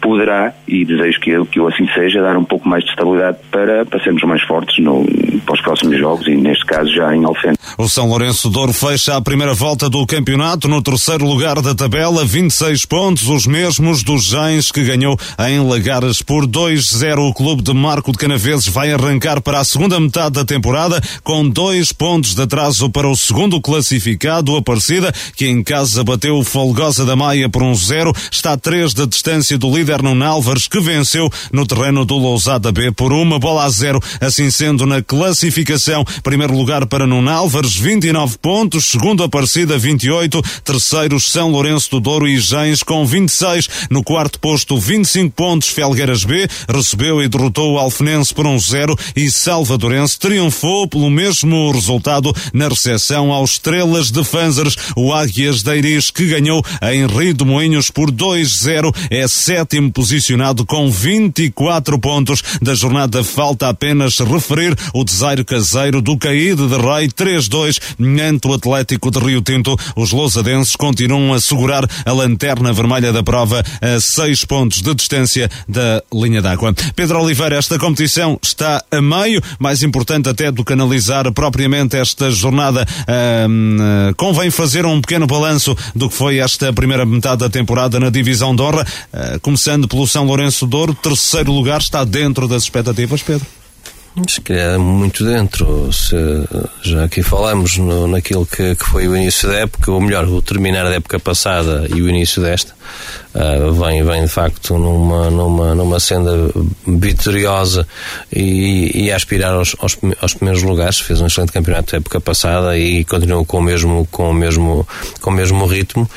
poderá, 0.00 0.52
e 0.66 0.84
desejo 0.84 1.20
que 1.20 1.30
eu, 1.30 1.46
que 1.46 1.58
eu 1.58 1.68
assim 1.68 1.86
seja, 1.94 2.22
dar 2.22 2.36
um 2.36 2.44
pouco 2.44 2.68
mais 2.68 2.82
de 2.84 2.90
estabilidade 2.90 3.38
para, 3.50 3.84
para 3.84 4.02
sermos 4.02 4.22
mais 4.22 4.42
fortes 4.42 4.82
no, 4.82 5.04
para 5.44 5.54
os 5.54 5.60
próximos 5.60 5.98
jogos 5.98 6.26
e 6.26 6.36
neste 6.36 6.64
caso 6.64 6.90
já 6.92 7.14
em 7.14 7.24
Alfeno. 7.24 7.56
O 7.78 7.88
São 7.88 8.08
Lourenço 8.08 8.48
Douro 8.50 8.72
fecha 8.72 9.16
a 9.16 9.20
primeira 9.20 9.54
volta 9.54 9.88
do 9.88 10.04
campeonato 10.06 10.68
no 10.68 10.82
terceiro 10.82 11.24
lugar 11.24 11.60
da 11.60 11.74
tabela, 11.74 12.24
26 12.24 12.84
pontos, 12.86 13.28
os 13.28 13.46
mesmos 13.46 14.02
dos 14.02 14.24
Jães 14.24 14.70
que 14.70 14.84
ganhou 14.84 15.16
em 15.48 15.60
Lagares 15.60 16.22
por 16.22 16.46
2-0. 16.46 17.18
O 17.18 17.34
clube 17.34 17.62
de 17.62 17.72
Marco 17.72 18.12
de 18.12 18.18
Canaveses 18.18 18.66
vai 18.68 18.92
arrancar 18.92 19.40
para 19.40 19.60
a 19.60 19.64
segunda 19.64 19.98
metade 19.98 20.32
da 20.32 20.44
temporada 20.44 21.00
com 21.22 21.48
dois 21.48 21.92
pontos 21.92 22.34
de 22.34 22.42
atraso 22.42 22.90
para 22.90 23.08
o 23.08 23.16
segundo 23.16 23.60
classificado, 23.60 24.54
a 24.54 24.58
Aparecida, 24.60 25.12
que 25.36 25.46
em 25.46 25.62
casa 25.62 26.04
bateu 26.04 26.36
o 26.36 26.44
Folgosa 26.44 27.04
da 27.04 27.16
Maia 27.16 27.48
por 27.48 27.62
um 27.62 27.74
0, 27.74 28.12
está 28.30 28.52
a 28.52 28.56
3 28.56 28.94
da 28.94 29.06
distância 29.06 29.58
do 29.58 29.74
líder 29.74 29.89
Nuno 29.98 30.24
Álvares, 30.24 30.66
que 30.66 30.80
venceu 30.80 31.30
no 31.52 31.66
terreno 31.66 32.04
do 32.04 32.16
Lousada 32.16 32.72
B 32.72 32.90
por 32.92 33.12
uma 33.12 33.38
bola 33.38 33.64
a 33.64 33.70
zero, 33.70 34.00
assim 34.20 34.50
sendo 34.50 34.86
na 34.86 35.02
classificação. 35.02 36.04
Primeiro 36.22 36.56
lugar 36.56 36.86
para 36.86 37.06
Nuno 37.06 37.30
Álvares, 37.30 37.76
29 37.76 38.38
pontos, 38.38 38.86
segundo 38.86 39.22
Aparecida, 39.22 39.78
28, 39.78 40.42
terceiros 40.64 41.26
São 41.26 41.50
Lourenço 41.50 41.90
do 41.90 42.00
Douro 42.00 42.28
e 42.28 42.38
Gens 42.38 42.82
com 42.82 43.04
26, 43.04 43.68
no 43.90 44.02
quarto 44.02 44.38
posto 44.38 44.78
25 44.78 45.34
pontos 45.34 45.68
Felgueiras 45.68 46.24
B, 46.24 46.48
recebeu 46.68 47.22
e 47.22 47.28
derrotou 47.28 47.74
o 47.74 47.78
Alfenense 47.78 48.34
por 48.34 48.46
um 48.46 48.58
zero. 48.58 48.96
E 49.16 49.30
Salvadorense 49.30 50.18
triunfou 50.18 50.86
pelo 50.88 51.10
mesmo 51.10 51.70
resultado 51.72 52.34
na 52.52 52.68
recepção 52.68 53.32
aos 53.32 53.52
Estrelas 53.52 54.10
de 54.10 54.24
Fanzers, 54.24 54.76
o 54.96 55.12
Águias 55.12 55.62
de 55.62 55.76
Iris, 55.76 56.10
que 56.10 56.26
ganhou 56.26 56.62
em 56.82 57.06
Rio 57.06 57.34
de 57.34 57.44
Moinhos 57.44 57.90
por 57.90 58.10
2-0, 58.10 58.94
é 59.10 59.26
sétimo 59.28 59.79
sétimo 59.80 59.90
posicionado 59.90 60.66
com 60.66 60.90
24 60.90 61.98
pontos. 61.98 62.42
Da 62.60 62.74
jornada 62.74 63.24
falta 63.24 63.68
apenas 63.68 64.18
referir 64.18 64.76
o 64.92 65.04
desairo 65.04 65.44
caseiro 65.44 66.02
do 66.02 66.18
caído 66.18 66.68
de 66.68 66.76
Rei 66.76 67.08
3-2 67.08 67.80
ante 68.20 68.46
o 68.46 68.52
Atlético 68.52 69.10
de 69.10 69.18
Rio 69.18 69.40
Tinto. 69.40 69.76
Os 69.96 70.12
lousadenses 70.12 70.76
continuam 70.76 71.32
a 71.32 71.40
segurar 71.40 71.84
a 72.04 72.12
lanterna 72.12 72.72
vermelha 72.72 73.12
da 73.12 73.22
prova 73.22 73.64
a 73.80 74.00
6 74.00 74.44
pontos 74.44 74.82
de 74.82 74.94
distância 74.94 75.48
da 75.66 76.02
linha 76.12 76.42
d'água. 76.42 76.74
Pedro 76.94 77.22
Oliveira, 77.22 77.56
esta 77.56 77.78
competição 77.78 78.38
está 78.42 78.84
a 78.90 79.00
meio, 79.00 79.42
mais 79.58 79.82
importante 79.82 80.28
até 80.28 80.50
do 80.50 80.64
que 80.64 80.72
analisar 80.72 81.30
propriamente 81.32 81.96
esta 81.96 82.30
jornada. 82.30 82.86
Uh, 83.02 84.14
convém 84.16 84.50
fazer 84.50 84.84
um 84.84 85.00
pequeno 85.00 85.26
balanço 85.26 85.76
do 85.94 86.08
que 86.08 86.14
foi 86.14 86.38
esta 86.38 86.72
primeira 86.72 87.06
metade 87.06 87.40
da 87.40 87.48
temporada 87.48 87.98
na 87.98 88.10
divisão 88.10 88.54
de 88.54 88.62
honra, 88.62 88.84
começando 89.40 89.69
começando 89.70 89.86
pelo 89.86 90.06
São 90.06 90.24
Lourenço 90.24 90.66
Douro, 90.66 90.94
terceiro 90.94 91.52
lugar, 91.52 91.80
está 91.80 92.02
dentro 92.02 92.48
das 92.48 92.64
expectativas, 92.64 93.22
Pedro? 93.22 93.46
Se 94.28 94.40
calhar 94.40 94.80
muito 94.80 95.24
dentro. 95.24 95.92
Se, 95.92 96.16
já 96.82 97.04
aqui 97.04 97.22
falamos 97.22 97.76
no, 97.76 98.08
naquilo 98.08 98.44
que, 98.44 98.74
que, 98.74 98.84
foi 98.84 99.06
o 99.06 99.16
início 99.16 99.48
da 99.48 99.58
época, 99.58 99.92
ou 99.92 100.00
melhor, 100.00 100.24
o 100.24 100.42
terminar 100.42 100.84
da 100.84 100.96
época 100.96 101.20
passada 101.20 101.86
e 101.88 102.02
o 102.02 102.08
início 102.08 102.42
desta 102.42 102.74
uh, 103.34 103.72
vem, 103.72 104.02
vem 104.02 104.22
de 104.22 104.28
facto 104.28 104.78
numa, 104.78 105.30
numa, 105.30 105.74
numa 105.74 106.00
senda 106.00 106.32
vitoriosa 106.86 107.86
e, 108.32 109.04
e 109.04 109.12
a 109.12 109.16
aspirar 109.16 109.52
aos, 109.54 109.76
aos, 109.80 109.96
aos, 110.20 110.34
primeiros 110.34 110.62
lugares. 110.62 110.98
Fez 111.00 111.20
um 111.20 111.26
excelente 111.26 111.52
campeonato 111.52 111.92
da 111.92 111.98
época 111.98 112.20
passada 112.20 112.78
e 112.78 113.04
continuou 113.04 113.44
com 113.44 113.58
o 113.58 113.62
mesmo, 113.62 114.06
com 114.10 114.30
o 114.30 114.34
mesmo, 114.34 114.86
com 115.20 115.30
o 115.30 115.32
mesmo 115.32 115.66
ritmo. 115.66 116.08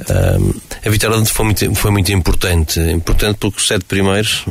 Uh, 0.00 0.60
a 0.84 0.90
vitória 0.90 1.24
foi 1.24 1.44
muito, 1.44 1.74
foi 1.74 1.90
muito 1.90 2.12
importante. 2.12 2.80
Importante 2.80 3.38
porque 3.38 3.58
os 3.58 3.66
sete 3.66 3.84
primeiros 3.84 4.44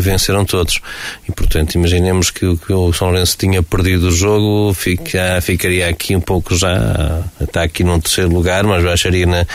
venceram 0.00 0.44
todos. 0.44 0.80
E, 1.28 1.32
portanto, 1.32 1.74
imaginemos 1.74 2.30
que, 2.30 2.56
que 2.56 2.72
o 2.72 2.92
São 2.92 3.08
Lourenço 3.08 3.36
tinha 3.36 3.62
perdido 3.62 4.08
o 4.08 4.10
jogo, 4.10 4.72
fica, 4.74 5.40
ficaria 5.40 5.88
aqui 5.88 6.16
um 6.16 6.20
pouco 6.20 6.56
já, 6.56 7.22
está 7.40 7.62
aqui 7.62 7.84
num 7.84 8.00
terceiro 8.00 8.30
lugar, 8.30 8.64
mas 8.64 8.82
baixaria 8.82 9.26
na, 9.26 9.46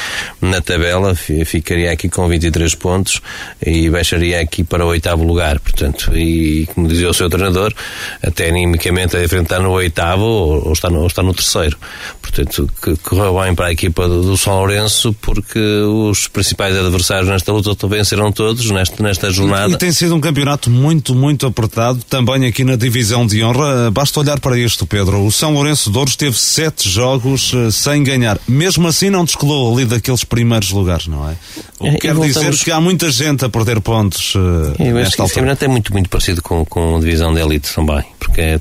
na 0.42 0.62
tabela, 0.62 1.16
ficaria 1.16 1.92
aqui 1.92 2.07
com 2.10 2.28
23 2.28 2.76
pontos 2.76 3.22
e 3.66 3.90
baixaria 3.90 4.42
aqui 4.42 4.64
para 4.64 4.86
o 4.86 4.90
oitavo 4.90 5.24
lugar. 5.24 5.60
Portanto, 5.60 6.16
e 6.18 6.68
como 6.74 6.88
dizia 6.88 7.10
o 7.10 7.14
seu 7.14 7.30
treinador, 7.30 7.74
até 8.22 8.50
animicamente 8.50 9.16
é 9.18 9.22
diferente 9.22 9.46
estar 9.46 9.60
no 9.60 9.72
oitavo 9.72 10.24
ou, 10.24 10.68
ou, 10.68 10.74
está, 10.74 10.90
no, 10.90 11.00
ou 11.02 11.08
está 11.08 11.24
no 11.24 11.34
terceiro. 11.34 11.78
Portanto, 12.22 12.70
que 12.82 12.96
correu 12.98 13.40
bem 13.42 13.56
para 13.56 13.68
a 13.68 13.72
equipa 13.72 14.08
do, 14.08 14.24
do 14.24 14.38
São 14.38 14.54
Lourenço 14.56 15.14
porque 15.22 15.60
os 15.60 16.28
principais 16.28 16.76
adversários 16.76 17.30
nesta 17.30 17.52
luta 17.52 17.88
venceram 17.88 18.32
todos 18.32 18.70
nesta, 18.72 19.02
nesta 19.02 19.32
jornada. 19.32 19.72
E, 19.72 19.74
e 19.74 19.78
tem 19.78 19.92
sido 19.92 20.16
um 20.16 20.22
campeonato 20.22 20.70
muito, 20.70 21.16
muito 21.16 21.46
apertado, 21.46 22.00
também 22.10 22.46
aqui 22.46 22.64
na 22.64 22.76
divisão 22.76 23.26
de 23.26 23.44
honra. 23.44 23.92
Basta 23.92 24.20
olhar 24.20 24.40
para 24.40 24.58
isto, 24.58 24.86
Pedro. 24.86 25.26
O 25.26 25.32
São 25.32 25.54
Lourenço 25.54 25.92
de 25.92 25.98
Ouros 25.98 26.16
teve 26.16 26.38
sete 26.38 26.90
jogos 26.90 27.54
uh, 27.54 27.72
sem 27.72 28.04
ganhar. 28.04 28.40
Mesmo 28.48 28.88
assim 28.88 29.10
não 29.10 29.26
descolou 29.26 29.74
ali 29.74 29.86
daqueles 29.86 30.24
primeiros 30.24 30.72
lugares, 30.72 31.08
não 31.08 31.30
é? 31.30 31.36
O 31.80 31.97
que 31.98 32.08
quer 32.08 32.14
voltamos... 32.14 32.50
dizer 32.50 32.64
que 32.64 32.72
há 32.72 32.80
muita 32.80 33.10
gente 33.12 33.46
a 33.46 33.50
perder 33.50 33.82
pontos 33.82 34.36
uh, 34.36 34.74
Eu 34.80 34.98
acho 34.98 35.16
que 35.16 35.22
esse 35.22 35.34
campeonato 35.34 35.66
é 35.66 35.68
muito, 35.68 35.92
muito 35.94 36.10
parecido 36.10 36.42
com, 36.42 36.66
com 36.66 36.96
a 36.96 37.00
divisão 37.00 37.34
de 37.34 37.42
elite 37.42 37.74
também. 37.74 38.04
Porque 38.20 38.42
é, 38.42 38.60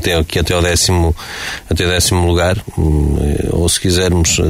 tem 0.00 0.14
aqui 0.14 0.38
até 0.38 0.56
o 0.56 0.60
décimo, 0.60 1.14
até 1.70 1.84
o 1.84 1.88
décimo 1.88 2.26
lugar, 2.26 2.56
hum, 2.76 3.16
ou 3.50 3.68
se 3.68 3.80
quisermos 3.80 4.40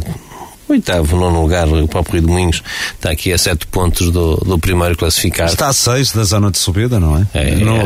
oitavo, 0.69 1.17
nono 1.17 1.43
lugar, 1.43 1.69
o 1.69 1.87
próprio 1.87 2.15
Rio 2.15 2.27
de 2.27 2.33
Moinhos 2.33 2.63
está 2.95 3.11
aqui 3.11 3.33
a 3.33 3.39
sete 3.39 3.67
pontos 3.67 4.11
do, 4.11 4.37
do 4.37 4.59
primeiro 4.59 4.97
classificado. 4.97 5.51
Está 5.51 5.69
a 5.69 5.73
seis 5.73 6.13
da 6.13 6.25
zona 6.25 6.51
de 6.51 6.59
subida, 6.59 6.99
não 6.99 7.19
é? 7.19 7.27
é 7.35 7.51
no, 7.57 7.77
é, 7.77 7.83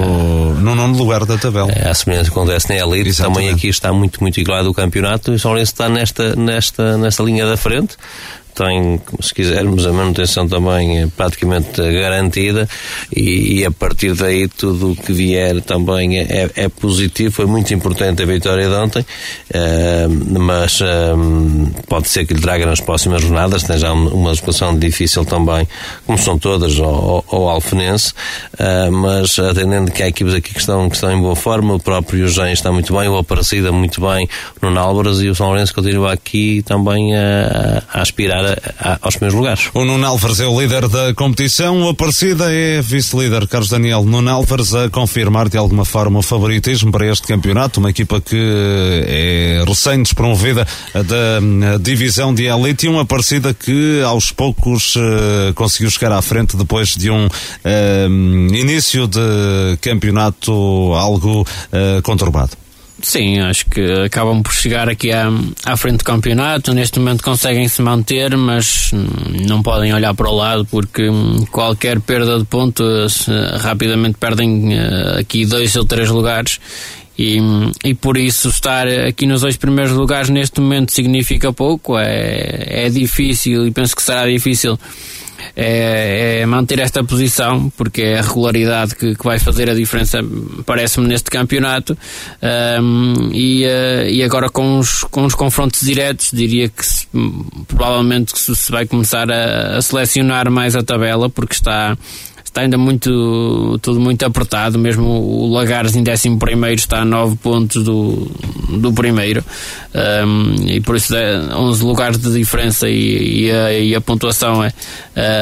no 0.60 0.74
nono 0.74 0.96
lugar 0.96 1.24
da 1.24 1.36
tabela. 1.36 1.70
É, 1.72 1.88
a 1.88 1.94
semelhança 1.94 2.30
que 2.30 2.38
acontece 2.38 2.68
na 2.68 2.76
Elite, 2.76 3.09
Exatamente. 3.09 3.34
também 3.36 3.55
aqui 3.55 3.68
está 3.68 3.92
muito, 3.92 4.20
muito 4.20 4.40
igualado 4.40 4.70
o 4.70 4.74
campeonato 4.74 5.32
e 5.32 5.34
o 5.34 5.38
São 5.38 5.50
Lourenço 5.50 5.72
está 5.72 5.88
nesta, 5.88 6.36
nesta, 6.36 6.96
nesta 6.96 7.22
linha 7.22 7.46
da 7.46 7.56
frente 7.56 7.96
tem, 8.59 9.01
se 9.20 9.32
quisermos, 9.32 9.86
a 9.86 9.93
manutenção 9.93 10.48
também 10.48 11.02
é 11.02 11.06
praticamente 11.06 11.80
garantida 11.80 12.68
e, 13.14 13.60
e 13.60 13.64
a 13.64 13.70
partir 13.70 14.14
daí 14.14 14.48
tudo 14.48 14.93
o 14.93 14.97
que 14.97 15.12
vier 15.12 15.62
também 15.62 16.18
é, 16.18 16.51
é, 16.56 16.68
positivo. 16.68 17.30
Foi 17.30 17.47
muito 17.47 17.72
importante 17.72 18.20
a 18.20 18.26
vitória 18.26 18.68
de 18.68 18.74
ontem, 18.74 19.01
uh, 19.02 20.40
mas 20.40 20.80
uh, 20.80 20.86
pode 21.86 22.09
ser 22.09 22.26
que 22.26 22.35
lhe 22.35 22.40
traga 22.40 22.66
nas 22.66 22.80
próximas 22.80 23.22
jornadas, 23.22 23.62
tem 23.62 23.78
já 23.78 23.93
uma 23.93 24.35
situação 24.35 24.76
difícil 24.76 25.24
também, 25.24 25.68
como 26.05 26.18
são 26.18 26.36
todas, 26.36 26.80
ao, 26.80 27.24
Alfenense, 27.30 28.12
uh, 28.55 28.90
mas 28.90 29.39
atendendo 29.39 29.93
que 29.93 30.02
há 30.02 30.09
equipes 30.09 30.35
aqui 30.35 30.52
que 30.52 30.60
estão, 30.60 30.89
que 30.89 30.97
estão 30.97 31.12
em 31.12 31.20
boa 31.20 31.36
forma, 31.36 31.74
o 31.74 31.80
próprio 31.80 32.26
Jean 32.26 32.51
está 32.51 32.72
muito 32.72 32.97
bem, 32.97 33.09
o 33.09 33.16
Aparecida 33.16 33.70
muito 33.70 34.01
bem, 34.01 34.28
no 34.60 34.70
Nálvares 34.70 35.20
e 35.20 35.28
o 35.28 35.35
São 35.35 35.47
Lourenço 35.47 35.72
continua 35.72 36.12
aqui 36.12 36.62
também 36.66 37.14
a 37.14 37.85
aspirar 37.93 38.47
aos 39.02 39.16
primeiros 39.16 39.38
lugares. 39.38 39.70
O 39.74 39.84
Nuno 39.84 40.06
Álvares 40.06 40.40
é 40.40 40.46
o 40.46 40.60
líder 40.60 40.88
da 40.88 41.14
competição, 41.14 41.82
o 41.82 41.88
Aparecida 41.88 42.52
é 42.52 42.80
vice-líder. 42.80 43.46
Carlos 43.46 43.68
Daniel 43.68 44.04
Nuno 44.04 44.30
Álvares 44.30 44.74
a 44.74 44.88
confirmar 44.88 45.48
de 45.48 45.56
alguma 45.56 45.84
forma 45.84 46.18
o 46.18 46.22
favoritismo 46.22 46.92
para 46.92 47.06
este 47.06 47.26
campeonato, 47.26 47.80
uma 47.80 47.90
equipa 47.90 48.20
que 48.20 48.36
é 49.06 49.64
recém-despromovida 49.66 50.66
da 50.94 51.78
divisão 51.78 52.34
de 52.34 52.44
elite 52.46 52.86
e 52.86 52.88
uma 52.88 53.08
Aparecida 53.08 53.54
que 53.54 54.02
aos 54.02 54.30
poucos 54.30 54.94
uh, 54.96 55.54
conseguiu 55.54 55.90
chegar 55.90 56.12
à 56.12 56.20
frente 56.20 56.56
depois 56.56 56.90
de 56.90 57.10
um 57.10 57.26
uh, 57.26 58.54
início 58.54 59.06
de 59.06 59.78
campeonato 59.80 60.52
algo 60.94 61.40
uh, 61.42 62.02
conturbado. 62.02 62.68
Sim, 63.00 63.38
acho 63.38 63.66
que 63.66 63.80
acabam 64.04 64.42
por 64.42 64.52
chegar 64.52 64.88
aqui 64.88 65.12
à, 65.12 65.28
à 65.64 65.76
frente 65.76 65.98
do 65.98 66.04
campeonato. 66.04 66.74
Neste 66.74 66.98
momento 66.98 67.22
conseguem 67.22 67.68
se 67.68 67.80
manter, 67.80 68.36
mas 68.36 68.90
não 69.46 69.62
podem 69.62 69.94
olhar 69.94 70.14
para 70.14 70.28
o 70.28 70.34
lado 70.34 70.64
porque 70.64 71.08
qualquer 71.50 72.00
perda 72.00 72.38
de 72.38 72.44
pontos 72.44 73.26
rapidamente 73.60 74.18
perdem 74.18 74.74
eh, 74.74 75.20
aqui 75.20 75.46
dois 75.46 75.76
ou 75.76 75.84
três 75.84 76.08
lugares. 76.08 76.58
E, 77.19 77.39
e 77.85 77.95
por 77.95 78.16
isso 78.16 78.49
estar 78.49 78.86
aqui 78.86 79.27
nos 79.27 79.40
dois 79.40 79.57
primeiros 79.57 79.93
lugares 79.93 80.31
neste 80.31 80.61
momento 80.61 80.95
significa 80.95 81.53
pouco, 81.53 81.99
é, 81.99 82.85
é 82.86 82.89
difícil 82.89 83.66
e 83.66 83.73
penso 83.73 83.97
que 83.97 84.03
será 84.03 84.24
difícil 84.27 84.78
é, 85.57 86.40
é, 86.40 86.47
manter 86.47 86.78
esta 86.78 87.03
posição, 87.03 87.70
porque 87.77 88.03
é 88.03 88.19
a 88.19 88.23
regularidade 88.23 88.95
que, 88.95 89.15
que 89.15 89.24
vai 89.24 89.39
fazer 89.39 89.69
a 89.69 89.74
diferença, 89.74 90.19
parece-me, 90.65 91.07
neste 91.07 91.31
campeonato. 91.31 91.97
Um, 92.81 93.31
e, 93.32 93.65
uh, 93.65 94.09
e 94.09 94.23
agora 94.23 94.49
com 94.49 94.78
os, 94.78 95.05
com 95.05 95.24
os 95.24 95.35
confrontos 95.35 95.81
diretos, 95.81 96.31
diria 96.32 96.69
que 96.69 96.85
se, 96.85 97.07
provavelmente 97.66 98.32
que 98.32 98.39
se 98.39 98.70
vai 98.70 98.86
começar 98.86 99.31
a, 99.31 99.78
a 99.78 99.82
selecionar 99.82 100.51
mais 100.51 100.77
a 100.77 100.82
tabela, 100.82 101.28
porque 101.28 101.55
está 101.55 101.97
está 102.48 102.62
ainda 102.62 102.78
muito 102.78 103.78
tudo 103.80 104.00
muito 104.00 104.24
apertado, 104.24 104.78
mesmo 104.78 105.04
o 105.04 105.50
Lagares 105.52 105.94
em 105.94 106.02
11 106.02 106.74
está 106.74 107.00
a 107.00 107.04
9 107.04 107.36
pontos 107.36 107.84
do, 107.84 108.30
do 108.78 108.92
primeiro. 108.92 109.44
Um, 109.94 110.68
e 110.68 110.80
por 110.80 110.96
isso 110.96 111.14
11 111.14 111.84
lugares 111.84 112.18
de 112.18 112.32
diferença 112.32 112.88
e, 112.88 113.44
e, 113.46 113.50
a, 113.50 113.72
e 113.72 113.94
a 113.94 114.00
pontuação 114.00 114.62
é 114.62 114.72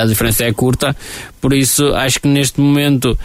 a 0.02 0.06
diferença 0.06 0.44
é 0.44 0.52
curta, 0.52 0.96
por 1.40 1.52
isso 1.52 1.94
acho 1.94 2.20
que 2.20 2.28
neste 2.28 2.60
momento 2.60 3.18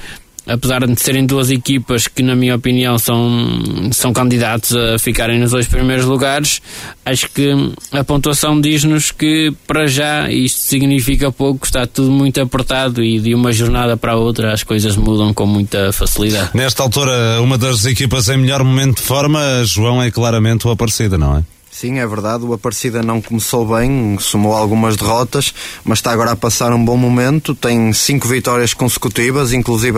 apesar 0.51 0.85
de 0.85 0.99
serem 0.99 1.25
duas 1.25 1.49
equipas 1.49 2.07
que, 2.07 2.21
na 2.21 2.35
minha 2.35 2.55
opinião, 2.55 2.97
são, 2.97 3.89
são 3.91 4.13
candidatos 4.13 4.75
a 4.75 4.99
ficarem 4.99 5.39
nos 5.39 5.51
dois 5.51 5.67
primeiros 5.67 6.05
lugares, 6.05 6.61
acho 7.05 7.29
que 7.31 7.51
a 7.91 8.03
pontuação 8.03 8.59
diz-nos 8.59 9.11
que, 9.11 9.53
para 9.67 9.87
já, 9.87 10.29
isto 10.31 10.61
significa 10.67 11.31
pouco, 11.31 11.65
está 11.65 11.85
tudo 11.85 12.11
muito 12.11 12.41
apertado 12.41 13.03
e 13.03 13.19
de 13.19 13.33
uma 13.33 13.51
jornada 13.51 13.95
para 13.97 14.13
a 14.13 14.15
outra 14.15 14.53
as 14.53 14.63
coisas 14.63 14.95
mudam 14.95 15.33
com 15.33 15.45
muita 15.45 15.91
facilidade. 15.91 16.51
Nesta 16.53 16.83
altura, 16.83 17.41
uma 17.41 17.57
das 17.57 17.85
equipas 17.85 18.29
em 18.29 18.37
melhor 18.37 18.63
momento 18.63 18.97
de 18.97 19.03
forma, 19.03 19.39
João, 19.65 20.01
é 20.01 20.11
claramente 20.11 20.67
o 20.67 20.71
Aparecida, 20.71 21.17
não 21.17 21.37
é? 21.37 21.43
Sim, 21.71 21.99
é 21.99 22.05
verdade. 22.05 22.43
O 22.43 22.53
Aparecida 22.53 23.01
não 23.01 23.21
começou 23.21 23.65
bem, 23.65 24.17
somou 24.19 24.53
algumas 24.53 24.97
derrotas, 24.97 25.53
mas 25.85 25.99
está 25.99 26.11
agora 26.11 26.31
a 26.31 26.35
passar 26.35 26.73
um 26.73 26.83
bom 26.83 26.97
momento. 26.97 27.55
Tem 27.55 27.93
cinco 27.93 28.27
vitórias 28.27 28.73
consecutivas, 28.73 29.53
inclusive 29.53 29.97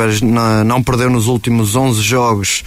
não 0.66 0.84
perdeu 0.84 1.10
nos 1.10 1.28
últimos 1.28 1.76
11 1.76 2.02
jogos 2.02 2.64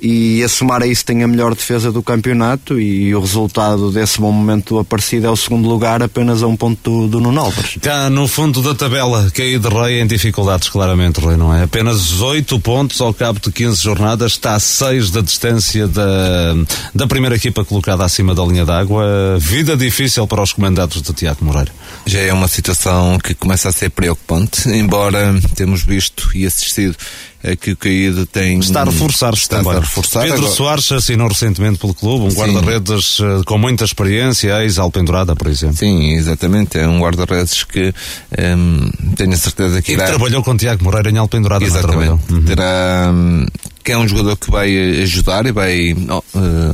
e 0.00 0.42
a 0.42 0.48
somar 0.48 0.82
a 0.82 0.86
isso 0.86 1.04
tem 1.04 1.22
a 1.22 1.28
melhor 1.28 1.54
defesa 1.54 1.90
do 1.90 2.02
campeonato 2.02 2.78
e 2.78 3.14
o 3.14 3.20
resultado 3.20 3.90
desse 3.90 4.20
bom 4.20 4.30
momento 4.30 4.74
do 4.74 4.80
Aparecida 4.80 5.28
é 5.28 5.30
o 5.30 5.36
segundo 5.36 5.68
lugar 5.68 6.02
apenas 6.02 6.42
a 6.42 6.46
um 6.46 6.56
ponto 6.56 6.78
do, 6.82 7.08
do 7.08 7.20
Nuno 7.20 7.40
Alves. 7.40 7.76
Está 7.76 8.10
no 8.10 8.28
fundo 8.28 8.62
da 8.62 8.74
tabela, 8.74 9.30
caído 9.30 9.68
de 9.68 9.74
Rei 9.74 10.00
em 10.00 10.06
dificuldades, 10.06 10.68
claramente, 10.68 11.20
Rei, 11.20 11.36
não 11.36 11.54
é? 11.54 11.64
Apenas 11.64 12.20
8 12.20 12.58
pontos 12.60 13.00
ao 13.00 13.14
cabo 13.14 13.40
de 13.40 13.50
15 13.50 13.82
jornadas, 13.82 14.32
está 14.32 14.54
a 14.54 14.60
6 14.60 15.10
da 15.10 15.20
distância 15.20 15.88
da, 15.88 16.54
da 16.94 17.06
primeira 17.06 17.36
equipa 17.36 17.64
colocada 17.64 18.04
acima 18.04 18.34
da 18.34 18.44
linha 18.44 18.64
d'água. 18.64 19.38
Vida 19.38 19.76
difícil 19.76 20.26
para 20.26 20.42
os 20.42 20.52
comandados 20.52 21.00
de 21.00 21.12
Tiago 21.12 21.44
Moreira. 21.44 21.72
Já 22.04 22.20
é 22.20 22.32
uma 22.32 22.48
situação 22.48 23.18
que 23.18 23.34
começa 23.34 23.68
a 23.68 23.72
ser 23.72 23.90
preocupante, 23.90 24.68
embora 24.68 25.34
temos 25.54 25.82
visto 25.82 26.30
e 26.34 26.46
assistido 26.46 26.96
que 27.60 27.72
o 27.72 27.76
caído 27.76 28.26
tem. 28.26 28.58
Está 28.58 28.82
a 28.82 28.84
reforçar-se 28.84 29.48
também. 29.48 29.72
A 29.72 29.80
reforçar. 29.80 30.22
Pedro 30.22 30.38
agora... 30.38 30.52
Soares 30.52 30.92
assinou 30.92 31.28
recentemente 31.28 31.78
pelo 31.78 31.94
clube, 31.94 32.24
um 32.24 32.36
guarda-redes 32.36 33.20
uh, 33.20 33.44
com 33.46 33.58
muita 33.58 33.84
experiência, 33.84 34.62
ex-Alpendurada, 34.62 35.36
por 35.36 35.48
exemplo. 35.48 35.76
Sim, 35.76 36.12
exatamente. 36.12 36.78
É 36.78 36.88
um 36.88 37.00
guarda-redes 37.00 37.64
que 37.64 37.88
um, 37.88 37.92
ehm, 38.36 38.90
tenho 39.16 39.32
a 39.32 39.36
certeza 39.36 39.82
que 39.82 39.92
e 39.92 39.94
irá. 39.94 40.06
trabalhou 40.06 40.42
com 40.42 40.56
Tiago 40.56 40.82
Moreira 40.82 41.10
em 41.10 41.18
Alpendurada, 41.18 41.64
Exatamente. 41.64 42.32
Uhum. 42.32 42.42
Terá. 42.44 43.10
Um, 43.12 43.46
que 43.84 43.92
é 43.92 43.98
um 43.98 44.08
jogador 44.08 44.36
que 44.36 44.50
vai 44.50 44.76
ajudar 45.02 45.46
e 45.46 45.52
vai 45.52 45.92
uh, 45.92 46.24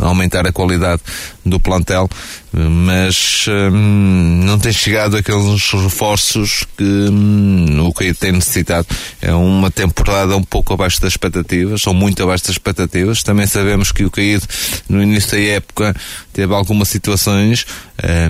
aumentar 0.01 0.47
a 0.47 0.53
qualidade 0.53 1.03
do 1.45 1.61
plantel, 1.61 2.09
mas 2.53 3.47
um, 3.49 4.43
não 4.45 4.59
tem 4.59 4.73
chegado 4.73 5.16
aqueles 5.16 5.70
reforços 5.70 6.65
que 6.77 6.85
um, 6.85 7.87
o 7.87 7.93
que 7.93 8.12
tem 8.12 8.33
necessitado. 8.33 8.87
É 9.20 9.33
uma 9.33 9.70
temporada 9.70 10.37
um 10.37 10.43
pouco 10.43 10.74
abaixo 10.74 11.01
das 11.01 11.15
expectativas, 11.15 11.83
são 11.83 11.95
muito 11.95 12.23
abaixo 12.23 12.45
das 12.45 12.53
expectativas. 12.53 13.23
Também 13.23 13.47
sabemos 13.47 13.91
que 13.91 14.05
o 14.05 14.11
Caído, 14.11 14.47
no 14.89 15.03
início 15.03 15.33
da 15.33 15.41
época, 15.41 15.97
teve 16.33 16.53
algumas 16.55 16.89
situações 16.89 17.65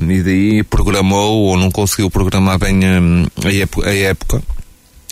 um, 0.02 0.10
e 0.10 0.22
daí 0.22 0.62
programou 0.62 1.42
ou 1.42 1.56
não 1.56 1.70
conseguiu 1.70 2.10
programar 2.10 2.58
bem 2.58 2.80
a 3.44 3.52
época. 3.52 3.88
A 3.88 3.94
época 3.94 4.42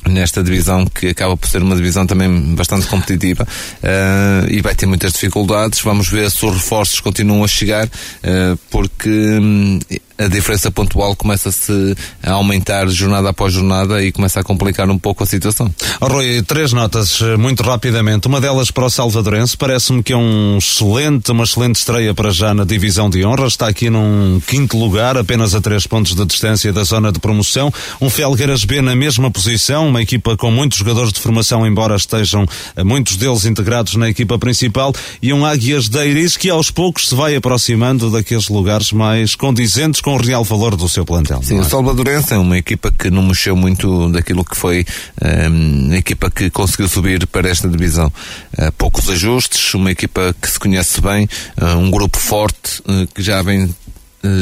nesta 0.08 0.42
divisão 0.42 0.86
que 0.86 1.08
acaba 1.08 1.36
por 1.36 1.48
ser 1.48 1.62
uma 1.62 1.76
divisão 1.76 2.06
também 2.06 2.54
bastante 2.54 2.86
competitiva 2.86 3.44
uh, 3.44 4.50
e 4.50 4.60
vai 4.60 4.74
ter 4.74 4.86
muitas 4.86 5.12
dificuldades. 5.12 5.80
Vamos 5.80 6.08
ver 6.08 6.30
se 6.30 6.44
os 6.44 6.54
reforços 6.54 7.00
continuam 7.00 7.44
a 7.44 7.48
chegar, 7.48 7.86
uh, 7.86 8.58
porque 8.70 9.08
um, 9.10 9.78
a 10.20 10.28
diferença 10.28 10.70
pontual 10.70 11.16
começa-se 11.16 11.96
a 12.22 12.32
aumentar 12.32 12.86
jornada 12.88 13.30
após 13.30 13.54
jornada 13.54 14.04
e 14.04 14.12
começa 14.12 14.38
a 14.38 14.44
complicar 14.44 14.88
um 14.90 14.98
pouco 14.98 15.24
a 15.24 15.26
situação. 15.26 15.72
Rui, 15.98 16.42
três 16.42 16.74
notas 16.74 17.22
eh, 17.22 17.38
muito 17.38 17.62
rapidamente. 17.62 18.28
Uma 18.28 18.38
delas 18.38 18.70
para 18.70 18.84
o 18.84 18.90
Salvadorense, 18.90 19.56
parece-me 19.56 20.02
que 20.02 20.12
é 20.12 20.16
um 20.16 20.58
excelente, 20.58 21.32
uma 21.32 21.44
excelente 21.44 21.76
estreia 21.76 22.12
para 22.12 22.30
já 22.30 22.52
na 22.52 22.64
divisão 22.64 23.08
de 23.08 23.24
honra. 23.24 23.46
Está 23.46 23.68
aqui 23.68 23.88
num 23.88 24.40
quinto 24.46 24.78
lugar, 24.78 25.16
apenas 25.16 25.54
a 25.54 25.60
três 25.60 25.86
pontos 25.86 26.14
de 26.14 26.24
distância 26.26 26.70
da 26.70 26.84
zona 26.84 27.10
de 27.10 27.18
promoção. 27.18 27.72
Um 27.98 28.10
Felgueiras 28.10 28.64
B 28.64 28.82
na 28.82 28.94
mesma 28.94 29.30
posição, 29.30 29.88
uma 29.88 30.02
equipa 30.02 30.36
com 30.36 30.50
muitos 30.50 30.76
jogadores 30.76 31.14
de 31.14 31.20
formação, 31.20 31.66
embora 31.66 31.96
estejam 31.96 32.44
eh, 32.76 32.84
muitos 32.84 33.16
deles 33.16 33.46
integrados 33.46 33.94
na 33.94 34.10
equipa 34.10 34.38
principal, 34.38 34.92
e 35.22 35.32
um 35.32 35.46
Águias 35.46 35.88
de 35.88 36.06
Iris 36.06 36.36
que 36.36 36.50
aos 36.50 36.70
poucos 36.70 37.06
se 37.06 37.14
vai 37.14 37.34
aproximando 37.34 38.10
daqueles 38.10 38.48
lugares 38.48 38.92
mais 38.92 39.34
condizentes 39.34 40.02
com 40.02 40.09
com 40.10 40.16
o 40.16 40.20
real 40.20 40.42
valor 40.42 40.74
do 40.74 40.88
seu 40.88 41.04
plantel. 41.04 41.40
Sim, 41.40 41.58
é? 41.58 41.60
o 41.60 41.64
Salvadorense 41.64 42.34
é 42.34 42.36
uma 42.36 42.58
equipa 42.58 42.90
que 42.90 43.10
não 43.10 43.22
mexeu 43.22 43.54
muito 43.54 44.08
daquilo 44.08 44.44
que 44.44 44.56
foi 44.56 44.84
um, 45.22 45.88
ehm, 45.88 45.92
a 45.92 45.96
equipa 45.98 46.28
que 46.28 46.50
conseguiu 46.50 46.88
subir 46.88 47.28
para 47.28 47.48
esta 47.48 47.68
divisão. 47.68 48.12
Uh, 48.58 48.72
poucos 48.76 49.08
ajustes, 49.08 49.72
uma 49.74 49.92
equipa 49.92 50.34
que 50.42 50.50
se 50.50 50.58
conhece 50.58 51.00
bem, 51.00 51.28
uh, 51.62 51.76
um 51.76 51.92
grupo 51.92 52.18
forte 52.18 52.80
uh, 52.80 53.06
que 53.14 53.22
já 53.22 53.40
vem 53.40 53.72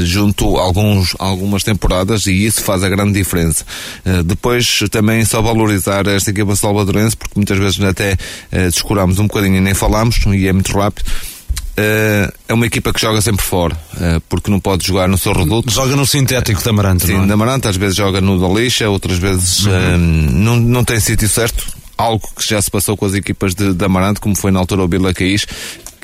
junto 0.03 0.57
alguns, 0.57 1.15
algumas 1.20 1.62
temporadas 1.62 2.27
e 2.27 2.32
isso 2.32 2.65
faz 2.65 2.82
a 2.82 2.89
grande 2.89 3.12
diferença. 3.12 3.65
Uh, 4.05 4.24
depois 4.24 4.81
também 4.90 5.24
só 5.24 5.43
valorizar 5.43 6.07
esta 6.09 6.31
equipa 6.31 6.57
salvadorense 6.57 7.16
porque 7.16 7.35
muitas 7.36 7.59
vezes 7.59 7.81
até 7.81 8.15
uh, 8.15 8.70
descuramos 8.70 9.19
um 9.19 9.28
bocadinho 9.28 9.57
e 9.57 9.61
nem 9.61 9.74
falamos 9.74 10.19
e 10.27 10.49
é 10.49 10.53
muito 10.53 10.77
rápido 10.77 11.05
Uh, 11.79 12.33
é 12.49 12.55
uma 12.55 12.67
equipa 12.67 12.93
que 12.93 13.01
joga 13.01 13.21
sempre 13.21 13.45
fora, 13.45 13.79
uh, 13.95 14.21
porque 14.29 14.51
não 14.51 14.59
pode 14.59 14.85
jogar 14.85 15.07
no 15.07 15.17
seu 15.17 15.33
reduto. 15.33 15.71
Joga 15.71 15.95
no 15.95 16.05
sintético 16.05 16.61
da 16.61 16.71
Amarante, 16.71 17.07
Sim, 17.07 17.23
é? 17.23 17.27
da 17.27 17.35
Amarante, 17.35 17.69
às 17.69 17.77
vezes 17.77 17.97
joga 17.97 18.21
no 18.21 18.41
da 18.41 18.49
Lixa, 18.49 18.91
outras 18.91 19.17
vezes 19.17 19.65
uhum. 19.65 19.73
uh, 19.73 19.99
não, 19.99 20.57
não 20.57 20.85
tem 20.85 20.99
sítio 20.99 21.29
certo. 21.29 21.65
Algo 21.97 22.29
que 22.37 22.49
já 22.49 22.61
se 22.61 22.69
passou 22.69 22.97
com 22.97 23.07
as 23.07 23.15
equipas 23.15 23.55
de, 23.55 23.73
de 23.73 23.85
Amarante, 23.85 24.19
como 24.19 24.35
foi 24.35 24.51
na 24.51 24.59
altura 24.59 24.83
o 24.83 24.89
Bila 24.89 25.15
Caís, 25.15 25.47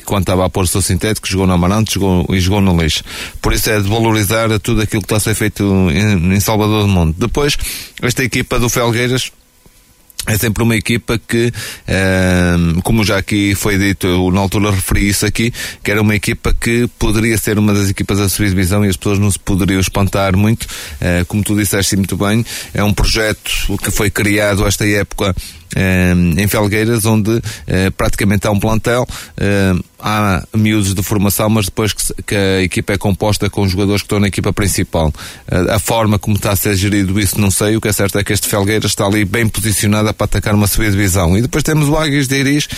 quando 0.05 0.23
estava 0.23 0.47
a 0.47 0.51
pôr 0.51 0.63
o 0.63 0.67
seu 0.67 0.81
sintético, 0.81 1.27
jogou 1.27 1.47
no 1.47 1.55
Amarante 1.55 1.95
jogou, 1.95 2.25
e 2.31 2.39
jogou 2.39 2.61
no 2.61 2.77
Leixo. 2.77 3.03
Por 3.43 3.53
isso 3.53 3.69
é 3.69 3.81
de 3.81 3.89
valorizar 3.89 4.49
tudo 4.61 4.81
aquilo 4.81 5.03
que 5.03 5.07
está 5.07 5.17
a 5.17 5.21
ser 5.21 5.35
feito 5.35 5.65
em, 5.91 6.35
em 6.35 6.41
Salvador 6.41 6.83
do 6.83 6.89
Mundo. 6.89 7.17
Depois, 7.19 7.57
esta 8.01 8.23
equipa 8.23 8.61
do 8.61 8.69
Felgueiras 8.69 9.33
é 10.27 10.39
sempre 10.39 10.63
uma 10.63 10.75
equipa 10.75 11.19
que, 11.19 11.53
ehm, 11.87 12.81
como 12.83 13.05
já 13.05 13.19
aqui 13.19 13.55
foi 13.55 13.77
dito, 13.77 14.07
eu 14.07 14.31
na 14.31 14.41
altura 14.41 14.71
referi 14.71 15.09
isso 15.09 15.27
aqui, 15.27 15.53
que 15.83 15.91
era 15.91 16.01
uma 16.01 16.15
equipa 16.15 16.55
que 16.59 16.89
poderia 16.99 17.37
ser 17.37 17.59
uma 17.59 17.75
das 17.75 17.91
equipas 17.91 18.19
da 18.19 18.29
sua 18.29 18.47
divisão 18.47 18.85
e 18.85 18.89
as 18.89 18.97
pessoas 18.97 19.19
não 19.19 19.31
se 19.31 19.39
poderiam 19.39 19.81
espantar 19.81 20.35
muito, 20.37 20.65
uh, 20.65 21.25
como 21.27 21.43
tu 21.43 21.55
disseste 21.55 21.97
muito 21.97 22.17
bem, 22.17 22.45
é 22.73 22.83
um 22.83 22.95
projeto 22.95 23.77
que 23.83 23.91
foi 23.91 24.11
criado 24.11 24.67
esta 24.67 24.87
época 24.87 25.35
ehm, 25.77 26.39
em 26.39 26.49
Felgueiras, 26.49 27.05
onde 27.05 27.31
uh, 27.31 27.43
praticamente 27.97 28.47
há 28.47 28.51
um 28.51 28.59
plantel, 28.59 29.07
ehm, 29.39 29.81
há 30.05 30.47
miúdos 30.55 30.94
de 30.94 31.02
formação, 31.02 31.48
mas 31.48 31.64
depois 31.64 31.94
que, 31.94 32.22
que, 32.26 32.35
a 32.35 32.62
equipa 32.62 32.93
é 32.93 32.98
composta 32.98 33.48
com 33.48 33.66
jogadores 33.66 34.02
que 34.02 34.06
estão 34.06 34.20
na 34.20 34.28
equipa 34.28 34.52
principal. 34.52 35.10
A 35.70 35.78
forma 35.78 36.18
como 36.18 36.36
está 36.36 36.52
a 36.52 36.56
ser 36.56 36.76
gerido 36.76 37.18
isso 37.18 37.40
não 37.40 37.51
sei, 37.51 37.74
o 37.74 37.81
que 37.81 37.89
é 37.89 37.93
certo 37.93 38.18
é 38.18 38.22
que 38.22 38.31
este 38.31 38.47
Felgueiras 38.47 38.90
está 38.90 39.06
ali 39.06 39.24
bem 39.24 39.48
posicionado 39.48 40.12
para 40.12 40.26
atacar 40.26 40.55
uma 40.55 40.66
subida 40.66 40.93
divisão. 40.93 41.39
E 41.39 41.40
depois 41.40 41.64
temos 41.64 41.89
o 41.89 41.97
Águias 41.97 42.28
de 42.28 42.39
Iris, 42.39 42.68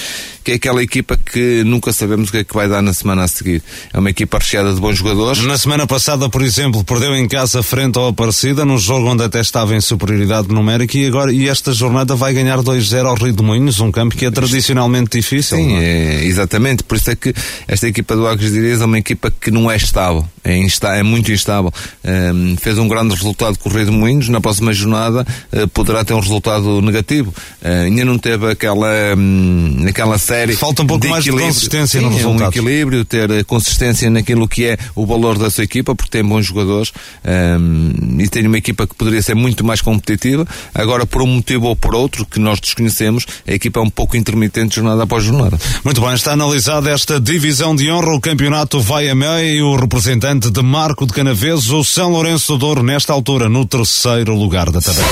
que 0.45 0.53
é 0.53 0.55
aquela 0.55 0.81
equipa 0.81 1.17
que 1.17 1.65
nunca 1.65 1.93
sabemos 1.93 2.29
o 2.29 2.33
que 2.33 2.39
é 2.39 2.45
que 2.45 2.55
vai 2.55 2.69
dar 2.69 2.81
na 2.81 2.95
semana 2.95 3.25
a 3.25 3.29
seguir. 3.29 3.61
É 3.93 3.99
uma 3.99 4.11
equipa 4.11 4.39
recheada 4.39 4.73
de 4.73 4.81
bons 4.81 4.99
jogadores. 4.99 5.43
Na 5.43 5.59
semana 5.59 5.85
passada, 5.85 6.29
por 6.29 6.43
exemplo, 6.43 6.85
perdeu 6.85 7.13
em 7.17 7.27
casa 7.27 7.61
frente 7.61 7.99
ao 7.99 8.07
Aparecida, 8.07 8.65
num 8.65 8.79
jogo 8.79 9.11
onde 9.11 9.25
até 9.25 9.41
estava 9.41 9.75
em 9.75 9.81
superioridade 9.81 10.47
numérica 10.49 10.97
e 10.97 11.07
agora 11.07 11.33
e 11.33 11.49
esta 11.49 11.73
jornada 11.73 12.15
vai 12.15 12.33
ganhar 12.33 12.59
2-0 12.59 13.05
ao 13.05 13.17
Rio 13.17 13.33
de 13.33 13.43
Moinhos, 13.43 13.81
um 13.81 13.91
campo 13.91 14.15
que 14.17 14.27
é 14.27 14.31
tradicionalmente 14.31 15.19
difícil. 15.19 15.57
Sim, 15.57 15.75
é? 15.75 15.87
É, 15.87 16.25
exatamente. 16.25 16.85
Por 16.85 16.97
isso 16.97 17.11
é 17.11 17.16
que 17.17 17.35
esta 17.67 17.89
equipa 17.89 18.15
do 18.15 18.27
Águias 18.27 18.53
de 18.53 18.59
Iris 18.59 18.81
é 18.81 18.85
uma 18.85 18.99
equipa 18.99 19.31
que 19.31 19.51
não 19.51 19.71
é 19.71 19.77
estável. 19.77 20.29
É, 20.47 20.57
insta, 20.57 20.95
é 20.95 21.03
muito 21.03 21.33
instável. 21.33 21.73
Um, 22.05 22.57
fez 22.57 22.79
um 22.79 22.87
grande 22.87 23.13
resultado 23.13 23.59
com 23.59 23.69
o 23.69 23.73
Rio 23.73 23.87
de 23.87 23.91
Moinhos. 23.91 24.29
Na 24.29 24.41
próxima 24.41 24.73
jornada 24.73 25.27
uh, 25.53 25.67
poderá 25.69 26.05
ter 26.05 26.15
um 26.15 26.21
resultado 26.21 26.81
negativo. 26.81 27.35
Uh, 27.61 27.87
ainda 27.87 28.05
não 28.05 28.17
teve 28.17 28.49
aquela, 28.49 28.89
um, 29.19 29.85
aquela 29.89 30.17
série. 30.19 30.55
Falta 30.55 30.85
um 30.85 30.87
pouco 30.87 31.03
de 31.03 31.09
mais 31.09 31.25
de 31.25 31.33
consistência 31.33 31.99
Sim, 31.99 32.07
no 32.07 32.13
resultado. 32.13 32.45
um 32.45 32.49
equilíbrio, 32.49 33.05
ter 33.05 33.29
eh, 33.29 33.43
consistência 33.43 34.09
naquilo 34.09 34.47
que 34.47 34.67
é 34.67 34.79
o 34.95 35.05
valor 35.05 35.37
da 35.37 35.51
sua 35.51 35.65
equipa, 35.65 35.97
porque 35.97 36.11
tem 36.11 36.25
bons 36.25 36.47
jogadores 36.47 36.93
um, 37.25 38.21
e 38.21 38.29
tem 38.29 38.47
uma 38.47 38.59
equipa 38.59 38.87
que 38.87 38.95
poderia 38.95 39.23
ser 39.23 39.35
muito 39.35 39.65
mais 39.65 39.81
competitiva. 39.81 40.47
Agora, 40.73 41.05
por 41.05 41.23
um 41.23 41.27
motivo 41.27 41.67
ou 41.67 41.75
por 41.75 41.93
outro 41.93 42.25
que 42.25 42.39
nós 42.39 42.61
desconhecemos, 42.61 43.27
a 43.47 43.53
equipa 43.53 43.81
é 43.81 43.83
um 43.83 43.91
pouco 43.91 44.17
intermitente 44.17 44.77
jornada 44.77 45.03
após 45.03 45.25
jornada. 45.25 45.59
Muito 45.85 46.01
bem, 46.01 46.15
está 46.15 46.33
analisada 46.33 46.89
esta 46.91 47.19
divisão 47.19 47.75
de 47.75 47.91
honra. 47.91 48.15
O 48.15 48.21
campeonato 48.21 48.81
vai 48.81 49.09
a 49.09 49.15
meio. 49.15 49.67
O 49.67 49.77
representante 49.77 50.36
de 50.39 50.63
Marco 50.63 51.07
de 51.07 51.13
Canaveses, 51.13 51.71
o 51.71 51.83
São 51.83 52.11
Lourenço 52.11 52.53
do 52.53 52.59
Douro, 52.59 52.83
nesta 52.83 53.13
altura, 53.13 53.49
no 53.49 53.65
terceiro 53.65 54.35
lugar 54.35 54.71
da 54.71 54.81
tabela. 54.81 55.07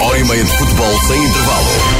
Hora 0.00 0.18
e 0.18 0.24
meia 0.24 0.44
de 0.44 0.58
futebol 0.58 1.00
sem 1.00 1.24
intervalo. 1.24 1.91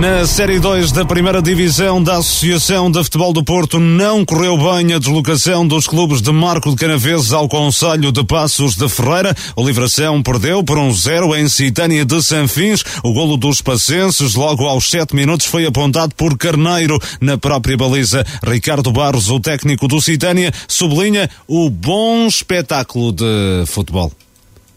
Na 0.00 0.26
Série 0.26 0.58
2 0.58 0.92
da 0.92 1.04
primeira 1.04 1.42
divisão 1.42 2.02
da 2.02 2.16
Associação 2.16 2.90
de 2.90 3.04
Futebol 3.04 3.34
do 3.34 3.44
Porto 3.44 3.78
não 3.78 4.24
correu 4.24 4.56
bem 4.56 4.94
a 4.94 4.98
deslocação 4.98 5.68
dos 5.68 5.86
clubes 5.86 6.22
de 6.22 6.32
Marco 6.32 6.70
de 6.70 6.76
Canaveses 6.76 7.34
ao 7.34 7.46
Conselho 7.46 8.10
de 8.10 8.24
Passos 8.24 8.76
de 8.76 8.88
Ferreira. 8.88 9.36
O 9.54 9.62
Livração 9.62 10.22
perdeu 10.22 10.64
por 10.64 10.78
um 10.78 10.90
zero 10.90 11.36
em 11.36 11.50
Citânia 11.50 12.02
de 12.02 12.22
Sanfins. 12.22 12.82
O 13.04 13.12
golo 13.12 13.36
dos 13.36 13.60
passenses 13.60 14.34
logo 14.34 14.66
aos 14.66 14.88
sete 14.88 15.14
minutos 15.14 15.44
foi 15.44 15.66
apontado 15.66 16.14
por 16.14 16.38
Carneiro 16.38 16.98
na 17.20 17.36
própria 17.36 17.76
baliza. 17.76 18.24
Ricardo 18.42 18.90
Barros, 18.90 19.28
o 19.28 19.38
técnico 19.38 19.86
do 19.86 20.00
Citânia, 20.00 20.50
sublinha 20.66 21.28
o 21.46 21.68
bom 21.68 22.26
espetáculo 22.26 23.12
de 23.12 23.64
futebol. 23.66 24.10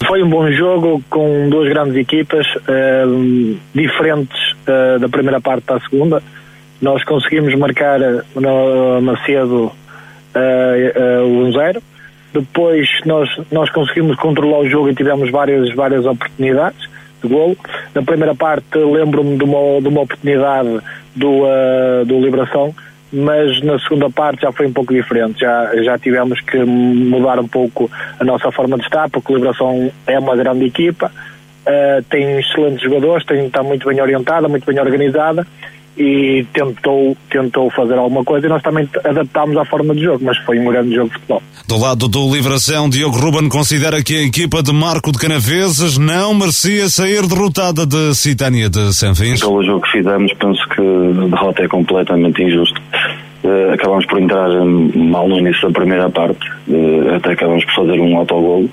Foi 0.07 0.23
um 0.23 0.29
bom 0.29 0.51
jogo 0.51 1.03
com 1.09 1.49
duas 1.49 1.69
grandes 1.69 1.95
equipas, 1.95 2.45
uh, 2.55 3.57
diferentes 3.73 4.53
uh, 4.67 4.99
da 4.99 5.07
primeira 5.07 5.39
parte 5.39 5.63
para 5.63 5.77
a 5.77 5.79
segunda. 5.81 6.21
Nós 6.81 7.03
conseguimos 7.03 7.53
marcar 7.55 7.99
no 8.35 9.01
Macedo 9.01 9.65
uh, 9.65 11.25
o 11.25 11.51
1-0. 11.51 11.81
Depois 12.33 12.87
nós, 13.05 13.29
nós 13.51 13.69
conseguimos 13.69 14.17
controlar 14.17 14.59
o 14.59 14.69
jogo 14.69 14.89
e 14.89 14.95
tivemos 14.95 15.29
várias, 15.29 15.73
várias 15.73 16.05
oportunidades 16.05 16.89
de 17.21 17.29
golo. 17.29 17.55
Na 17.93 18.01
primeira 18.01 18.33
parte 18.33 18.77
lembro-me 18.77 19.37
de 19.37 19.43
uma, 19.43 19.79
de 19.79 19.87
uma 19.87 20.01
oportunidade 20.01 20.79
do, 21.15 21.43
do 22.05 22.19
Liberação 22.19 22.73
mas 23.13 23.61
na 23.61 23.77
segunda 23.79 24.09
parte 24.09 24.41
já 24.41 24.51
foi 24.51 24.65
um 24.65 24.73
pouco 24.73 24.91
diferente. 24.91 25.41
Já, 25.41 25.71
já 25.83 25.99
tivemos 25.99 26.41
que 26.41 26.57
mudar 26.57 27.39
um 27.39 27.47
pouco 27.47 27.89
a 28.19 28.23
nossa 28.23 28.51
forma 28.51 28.75
de 28.75 28.83
estar, 28.83 29.07
porque 29.09 29.31
a 29.31 29.35
Liberação 29.35 29.91
é 30.07 30.17
uma 30.17 30.35
grande 30.35 30.65
equipa, 30.65 31.11
uh, 31.11 32.03
tem 32.09 32.39
excelentes 32.39 32.81
jogadores, 32.81 33.23
tem, 33.25 33.45
está 33.45 33.61
muito 33.61 33.87
bem 33.87 34.01
orientada, 34.01 34.49
muito 34.49 34.65
bem 34.65 34.79
organizada 34.79 35.45
e 35.97 36.45
tentou, 36.53 37.15
tentou 37.29 37.69
fazer 37.69 37.93
alguma 37.93 38.23
coisa 38.23 38.47
e 38.47 38.49
nós 38.49 38.61
também 38.63 38.89
adaptámos 39.03 39.55
à 39.57 39.65
forma 39.65 39.93
de 39.93 40.01
jogo, 40.01 40.23
mas 40.23 40.37
foi 40.39 40.59
um 40.59 40.65
grande 40.65 40.95
jogo 40.95 41.09
de 41.09 41.13
futebol. 41.13 41.43
Do 41.67 41.77
lado 41.77 42.07
do 42.07 42.33
Livração, 42.33 42.89
Diogo 42.89 43.17
Ruben 43.17 43.47
considera 43.47 44.03
que 44.03 44.15
a 44.15 44.23
equipa 44.23 44.63
de 44.63 44.73
Marco 44.73 45.11
de 45.11 45.19
Canaveses 45.19 45.97
não 45.97 46.33
merecia 46.33 46.89
sair 46.89 47.27
derrotada 47.27 47.85
de 47.85 48.15
Citânia 48.15 48.69
de 48.69 48.93
Sanfins. 48.93 49.39
Pelo 49.39 49.63
jogo 49.63 49.81
que 49.81 49.91
fizemos, 49.91 50.33
penso 50.33 50.67
que 50.69 50.81
a 50.81 51.27
derrota 51.27 51.63
é 51.63 51.67
completamente 51.67 52.41
injusta. 52.41 52.81
Uh, 53.43 53.73
acabamos 53.73 54.05
por 54.05 54.21
entrar 54.21 54.47
mal 54.95 55.27
no 55.27 55.37
início 55.37 55.67
da 55.67 55.73
primeira 55.73 56.09
parte, 56.09 56.49
uh, 56.69 57.15
até 57.15 57.33
acabamos 57.33 57.65
por 57.65 57.73
fazer 57.73 57.99
um 57.99 58.17
autogol. 58.17 58.69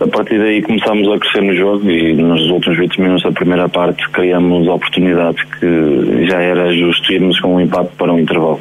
A 0.00 0.06
partir 0.08 0.38
daí 0.38 0.62
começámos 0.62 1.08
a 1.08 1.18
crescer 1.18 1.42
no 1.42 1.54
jogo 1.54 1.88
e 1.88 2.12
nos 2.14 2.40
últimos 2.50 2.78
20 2.78 3.00
minutos 3.00 3.22
da 3.22 3.30
primeira 3.30 3.68
parte 3.68 4.08
criamos 4.10 4.66
a 4.66 4.74
oportunidade 4.74 5.38
que 5.58 6.26
já 6.26 6.40
era 6.40 6.74
justo 6.74 7.12
irmos 7.12 7.38
com 7.38 7.54
um 7.54 7.60
empate 7.60 7.90
para 7.96 8.12
um 8.12 8.18
intervalo. 8.18 8.60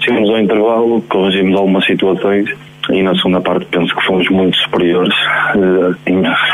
Chegamos 0.00 0.28
ao 0.30 0.40
intervalo, 0.40 1.00
corrigimos 1.02 1.56
algumas 1.56 1.84
situações 1.86 2.50
e 2.92 3.02
na 3.02 3.14
segunda 3.14 3.40
parte 3.40 3.66
penso 3.66 3.94
que 3.94 4.06
fomos 4.06 4.28
muito 4.30 4.56
superiores. 4.58 5.14
Uh, 5.54 5.94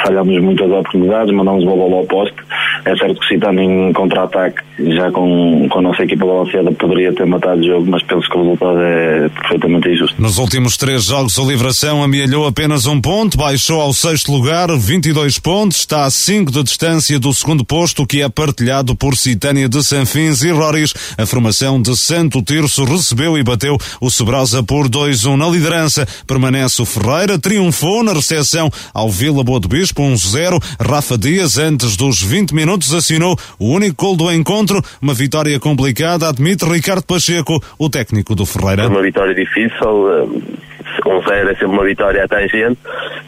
falhámos 0.04 0.40
muitas 0.42 0.70
oportunidades, 0.70 1.34
mandámos 1.34 1.64
a 1.64 1.66
bola 1.66 1.96
ao 1.96 2.06
poste. 2.06 2.36
É 2.84 2.96
certo 2.96 3.20
que 3.20 3.28
citando 3.28 3.60
em 3.60 3.92
contra-ataque, 3.92 4.62
já 4.78 5.10
com, 5.10 5.68
com 5.68 5.78
a 5.78 5.82
nossa 5.82 6.04
equipa 6.04 6.24
balanceada, 6.24 6.70
poderia 6.72 7.12
ter 7.12 7.26
matado 7.26 7.60
o 7.60 7.66
jogo, 7.66 7.86
mas 7.90 8.02
penso 8.04 8.28
que 8.28 8.36
o 8.36 8.42
resultado 8.42 8.78
é 8.80 9.28
perfeitamente 9.28 9.88
injusto. 9.88 10.20
Nos 10.20 10.38
últimos 10.38 10.76
três 10.76 11.04
jogos, 11.04 11.36
o 11.38 11.48
Livração 11.48 12.02
amealhou 12.02 12.46
apenas 12.46 12.86
um 12.86 13.00
ponto, 13.00 13.36
baixou 13.36 13.80
ao 13.80 13.92
sexto 13.92 14.32
lugar, 14.32 14.68
22 14.68 15.38
pontos, 15.38 15.78
está 15.78 16.04
a 16.04 16.10
5 16.10 16.52
de 16.52 16.62
distância 16.62 17.18
do 17.18 17.32
segundo 17.32 17.64
posto, 17.64 18.06
que 18.06 18.22
é 18.22 18.28
partilhado 18.28 18.94
por 18.94 19.16
Citânia 19.16 19.68
de 19.68 19.82
Sanfins 19.82 20.42
e 20.42 20.50
Roris. 20.50 20.94
A 21.18 21.26
formação 21.26 21.80
de 21.80 21.96
Santo 21.96 22.42
Tirso 22.42 22.84
recebeu 22.84 23.36
e 23.36 23.42
bateu 23.42 23.76
o 24.00 24.10
Sobrosa 24.10 24.62
por 24.62 24.88
2-1 24.88 25.36
na 25.36 25.48
liderança 25.48 26.06
permanece 26.28 26.82
o 26.82 26.84
Ferreira, 26.84 27.38
triunfou 27.38 28.04
na 28.04 28.12
recepção 28.12 28.70
ao 28.92 29.08
Vila 29.08 29.42
Boa 29.42 29.58
do 29.58 29.66
Bispo, 29.66 30.02
1-0. 30.02 30.62
Rafa 30.78 31.16
Dias, 31.16 31.56
antes 31.56 31.96
dos 31.96 32.22
20 32.22 32.54
minutos, 32.54 32.94
assinou 32.94 33.36
o 33.58 33.72
único 33.72 33.96
gol 33.96 34.16
do 34.16 34.30
encontro, 34.30 34.82
uma 35.00 35.14
vitória 35.14 35.58
complicada, 35.58 36.28
admite 36.28 36.64
Ricardo 36.64 37.02
Pacheco, 37.02 37.60
o 37.78 37.88
técnico 37.88 38.34
do 38.34 38.44
Ferreira. 38.44 38.86
Uma 38.86 39.02
vitória 39.02 39.34
difícil, 39.34 40.12
eh, 40.12 40.77
um 41.06 41.22
zero 41.22 41.50
é 41.50 41.52
sempre 41.52 41.66
uma 41.66 41.84
vitória 41.84 42.24
à 42.24 42.28
tangente 42.28 42.78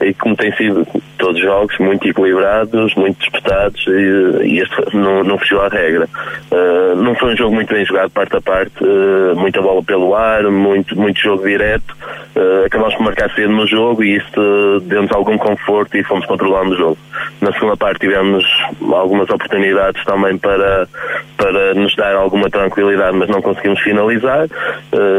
e 0.01 0.15
como 0.15 0.37
tem 0.37 0.53
sido 0.57 0.87
todos 1.21 1.37
os 1.37 1.43
jogos 1.43 1.79
muito 1.79 2.09
equilibrados, 2.09 2.95
muito 2.95 3.19
disputados 3.19 3.85
e, 3.87 4.47
e 4.47 4.61
este 4.61 4.97
não, 4.97 5.23
não 5.23 5.39
fugiu 5.39 5.61
à 5.61 5.69
regra. 5.69 6.09
Uh, 6.51 6.97
não 6.97 7.15
foi 7.15 7.35
um 7.35 7.37
jogo 7.37 7.55
muito 7.55 7.73
bem 7.73 7.85
jogado 7.85 8.11
parte 8.11 8.37
a 8.37 8.41
parte, 8.41 8.83
uh, 8.83 9.37
muita 9.37 9.61
bola 9.61 9.83
pelo 9.83 10.15
ar, 10.15 10.43
muito, 10.45 10.99
muito 10.99 11.21
jogo 11.21 11.47
direto. 11.47 11.95
Uh, 12.35 12.65
acabamos 12.65 12.95
por 12.95 13.05
marcar 13.05 13.31
cedo 13.35 13.53
no 13.53 13.67
jogo 13.67 14.03
e 14.03 14.17
isso 14.17 14.81
deu-nos 14.85 15.13
algum 15.13 15.37
conforto 15.37 15.97
e 15.97 16.05
fomos 16.05 16.25
controlando 16.27 16.75
o 16.75 16.77
jogo. 16.77 16.99
Na 17.41 17.53
segunda 17.53 17.77
parte 17.77 18.01
tivemos 18.01 18.45
algumas 18.93 19.29
oportunidades 19.29 20.03
também 20.05 20.39
para, 20.39 20.89
para 21.37 21.75
nos 21.75 21.95
dar 21.97 22.15
alguma 22.15 22.49
tranquilidade, 22.49 23.17
mas 23.17 23.29
não 23.29 23.43
conseguimos 23.43 23.81
finalizar. 23.81 24.47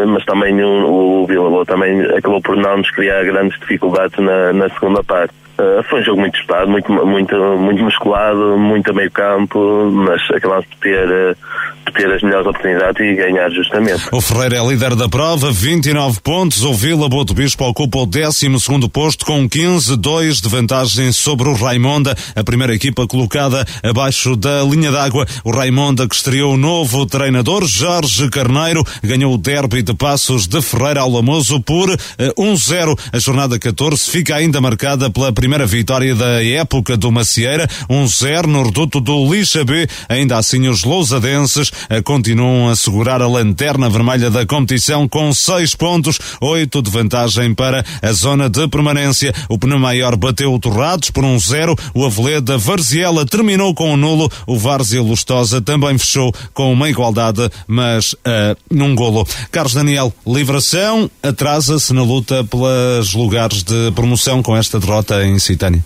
mas 0.07 0.25
também 0.25 0.59
o, 0.63 1.21
o 1.21 1.27
Vila 1.27 1.49
Boa 1.49 1.65
também 1.65 2.01
acabou 2.17 2.40
por 2.41 2.57
não 2.57 2.77
nos 2.77 2.91
criar 2.91 3.23
grandes 3.23 3.59
dificuldades 3.59 4.17
na, 4.19 4.53
na 4.53 4.69
segunda 4.69 5.03
parte. 5.03 5.33
Uh, 5.57 5.83
foi 5.89 6.01
um 6.01 6.03
jogo 6.03 6.21
muito 6.21 6.33
disputado, 6.33 6.69
muito, 6.69 6.91
muito, 6.91 7.35
muito 7.57 7.83
musculado, 7.83 8.57
muito 8.57 8.89
a 8.89 8.93
meio 8.93 9.11
campo, 9.11 9.91
mas 9.91 10.21
acabámos 10.31 10.65
por 10.65 10.77
ter, 10.77 11.37
por 11.85 11.93
ter 11.93 12.11
as 12.11 12.21
melhores 12.21 12.47
oportunidades 12.47 13.01
e 13.01 13.15
ganhar 13.15 13.49
justamente. 13.51 14.03
O 14.11 14.21
Ferreira 14.21 14.57
é 14.57 14.67
líder 14.67 14.95
da 14.95 15.07
prova, 15.07 15.51
29 15.51 16.19
pontos. 16.21 16.63
O 16.63 16.73
Vila 16.73 17.07
Boa 17.09 17.25
do 17.25 17.33
Bispo 17.33 17.65
ocupa 17.65 17.99
o 17.99 18.05
12 18.05 18.49
posto 18.91 19.25
com 19.25 19.47
15, 19.47 19.97
2 19.97 20.41
de 20.41 20.49
vantagem 20.49 21.11
sobre 21.11 21.49
o 21.49 21.53
Raimonda, 21.53 22.15
a 22.35 22.43
primeira 22.43 22.73
equipa 22.73 23.05
colocada 23.07 23.65
abaixo 23.83 24.35
da 24.35 24.63
linha 24.63 24.91
d'água. 24.91 25.25
O 25.43 25.51
Raimonda 25.51 26.07
que 26.07 26.15
estreou 26.15 26.53
o 26.53 26.57
novo 26.57 27.05
treinador, 27.05 27.65
Jorge 27.65 28.29
Carneiro, 28.29 28.83
ganhou 29.03 29.33
o 29.33 29.37
derby 29.37 29.81
de 29.81 29.93
passos 29.93 30.47
de 30.47 30.61
Ferreira 30.61 31.01
ao 31.01 31.09
Lamoso 31.09 31.61
por 31.61 31.89
uh, 31.89 31.97
1-0. 32.37 32.97
A 33.13 33.19
jornada 33.19 33.59
14 33.59 34.09
fica 34.09 34.35
ainda 34.35 34.61
marcada 34.61 35.09
pela 35.09 35.31
primeira 35.41 35.65
vitória 35.65 36.13
da 36.13 36.43
época 36.43 36.95
do 36.95 37.11
Macieira, 37.11 37.67
1-0 37.89 38.45
um 38.45 38.51
no 38.51 38.63
reduto 38.63 39.01
do 39.01 39.33
Lixa 39.33 39.65
B. 39.65 39.87
Ainda 40.07 40.37
assim, 40.37 40.67
os 40.67 40.83
lousadenses 40.83 41.71
eh, 41.89 41.99
continuam 41.99 42.69
a 42.69 42.75
segurar 42.75 43.23
a 43.23 43.27
lanterna 43.27 43.89
vermelha 43.89 44.29
da 44.29 44.45
competição 44.45 45.07
com 45.07 45.33
6 45.33 45.73
pontos, 45.73 46.19
8 46.39 46.79
de 46.83 46.91
vantagem 46.91 47.55
para 47.55 47.83
a 48.03 48.11
zona 48.11 48.51
de 48.51 48.67
permanência. 48.67 49.33
O 49.49 49.57
Maior 49.79 50.15
bateu 50.15 50.53
o 50.53 50.59
Torrados 50.59 51.09
por 51.09 51.23
1-0. 51.23 51.75
Um 51.95 52.01
o 52.01 52.05
Aveleda 52.05 52.55
Varziela 52.55 53.25
terminou 53.25 53.73
com 53.73 53.89
o 53.89 53.93
um 53.93 53.97
nulo. 53.97 54.31
O 54.45 54.59
Várzea 54.59 55.01
Lustosa 55.01 55.59
também 55.59 55.97
fechou 55.97 56.31
com 56.53 56.71
uma 56.71 56.87
igualdade, 56.87 57.49
mas 57.65 58.13
uh, 58.13 58.55
num 58.69 58.93
golo. 58.93 59.25
Carlos 59.51 59.73
Daniel, 59.73 60.13
Livração 60.27 61.09
atrasa-se 61.23 61.91
na 61.93 62.03
luta 62.03 62.43
pelos 62.43 63.13
lugares 63.15 63.63
de 63.63 63.91
promoção 63.95 64.43
com 64.43 64.55
esta 64.55 64.79
derrota 64.79 65.25
em 65.25 65.30
Lusitânia. 65.33 65.83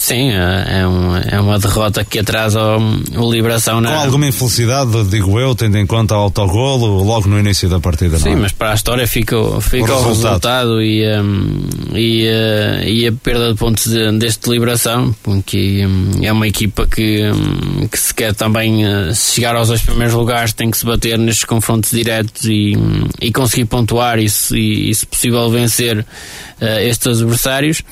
Sim, 0.00 0.30
é, 0.30 0.80
é 0.80 0.86
uma, 0.86 1.18
é 1.20 1.38
uma 1.38 1.58
derrota 1.58 2.02
que 2.02 2.20
atrasa 2.20 2.58
o, 2.58 3.22
o 3.22 3.30
Liberação. 3.30 3.82
Na... 3.82 3.90
Com 3.90 4.00
alguma 4.00 4.26
infelicidade, 4.26 5.04
digo 5.04 5.38
eu, 5.38 5.54
tendo 5.54 5.76
em 5.76 5.86
conta 5.86 6.14
o 6.14 6.20
autogolo 6.20 7.04
logo 7.04 7.28
no 7.28 7.38
início 7.38 7.68
da 7.68 7.78
partida. 7.78 8.18
Sim, 8.18 8.30
é? 8.30 8.36
mas 8.36 8.50
para 8.50 8.72
a 8.72 8.74
história 8.74 9.06
fica, 9.06 9.36
fica 9.60 9.94
o, 9.94 10.00
o 10.00 10.08
resultado, 10.08 10.80
e, 10.80 11.06
um, 11.20 11.68
e, 11.94 12.26
uh, 12.26 12.88
e, 12.88 13.06
a 13.08 13.12
perda 13.12 13.52
de 13.52 13.58
pontos 13.58 13.88
de, 13.88 14.10
deste 14.12 14.48
Liberação, 14.48 15.14
porque 15.22 15.84
um, 15.86 16.24
é 16.24 16.32
uma 16.32 16.48
equipa 16.48 16.86
que, 16.86 17.30
um, 17.30 17.86
que 17.86 17.98
se 17.98 18.14
quer 18.14 18.34
também 18.34 18.86
uh, 18.86 19.14
chegar 19.14 19.54
aos 19.54 19.68
dois 19.68 19.82
primeiros 19.82 20.14
lugares, 20.14 20.54
tem 20.54 20.70
que 20.70 20.78
se 20.78 20.86
bater 20.86 21.18
nestes 21.18 21.44
confrontos 21.44 21.90
diretos 21.90 22.46
e, 22.46 22.72
e 23.20 23.30
conseguir 23.30 23.66
pontuar 23.66 24.18
e, 24.18 24.26
e, 24.52 24.90
e 24.90 24.94
se 24.94 25.04
possível, 25.04 25.50
vencer 25.50 25.98
uh, 25.98 26.64
estes 26.80 27.20
adversários 27.20 27.82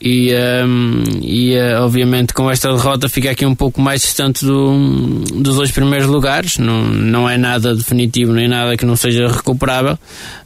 e, 0.00 0.34
um, 0.66 1.02
e 1.22 1.56
uh, 1.56 1.82
obviamente 1.82 2.34
com 2.34 2.50
esta 2.50 2.70
derrota 2.70 3.08
fica 3.08 3.30
aqui 3.30 3.46
um 3.46 3.54
pouco 3.54 3.80
mais 3.80 4.02
distante 4.02 4.44
do, 4.44 5.22
dos 5.34 5.56
dois 5.56 5.70
primeiros 5.70 6.06
lugares. 6.06 6.58
Não, 6.58 6.84
não 6.84 7.28
é 7.28 7.38
nada 7.38 7.74
definitivo 7.74 8.32
nem 8.32 8.48
nada 8.48 8.76
que 8.76 8.84
não 8.84 8.96
seja 8.96 9.28
recuperável. 9.28 9.98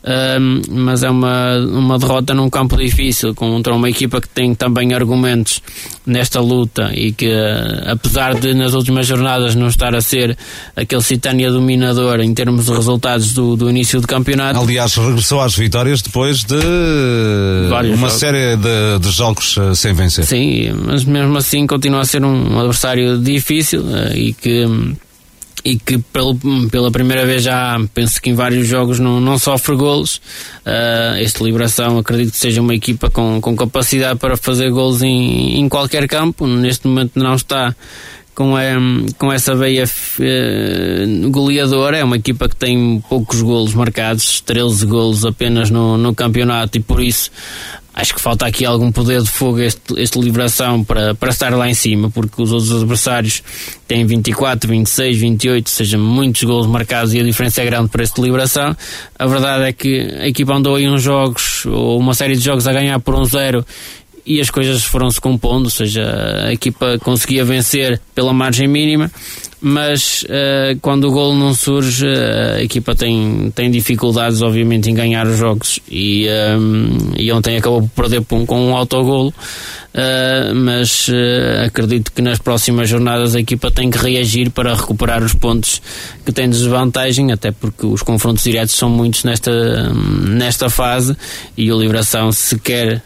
Um, 0.04 0.62
mas 0.70 1.02
é 1.02 1.10
uma, 1.10 1.56
uma 1.58 1.98
derrota 1.98 2.32
num 2.32 2.48
campo 2.48 2.76
difícil 2.76 3.34
contra 3.34 3.74
uma 3.74 3.90
equipa 3.90 4.20
que 4.20 4.28
tem 4.28 4.54
também 4.54 4.94
argumentos 4.94 5.60
nesta 6.06 6.40
luta 6.40 6.90
e 6.94 7.12
que 7.12 7.26
uh, 7.26 7.90
apesar 7.90 8.34
de 8.34 8.54
nas 8.54 8.74
últimas 8.74 9.06
jornadas 9.06 9.54
não 9.54 9.66
estar 9.66 9.94
a 9.94 10.00
ser 10.00 10.38
aquele 10.76 11.02
Citânia 11.02 11.50
dominador 11.50 12.20
em 12.20 12.32
termos 12.32 12.66
de 12.66 12.72
resultados 12.72 13.32
do, 13.32 13.56
do 13.56 13.68
início 13.68 14.00
do 14.00 14.06
campeonato. 14.06 14.60
Aliás 14.60 14.94
regressou 14.94 15.40
às 15.40 15.54
vitórias 15.54 16.00
depois 16.00 16.38
de 16.44 16.56
Vários 17.68 17.98
uma 17.98 18.08
jogos. 18.08 18.20
série 18.20 18.56
de, 18.56 18.98
de 19.00 19.10
jogos 19.10 19.47
jogos 19.54 19.56
uh, 19.56 19.74
sem 19.74 19.92
vencer. 19.92 20.24
Sim, 20.24 20.72
mas 20.86 21.04
mesmo 21.04 21.36
assim 21.38 21.66
continua 21.66 22.00
a 22.00 22.04
ser 22.04 22.24
um 22.24 22.58
adversário 22.58 23.18
difícil 23.18 23.82
uh, 23.82 24.14
e 24.14 24.32
que 24.32 24.66
e 25.64 25.76
que 25.76 25.98
pelo, 25.98 26.38
pela 26.70 26.90
primeira 26.90 27.26
vez 27.26 27.42
já 27.42 27.76
penso 27.92 28.22
que 28.22 28.30
em 28.30 28.34
vários 28.34 28.66
jogos 28.66 29.00
não, 29.00 29.20
não 29.20 29.36
sofre 29.36 29.74
golos. 29.74 30.16
Uh, 30.64 31.18
este 31.18 31.42
Liberação 31.42 31.98
acredito 31.98 32.32
que 32.32 32.38
seja 32.38 32.62
uma 32.62 32.74
equipa 32.74 33.10
com, 33.10 33.40
com 33.40 33.56
capacidade 33.56 34.18
para 34.18 34.36
fazer 34.36 34.70
golos 34.70 35.02
em, 35.02 35.60
em 35.60 35.68
qualquer 35.68 36.06
campo. 36.06 36.46
Neste 36.46 36.86
momento 36.86 37.18
não 37.18 37.34
está 37.34 37.74
com, 38.38 38.54
a, 38.54 38.62
com 39.18 39.32
essa 39.32 39.52
veia 39.56 39.82
uh, 39.84 41.30
goleadora. 41.30 41.98
É 41.98 42.04
uma 42.04 42.14
equipa 42.14 42.48
que 42.48 42.54
tem 42.54 43.02
poucos 43.08 43.42
golos 43.42 43.74
marcados, 43.74 44.40
13 44.42 44.86
golos 44.86 45.24
apenas 45.24 45.70
no, 45.70 45.98
no 45.98 46.14
campeonato 46.14 46.78
e 46.78 46.80
por 46.80 47.02
isso 47.02 47.32
acho 47.92 48.14
que 48.14 48.20
falta 48.20 48.46
aqui 48.46 48.64
algum 48.64 48.92
poder 48.92 49.20
de 49.20 49.28
fogo 49.28 49.58
este, 49.58 50.00
este 50.00 50.20
liberação 50.20 50.84
para, 50.84 51.16
para 51.16 51.30
estar 51.30 51.52
lá 51.52 51.68
em 51.68 51.74
cima, 51.74 52.08
porque 52.10 52.40
os 52.40 52.52
outros 52.52 52.70
adversários 52.70 53.42
têm 53.88 54.06
24, 54.06 54.70
26, 54.70 55.18
28, 55.18 55.66
ou 55.66 55.72
seja, 55.72 55.98
muitos 55.98 56.44
gols 56.44 56.68
marcados 56.68 57.12
e 57.12 57.18
a 57.18 57.24
diferença 57.24 57.60
é 57.60 57.64
grande 57.64 57.88
para 57.88 58.04
este 58.04 58.20
liberação. 58.20 58.76
A 59.18 59.26
verdade 59.26 59.64
é 59.64 59.72
que 59.72 59.98
a 60.20 60.28
equipa 60.28 60.54
andou 60.54 60.76
aí 60.76 60.88
uns 60.88 61.02
jogos, 61.02 61.66
ou 61.66 61.98
uma 61.98 62.14
série 62.14 62.36
de 62.36 62.44
jogos 62.44 62.68
a 62.68 62.72
ganhar 62.72 63.00
por 63.00 63.16
um 63.16 63.24
zero 63.24 63.66
e 64.28 64.40
as 64.40 64.50
coisas 64.50 64.84
foram-se 64.84 65.18
compondo, 65.18 65.64
ou 65.64 65.70
seja, 65.70 66.04
a 66.44 66.52
equipa 66.52 66.98
conseguia 66.98 67.44
vencer 67.44 67.98
pela 68.14 68.32
margem 68.32 68.68
mínima 68.68 69.10
mas 69.60 70.22
uh, 70.22 70.78
quando 70.80 71.08
o 71.08 71.10
gol 71.10 71.34
não 71.34 71.52
surge, 71.52 72.06
uh, 72.06 72.56
a 72.56 72.62
equipa 72.62 72.94
tem, 72.94 73.52
tem 73.54 73.70
dificuldades, 73.70 74.40
obviamente, 74.40 74.88
em 74.88 74.94
ganhar 74.94 75.26
os 75.26 75.36
jogos 75.36 75.80
e, 75.90 76.28
um, 76.58 77.12
eh, 77.16 77.22
e 77.22 77.32
ontem 77.32 77.56
acabou 77.56 77.82
por 77.82 78.04
perder 78.04 78.24
com, 78.24 78.46
com 78.46 78.68
um 78.68 78.76
autogolo. 78.76 79.34
Uh, 79.88 80.54
mas 80.54 81.10
acredito 81.64 82.12
que 82.12 82.22
nas 82.22 82.38
próximas 82.38 82.88
jornadas 82.88 83.34
a 83.34 83.40
equipa 83.40 83.70
tem 83.70 83.90
que 83.90 83.98
reagir 83.98 84.50
para 84.50 84.74
recuperar 84.74 85.24
os 85.24 85.32
pontos 85.32 85.82
que 86.24 86.30
tem 86.30 86.48
de 86.48 86.56
desvantagem, 86.56 87.32
até 87.32 87.50
porque 87.50 87.86
os 87.86 88.02
confrontos 88.02 88.44
diretos 88.44 88.76
são 88.76 88.88
muitos 88.88 89.24
nesta, 89.24 89.50
nesta 89.92 90.70
fase 90.70 91.16
e 91.56 91.72
o 91.72 91.80
Liberação, 91.80 92.30
se 92.30 92.58
quer 92.58 93.02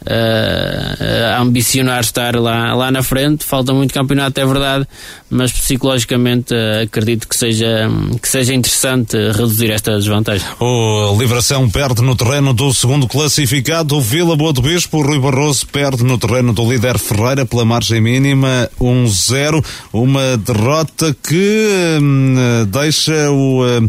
ambicionar 1.38 2.00
estar 2.00 2.34
lá, 2.36 2.74
lá 2.74 2.90
na 2.90 3.02
frente, 3.02 3.44
falta 3.44 3.72
muito 3.72 3.94
campeonato, 3.94 4.38
é 4.40 4.44
verdade, 4.44 4.86
mas 5.30 5.52
psicologicamente 5.52 6.41
eh, 6.50 6.82
acredito 6.82 7.28
que 7.28 7.36
seja, 7.36 7.88
que 8.20 8.28
seja 8.28 8.54
interessante 8.54 9.16
reduzir 9.32 9.70
esta 9.70 9.96
desvantagem. 9.96 10.46
O 10.58 11.16
Livração 11.18 11.68
perde 11.70 12.02
no 12.02 12.16
terreno 12.16 12.52
do 12.52 12.72
segundo 12.72 13.06
classificado, 13.06 13.96
o 13.96 14.00
Vila 14.00 14.34
Boa 14.34 14.52
do 14.52 14.62
Bispo, 14.62 14.98
o 14.98 15.02
Rui 15.02 15.18
Barroso 15.18 15.66
perde 15.66 16.02
no 16.02 16.18
terreno 16.18 16.52
do 16.52 16.70
líder 16.70 16.98
Ferreira 16.98 17.44
pela 17.44 17.64
margem 17.64 18.00
mínima 18.00 18.68
1-0, 18.80 19.64
uma 19.92 20.36
derrota 20.36 21.14
que 21.22 21.98
hum, 22.00 22.34
deixa 22.68 23.30
o 23.30 23.64
hum, 23.64 23.88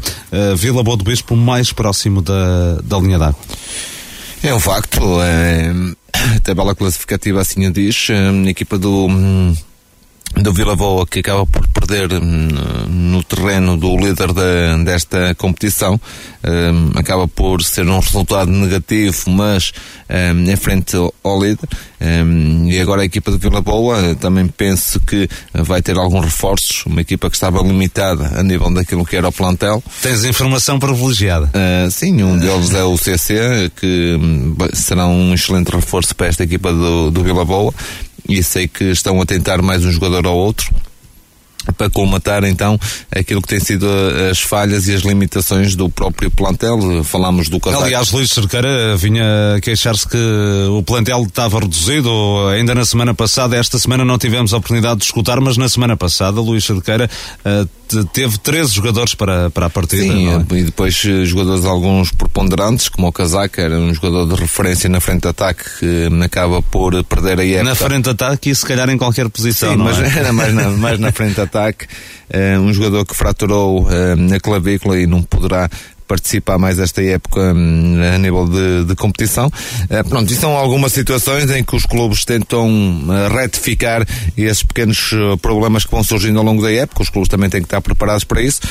Vila 0.56 0.84
Boa 0.84 0.98
do 0.98 1.04
Bispo 1.04 1.36
mais 1.36 1.72
próximo 1.72 2.22
da, 2.22 2.80
da 2.84 3.00
linha 3.00 3.18
d'água. 3.18 3.40
É 4.44 4.54
um 4.54 4.60
facto, 4.60 5.00
é, 5.22 5.72
a 6.14 6.40
tabela 6.42 6.76
classificativa 6.76 7.40
assim 7.40 7.66
o 7.66 7.72
diz, 7.72 8.08
a 8.10 8.50
equipa 8.50 8.78
do 8.78 9.08
hum, 9.08 9.56
do 10.42 10.52
Vila 10.54 10.76
Boa 10.76 11.06
que 11.06 11.20
acaba 11.20 11.46
por 11.46 11.68
perder 11.68 12.14
hum, 12.14 12.48
no 12.90 13.24
terreno 13.24 13.78
do 13.78 13.96
líder 13.98 14.34
de, 14.34 14.84
desta 14.84 15.36
competição. 15.36 16.00
Um, 16.46 16.98
acaba 17.00 17.28
por 17.28 17.64
ser 17.64 17.88
um 17.88 18.00
resultado 18.00 18.52
negativo 18.52 19.30
mas 19.30 19.72
um, 20.10 20.52
em 20.52 20.56
frente 20.56 20.96
ao 20.96 21.42
líder. 21.42 21.70
Um, 22.02 22.68
e 22.70 22.80
agora 22.80 23.02
a 23.04 23.06
equipa 23.06 23.32
do 23.32 23.38
Vila 23.38 23.62
Boa 23.62 24.16
também 24.16 24.48
penso 24.48 25.00
que 25.00 25.30
vai 25.54 25.82
ter 25.82 25.98
alguns 25.98 26.26
reforços 26.26 26.86
uma 26.86 27.02
equipa 27.02 27.30
que 27.30 27.36
estava 27.36 27.62
limitada 27.62 28.40
a 28.40 28.44
nível 28.44 28.74
daquilo 28.74 29.06
que 29.06 29.16
era 29.16 29.28
o 29.28 29.32
plantel. 29.32 29.84
Tens 30.02 30.26
informação 30.26 30.80
privilegiada. 30.80 31.46
Uh, 31.48 31.90
sim, 31.92 32.22
um 32.24 32.38
deles 32.38 32.74
é 32.74 32.84
o 32.84 32.98
CC 32.98 33.72
que 33.76 34.18
hum, 34.20 34.56
será 34.74 35.08
um 35.08 35.34
excelente 35.34 35.70
reforço 35.70 36.16
para 36.16 36.28
esta 36.28 36.44
equipa 36.44 36.74
do, 36.74 37.12
do 37.12 37.24
Vila 37.24 37.46
Boa 37.46 37.74
e 38.28 38.42
sei 38.44 38.68
que 38.68 38.86
estão 38.86 39.22
a 39.22 39.26
tentar 39.26 39.62
mais 39.62 39.84
um 39.84 39.92
jogador 39.92 40.26
ou 40.28 40.38
outro 40.38 40.74
para 41.78 41.90
colmatar 41.90 42.44
então 42.44 42.78
aquilo 43.12 43.42
que 43.42 43.48
tem 43.48 43.60
sido 43.60 43.88
as 44.30 44.42
falhas 44.42 44.88
e 44.88 44.94
as 44.94 45.02
limitações 45.02 45.76
do 45.76 45.90
próprio 45.90 46.30
plantel. 46.30 47.04
Falámos 47.04 47.50
do 47.50 47.60
casaco. 47.60 47.84
Aliás, 47.84 48.12
Luís 48.12 48.30
Cerqueira 48.32 48.98
vinha 48.98 49.24
queixar-se 49.62 50.08
que 50.08 50.18
o 50.70 50.84
plantel 50.84 51.24
estava 51.24 51.60
reduzido 51.60 52.10
ainda 52.50 52.76
na 52.76 52.86
semana 52.86 53.14
passada. 53.14 53.56
Esta 53.56 53.80
semana 53.80 54.04
não 54.04 54.18
tivemos 54.18 54.54
a 54.54 54.58
oportunidade 54.58 55.00
de 55.00 55.06
escutar, 55.06 55.40
mas 55.40 55.58
na 55.58 55.70
semana 55.70 55.96
passada 55.96 56.42
Luís 56.42 56.66
Cerqueira 56.66 57.10
uh, 57.46 57.70
teve 58.12 58.38
13 58.38 58.74
jogadores 58.74 59.16
para, 59.16 59.50
para 59.50 59.68
a 59.68 59.70
partida. 59.70 60.04
Sim, 60.04 60.30
é? 60.30 60.56
e 60.56 60.64
depois 60.64 61.04
eh, 61.06 61.26
jogadores 61.26 61.66
alguns 61.66 62.12
preponderantes, 62.12 62.90
como 62.90 63.08
o 63.08 63.12
Casaca, 63.12 63.62
era 63.62 63.78
um 63.78 63.94
jogador 63.94 64.28
de 64.28 64.36
referência 64.40 64.90
na 64.90 65.00
frente 65.00 65.24
de 65.24 65.28
ataque 65.30 65.64
que 65.80 66.10
acaba 66.24 66.62
por 66.62 67.04
perder 67.04 67.40
a 67.40 67.46
época. 67.46 67.64
Na 67.64 67.76
frente 67.76 68.04
de 68.06 68.10
ataque 68.10 68.50
e 68.50 68.56
se 68.56 68.66
calhar 68.66 68.90
em 68.90 68.98
qualquer 68.98 69.30
posição, 69.30 69.74
Sim, 69.74 69.78
mas 69.78 70.00
é? 70.00 70.08
era 70.20 70.34
mais 70.34 70.54
na, 70.54 70.70
mais 70.70 71.00
na 71.00 71.12
frente 71.12 71.36
de 71.36 71.42
ataque. 71.42 71.86
Uh, 72.34 72.60
um 72.62 72.74
jogador 72.74 73.06
que 73.06 73.16
fraturou 73.16 73.84
uh, 73.84 74.36
a 74.36 74.40
clavícula 74.40 75.00
e 75.00 75.06
não 75.06 75.22
poderá 75.22 75.70
participar 76.08 76.58
mais 76.58 76.80
esta 76.80 77.02
época 77.02 77.40
hum, 77.54 78.00
a 78.14 78.18
nível 78.18 78.48
de, 78.48 78.86
de 78.86 78.96
competição. 78.96 79.48
Uh, 79.48 80.08
pronto, 80.08 80.32
e 80.32 80.36
são 80.36 80.56
algumas 80.56 80.94
situações 80.94 81.50
em 81.52 81.64
que 81.64 81.76
os 81.76 81.86
clubes 81.86 82.26
tentam 82.26 82.68
uh, 82.70 83.34
retificar 83.34 84.06
esses 84.38 84.64
pequenos 84.64 85.12
uh, 85.14 85.38
problemas 85.38 85.86
que 85.86 85.92
vão 85.92 86.04
surgindo 86.04 86.40
ao 86.40 86.46
longo 86.46 86.62
da 86.62 86.72
época. 86.72 87.04
Os 87.04 87.10
clubes 87.10 87.30
também 87.30 87.50
têm 87.50 87.62
que 87.62 87.68
estar 87.68 87.82
preparados 87.82 88.24
para 88.24 88.42
isso. 88.42 88.62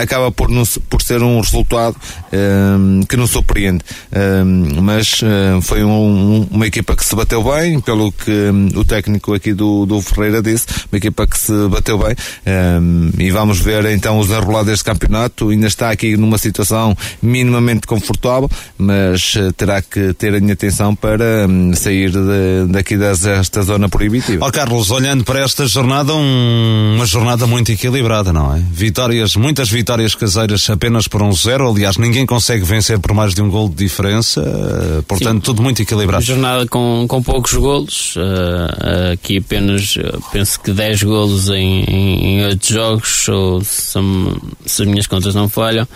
acaba 0.00 0.30
por, 0.30 0.48
por 0.88 1.02
ser 1.02 1.22
um 1.22 1.40
resultado 1.40 1.96
hum, 2.32 3.00
que 3.08 3.16
nos 3.16 3.30
surpreende. 3.30 3.84
Hum, 4.12 4.80
mas 4.82 5.20
foi 5.62 5.84
um, 5.84 6.46
uma 6.50 6.66
equipa 6.66 6.94
que 6.94 7.04
se 7.04 7.14
bateu 7.14 7.42
bem, 7.42 7.80
pelo 7.80 8.12
que 8.12 8.50
o 8.74 8.84
técnico 8.84 9.34
aqui 9.34 9.52
do, 9.52 9.86
do 9.86 10.00
Ferreira 10.00 10.42
disse, 10.42 10.66
uma 10.90 10.98
equipa 10.98 11.26
que 11.26 11.38
se 11.38 11.52
bateu 11.68 11.98
bem. 11.98 12.14
e 13.18 13.30
vamos 13.30 13.60
ver 13.60 13.84
então 13.86 14.18
os 14.18 14.30
enrolados 14.30 14.68
deste 14.68 14.84
campeonato. 14.84 15.48
Ainda 15.50 15.66
está 15.66 15.90
aqui 15.90 16.16
numa 16.16 16.38
situação 16.38 16.67
minimamente 17.22 17.86
confortável, 17.86 18.50
mas 18.76 19.34
uh, 19.34 19.52
terá 19.52 19.80
que 19.82 20.12
ter 20.14 20.34
a 20.34 20.40
minha 20.40 20.52
atenção 20.52 20.94
para 20.94 21.46
um, 21.48 21.72
sair 21.74 22.10
de, 22.10 22.66
daqui 22.68 22.96
desta 22.96 23.62
zona 23.62 23.88
proibitiva. 23.88 24.44
Ó 24.44 24.48
oh, 24.48 24.52
Carlos, 24.52 24.90
olhando 24.90 25.24
para 25.24 25.40
esta 25.40 25.66
jornada, 25.66 26.14
um, 26.14 26.94
uma 26.96 27.06
jornada 27.06 27.46
muito 27.46 27.72
equilibrada, 27.72 28.32
não 28.32 28.54
é? 28.54 28.62
Vitórias, 28.70 29.34
muitas 29.34 29.70
vitórias 29.70 30.14
caseiras 30.14 30.68
apenas 30.70 31.08
por 31.08 31.22
um 31.22 31.32
zero. 31.32 31.70
Aliás, 31.70 31.96
ninguém 31.96 32.26
consegue 32.26 32.64
vencer 32.64 32.98
por 32.98 33.14
mais 33.14 33.34
de 33.34 33.42
um 33.42 33.48
gol 33.48 33.68
de 33.68 33.76
diferença. 33.76 34.40
Uh, 34.40 35.02
portanto, 35.04 35.36
Sim. 35.36 35.40
tudo 35.40 35.62
muito 35.62 35.82
equilibrado. 35.82 36.24
Jornada 36.24 36.66
com, 36.66 37.06
com 37.08 37.22
poucos 37.22 37.54
golos. 37.54 38.16
Uh, 38.16 39.12
aqui 39.12 39.38
apenas, 39.38 39.96
penso 40.32 40.60
que 40.60 40.72
10 40.72 41.02
golos 41.02 41.48
em, 41.48 41.84
em, 41.84 42.40
em 42.40 42.44
8 42.46 42.72
jogos, 42.72 43.28
ou 43.28 43.62
se, 43.62 43.98
se 44.66 44.82
as 44.82 44.88
minhas 44.88 45.06
contas 45.06 45.34
não 45.34 45.48
falham. 45.48 45.86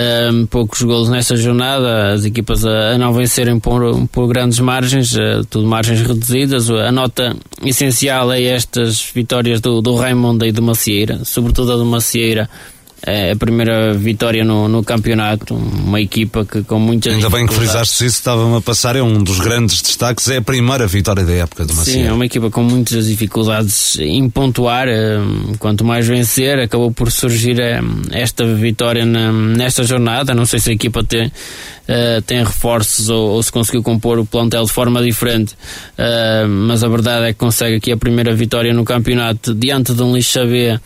Um, 0.00 0.46
poucos 0.46 0.82
golos 0.82 1.08
nessa 1.08 1.36
jornada, 1.36 2.12
as 2.12 2.24
equipas 2.24 2.64
a, 2.64 2.92
a 2.92 2.98
não 2.98 3.12
vencerem 3.12 3.58
por, 3.58 4.06
por 4.08 4.28
grandes 4.28 4.58
margens, 4.60 5.12
uh, 5.12 5.44
tudo 5.50 5.66
margens 5.66 6.00
reduzidas. 6.00 6.70
A 6.70 6.92
nota 6.92 7.36
essencial 7.64 8.32
é 8.32 8.42
estas 8.42 9.10
vitórias 9.12 9.60
do, 9.60 9.82
do 9.82 9.96
Raimundo 9.96 10.46
e 10.46 10.52
do 10.52 10.62
Macieira, 10.62 11.24
sobretudo 11.24 11.72
a 11.72 11.76
do 11.76 11.84
Macieira 11.84 12.48
a 13.02 13.36
primeira 13.36 13.94
vitória 13.94 14.44
no, 14.44 14.68
no 14.68 14.84
campeonato, 14.84 15.54
uma 15.54 16.00
equipa 16.00 16.44
que 16.44 16.62
com 16.62 16.78
muitas 16.78 17.14
Ainda 17.14 17.30
bem 17.30 17.46
que 17.46 17.54
frisaste 17.54 18.04
isso, 18.04 18.18
estava-me 18.18 18.56
a 18.56 18.60
passar, 18.60 18.96
é 18.96 19.02
um 19.02 19.22
dos 19.22 19.40
grandes 19.40 19.80
destaques, 19.80 20.28
é 20.28 20.36
a 20.36 20.42
primeira 20.42 20.86
vitória 20.86 21.24
da 21.24 21.32
época 21.32 21.64
do 21.64 21.74
Macia. 21.74 21.94
Sim, 21.94 22.02
é 22.02 22.12
uma 22.12 22.26
equipa 22.26 22.50
com 22.50 22.62
muitas 22.62 23.06
dificuldades 23.06 23.98
em 23.98 24.28
pontuar, 24.28 24.86
eh, 24.88 25.18
quanto 25.58 25.84
mais 25.84 26.06
vencer, 26.06 26.58
acabou 26.58 26.90
por 26.92 27.10
surgir 27.10 27.58
eh, 27.58 27.80
esta 28.12 28.44
vitória 28.54 29.04
nesta 29.06 29.82
jornada, 29.82 30.34
não 30.34 30.44
sei 30.44 30.60
se 30.60 30.70
a 30.70 30.72
equipa 30.74 31.02
tem, 31.02 31.32
uh, 31.90 32.22
tem 32.22 32.44
reforços 32.44 33.10
ou, 33.10 33.30
ou, 33.30 33.42
se 33.42 33.50
conseguiu 33.50 33.82
compor 33.82 34.18
o 34.18 34.24
plantel 34.24 34.64
de 34.64 34.72
forma 34.72 35.02
diferente, 35.02 35.54
uh, 35.98 36.48
mas 36.48 36.84
a 36.84 36.88
verdade 36.88 37.26
é 37.26 37.32
que 37.32 37.38
consegue 37.38 37.76
aqui 37.76 37.90
a 37.90 37.96
primeira 37.96 38.34
vitória 38.34 38.72
no 38.72 38.84
campeonato 38.84 39.54
diante 39.54 39.92
de 39.92 40.02
um 40.02 40.14
Lixabé 40.14 40.80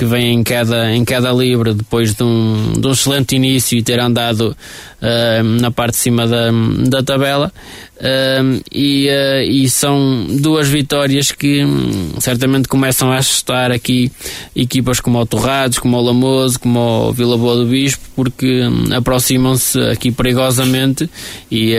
que 0.00 0.06
vem 0.06 0.32
em 0.32 0.42
queda, 0.42 0.90
em 0.94 1.04
queda 1.04 1.30
livre 1.30 1.74
depois 1.74 2.14
de 2.14 2.22
um, 2.22 2.72
de 2.72 2.86
um 2.86 2.92
excelente 2.92 3.36
início 3.36 3.76
e 3.76 3.82
ter 3.82 4.00
andado 4.00 4.56
uh, 4.56 5.42
na 5.60 5.70
parte 5.70 5.92
de 5.92 5.98
cima 5.98 6.26
da, 6.26 6.50
da 6.88 7.02
tabela. 7.02 7.52
Uh, 8.00 8.62
e, 8.72 9.08
uh, 9.08 9.42
e, 9.42 9.68
são 9.68 10.26
duas 10.40 10.66
vitórias 10.68 11.32
que 11.32 11.62
um, 11.62 12.18
certamente 12.18 12.66
começam 12.66 13.12
a 13.12 13.18
assustar 13.18 13.70
aqui 13.70 14.10
equipas 14.56 15.00
como 15.00 15.20
o 15.20 15.26
Torrados, 15.26 15.78
como 15.78 15.98
o 15.98 16.00
Lamoso, 16.00 16.58
como 16.58 16.80
o 16.80 17.12
Vila 17.12 17.36
Boa 17.36 17.56
do 17.56 17.66
Bispo, 17.66 18.02
porque 18.16 18.62
um, 18.62 18.94
aproximam-se 18.96 19.78
aqui 19.80 20.10
perigosamente 20.10 21.10
e, 21.50 21.74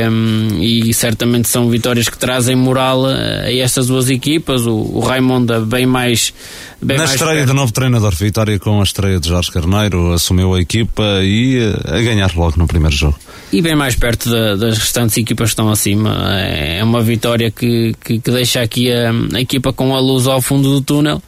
e 0.59 0.93
certamente 0.93 1.47
são 1.47 1.67
vitórias 1.71 2.07
que 2.07 2.17
trazem 2.19 2.55
moral 2.55 3.03
a, 3.07 3.13
a 3.45 3.53
estas 3.55 3.87
duas 3.87 4.07
equipas. 4.07 4.67
O, 4.67 4.75
o 4.75 4.99
Raimonda 4.99 5.59
bem 5.59 5.87
mais. 5.87 6.31
Bem 6.79 6.97
Na 6.97 7.05
mais 7.05 7.15
estreia 7.15 7.37
perto. 7.37 7.47
do 7.47 7.53
novo 7.55 7.73
treinador, 7.73 8.13
vitória 8.15 8.59
com 8.59 8.79
a 8.79 8.83
estreia 8.83 9.19
de 9.19 9.27
Jorge 9.27 9.51
Carneiro, 9.51 10.13
assumiu 10.13 10.53
a 10.53 10.61
equipa 10.61 11.03
e 11.23 11.59
a 11.85 11.99
ganhar 12.01 12.31
logo 12.35 12.53
no 12.57 12.67
primeiro 12.67 12.95
jogo. 12.95 13.17
E 13.51 13.61
bem 13.61 13.75
mais 13.75 13.95
perto 13.95 14.29
da, 14.29 14.55
das 14.55 14.77
restantes 14.77 15.17
equipas 15.17 15.49
que 15.49 15.53
estão 15.53 15.69
acima. 15.69 16.10
É 16.39 16.83
uma 16.83 17.01
vitória 17.01 17.51
que, 17.51 17.93
que, 18.03 18.19
que 18.19 18.31
deixa 18.31 18.61
aqui 18.61 18.91
a, 18.91 19.11
a, 19.35 19.41
equipa 19.41 19.71
com 19.73 19.95
a 19.95 19.99
luz 19.99 20.27
ao 20.27 20.41
fundo 20.41 20.69
do 20.69 20.81
túnel. 20.81 21.21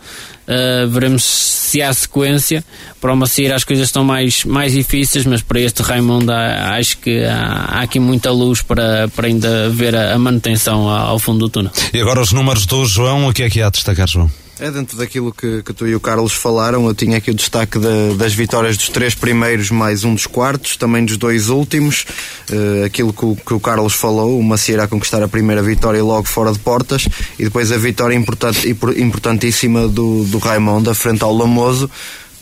Uh, 0.45 0.87
veremos 0.89 1.23
se 1.23 1.81
há 1.81 1.93
sequência. 1.93 2.63
Para 2.99 3.13
o 3.13 3.15
Maceira 3.15 3.55
as 3.55 3.63
coisas 3.63 3.87
estão 3.87 4.03
mais, 4.03 4.43
mais 4.43 4.73
difíceis, 4.73 5.25
mas 5.25 5.41
para 5.41 5.59
este 5.59 5.81
Raimundo 5.81 6.31
acho 6.31 6.97
que 6.97 7.23
há, 7.23 7.65
há, 7.69 7.81
aqui 7.81 7.99
muita 7.99 8.31
luz 8.31 8.61
para, 8.61 9.07
para 9.09 9.27
ainda 9.27 9.69
ver 9.69 9.95
a, 9.95 10.13
a 10.13 10.19
manutenção 10.19 10.89
ao 10.89 11.17
fundo 11.17 11.39
do 11.39 11.49
túnel. 11.49 11.71
E 11.93 11.99
agora 11.99 12.21
os 12.21 12.31
números 12.31 12.65
do 12.65 12.85
João, 12.85 13.27
o 13.27 13.33
que 13.33 13.43
é 13.43 13.49
que 13.49 13.61
há 13.61 13.67
a 13.67 13.69
destacar, 13.69 14.07
João? 14.07 14.29
É 14.63 14.71
dentro 14.71 14.97
daquilo 14.97 15.33
que, 15.33 15.61
que 15.61 15.73
tu 15.73 15.85
e 15.85 15.93
o 15.93 15.99
Carlos 15.99 16.31
falaram, 16.31 16.87
eu 16.87 16.95
tinha 16.95 17.17
aqui 17.17 17.29
o 17.29 17.33
destaque 17.33 17.77
de, 17.77 18.15
das 18.15 18.33
vitórias 18.33 18.77
dos 18.77 18.87
três 18.87 19.13
primeiros 19.13 19.69
mais 19.69 20.05
um 20.05 20.13
dos 20.13 20.25
quartos, 20.25 20.77
também 20.77 21.03
dos 21.03 21.17
dois 21.17 21.49
últimos. 21.49 22.05
Uh, 22.49 22.85
aquilo 22.85 23.11
que 23.11 23.25
o, 23.25 23.35
que 23.35 23.53
o, 23.55 23.59
Carlos 23.59 23.93
falou, 23.93 24.39
o 24.39 24.41
Macieira 24.41 24.85
a 24.85 24.87
conquistar 24.87 25.21
a 25.21 25.27
primeira 25.27 25.61
vitória 25.61 26.01
logo 26.01 26.29
fora 26.29 26.53
de 26.53 26.59
portas 26.59 27.09
e 27.37 27.43
depois 27.43 27.73
a 27.73 27.77
vitória 27.77 28.15
importante, 28.15 28.69
importantíssima 28.95 29.85
do, 29.85 30.23
do 30.23 30.37
Raimundo, 30.37 30.95
frente 30.95 31.25
ao 31.25 31.35
Lamoso 31.35 31.91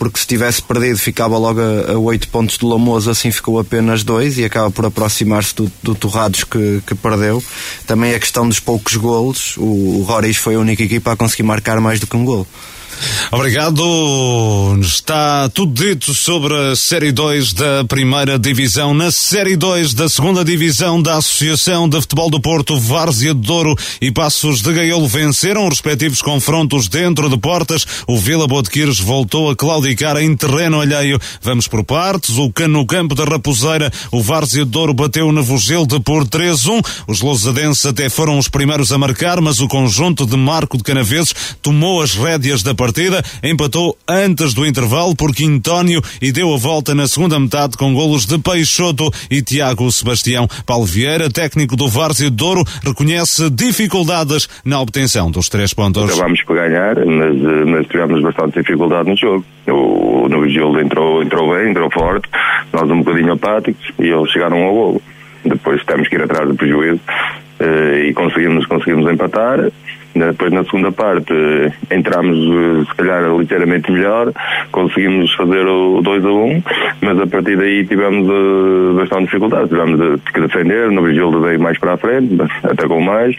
porque 0.02 0.20
se 0.20 0.26
tivesse 0.26 0.64
perdido 0.64 0.98
ficava 0.98 1.38
logo 1.38 1.60
a, 1.62 1.92
a 1.92 2.00
8 2.00 2.28
pontos 2.30 2.58
de 2.58 2.66
Lamoso, 2.66 3.12
assim 3.12 3.30
ficou 3.30 3.60
apenas 3.60 4.04
2 4.04 4.40
e 4.40 4.46
acaba 4.46 4.72
por 4.72 4.84
aproximar-se 4.84 5.54
do, 5.54 5.72
do 5.84 5.94
Torrados 5.94 6.44
que, 6.44 6.82
que, 6.88 6.96
perdeu. 6.96 7.44
Também 7.86 8.16
a 8.16 8.20
questão 8.20 8.50
dos 8.50 8.60
poucos 8.60 8.96
golos, 8.96 9.56
o, 9.58 10.00
o 10.00 10.02
Roriz 10.02 10.38
foi 10.38 10.56
a 10.56 10.60
única 10.60 10.82
equipa 10.82 11.12
a 11.12 11.16
conseguir 11.16 11.44
marcar 11.44 11.80
mais 11.80 12.00
do 12.00 12.08
que 12.08 12.18
um 12.18 12.26
gol. 12.26 12.48
Obrigado. 13.32 13.82
Está 14.82 15.50
tudo 15.50 15.74
dito 15.74 16.14
sobre 16.14 16.54
a 16.56 16.76
Série 16.76 17.12
2 17.12 17.54
da 17.54 17.84
Primeira 17.86 18.38
Divisão. 18.38 18.94
Na 18.94 19.12
Série 19.12 19.56
2 19.56 19.94
da 19.94 20.10
Segunda 20.10 20.44
Divisão 20.44 21.02
da 21.02 21.18
Associação 21.18 21.88
de 21.88 22.00
Futebol 22.02 22.30
do 22.30 22.42
Porto, 22.42 22.80
Várzea 22.80 23.34
de 23.34 23.42
Douro 23.42 23.76
e 24.02 24.12
Passos 24.12 24.62
de 24.62 24.74
Gaiolo 24.74 25.08
venceram 25.08 25.68
respectivos 25.68 26.22
confrontos 26.22 26.88
dentro 26.88 27.30
de 27.30 27.38
portas. 27.38 27.86
O 28.08 28.18
Vila 28.18 28.48
Botequires 28.48 29.00
voltou 29.00 29.50
a 29.50 29.56
claudicar 29.56 30.18
em 30.18 30.36
terreno 30.36 30.82
alheio. 30.82 31.20
Vamos 31.42 31.68
por 31.68 31.84
partes. 31.84 32.38
O 32.38 32.52
no 32.68 32.86
campo 32.86 33.16
da 33.16 33.24
Raposeira, 33.24 33.92
o 34.12 34.22
Várzea 34.22 34.66
de 34.66 34.72
Douro 34.72 34.94
bateu 34.94 35.28
o 35.28 35.32
Nevogelde 35.32 36.00
por 36.00 36.26
3-1. 36.26 36.86
Os 37.08 37.22
lousadenses 37.22 37.86
até 37.86 38.10
foram 38.10 38.38
os 38.38 38.48
primeiros 38.48 38.92
a 38.92 38.98
marcar, 38.98 39.42
mas 39.42 39.60
o 39.60 39.68
conjunto 39.68 40.26
de 40.26 40.38
Marco 40.38 40.78
de 40.78 40.84
Canaveses 40.84 41.34
tomou 41.62 42.02
as 42.02 42.16
rédeas 42.16 42.64
da 42.64 42.76
partida, 42.82 43.22
empatou 43.44 43.96
antes 44.10 44.56
do 44.56 44.66
intervalo 44.66 45.16
por 45.16 45.36
Quintónio 45.36 46.02
e 46.20 46.32
deu 46.32 46.52
a 46.52 46.58
volta 46.58 46.96
na 46.96 47.08
segunda 47.08 47.40
metade 47.40 47.78
com 47.78 47.94
golos 47.94 48.26
de 48.26 48.40
Peixoto 48.40 49.08
e 49.30 49.40
Tiago 49.44 49.92
Sebastião. 49.92 50.48
Paulo 50.66 50.84
Vieira, 50.84 51.30
técnico 51.30 51.76
do 51.76 51.88
Várzea 51.88 52.32
Douro, 52.32 52.64
reconhece 52.84 53.52
dificuldades 53.52 54.50
na 54.66 54.82
obtenção 54.82 55.30
dos 55.30 55.48
três 55.48 55.76
pontos. 55.76 56.12
Acabámos 56.12 56.42
por 56.44 56.56
ganhar, 56.56 56.96
mas, 57.06 57.36
eh, 57.36 57.66
mas 57.66 57.86
tivemos 57.86 58.20
bastante 58.24 58.60
dificuldade 58.60 59.12
no 59.12 59.16
jogo. 59.16 59.46
O 59.68 60.48
Gil 60.50 60.80
entrou, 60.80 61.22
entrou 61.22 61.56
bem, 61.56 61.70
entrou 61.70 61.88
forte, 61.92 62.28
nós 62.74 62.90
um 62.90 63.04
bocadinho 63.04 63.34
apáticos 63.34 63.94
e 64.00 64.08
eles 64.08 64.32
chegaram 64.32 64.58
ao 64.58 64.74
golo. 64.74 65.02
Depois 65.46 65.84
temos 65.86 66.08
que 66.08 66.16
ir 66.16 66.24
atrás 66.24 66.48
do 66.48 66.56
prejuízo 66.56 67.00
eh, 67.60 68.08
e 68.08 68.14
conseguimos, 68.16 68.66
conseguimos 68.66 69.08
empatar 69.12 69.70
depois 70.14 70.52
na 70.52 70.64
segunda 70.64 70.92
parte 70.92 71.34
entramos 71.90 72.38
eh, 72.38 72.86
se 72.90 72.96
calhar 72.96 73.36
ligeiramente 73.38 73.92
melhor, 73.92 74.32
conseguimos 74.72 75.34
fazer 75.36 75.66
o 75.66 76.02
2 76.02 76.26
a 76.26 76.30
1, 76.30 76.32
um, 76.32 76.64
mas 77.02 77.20
a 77.20 77.28
partir 77.28 77.58
daí 77.58 77.86
tivemos 77.86 78.28
uh, 78.28 78.94
bastante 78.96 79.26
dificuldade, 79.26 79.70
tivemos 79.70 80.22
que 80.22 80.42
defender, 80.42 80.92
no 80.92 81.04
Vigildo 81.04 81.42
veio 81.42 81.60
mais 81.60 81.78
para 81.78 81.94
a 81.94 81.98
frente, 81.98 82.38
atacou 82.64 83.02
mais, 83.02 83.36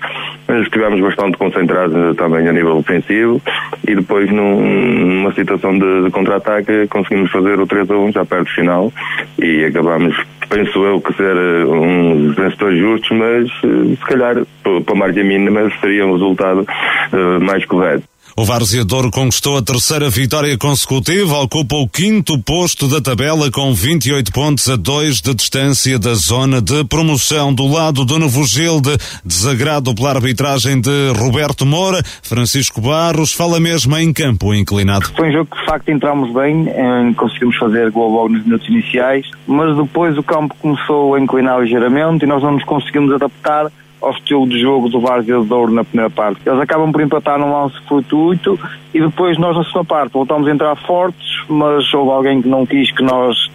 mas 0.49 0.63
estivemos 0.63 1.01
bastante 1.01 1.37
concentrados 1.37 1.95
eh, 1.95 2.15
também 2.15 2.49
a 2.49 2.53
nível 2.53 2.77
ofensivo 2.77 3.41
e 3.87 3.95
depois 3.95 4.31
num, 4.31 4.61
numa 4.63 5.33
situação 5.35 5.79
de, 5.79 6.05
de 6.05 6.11
contra-ataque 6.11 6.87
conseguimos 6.89 7.31
fazer 7.31 7.61
o 7.61 7.67
3 7.67 7.91
a 7.91 7.95
1 7.95 8.13
já 8.13 8.25
perto 8.25 8.45
do 8.45 8.55
final 8.55 8.93
e 9.39 9.65
acabamos 9.65 10.17
penso 10.53 10.85
eu 10.85 11.01
que 11.01 11.15
ser 11.15 11.35
um 11.67 12.33
vencedor 12.33 12.77
justo, 12.77 13.15
mas 13.15 13.51
se 13.61 14.05
calhar 14.07 14.37
para 14.63 14.93
a 14.93 14.95
margem 14.95 15.25
mínima 15.25 15.71
seria 15.81 16.07
um 16.07 16.13
resultado 16.13 16.61
uh, 16.61 17.41
mais 17.41 17.65
correto. 17.65 18.05
O 18.35 18.45
Várzea 18.45 18.83
conquistou 19.13 19.59
a 19.59 19.63
terceira 19.63 20.09
vitória 20.09 20.57
consecutiva, 20.57 21.37
ocupa 21.37 21.77
o 21.77 21.87
quinto 21.87 22.39
posto 22.39 22.89
da 22.89 22.99
tabela 22.99 23.51
com 23.51 23.75
28 23.75 24.33
pontos 24.33 24.71
a 24.71 24.77
2 24.77 25.21
de 25.21 25.35
distância 25.35 25.99
da 25.99 26.15
zona 26.15 26.63
de 26.63 26.83
promoção. 26.85 27.53
Do 27.53 27.67
lado 27.69 28.07
do 28.07 28.19
Novo 28.19 28.45
Gilde, 28.47 28.97
desagrado 29.23 29.95
pela 29.95 30.11
arbitragem 30.11 30.81
de 30.81 31.13
Roberto 31.15 31.67
Moura, 31.67 32.03
Francisco 32.23 32.81
Barros 32.81 33.35
fala 33.35 33.61
mesmo 33.61 33.95
em 33.99 34.11
campo 34.15 34.55
inclinado. 34.55 35.13
Foi 35.15 35.29
um 35.29 35.33
jogo 35.33 35.51
que 35.51 35.61
de 35.61 35.67
facto 35.67 35.89
entramos 35.91 36.33
bem, 36.33 36.67
conseguimos 37.15 37.57
fazer 37.59 37.91
gol 37.91 38.11
logo 38.11 38.31
nos 38.31 38.45
minutos 38.45 38.67
iniciais, 38.67 39.31
mas 39.47 39.77
depois 39.77 40.17
o 40.17 40.23
campo 40.23 40.57
começou 40.59 41.15
a 41.17 41.21
inclinar 41.21 41.61
ligeiramente 41.61 42.25
e 42.25 42.29
nós 42.29 42.43
não 42.43 42.53
nos 42.53 42.65
conseguimos 42.65 43.13
adaptar 43.13 43.71
ao 44.03 44.11
estilo 44.11 44.47
de 44.47 44.61
jogo 44.61 44.89
do 44.89 45.01
Várzea 45.01 45.41
de 45.41 45.47
Douro 45.47 45.73
na 45.73 45.85
primeira 45.85 46.11
parte. 46.11 46.41
Eles 46.45 46.61
acabam 46.61 46.91
por 46.91 47.01
empatar 47.01 47.39
num 47.39 47.53
lance 47.53 47.81
fortuito 47.89 48.59
e 48.93 49.01
depois 49.01 49.39
nós 49.39 49.57
na 49.57 49.65
segunda 49.65 49.85
parte 49.85 50.13
voltamos 50.13 50.49
a 50.49 50.51
entrar 50.51 50.77
fortes, 50.77 51.45
mas 51.49 51.93
houve 51.95 52.11
alguém 52.11 52.43
que 52.43 52.49
não 52.49 52.67
quis 52.67 52.91
que 52.93 53.03
nós 53.03 53.51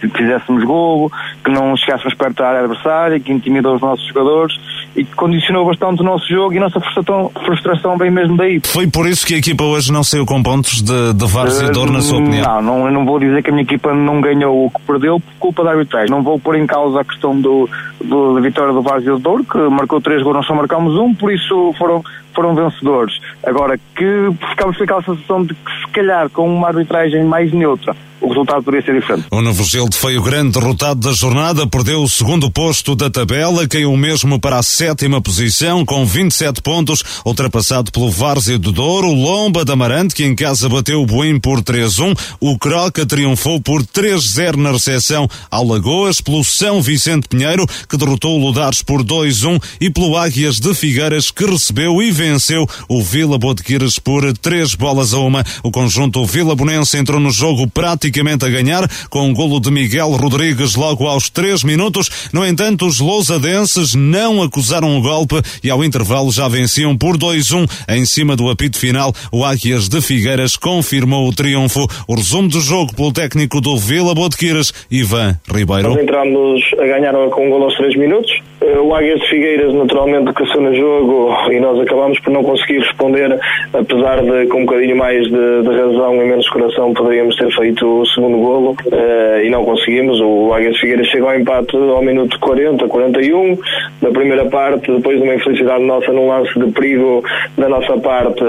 fizéssemos 0.00 0.64
golo, 0.64 1.10
que 1.44 1.50
não 1.50 1.76
chegássemos 1.76 2.14
perto 2.14 2.38
da 2.38 2.48
área 2.48 2.60
adversária, 2.60 3.20
que 3.20 3.32
intimidou 3.32 3.74
os 3.74 3.80
nossos 3.80 4.06
jogadores 4.06 4.56
e 4.96 5.04
que 5.04 5.14
condicionou 5.14 5.64
bastante 5.66 6.00
o 6.00 6.04
nosso 6.04 6.28
jogo 6.28 6.52
e 6.52 6.58
a 6.58 6.60
nossa 6.60 6.80
frustração, 6.80 7.30
frustração 7.44 7.96
vem 7.96 8.10
mesmo 8.10 8.36
daí. 8.36 8.60
Foi 8.64 8.86
por 8.86 9.06
isso 9.06 9.26
que 9.26 9.34
a 9.34 9.38
equipa 9.38 9.64
hoje 9.64 9.92
não 9.92 10.02
saiu 10.02 10.26
com 10.26 10.42
pontos 10.42 10.82
de, 10.82 11.12
de 11.14 11.26
Várzea 11.26 11.70
Douro, 11.70 11.92
na 11.92 12.00
sua 12.00 12.18
opinião? 12.18 12.44
Não, 12.44 12.62
não, 12.62 12.86
eu 12.86 12.92
não 12.92 13.06
vou 13.06 13.18
dizer 13.18 13.42
que 13.42 13.50
a 13.50 13.52
minha 13.52 13.62
equipa 13.62 13.94
não 13.94 14.20
ganhou 14.20 14.66
o 14.66 14.70
que 14.70 14.80
perdeu 14.82 15.20
por 15.20 15.34
culpa 15.38 15.64
da 15.64 15.70
arbitragem. 15.70 16.10
Não 16.10 16.22
vou 16.22 16.38
pôr 16.38 16.56
em 16.56 16.66
causa 16.66 17.00
a 17.00 17.04
questão 17.04 17.40
do, 17.40 17.68
do 18.04 18.34
da 18.34 18.40
vitória 18.40 18.72
do 18.72 18.82
Várzea 18.82 19.16
Douro, 19.18 19.44
que 19.44 19.58
marcou 19.58 20.00
três 20.00 20.22
gols, 20.22 20.36
nós 20.36 20.46
só 20.46 20.54
marcámos 20.54 20.96
um, 20.96 21.14
por 21.14 21.32
isso 21.32 21.74
foram 21.78 22.02
foram 22.34 22.54
vencedores. 22.54 23.18
Agora, 23.44 23.78
que 23.96 24.30
ficamos 24.50 24.76
com 24.76 24.84
aquela 24.84 25.02
sensação 25.02 25.44
de 25.44 25.54
que 25.54 25.70
se 25.80 25.92
calhar 25.92 26.28
com 26.30 26.48
uma 26.48 26.68
arbitragem 26.68 27.24
mais 27.24 27.52
neutra 27.52 27.94
o 28.20 28.28
resultado 28.28 28.62
poderia 28.62 28.84
ser 28.84 29.00
diferente. 29.00 29.26
O 29.30 29.40
Novo 29.40 29.64
Gilde 29.64 29.96
foi 29.96 30.18
o 30.18 30.22
grande 30.22 30.58
derrotado 30.58 31.00
da 31.00 31.12
jornada, 31.12 31.66
perdeu 31.66 32.02
o 32.02 32.08
segundo 32.08 32.50
posto 32.50 32.94
da 32.94 33.08
tabela, 33.08 33.66
caiu 33.66 33.96
mesmo 33.96 34.38
para 34.38 34.58
a 34.58 34.62
sétima 34.62 35.20
posição 35.20 35.84
com 35.84 36.04
27 36.04 36.60
pontos, 36.60 37.02
ultrapassado 37.24 37.90
pelo 37.90 38.10
Várzea 38.10 38.58
do 38.58 38.72
Douro, 38.72 39.08
Lomba 39.08 39.64
da 39.64 39.72
Amarante, 39.72 40.14
que 40.14 40.24
em 40.24 40.34
casa 40.34 40.68
bateu 40.68 41.00
o 41.00 41.06
Boim 41.06 41.40
por 41.40 41.62
3-1, 41.62 42.36
o 42.40 42.58
Croca 42.58 43.06
triunfou 43.06 43.60
por 43.60 43.82
3-0 43.82 44.56
na 44.56 44.72
recepção 44.72 45.26
ao 45.50 45.64
Lagoas, 45.64 46.20
pelo 46.20 46.44
São 46.44 46.82
Vicente 46.82 47.28
Pinheiro, 47.28 47.66
que 47.88 47.96
derrotou 47.96 48.38
o 48.38 48.46
Ludares 48.46 48.82
por 48.82 49.02
2-1 49.02 49.62
e 49.80 49.88
pelo 49.88 50.16
Águias 50.16 50.56
de 50.56 50.74
Figueiras, 50.74 51.30
que 51.30 51.46
recebeu 51.46 52.02
e 52.02 52.10
venceu 52.20 52.66
o 52.86 53.02
Vila 53.02 53.38
Botequires 53.38 53.98
por 53.98 54.30
3 54.36 54.74
bolas 54.74 55.14
a 55.14 55.18
uma. 55.18 55.42
O 55.62 55.70
conjunto 55.70 56.22
Vila 56.26 56.54
Bonense 56.54 56.98
entrou 56.98 57.18
no 57.18 57.30
jogo 57.30 57.66
praticamente 57.66 58.44
a 58.44 58.48
ganhar, 58.50 58.86
com 59.08 59.26
um 59.26 59.32
golo 59.32 59.58
de 59.58 59.70
Miguel 59.70 60.10
Rodrigues 60.10 60.74
logo 60.74 61.06
aos 61.06 61.30
3 61.30 61.64
minutos. 61.64 62.28
No 62.30 62.46
entanto, 62.46 62.86
os 62.86 63.00
lousadenses 63.00 63.94
não 63.94 64.42
acusaram 64.42 64.98
o 64.98 65.00
golpe 65.00 65.40
e 65.64 65.70
ao 65.70 65.82
intervalo 65.82 66.30
já 66.30 66.46
venciam 66.46 66.94
por 66.94 67.16
2-1 67.16 67.66
em 67.88 68.04
cima 68.04 68.36
do 68.36 68.50
apito 68.50 68.78
final. 68.78 69.14
O 69.32 69.42
Águias 69.42 69.88
de 69.88 70.02
Figueiras 70.02 70.56
confirmou 70.56 71.26
o 71.26 71.32
triunfo. 71.32 71.86
O 72.06 72.14
resumo 72.14 72.50
do 72.50 72.60
jogo 72.60 72.94
pelo 72.94 73.12
técnico 73.12 73.62
do 73.62 73.78
Vila 73.78 74.14
Botequiras, 74.14 74.74
Ivan 74.90 75.38
Ribeiro. 75.50 75.98
Entramos 75.98 76.60
a 76.78 76.84
ganhar 76.84 77.14
com 77.30 77.46
um 77.46 77.50
golo 77.50 77.64
aos 77.64 77.76
3 77.76 77.96
minutos. 77.96 78.30
Eh, 78.60 78.78
o 78.78 78.94
Águias 78.94 79.20
de 79.20 79.28
Figueiras 79.28 79.72
naturalmente 79.72 80.32
cresceu 80.34 80.60
no 80.60 80.74
jogo 80.74 81.30
e 81.50 81.60
nós 81.60 81.80
acabamos 81.80 82.09
por 82.20 82.32
não 82.32 82.42
conseguir 82.42 82.80
responder, 82.80 83.38
apesar 83.72 84.22
de 84.22 84.46
com 84.48 84.62
um 84.62 84.66
bocadinho 84.66 84.96
mais 84.96 85.24
de, 85.24 85.62
de 85.62 85.68
razão 85.68 86.16
e 86.16 86.26
menos 86.26 86.48
coração 86.48 86.92
poderíamos 86.92 87.36
ter 87.36 87.50
feito 87.54 87.86
o 87.86 88.06
segundo 88.06 88.38
golo 88.38 88.76
uh, 88.86 89.44
e 89.44 89.50
não 89.50 89.64
conseguimos. 89.64 90.20
O 90.20 90.52
Águias 90.52 90.76
Figueiras 90.78 91.06
chegou 91.06 91.28
ao 91.28 91.38
empate 91.38 91.76
ao 91.76 92.02
minuto 92.02 92.38
40, 92.40 92.86
41. 92.88 93.58
Na 94.02 94.10
primeira 94.10 94.44
parte, 94.46 94.90
depois 94.90 95.18
de 95.18 95.22
uma 95.22 95.34
infelicidade 95.34 95.84
nossa 95.84 96.12
num 96.12 96.28
lance 96.28 96.58
de 96.58 96.70
perigo 96.72 97.22
da 97.56 97.68
nossa 97.68 97.96
parte, 97.98 98.42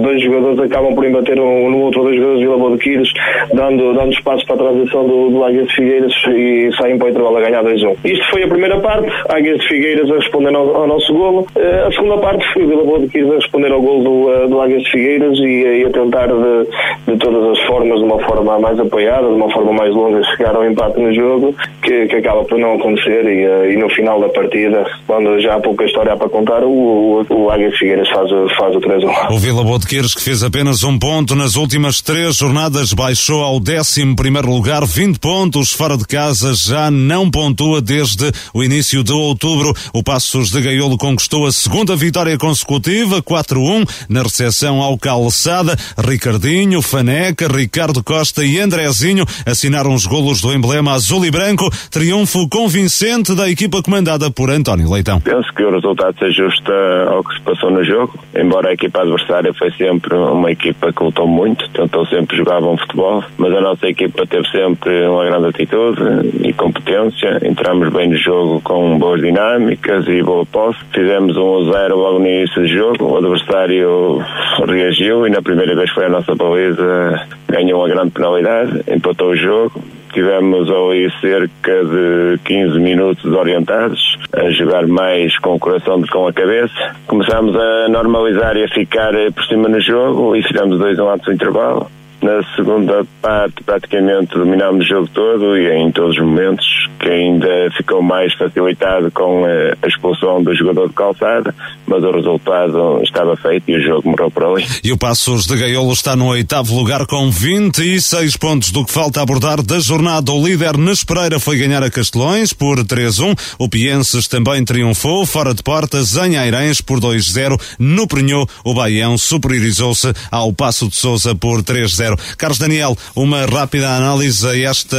dois 0.00 0.22
jogadores 0.22 0.58
acabam 0.60 0.94
por 0.94 1.04
embater 1.04 1.38
um, 1.40 1.70
no 1.70 1.78
outro, 1.80 2.02
dois 2.02 2.16
jogadores 2.16 2.40
de 2.40 2.46
Vila 2.46 2.58
Bodequires, 2.58 3.08
dando, 3.52 3.94
dando 3.94 4.12
espaço 4.12 4.44
para 4.46 4.56
a 4.56 4.58
transição 4.58 5.06
do, 5.06 5.30
do 5.30 5.44
Águias 5.44 5.70
Figueiras 5.72 6.12
e 6.28 6.70
saem 6.76 6.98
para 6.98 7.06
o 7.06 7.10
intervalo 7.10 7.36
a 7.36 7.40
ganhar 7.40 7.64
2-1. 7.64 7.96
Isto 8.04 8.30
foi 8.30 8.42
a 8.42 8.48
primeira 8.48 8.78
parte, 8.80 9.08
Águias 9.28 9.64
Figueiras 9.64 10.10
a 10.10 10.14
responder 10.14 10.54
ao, 10.54 10.76
ao 10.76 10.86
nosso 10.86 11.12
golo. 11.12 11.46
Uh, 11.56 11.86
a 11.86 11.92
segunda 11.92 12.18
parte 12.18 12.44
foi 12.52 12.64
o 12.64 12.68
Vila 12.68 12.84
Bodequires 12.98 13.30
a 13.30 13.34
responder 13.36 13.72
ao 13.72 13.80
golo 13.80 14.04
do, 14.04 14.44
uh, 14.44 14.48
do 14.48 14.60
Águias 14.60 14.86
Figueiras 14.88 15.38
e, 15.38 15.82
e 15.82 15.84
a 15.84 15.90
tentar 15.90 16.26
de, 16.26 17.12
de 17.12 17.18
todas 17.18 17.58
as 17.58 17.66
formas, 17.66 17.98
de 17.98 18.04
uma 18.04 18.18
forma 18.20 18.58
mais 18.58 18.78
apoiada, 18.78 19.28
de 19.28 19.34
uma 19.34 19.50
forma 19.50 19.72
mais 19.72 19.94
longa, 19.94 20.22
chegar 20.36 20.54
ao 20.54 20.68
empate 20.68 21.00
no 21.00 21.14
jogo, 21.14 21.54
que, 21.82 22.06
que 22.06 22.16
acaba 22.16 22.44
por 22.44 22.58
não 22.58 22.74
acontecer 22.74 23.24
e, 23.24 23.44
eh, 23.44 23.72
e, 23.72 23.76
no 23.76 23.88
final 23.90 24.20
da 24.20 24.28
partida, 24.28 24.84
quando 25.06 25.40
já 25.40 25.54
há 25.54 25.60
pouca 25.60 25.84
história 25.84 26.16
para 26.16 26.28
contar, 26.28 26.62
o, 26.64 27.24
o, 27.28 27.34
o 27.34 27.50
Águia 27.50 27.70
Figueiras 27.78 28.08
faz, 28.08 28.30
faz 28.56 28.74
o 28.74 28.80
3-1. 28.80 29.30
O 29.32 29.38
Vila 29.38 29.64
Botequeiros, 29.64 30.14
que 30.14 30.22
fez 30.22 30.42
apenas 30.42 30.82
um 30.82 30.98
ponto 30.98 31.34
nas 31.34 31.56
últimas 31.56 32.00
três 32.00 32.36
jornadas, 32.36 32.92
baixou 32.92 33.42
ao 33.42 33.56
11 33.56 34.14
primeiro 34.14 34.50
lugar, 34.50 34.84
20 34.84 35.18
pontos 35.18 35.72
fora 35.72 35.96
de 35.96 36.06
casa, 36.06 36.52
já 36.54 36.90
não 36.90 37.30
pontua 37.30 37.80
desde 37.80 38.30
o 38.52 38.62
início 38.62 39.04
de 39.04 39.12
outubro. 39.12 39.72
O 39.92 40.02
Passos 40.02 40.50
de 40.50 40.60
Gaiolo 40.60 40.98
conquistou 40.98 41.46
a 41.46 41.52
segunda 41.52 41.94
vitória 41.94 42.36
consecutiva, 42.36 42.87
4-1, 42.88 44.06
na 44.08 44.22
recepção 44.22 44.82
ao 44.82 44.98
Calçada. 44.98 45.76
Ricardinho, 45.98 46.82
Faneca, 46.82 47.48
Ricardo 47.48 48.02
Costa 48.02 48.44
e 48.44 48.58
Andrezinho 48.58 49.24
assinaram 49.46 49.94
os 49.94 50.06
golos 50.06 50.40
do 50.40 50.52
emblema 50.52 50.92
azul 50.92 51.24
e 51.24 51.30
branco. 51.30 51.68
Triunfo 51.90 52.48
convincente 52.48 53.34
da 53.34 53.48
equipa 53.48 53.82
comandada 53.82 54.30
por 54.30 54.50
António 54.50 54.90
Leitão. 54.90 55.20
Penso 55.20 55.52
que 55.54 55.62
o 55.62 55.70
resultado 55.70 56.16
se 56.18 56.24
ajusta 56.24 56.72
ao 57.08 57.22
que 57.24 57.34
se 57.34 57.40
passou 57.40 57.70
no 57.70 57.84
jogo, 57.84 58.18
embora 58.34 58.70
a 58.70 58.72
equipa 58.72 59.02
adversária 59.02 59.52
foi 59.54 59.70
sempre 59.72 60.14
uma 60.14 60.50
equipa 60.50 60.92
que 60.92 61.02
lutou 61.02 61.26
muito, 61.26 61.68
tentou 61.70 62.06
sempre 62.06 62.36
jogar 62.36 62.60
bom 62.60 62.76
futebol, 62.76 63.22
mas 63.36 63.52
a 63.52 63.60
nossa 63.60 63.86
equipa 63.86 64.26
teve 64.26 64.48
sempre 64.50 65.06
uma 65.06 65.24
grande 65.24 65.48
atitude 65.48 66.00
e 66.42 66.52
competência. 66.52 67.40
Entramos 67.44 67.92
bem 67.92 68.10
no 68.10 68.16
jogo 68.16 68.60
com 68.62 68.98
boas 68.98 69.20
dinâmicas 69.20 70.06
e 70.06 70.22
boa 70.22 70.46
posse. 70.46 70.78
Fizemos 70.92 71.36
um 71.36 71.70
0 71.70 71.96
logo 71.96 72.18
no 72.18 72.26
início 72.26 72.62
do 72.62 72.68
jogo, 72.68 72.77
o 72.80 73.16
adversário 73.16 74.18
reagiu 74.66 75.26
e 75.26 75.30
na 75.30 75.42
primeira 75.42 75.74
vez 75.74 75.90
foi 75.90 76.06
a 76.06 76.08
nossa 76.08 76.34
baliza, 76.34 77.26
ganhou 77.48 77.80
uma 77.80 77.88
grande 77.88 78.10
penalidade, 78.10 78.82
empatou 78.88 79.30
o 79.30 79.36
jogo. 79.36 79.82
Tivemos 80.12 80.70
ali 80.70 81.10
cerca 81.20 81.84
de 81.84 82.38
15 82.44 82.80
minutos 82.80 83.24
orientados, 83.26 84.16
a 84.32 84.50
jogar 84.50 84.86
mais 84.86 85.38
com 85.38 85.54
o 85.54 85.58
coração 85.58 86.00
do 86.00 86.06
que 86.06 86.12
com 86.12 86.26
a 86.26 86.32
cabeça. 86.32 86.96
Começámos 87.06 87.54
a 87.54 87.88
normalizar 87.88 88.56
e 88.56 88.64
a 88.64 88.68
ficar 88.68 89.12
por 89.34 89.44
cima 89.44 89.68
no 89.68 89.80
jogo 89.80 90.34
e 90.34 90.42
fizemos 90.42 90.78
dois 90.78 90.98
um 90.98 91.10
ato 91.10 91.30
intervalo. 91.30 91.90
Na 92.20 92.42
segunda 92.56 93.06
parte, 93.22 93.62
praticamente 93.62 94.34
dominámos 94.34 94.84
o 94.84 94.88
jogo 94.88 95.08
todo 95.14 95.56
e 95.56 95.70
em 95.70 95.92
todos 95.92 96.16
os 96.16 96.22
momentos, 96.22 96.66
que 96.98 97.08
ainda 97.08 97.70
ficou 97.76 98.02
mais 98.02 98.34
facilitado 98.34 99.08
com 99.12 99.44
a 99.44 99.86
expulsão 99.86 100.42
do 100.42 100.52
jogador 100.54 100.88
de 100.88 100.94
calçada, 100.94 101.54
mas 101.86 102.02
o 102.02 102.10
resultado 102.10 103.00
estava 103.04 103.36
feito 103.36 103.70
e 103.70 103.76
o 103.76 103.80
jogo 103.80 104.10
morreu 104.10 104.30
por 104.32 104.44
ali. 104.44 104.66
E 104.82 104.90
o 104.90 104.98
Passos 104.98 105.44
de 105.44 105.56
Gaiolo 105.56 105.92
está 105.92 106.16
no 106.16 106.26
oitavo 106.26 106.74
lugar 106.74 107.06
com 107.06 107.30
26 107.30 108.36
pontos 108.36 108.72
do 108.72 108.84
que 108.84 108.92
falta 108.92 109.22
abordar 109.22 109.62
da 109.62 109.78
jornada. 109.78 110.32
O 110.32 110.44
líder 110.44 110.76
Nes 110.76 111.04
Pereira 111.04 111.38
foi 111.38 111.56
ganhar 111.56 111.84
a 111.84 111.90
Castelões 111.90 112.52
por 112.52 112.78
3-1. 112.78 113.38
O 113.60 113.68
Pienses 113.68 114.26
também 114.26 114.64
triunfou, 114.64 115.24
fora 115.24 115.54
de 115.54 115.62
portas, 115.62 116.16
em 116.16 116.36
Airães 116.36 116.80
por 116.80 116.98
2-0. 116.98 117.60
No 117.78 118.08
Prenhô, 118.08 118.44
o 118.64 118.74
Baião 118.74 119.16
superiorizou-se 119.16 120.12
ao 120.32 120.52
Passo 120.52 120.88
de 120.88 120.96
Souza 120.96 121.34
por 121.34 121.62
3-0. 121.62 122.07
Carlos 122.36 122.58
Daniel, 122.58 122.96
uma 123.14 123.46
rápida 123.46 123.90
análise 123.90 124.46
a 124.46 124.56
esta 124.58 124.96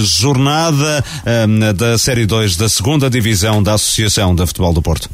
jornada 0.00 1.04
um, 1.48 1.72
da 1.74 1.98
Série 1.98 2.26
2 2.26 2.56
da 2.56 2.68
segunda 2.68 3.08
Divisão 3.08 3.62
da 3.62 3.74
Associação 3.74 4.34
de 4.34 4.46
Futebol 4.46 4.72
do 4.72 4.82
Porto. 4.82 5.08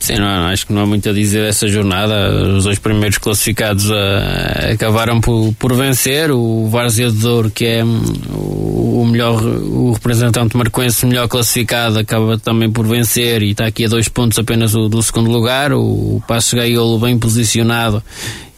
Sim, 0.00 0.14
não, 0.14 0.46
acho 0.46 0.66
que 0.66 0.72
não 0.72 0.80
há 0.80 0.86
muito 0.86 1.06
a 1.10 1.12
dizer 1.12 1.42
dessa 1.42 1.68
jornada. 1.68 2.54
Os 2.56 2.64
dois 2.64 2.78
primeiros 2.78 3.18
classificados 3.18 3.90
uh, 3.90 4.72
acabaram 4.72 5.20
por, 5.20 5.52
por 5.58 5.74
vencer. 5.74 6.30
O 6.30 6.68
Várzea 6.70 7.10
de 7.10 7.18
Douro, 7.18 7.50
que 7.50 7.66
é 7.66 7.84
um, 7.84 8.02
o 8.34 9.06
melhor, 9.06 9.42
o 9.44 9.92
representante 9.92 10.56
marcoense 10.56 11.04
melhor 11.04 11.28
classificado, 11.28 11.98
acaba 11.98 12.38
também 12.38 12.70
por 12.72 12.86
vencer 12.86 13.42
e 13.42 13.50
está 13.50 13.66
aqui 13.66 13.84
a 13.84 13.88
dois 13.88 14.08
pontos 14.08 14.38
apenas 14.38 14.72
do, 14.72 14.88
do 14.88 15.02
segundo 15.02 15.30
lugar. 15.30 15.70
O, 15.74 15.82
o 16.16 16.22
Passo 16.26 16.56
Gaiolo 16.56 16.98
bem 16.98 17.18
posicionado 17.18 18.02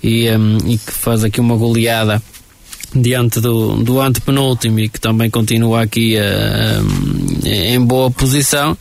e, 0.02 0.30
um, 0.30 0.58
e 0.66 0.78
que 0.78 0.92
faz 0.92 1.24
aqui 1.24 1.40
uma 1.40 1.56
goleada 1.56 2.22
diante 2.94 3.40
do, 3.40 3.76
do 3.76 4.00
antepenúltimo 4.00 4.80
e 4.80 4.88
que 4.88 5.00
também 5.00 5.30
continua 5.30 5.82
aqui 5.82 6.16
uh, 6.16 7.46
em 7.46 7.80
boa 7.80 8.10
posição. 8.10 8.76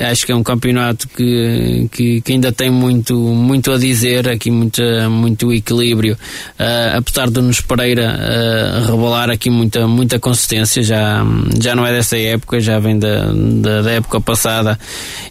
Acho 0.00 0.24
que 0.24 0.32
é 0.32 0.34
um 0.34 0.42
campeonato 0.42 1.06
que, 1.08 1.88
que, 1.92 2.20
que 2.22 2.32
ainda 2.32 2.50
tem 2.50 2.70
muito, 2.70 3.14
muito 3.14 3.70
a 3.70 3.78
dizer, 3.78 4.28
aqui 4.28 4.50
muito, 4.50 4.82
muito 5.10 5.52
equilíbrio. 5.52 6.14
Uh, 6.58 6.96
apesar 6.96 7.28
de 7.28 7.40
nos 7.40 7.60
Pereira 7.60 8.18
uh, 8.18 8.90
revelar 8.90 9.30
aqui 9.30 9.50
muita, 9.50 9.86
muita 9.86 10.18
consistência, 10.18 10.82
já, 10.82 11.22
já 11.60 11.76
não 11.76 11.86
é 11.86 11.92
dessa 11.92 12.16
época, 12.16 12.60
já 12.60 12.78
vem 12.78 12.98
da, 12.98 13.30
da, 13.32 13.82
da 13.82 13.90
época 13.90 14.20
passada 14.20 14.78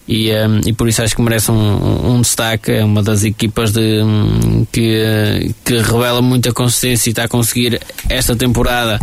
e, 0.07 0.31
um, 0.31 0.61
e 0.65 0.73
por 0.73 0.87
isso 0.87 1.01
acho 1.01 1.15
que 1.15 1.21
merece 1.21 1.51
um, 1.51 2.15
um 2.15 2.21
destaque. 2.21 2.71
É 2.71 2.83
uma 2.83 3.01
das 3.01 3.23
equipas 3.23 3.71
de, 3.71 4.01
que, 4.71 5.53
que 5.65 5.77
revela 5.77 6.21
muita 6.21 6.51
consistência 6.53 7.09
e 7.09 7.11
está 7.11 7.23
a 7.23 7.27
conseguir 7.27 7.79
esta 8.09 8.35
temporada 8.35 8.99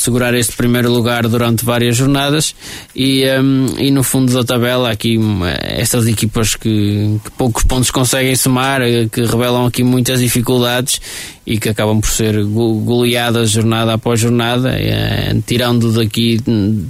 segurar 0.00 0.32
este 0.32 0.56
primeiro 0.56 0.90
lugar 0.90 1.28
durante 1.28 1.62
várias 1.62 1.94
jornadas 1.94 2.54
e, 2.96 3.24
um, 3.38 3.66
e 3.78 3.90
no 3.90 4.02
fundo 4.02 4.32
da 4.32 4.42
tabela 4.42 4.90
aqui 4.90 5.18
hum, 5.18 5.42
estas 5.60 6.06
equipas 6.06 6.54
que, 6.54 7.20
que, 7.22 7.30
poucos 7.32 7.64
pontos 7.64 7.90
conseguem 7.90 8.34
somar, 8.34 8.80
eh, 8.80 9.08
que 9.12 9.20
revelam 9.20 9.66
aqui 9.66 9.84
muitas 9.84 10.20
dificuldades 10.20 11.00
e 11.46 11.58
que 11.58 11.68
acabam 11.68 12.00
por 12.00 12.08
ser 12.08 12.42
goleadas 12.44 13.50
jornada 13.50 13.92
após 13.92 14.20
jornada, 14.20 14.70
é, 14.70 15.36
tirando 15.46 15.92
daqui 15.92 16.40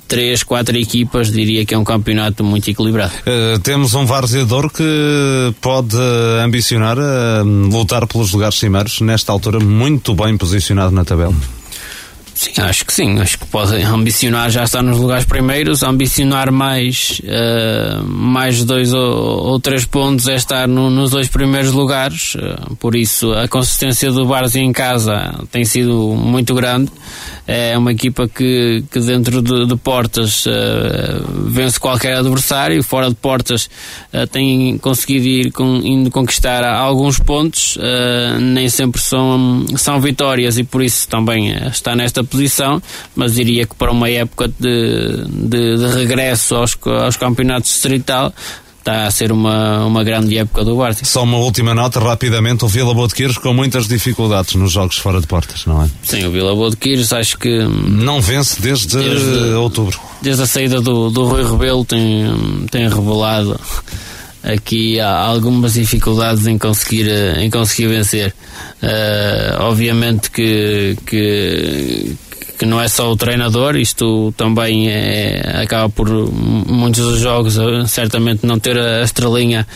três, 0.06 0.42
quatro 0.42 0.76
equipas, 0.76 1.32
diria 1.32 1.64
que 1.64 1.74
é 1.74 1.78
um 1.78 1.84
campeonato 1.84 2.44
muito 2.44 2.70
equilibrado. 2.70 3.12
Uh, 3.26 3.58
temos 3.60 3.94
um 3.94 4.04
varzeador 4.04 4.70
que 4.70 5.54
pode 5.60 5.96
ambicionar 6.44 6.98
lutar 7.72 8.06
pelos 8.06 8.32
lugares 8.32 8.58
cimeiros, 8.58 9.00
nesta 9.00 9.32
altura 9.32 9.58
muito 9.60 10.14
bem 10.14 10.36
posicionado 10.36 10.90
na 10.94 11.04
tabela. 11.04 11.59
Sim, 12.40 12.52
acho 12.62 12.86
que 12.86 12.92
sim. 12.94 13.18
Acho 13.18 13.38
que 13.38 13.46
pode 13.48 13.76
ambicionar 13.82 14.48
já 14.48 14.64
estar 14.64 14.82
nos 14.82 14.98
lugares 14.98 15.26
primeiros, 15.26 15.82
ambicionar 15.82 16.50
mais, 16.50 17.20
uh, 17.24 18.02
mais 18.02 18.64
dois 18.64 18.94
ou, 18.94 19.44
ou, 19.44 19.60
três 19.60 19.84
pontos 19.84 20.26
é 20.26 20.36
estar 20.36 20.66
no, 20.66 20.88
nos 20.88 21.10
dois 21.10 21.28
primeiros 21.28 21.70
lugares. 21.72 22.36
Uh, 22.36 22.74
por 22.76 22.96
isso, 22.96 23.30
a 23.34 23.46
consistência 23.46 24.10
do 24.10 24.24
Barça 24.24 24.58
em 24.58 24.72
casa 24.72 25.38
tem 25.52 25.66
sido 25.66 26.14
muito 26.16 26.54
grande. 26.54 26.90
É 27.46 27.76
uma 27.76 27.92
equipa 27.92 28.26
que, 28.26 28.84
que 28.90 29.00
dentro 29.00 29.42
de, 29.42 29.66
de 29.66 29.76
portas 29.76 30.46
uh, 30.46 30.50
vence 31.46 31.78
qualquer 31.78 32.16
adversário, 32.16 32.82
fora 32.82 33.10
de 33.10 33.16
portas 33.16 33.68
tem 34.32 34.78
conseguido 34.78 35.26
ir 35.26 35.52
com, 35.52 35.76
indo 35.84 36.10
conquistar 36.10 36.64
alguns 36.64 37.18
pontos. 37.18 37.76
nem 38.40 38.68
sempre 38.68 39.00
são, 39.00 39.66
são 39.76 40.00
vitórias 40.00 40.56
e 40.56 40.64
por 40.64 40.82
isso 40.82 41.08
também 41.08 41.50
está 41.68 41.94
nesta 41.94 42.24
posição, 42.30 42.82
mas 43.14 43.34
diria 43.34 43.66
que 43.66 43.74
para 43.74 43.90
uma 43.90 44.08
época 44.08 44.48
de, 44.48 45.24
de, 45.28 45.76
de 45.76 45.86
regresso 45.94 46.54
aos, 46.54 46.78
aos 46.86 47.16
campeonatos 47.16 47.72
distrital 47.72 48.32
está 48.80 49.06
a 49.06 49.10
ser 49.10 49.30
uma, 49.30 49.84
uma 49.84 50.02
grande 50.02 50.36
época 50.38 50.64
do 50.64 50.76
Barça. 50.76 51.04
Só 51.04 51.22
uma 51.22 51.36
última 51.36 51.74
nota, 51.74 52.00
rapidamente, 52.00 52.64
o 52.64 52.68
Vila 52.68 52.94
Boa 52.94 53.06
de 53.06 53.14
Quires 53.14 53.38
com 53.38 53.52
muitas 53.52 53.86
dificuldades 53.86 54.54
nos 54.54 54.72
jogos 54.72 54.96
fora 54.96 55.20
de 55.20 55.26
portas, 55.26 55.66
não 55.66 55.84
é? 55.84 55.90
Sim, 56.02 56.24
o 56.26 56.30
Vila 56.30 56.54
Boa 56.54 56.70
de 56.70 56.76
Quires 56.76 57.12
acho 57.12 57.38
que... 57.38 57.58
Não 57.86 58.20
vence 58.20 58.60
desde, 58.60 58.96
desde 58.96 59.52
outubro. 59.54 60.00
Desde 60.22 60.42
a 60.42 60.46
saída 60.46 60.80
do, 60.80 61.10
do 61.10 61.24
Rui 61.26 61.44
Rebelo 61.44 61.84
tem, 61.84 62.24
tem 62.70 62.88
revelado 62.88 63.60
aqui 64.42 64.98
há 65.00 65.16
algumas 65.16 65.74
dificuldades 65.74 66.46
em 66.46 66.58
conseguir, 66.58 67.08
em 67.38 67.50
conseguir 67.50 67.88
vencer. 67.88 68.34
Uh, 68.82 69.62
obviamente 69.62 70.30
que, 70.30 70.96
que, 71.06 72.16
que 72.58 72.66
não 72.66 72.80
é 72.80 72.88
só 72.88 73.10
o 73.10 73.16
treinador, 73.16 73.76
isto 73.76 74.32
também 74.36 74.90
é, 74.90 75.62
acaba 75.62 75.88
por 75.88 76.08
muitos 76.10 77.02
dos 77.02 77.20
jogos 77.20 77.56
eh, 77.58 77.86
certamente 77.86 78.46
não 78.46 78.58
ter 78.58 78.78
a 78.78 79.02
estrelinha 79.02 79.66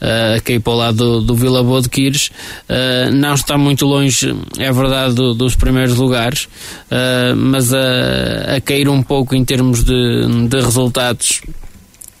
uh, 0.00 0.36
a 0.36 0.40
cair 0.40 0.60
para 0.60 0.72
o 0.72 0.76
lado 0.76 0.96
do, 0.96 1.20
do 1.22 1.34
Vila 1.34 1.62
Boa 1.62 1.80
de 1.80 1.88
Quires, 1.88 2.30
uh, 2.68 3.14
não 3.14 3.34
está 3.34 3.56
muito 3.56 3.86
longe, 3.86 4.34
é 4.58 4.70
verdade, 4.70 5.14
do, 5.14 5.34
dos 5.34 5.54
primeiros 5.54 5.96
lugares, 5.96 6.44
uh, 6.90 7.34
mas 7.34 7.72
a, 7.72 8.56
a 8.56 8.60
cair 8.60 8.88
um 8.88 9.02
pouco 9.02 9.34
em 9.34 9.44
termos 9.44 9.82
de, 9.82 10.46
de 10.48 10.60
resultados 10.60 11.40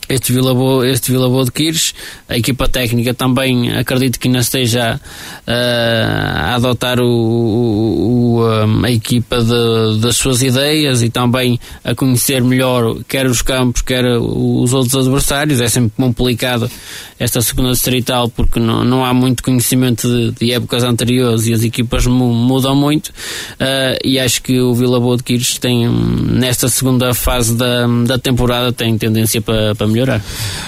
este 0.08 0.32
Vila 0.32 0.54
Boa, 0.54 0.86
este 0.88 1.10
Vila 1.10 1.28
Boa 1.28 1.44
de 1.44 1.52
Quires. 1.52 1.94
A 2.28 2.36
equipa 2.36 2.68
técnica 2.68 3.14
também 3.14 3.72
acredito 3.72 4.18
que 4.18 4.28
ainda 4.28 4.40
esteja 4.40 5.00
uh, 5.46 5.50
a 5.50 6.54
adotar 6.54 7.00
o, 7.00 7.06
o, 7.06 8.40
o, 8.40 8.84
a 8.84 8.90
equipa 8.90 9.42
de, 9.42 10.00
das 10.00 10.16
suas 10.16 10.42
ideias 10.42 11.02
e 11.02 11.10
também 11.10 11.58
a 11.82 11.94
conhecer 11.94 12.42
melhor 12.42 12.96
quer 13.08 13.26
os 13.26 13.42
campos, 13.42 13.82
quer 13.82 14.04
os 14.04 14.72
outros 14.72 14.94
adversários. 14.94 15.60
É 15.60 15.68
sempre 15.68 15.92
complicado 15.96 16.70
esta 17.18 17.40
segunda 17.40 17.70
distrital 17.70 18.28
porque 18.28 18.58
não, 18.58 18.84
não 18.84 19.04
há 19.04 19.14
muito 19.14 19.42
conhecimento 19.42 20.08
de, 20.08 20.32
de 20.32 20.52
épocas 20.52 20.82
anteriores 20.82 21.46
e 21.46 21.52
as 21.52 21.62
equipas 21.62 22.06
mudam 22.06 22.74
muito. 22.74 23.08
Uh, 23.08 23.98
e 24.04 24.18
acho 24.18 24.42
que 24.42 24.60
o 24.60 24.74
Vila 24.74 25.00
Boa 25.00 25.16
de 25.16 25.22
Quires 25.22 25.58
tem, 25.58 25.88
nesta 25.88 26.68
segunda 26.68 27.14
fase 27.14 27.56
da, 27.56 27.86
da 28.06 28.18
temporada, 28.18 28.72
tem 28.72 28.96
tendência 28.98 29.40
para, 29.40 29.74
para 29.74 29.86
melhorar. 30.04 30.22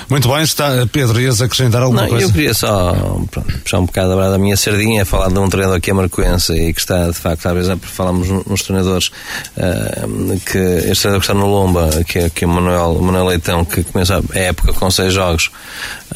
Muito 0.08 0.28
bem, 0.28 0.42
está 0.42 0.86
Pedro, 0.90 1.20
ias 1.20 1.40
acrescentar 1.40 1.82
alguma 1.82 2.02
Não, 2.02 2.08
coisa? 2.08 2.26
Eu 2.26 2.32
queria 2.32 2.54
só 2.54 2.92
pronto, 3.30 3.52
puxar 3.62 3.78
um 3.78 3.86
bocado 3.86 4.16
da 4.16 4.38
minha 4.38 4.56
sardinha, 4.56 5.04
falar 5.04 5.28
de 5.28 5.38
um 5.38 5.48
treinador 5.48 5.80
que 5.80 5.90
é 5.90 5.94
marcoense 5.94 6.52
e 6.52 6.72
que 6.72 6.80
está, 6.80 7.08
de 7.08 7.14
facto, 7.14 7.46
às 7.46 7.54
vezes 7.54 7.78
falamos 7.82 8.28
nos 8.46 8.62
treinadores 8.62 9.08
uh, 9.56 10.40
que 10.40 10.58
este 10.58 11.02
treinador 11.02 11.20
que 11.20 11.24
está 11.24 11.34
no 11.34 11.46
Lomba, 11.46 11.90
que 12.04 12.18
é, 12.18 12.30
que 12.30 12.44
é 12.44 12.48
o 12.48 12.50
Manuel, 12.50 12.94
Manuel 13.00 13.26
Leitão, 13.26 13.64
que 13.64 13.84
começa 13.84 14.22
a 14.34 14.38
época 14.38 14.72
com 14.72 14.90
seis 14.90 15.12
jogos 15.12 15.50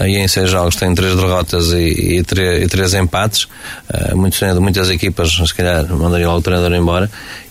e 0.00 0.16
em 0.16 0.28
seis 0.28 0.50
jogos 0.50 0.76
tem 0.76 0.94
três 0.94 1.14
derrotas 1.14 1.72
e, 1.72 2.18
e, 2.18 2.22
três, 2.22 2.62
e 2.64 2.68
três, 2.68 2.94
empates. 2.94 3.44
Uh, 3.92 4.16
muitos, 4.16 4.40
muitas 4.60 4.88
equipas, 4.88 5.30
se 5.30 5.54
calhar, 5.54 5.86
mandariam 5.88 6.34
o 6.34 6.42
treinador 6.42 6.72
embora. 6.72 7.10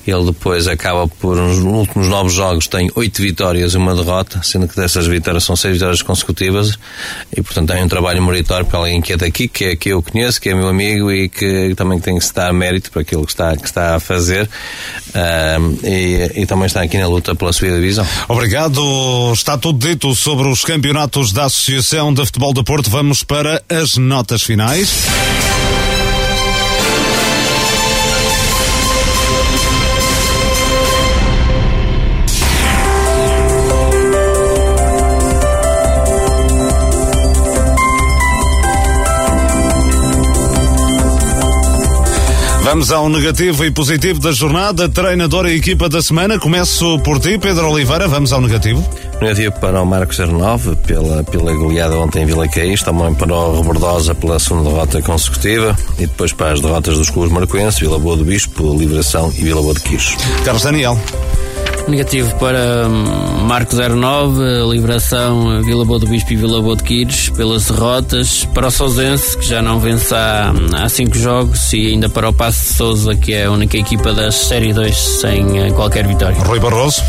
Ele 0.10 0.26
depois 0.26 0.68
acaba 0.68 1.07
por, 1.07 1.36
nos 1.38 1.60
últimos 1.60 2.07
nove 2.07 2.30
jogos, 2.30 2.68
tem 2.68 2.91
oito 2.95 3.22
vitórias 3.22 3.73
e 3.73 3.77
uma 3.77 3.95
derrota, 3.95 4.41
sendo 4.44 4.68
que 4.68 4.76
dessas 4.76 5.07
vitórias 5.07 5.44
são 5.44 5.56
seis 5.56 5.73
vitórias 5.73 6.02
consecutivas. 6.02 6.77
E, 7.36 7.41
portanto, 7.41 7.73
tem 7.73 7.84
um 7.84 7.88
trabalho 7.88 8.22
meritório 8.23 8.65
para 8.65 8.80
alguém 8.80 9.02
que 9.02 9.14
é 9.14 9.18
daqui, 9.18 9.48
que 9.48 9.65
é 9.65 9.76
que 9.76 9.90
eu 9.90 10.02
conheço, 10.02 10.41
que 10.41 10.49
é 10.49 10.56
meu 10.56 10.68
amigo 10.68 11.11
e 11.11 11.30
que 11.30 11.73
também 11.76 11.99
tem 11.99 12.18
que 12.18 12.26
se 12.26 12.34
dar 12.34 12.52
mérito 12.53 12.91
para 12.91 13.02
aquilo 13.02 13.26
que 13.26 13.31
está, 13.31 13.56
que 13.56 13.65
está 13.65 13.95
a 13.95 13.99
fazer. 13.99 14.49
Uh, 15.10 15.86
e, 15.86 16.41
e, 16.41 16.45
também 16.45 16.65
está 16.65 16.81
aqui 16.81 16.98
na 16.98 17.07
luta 17.07 17.36
pela 17.36 17.53
sua 17.53 17.69
divisão. 17.69 18.06
Obrigado. 18.27 18.81
Está 19.34 19.57
tudo 19.57 19.88
dito 19.88 20.14
sobre 20.15 20.48
os 20.48 20.61
campeonatos 20.61 21.31
da 21.31 21.45
Associação 21.45 22.14
de 22.14 22.26
Futebol 22.26 22.53
de 22.53 22.64
Porto. 22.64 22.90
Vamos 22.90 23.23
para 23.23 23.61
as 23.69 23.98
notas 23.98 24.44
finais. 24.44 25.06
Vamos 42.70 42.91
ao 42.91 43.10
negativo 43.10 43.66
e 43.66 43.72
positivo 43.72 44.20
da 44.20 44.32
jornada. 44.32 44.88
Treinador 44.88 45.48
e 45.48 45.56
equipa 45.56 45.90
da 45.90 46.04
semana. 46.04 46.38
Começo 46.38 47.00
por 47.00 47.20
ti, 47.20 47.40
Pedro 47.40 47.68
Oliveira. 47.72 48.08
Vamos 48.08 48.32
ao 48.32 48.40
negativo. 48.40 48.88
Negativo 49.20 49.60
para 49.60 49.82
o 49.82 49.86
Marcos 49.88 50.20
09 50.20 50.76
pela, 50.86 51.24
pela 51.24 51.52
goleada 51.56 51.98
ontem 51.98 52.22
em 52.22 52.26
Vila 52.28 52.48
Caís. 52.48 52.84
Também 52.84 53.12
para 53.16 53.34
o 53.34 53.58
Rebordosa 53.58 54.14
pela 54.14 54.38
segunda 54.38 54.70
derrota 54.70 55.02
consecutiva. 55.02 55.76
E 55.98 56.06
depois 56.06 56.32
para 56.32 56.54
as 56.54 56.62
derrotas 56.62 56.96
dos 56.96 57.10
clubes 57.10 57.32
marcoenses, 57.32 57.80
Vila 57.80 57.98
Boa 57.98 58.16
do 58.16 58.24
Bispo, 58.24 58.78
Liberação 58.78 59.34
e 59.36 59.41
Vila 59.41 59.64
Boa 59.64 59.74
de 59.74 59.82
Quis. 59.82 60.16
Carlos 60.46 60.62
Daniel. 60.62 60.96
Negativo 61.88 62.35
para 62.35 62.88
hum, 62.88 63.45
Marco 63.47 63.76
09, 63.76 64.41
Liberação, 64.72 65.61
Vila 65.64 65.85
Boa 65.85 65.99
do 65.99 66.07
Bispo 66.07 66.34
e 66.34 66.35
Vila 66.35 66.61
Boa 66.61 66.76
de 66.76 66.84
Quires 66.84 67.30
pelas 67.30 67.65
derrotas. 67.65 68.45
Para 68.53 68.68
o 68.68 68.72
Sousense, 68.72 69.38
que 69.38 69.45
já 69.45 69.61
não 69.61 69.80
vence 69.80 70.14
há, 70.14 70.53
há 70.76 70.89
cinco 70.89 71.18
jogos. 71.18 71.73
E 71.73 71.88
ainda 71.88 72.10
para 72.10 72.30
o 72.30 72.34
Passo 72.34 72.61
de 72.61 72.73
Souza, 72.73 73.15
que 73.15 73.34
é 73.34 73.45
a 73.45 73.51
única 73.51 73.77
equipa 73.77 74.14
da 74.14 74.31
Série 74.31 74.73
2 74.73 74.95
sem 74.95 75.60
eh, 75.60 75.72
qualquer 75.72 76.07
vitória. 76.07 76.38
Rui 76.43 76.60
Barroso. 76.60 77.01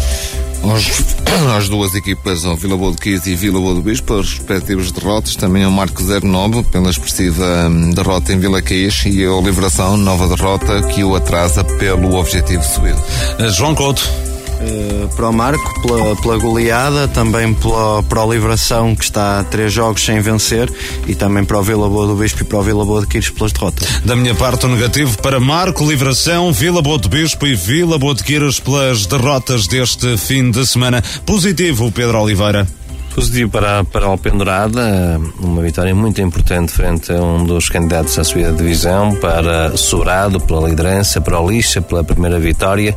As 1.57 1.69
duas 1.69 1.95
equipas, 1.95 2.45
ao 2.45 2.57
Vila 2.57 2.77
Boa 2.77 2.93
de 2.93 2.99
Quis 2.99 3.27
e 3.27 3.35
Vila 3.35 3.61
Boa 3.61 3.75
do 3.75 3.83
Bispo, 3.83 4.19
as 4.19 4.35
respectivas 4.35 4.93
derrotas, 4.93 5.37
também 5.37 5.65
ao 5.65 5.71
Marco 5.71 6.03
09, 6.03 6.65
pela 6.65 6.91
expressiva 6.91 7.67
hum, 7.69 7.91
derrota 7.91 8.33
em 8.33 8.39
Vila 8.39 8.61
Caís, 8.61 9.05
e 9.07 9.25
a 9.25 9.41
Liberação, 9.41 9.97
nova 9.97 10.29
derrota, 10.29 10.83
que 10.83 11.03
o 11.03 11.15
atrasa 11.15 11.65
pelo 11.65 12.15
objetivo 12.17 12.63
subido. 12.63 13.01
Eh, 13.39 13.49
João 13.49 13.75
Couto. 13.75 14.30
Uh, 14.61 15.09
para 15.17 15.29
o 15.29 15.33
Marco, 15.33 15.83
pela, 15.83 16.15
pela 16.17 16.37
goleada, 16.37 17.09
também 17.09 17.55
pela, 17.55 18.03
para 18.03 18.23
a 18.23 18.27
Liberação, 18.27 18.95
que 18.95 19.05
está 19.05 19.41
a 19.41 19.45
três 19.45 19.73
jogos 19.73 20.05
sem 20.05 20.21
vencer, 20.21 20.71
e 21.07 21.15
também 21.15 21.45
para 21.45 21.59
o 21.59 21.63
Vila 21.63 21.89
Boa 21.89 22.07
do 22.07 22.15
Bispo 22.15 22.43
e 22.43 22.45
para 22.45 22.59
o 22.59 22.63
Vila 22.63 22.85
Boa 22.85 23.01
de 23.01 23.07
Quires 23.07 23.31
pelas 23.31 23.53
derrotas. 23.53 23.89
Da 24.05 24.15
minha 24.15 24.35
parte, 24.35 24.67
o 24.67 24.69
negativo 24.69 25.17
para 25.19 25.41
Marco, 25.41 25.89
Liberação, 25.89 26.53
Vila 26.53 26.83
Boa 26.83 26.99
do 26.99 27.09
Bispo 27.09 27.47
e 27.47 27.55
Vila 27.55 27.99
Boa 27.99 28.15
de 28.15 28.23
Quires 28.23 28.61
pelas 28.61 29.07
derrotas 29.07 29.67
deste 29.67 30.19
fim 30.19 30.51
de 30.51 30.67
semana. 30.67 31.03
Positivo, 31.25 31.91
Pedro 31.91 32.21
Oliveira. 32.21 32.67
Positivo 33.15 33.51
para, 33.51 33.85
para 33.85 34.07
a 34.07 34.09
Alpendurada, 34.09 35.21
uma 35.41 35.61
vitória 35.63 35.95
muito 35.95 36.21
importante 36.23 36.73
frente 36.73 37.13
a 37.13 37.21
um 37.21 37.45
dos 37.45 37.69
candidatos 37.69 38.19
à 38.19 38.25
subida 38.25 38.53
de 38.53 38.59
divisão, 38.59 39.15
para 39.17 39.77
Sobrado 39.77 40.41
pela 40.41 40.69
liderança, 40.69 41.21
para 41.21 41.39
o 41.41 41.51
Lixa 41.51 41.83
pela 41.83 42.05
primeira 42.05 42.39
vitória, 42.39 42.95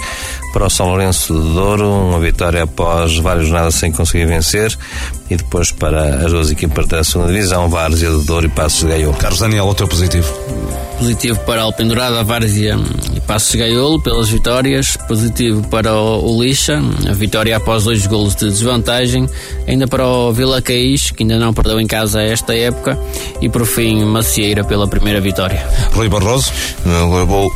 para 0.54 0.66
o 0.66 0.70
São 0.70 0.88
Lourenço 0.88 1.34
de 1.34 1.54
Douro, 1.54 1.90
uma 1.90 2.20
vitória 2.20 2.64
após 2.64 3.18
várias 3.18 3.48
jornadas 3.48 3.76
sem 3.76 3.92
conseguir 3.92 4.26
vencer, 4.26 4.78
e 5.30 5.36
depois 5.36 5.72
para 5.72 6.26
as 6.26 6.32
duas 6.32 6.52
equipas 6.52 6.88
da 6.88 7.04
segunda 7.04 7.32
divisão, 7.32 7.68
Várzea 7.68 8.10
de 8.12 8.26
Douro 8.26 8.46
e 8.46 8.50
Passos 8.50 8.82
de 8.82 8.88
Gaiolo. 8.90 9.18
Carlos 9.18 9.40
Daniel, 9.40 9.66
o 9.66 9.74
teu 9.74 9.88
positivo? 9.88 10.32
Positivo 11.04 11.38
para 11.42 11.60
a 11.60 11.66
Alpendurada, 11.66 12.24
Várzea 12.24 12.80
e 13.14 13.20
Passos 13.20 13.54
Gaiolo 13.56 14.02
pelas 14.02 14.30
vitórias. 14.30 14.96
Positivo 15.06 15.62
para 15.68 15.94
o, 15.94 16.34
o 16.34 16.42
Lixa, 16.42 16.82
a 17.10 17.12
vitória 17.12 17.58
após 17.58 17.84
dois 17.84 18.08
golos 18.08 18.34
de 18.38 18.50
desvantagem. 18.50 19.28
Ainda 19.68 19.86
para 19.86 20.08
o 20.08 20.32
Vila 20.32 20.62
Caís, 20.62 21.12
que 21.12 21.24
ainda 21.24 21.38
não 21.38 21.54
perdeu 21.54 21.78
em 21.82 21.86
casa 21.86 22.22
esta 22.22 22.56
época. 22.56 22.98
E 23.42 23.50
por 23.50 23.66
fim, 23.66 24.06
Macieira 24.06 24.64
pela 24.64 24.88
primeira 24.88 25.20
vitória. 25.20 25.68
Rui 25.92 26.08
Barroso? 26.08 26.54
Agora 26.86 27.26
vou 27.26 27.52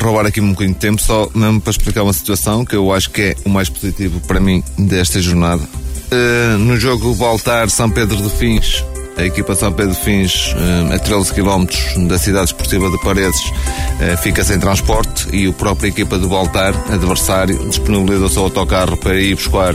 roubar 0.00 0.26
aqui 0.26 0.40
um 0.40 0.50
bocadinho 0.50 0.74
de 0.74 0.80
tempo 0.80 1.02
só 1.02 1.28
mesmo 1.34 1.60
para 1.60 1.72
explicar 1.72 2.04
uma 2.04 2.12
situação 2.12 2.64
que 2.64 2.76
eu 2.76 2.92
acho 2.92 3.10
que 3.10 3.20
é 3.20 3.36
o 3.44 3.50
mais 3.50 3.68
positivo 3.68 4.20
para 4.28 4.38
mim 4.38 4.62
desta 4.78 5.20
jornada. 5.20 5.64
Uh, 5.64 6.56
no 6.56 6.76
jogo 6.76 7.12
Voltar 7.14 7.68
São 7.68 7.90
Pedro 7.90 8.16
de 8.16 8.30
Fins, 8.30 8.84
a 9.20 9.26
equipa 9.26 9.54
São 9.54 9.72
Pedro 9.72 9.94
Fins, 9.94 10.54
uh, 10.54 10.94
a 10.94 10.98
13 10.98 11.34
km 11.34 11.66
da 12.08 12.18
cidade 12.18 12.46
esportiva 12.46 12.90
de 12.90 12.98
Paredes, 13.02 13.40
uh, 13.40 14.16
fica 14.22 14.42
sem 14.42 14.58
transporte 14.58 15.28
e 15.32 15.46
o 15.46 15.52
próprio 15.52 15.88
equipa 15.88 16.18
do 16.18 16.28
Voltar, 16.28 16.74
adversário, 16.90 17.68
disponibilizou 17.68 18.28
seu 18.28 18.44
autocarro 18.44 18.96
para 18.96 19.20
ir 19.20 19.34
buscar 19.34 19.74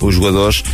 os 0.00 0.14
jogadores. 0.14 0.64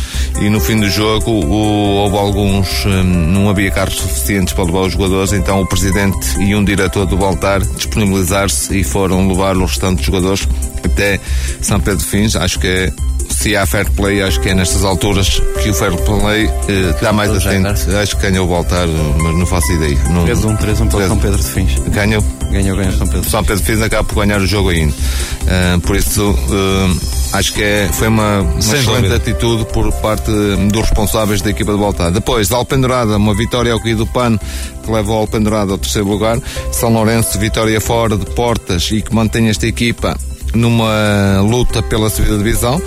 E 0.41 0.49
no 0.49 0.59
fim 0.59 0.79
do 0.79 0.89
jogo 0.89 1.31
o, 1.31 1.95
houve 2.03 2.17
alguns, 2.17 2.85
um, 2.85 3.03
não 3.03 3.49
havia 3.49 3.69
carros 3.69 3.95
suficientes 3.95 4.53
para 4.53 4.65
levar 4.65 4.81
os 4.81 4.93
jogadores, 4.93 5.33
então 5.33 5.61
o 5.61 5.67
presidente 5.67 6.39
e 6.39 6.55
um 6.55 6.63
diretor 6.63 7.05
do 7.05 7.17
Voltar 7.17 7.59
disponibilizar-se 7.59 8.79
e 8.79 8.83
foram 8.83 9.27
levar 9.27 9.55
os 9.57 9.71
restantes 9.71 10.05
jogadores 10.05 10.47
até 10.85 11.19
São 11.61 11.79
Pedro 11.79 11.99
de 11.99 12.05
Fins, 12.05 12.35
acho 12.35 12.59
que 12.59 12.67
é 12.67 12.93
se 13.29 13.55
há 13.55 13.65
fair 13.65 13.89
play, 13.91 14.21
acho 14.21 14.39
que 14.39 14.49
é 14.49 14.55
nestas 14.55 14.83
alturas 14.83 15.41
que 15.61 15.69
o 15.69 15.73
fair 15.73 15.95
play 15.97 16.49
eh, 16.67 16.91
está 16.91 17.11
mais 17.11 17.29
atento. 17.31 17.67
Acho 18.01 18.15
que 18.15 18.21
ganhou 18.23 18.45
o 18.45 18.47
voltar, 18.47 18.87
mas 18.87 19.37
não 19.37 19.45
faço 19.45 19.71
ideia. 19.73 19.95
3-1, 19.95 20.57
3-1 20.57 20.89
para 20.89 21.07
São 21.07 21.17
Pedro 21.17 21.37
de 21.37 21.47
Fins. 21.47 21.79
Ganhou? 21.89 22.23
Ganhou, 22.51 22.77
ganhou 22.77 22.93
São 22.93 23.07
Pedro. 23.07 23.29
São 23.29 23.43
Pedro 23.43 23.63
de 23.63 23.71
Fins 23.71 23.81
acaba 23.81 24.03
por 24.03 24.25
ganhar 24.25 24.39
o 24.39 24.47
jogo 24.47 24.69
ainda. 24.69 24.93
Uh, 24.93 25.79
por 25.81 25.95
isso, 25.95 26.31
uh, 26.31 26.99
acho 27.33 27.53
que 27.53 27.63
é, 27.63 27.89
foi 27.91 28.07
uma, 28.07 28.41
uma 28.41 28.59
excelente 28.59 28.85
dúvida. 28.85 29.15
atitude 29.15 29.65
por 29.65 29.91
parte 29.93 30.31
dos 30.71 30.81
responsáveis 30.81 31.41
da 31.41 31.49
equipa 31.49 31.73
de 31.73 31.77
voltar. 31.77 32.09
Depois, 32.11 32.51
Alpendurada, 32.51 33.17
uma 33.17 33.35
vitória 33.35 33.71
ao 33.71 33.79
do 33.79 34.07
PAN 34.07 34.37
que 34.83 34.91
leva 34.91 35.11
o 35.11 35.15
Alpendurada 35.15 35.71
ao 35.71 35.77
terceiro 35.77 36.07
lugar. 36.07 36.39
São 36.71 36.91
Lourenço, 36.91 37.37
vitória 37.37 37.79
fora 37.79 38.17
de 38.17 38.25
portas 38.25 38.89
e 38.91 39.01
que 39.01 39.13
mantém 39.13 39.49
esta 39.49 39.67
equipa 39.67 40.17
numa 40.53 41.41
luta 41.41 41.81
pela 41.81 42.09
subida 42.09 42.37
divisão. 42.37 42.81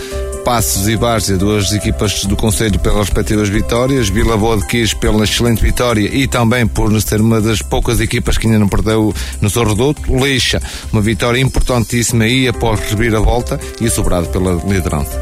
Passos 0.45 0.89
e 0.89 0.97
Várzea, 0.97 1.37
duas 1.37 1.70
equipas 1.73 2.24
do 2.24 2.35
Conselho 2.35 2.78
pelas 2.78 3.09
respectivas 3.09 3.49
vitórias, 3.49 4.09
Vila 4.09 4.37
Boa 4.39 4.57
de 4.57 4.66
Quis 4.66 4.95
pela 4.95 5.24
excelente 5.24 5.62
vitória 5.62 6.09
e 6.11 6.27
também 6.27 6.66
por 6.66 6.99
ser 7.03 7.20
uma 7.20 7.41
das 7.41 7.61
poucas 7.61 8.01
equipas 8.01 8.39
que 8.39 8.47
ainda 8.47 8.59
não 8.59 8.69
perdeu 8.69 9.15
no 9.41 9.51
seu 9.51 9.65
reduto, 9.65 10.03
Lixa, 10.16 10.61
uma 10.93 11.03
vitória 11.03 11.39
importantíssima 11.39 12.27
e 12.27 12.49
após 12.49 12.81
receber 12.81 13.15
a 13.15 13.20
volta 13.20 13.61
e 13.81 13.91
sobrado 13.91 14.28
pela 14.28 14.55
liderança. 14.66 15.20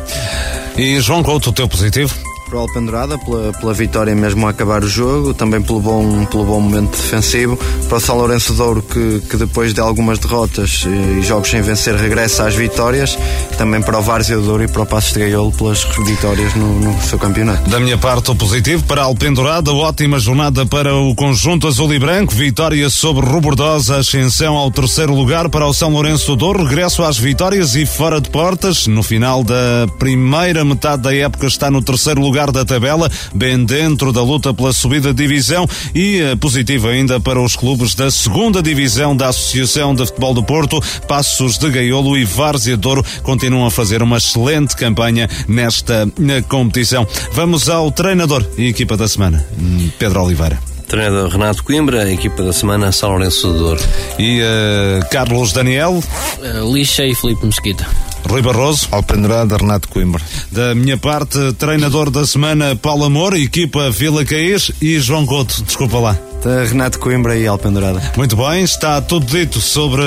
E 0.76 1.00
João 1.00 1.22
Couto, 1.22 1.50
o 1.50 1.52
teu 1.52 1.68
positivo? 1.68 2.14
Para 2.48 2.58
o 2.58 2.60
Alpendurada 2.62 3.18
pela, 3.18 3.52
pela 3.52 3.74
vitória 3.74 4.14
mesmo 4.14 4.46
a 4.46 4.50
acabar 4.50 4.82
o 4.82 4.88
jogo, 4.88 5.34
também 5.34 5.60
pelo 5.60 5.80
bom, 5.80 6.24
pelo 6.26 6.44
bom 6.44 6.60
momento 6.60 6.96
defensivo, 6.96 7.56
para 7.88 7.98
o 7.98 8.00
São 8.00 8.16
Lourenço 8.16 8.54
de 8.54 8.62
Ouro 8.62 8.82
que, 8.82 9.20
que 9.28 9.36
depois 9.36 9.74
de 9.74 9.80
algumas 9.80 10.18
derrotas 10.18 10.84
e, 10.86 11.22
jogos 11.22 11.50
sem 11.50 11.60
vencer 11.60 11.94
regressa 11.94 12.46
às 12.46 12.54
vitórias, 12.54 13.18
também 13.56 13.82
para 13.82 13.98
o 13.98 14.02
Várzea 14.02 14.38
de 14.38 14.48
Ouro 14.48 14.64
e 14.64 14.68
para 14.68 14.82
o 14.82 14.86
Passos 14.86 15.12
de 15.12 15.20
Gaiolo 15.20 15.52
pelas 15.52 15.84
vitórias 16.06 16.54
no, 16.54 16.80
no, 16.80 17.02
seu 17.02 17.18
campeonato. 17.18 17.68
Da 17.68 17.78
minha 17.78 17.98
parte 17.98 18.30
o 18.30 18.34
positivo 18.34 18.82
para 18.84 19.02
a 19.02 19.04
Alpendurada, 19.04 19.72
ótima 19.72 20.18
jornada 20.18 20.64
para 20.64 20.94
o 20.94 21.14
conjunto 21.14 21.66
azul 21.66 21.92
e 21.92 21.98
branco, 21.98 22.34
vitória 22.34 22.88
sobre 22.88 23.26
Rubordosa, 23.26 23.98
ascensão 23.98 24.56
ao 24.56 24.70
terceiro 24.70 25.14
lugar 25.14 25.48
para 25.48 25.66
o 25.66 25.74
São 25.74 25.90
Lourenço 25.90 26.36
de 26.36 26.44
Ouro, 26.44 26.64
regresso 26.64 27.02
às 27.02 27.18
vitórias 27.18 27.76
e 27.76 27.84
fora 27.84 28.20
de 28.20 28.30
portas, 28.30 28.86
no 28.86 29.02
final 29.02 29.44
da 29.44 29.86
primeira 29.98 30.64
metade 30.64 31.02
da 31.02 31.14
época 31.14 31.46
está 31.46 31.70
no 31.70 31.82
terceiro 31.82 32.20
lugar 32.20 32.37
lugar 32.38 32.52
da 32.52 32.64
tabela, 32.64 33.10
bem 33.34 33.64
dentro 33.64 34.12
da 34.12 34.22
luta 34.22 34.54
pela 34.54 34.72
subida 34.72 35.12
de 35.12 35.22
divisão 35.22 35.68
e 35.92 36.22
uh, 36.22 36.36
positivo 36.36 36.86
ainda 36.86 37.18
para 37.18 37.40
os 37.42 37.56
clubes 37.56 37.96
da 37.96 38.12
segunda 38.12 38.62
divisão 38.62 39.16
da 39.16 39.28
Associação 39.28 39.92
de 39.92 40.06
Futebol 40.06 40.34
do 40.34 40.44
Porto, 40.44 40.80
Passos 41.08 41.58
de 41.58 41.68
Gaiolo 41.68 42.16
e 42.16 42.24
Várzea 42.24 42.76
Douro 42.76 43.04
continuam 43.24 43.66
a 43.66 43.70
fazer 43.72 44.02
uma 44.02 44.18
excelente 44.18 44.76
campanha 44.76 45.28
nesta 45.48 46.08
na 46.16 46.40
competição. 46.40 47.04
Vamos 47.32 47.68
ao 47.68 47.90
treinador 47.90 48.46
e 48.56 48.68
equipa 48.68 48.96
da 48.96 49.08
semana, 49.08 49.44
hum, 49.58 49.90
Pedro 49.98 50.22
Oliveira 50.22 50.77
treinador 50.88 51.28
Renato 51.28 51.62
Coimbra, 51.62 52.10
equipa 52.10 52.42
da 52.42 52.52
semana 52.52 52.90
São 52.90 53.10
Lourenço 53.10 53.52
de 53.52 53.58
Douro. 53.58 53.80
E 54.18 54.40
uh, 54.40 55.08
Carlos 55.10 55.52
Daniel? 55.52 56.02
Uh, 56.38 56.74
Lixa 56.74 57.04
e 57.04 57.14
Felipe 57.14 57.46
Mesquita. 57.46 57.86
Rui 58.26 58.42
Barroso. 58.42 58.88
Alpendurada, 58.90 59.56
Renato 59.56 59.88
Coimbra. 59.88 60.22
Da 60.50 60.74
minha 60.74 60.96
parte, 60.96 61.52
treinador 61.58 62.10
da 62.10 62.26
semana, 62.26 62.74
Paulo 62.74 63.04
Amor, 63.04 63.36
equipa 63.36 63.90
Vila 63.90 64.24
Caís 64.24 64.72
e 64.80 64.98
João 64.98 65.26
Couto. 65.26 65.62
Desculpa 65.62 65.98
lá. 65.98 66.18
Da 66.42 66.64
Renato 66.64 66.98
Coimbra 66.98 67.36
e 67.36 67.46
Alpendurada. 67.46 68.02
Muito 68.16 68.36
bem, 68.36 68.62
está 68.62 69.00
tudo 69.00 69.26
dito 69.26 69.60
sobre 69.60 70.02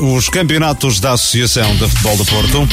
os 0.00 0.28
campeonatos 0.28 1.00
da 1.00 1.12
Associação 1.12 1.74
de 1.76 1.88
Futebol 1.88 2.16
do 2.16 2.24
Porto. 2.24 2.68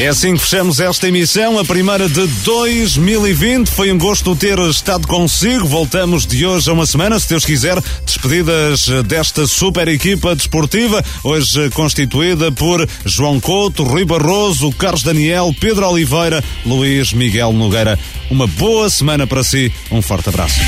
É 0.00 0.08
assim 0.08 0.34
que 0.34 0.40
fechamos 0.40 0.80
esta 0.80 1.06
emissão, 1.06 1.56
a 1.56 1.64
primeira 1.64 2.08
de 2.08 2.26
2020. 2.26 3.70
Foi 3.70 3.92
um 3.92 3.96
gosto 3.96 4.34
ter 4.34 4.58
estado 4.58 5.06
consigo. 5.06 5.66
Voltamos 5.66 6.26
de 6.26 6.44
hoje 6.44 6.68
a 6.68 6.72
uma 6.72 6.84
semana, 6.84 7.18
se 7.18 7.28
Deus 7.28 7.44
quiser. 7.44 7.80
Despedidas 8.04 8.88
desta 9.06 9.46
super 9.46 9.86
equipa 9.86 10.34
desportiva, 10.34 11.02
hoje 11.22 11.70
constituída 11.70 12.50
por 12.50 12.86
João 13.04 13.38
Couto, 13.38 13.84
Rui 13.84 14.04
Barroso, 14.04 14.72
Carlos 14.72 15.04
Daniel, 15.04 15.54
Pedro 15.60 15.88
Oliveira, 15.88 16.42
Luís 16.66 17.12
Miguel 17.12 17.52
Nogueira. 17.52 17.98
Uma 18.28 18.48
boa 18.48 18.90
semana 18.90 19.28
para 19.28 19.44
si. 19.44 19.72
Um 19.92 20.02
forte 20.02 20.28
abraço. 20.28 20.60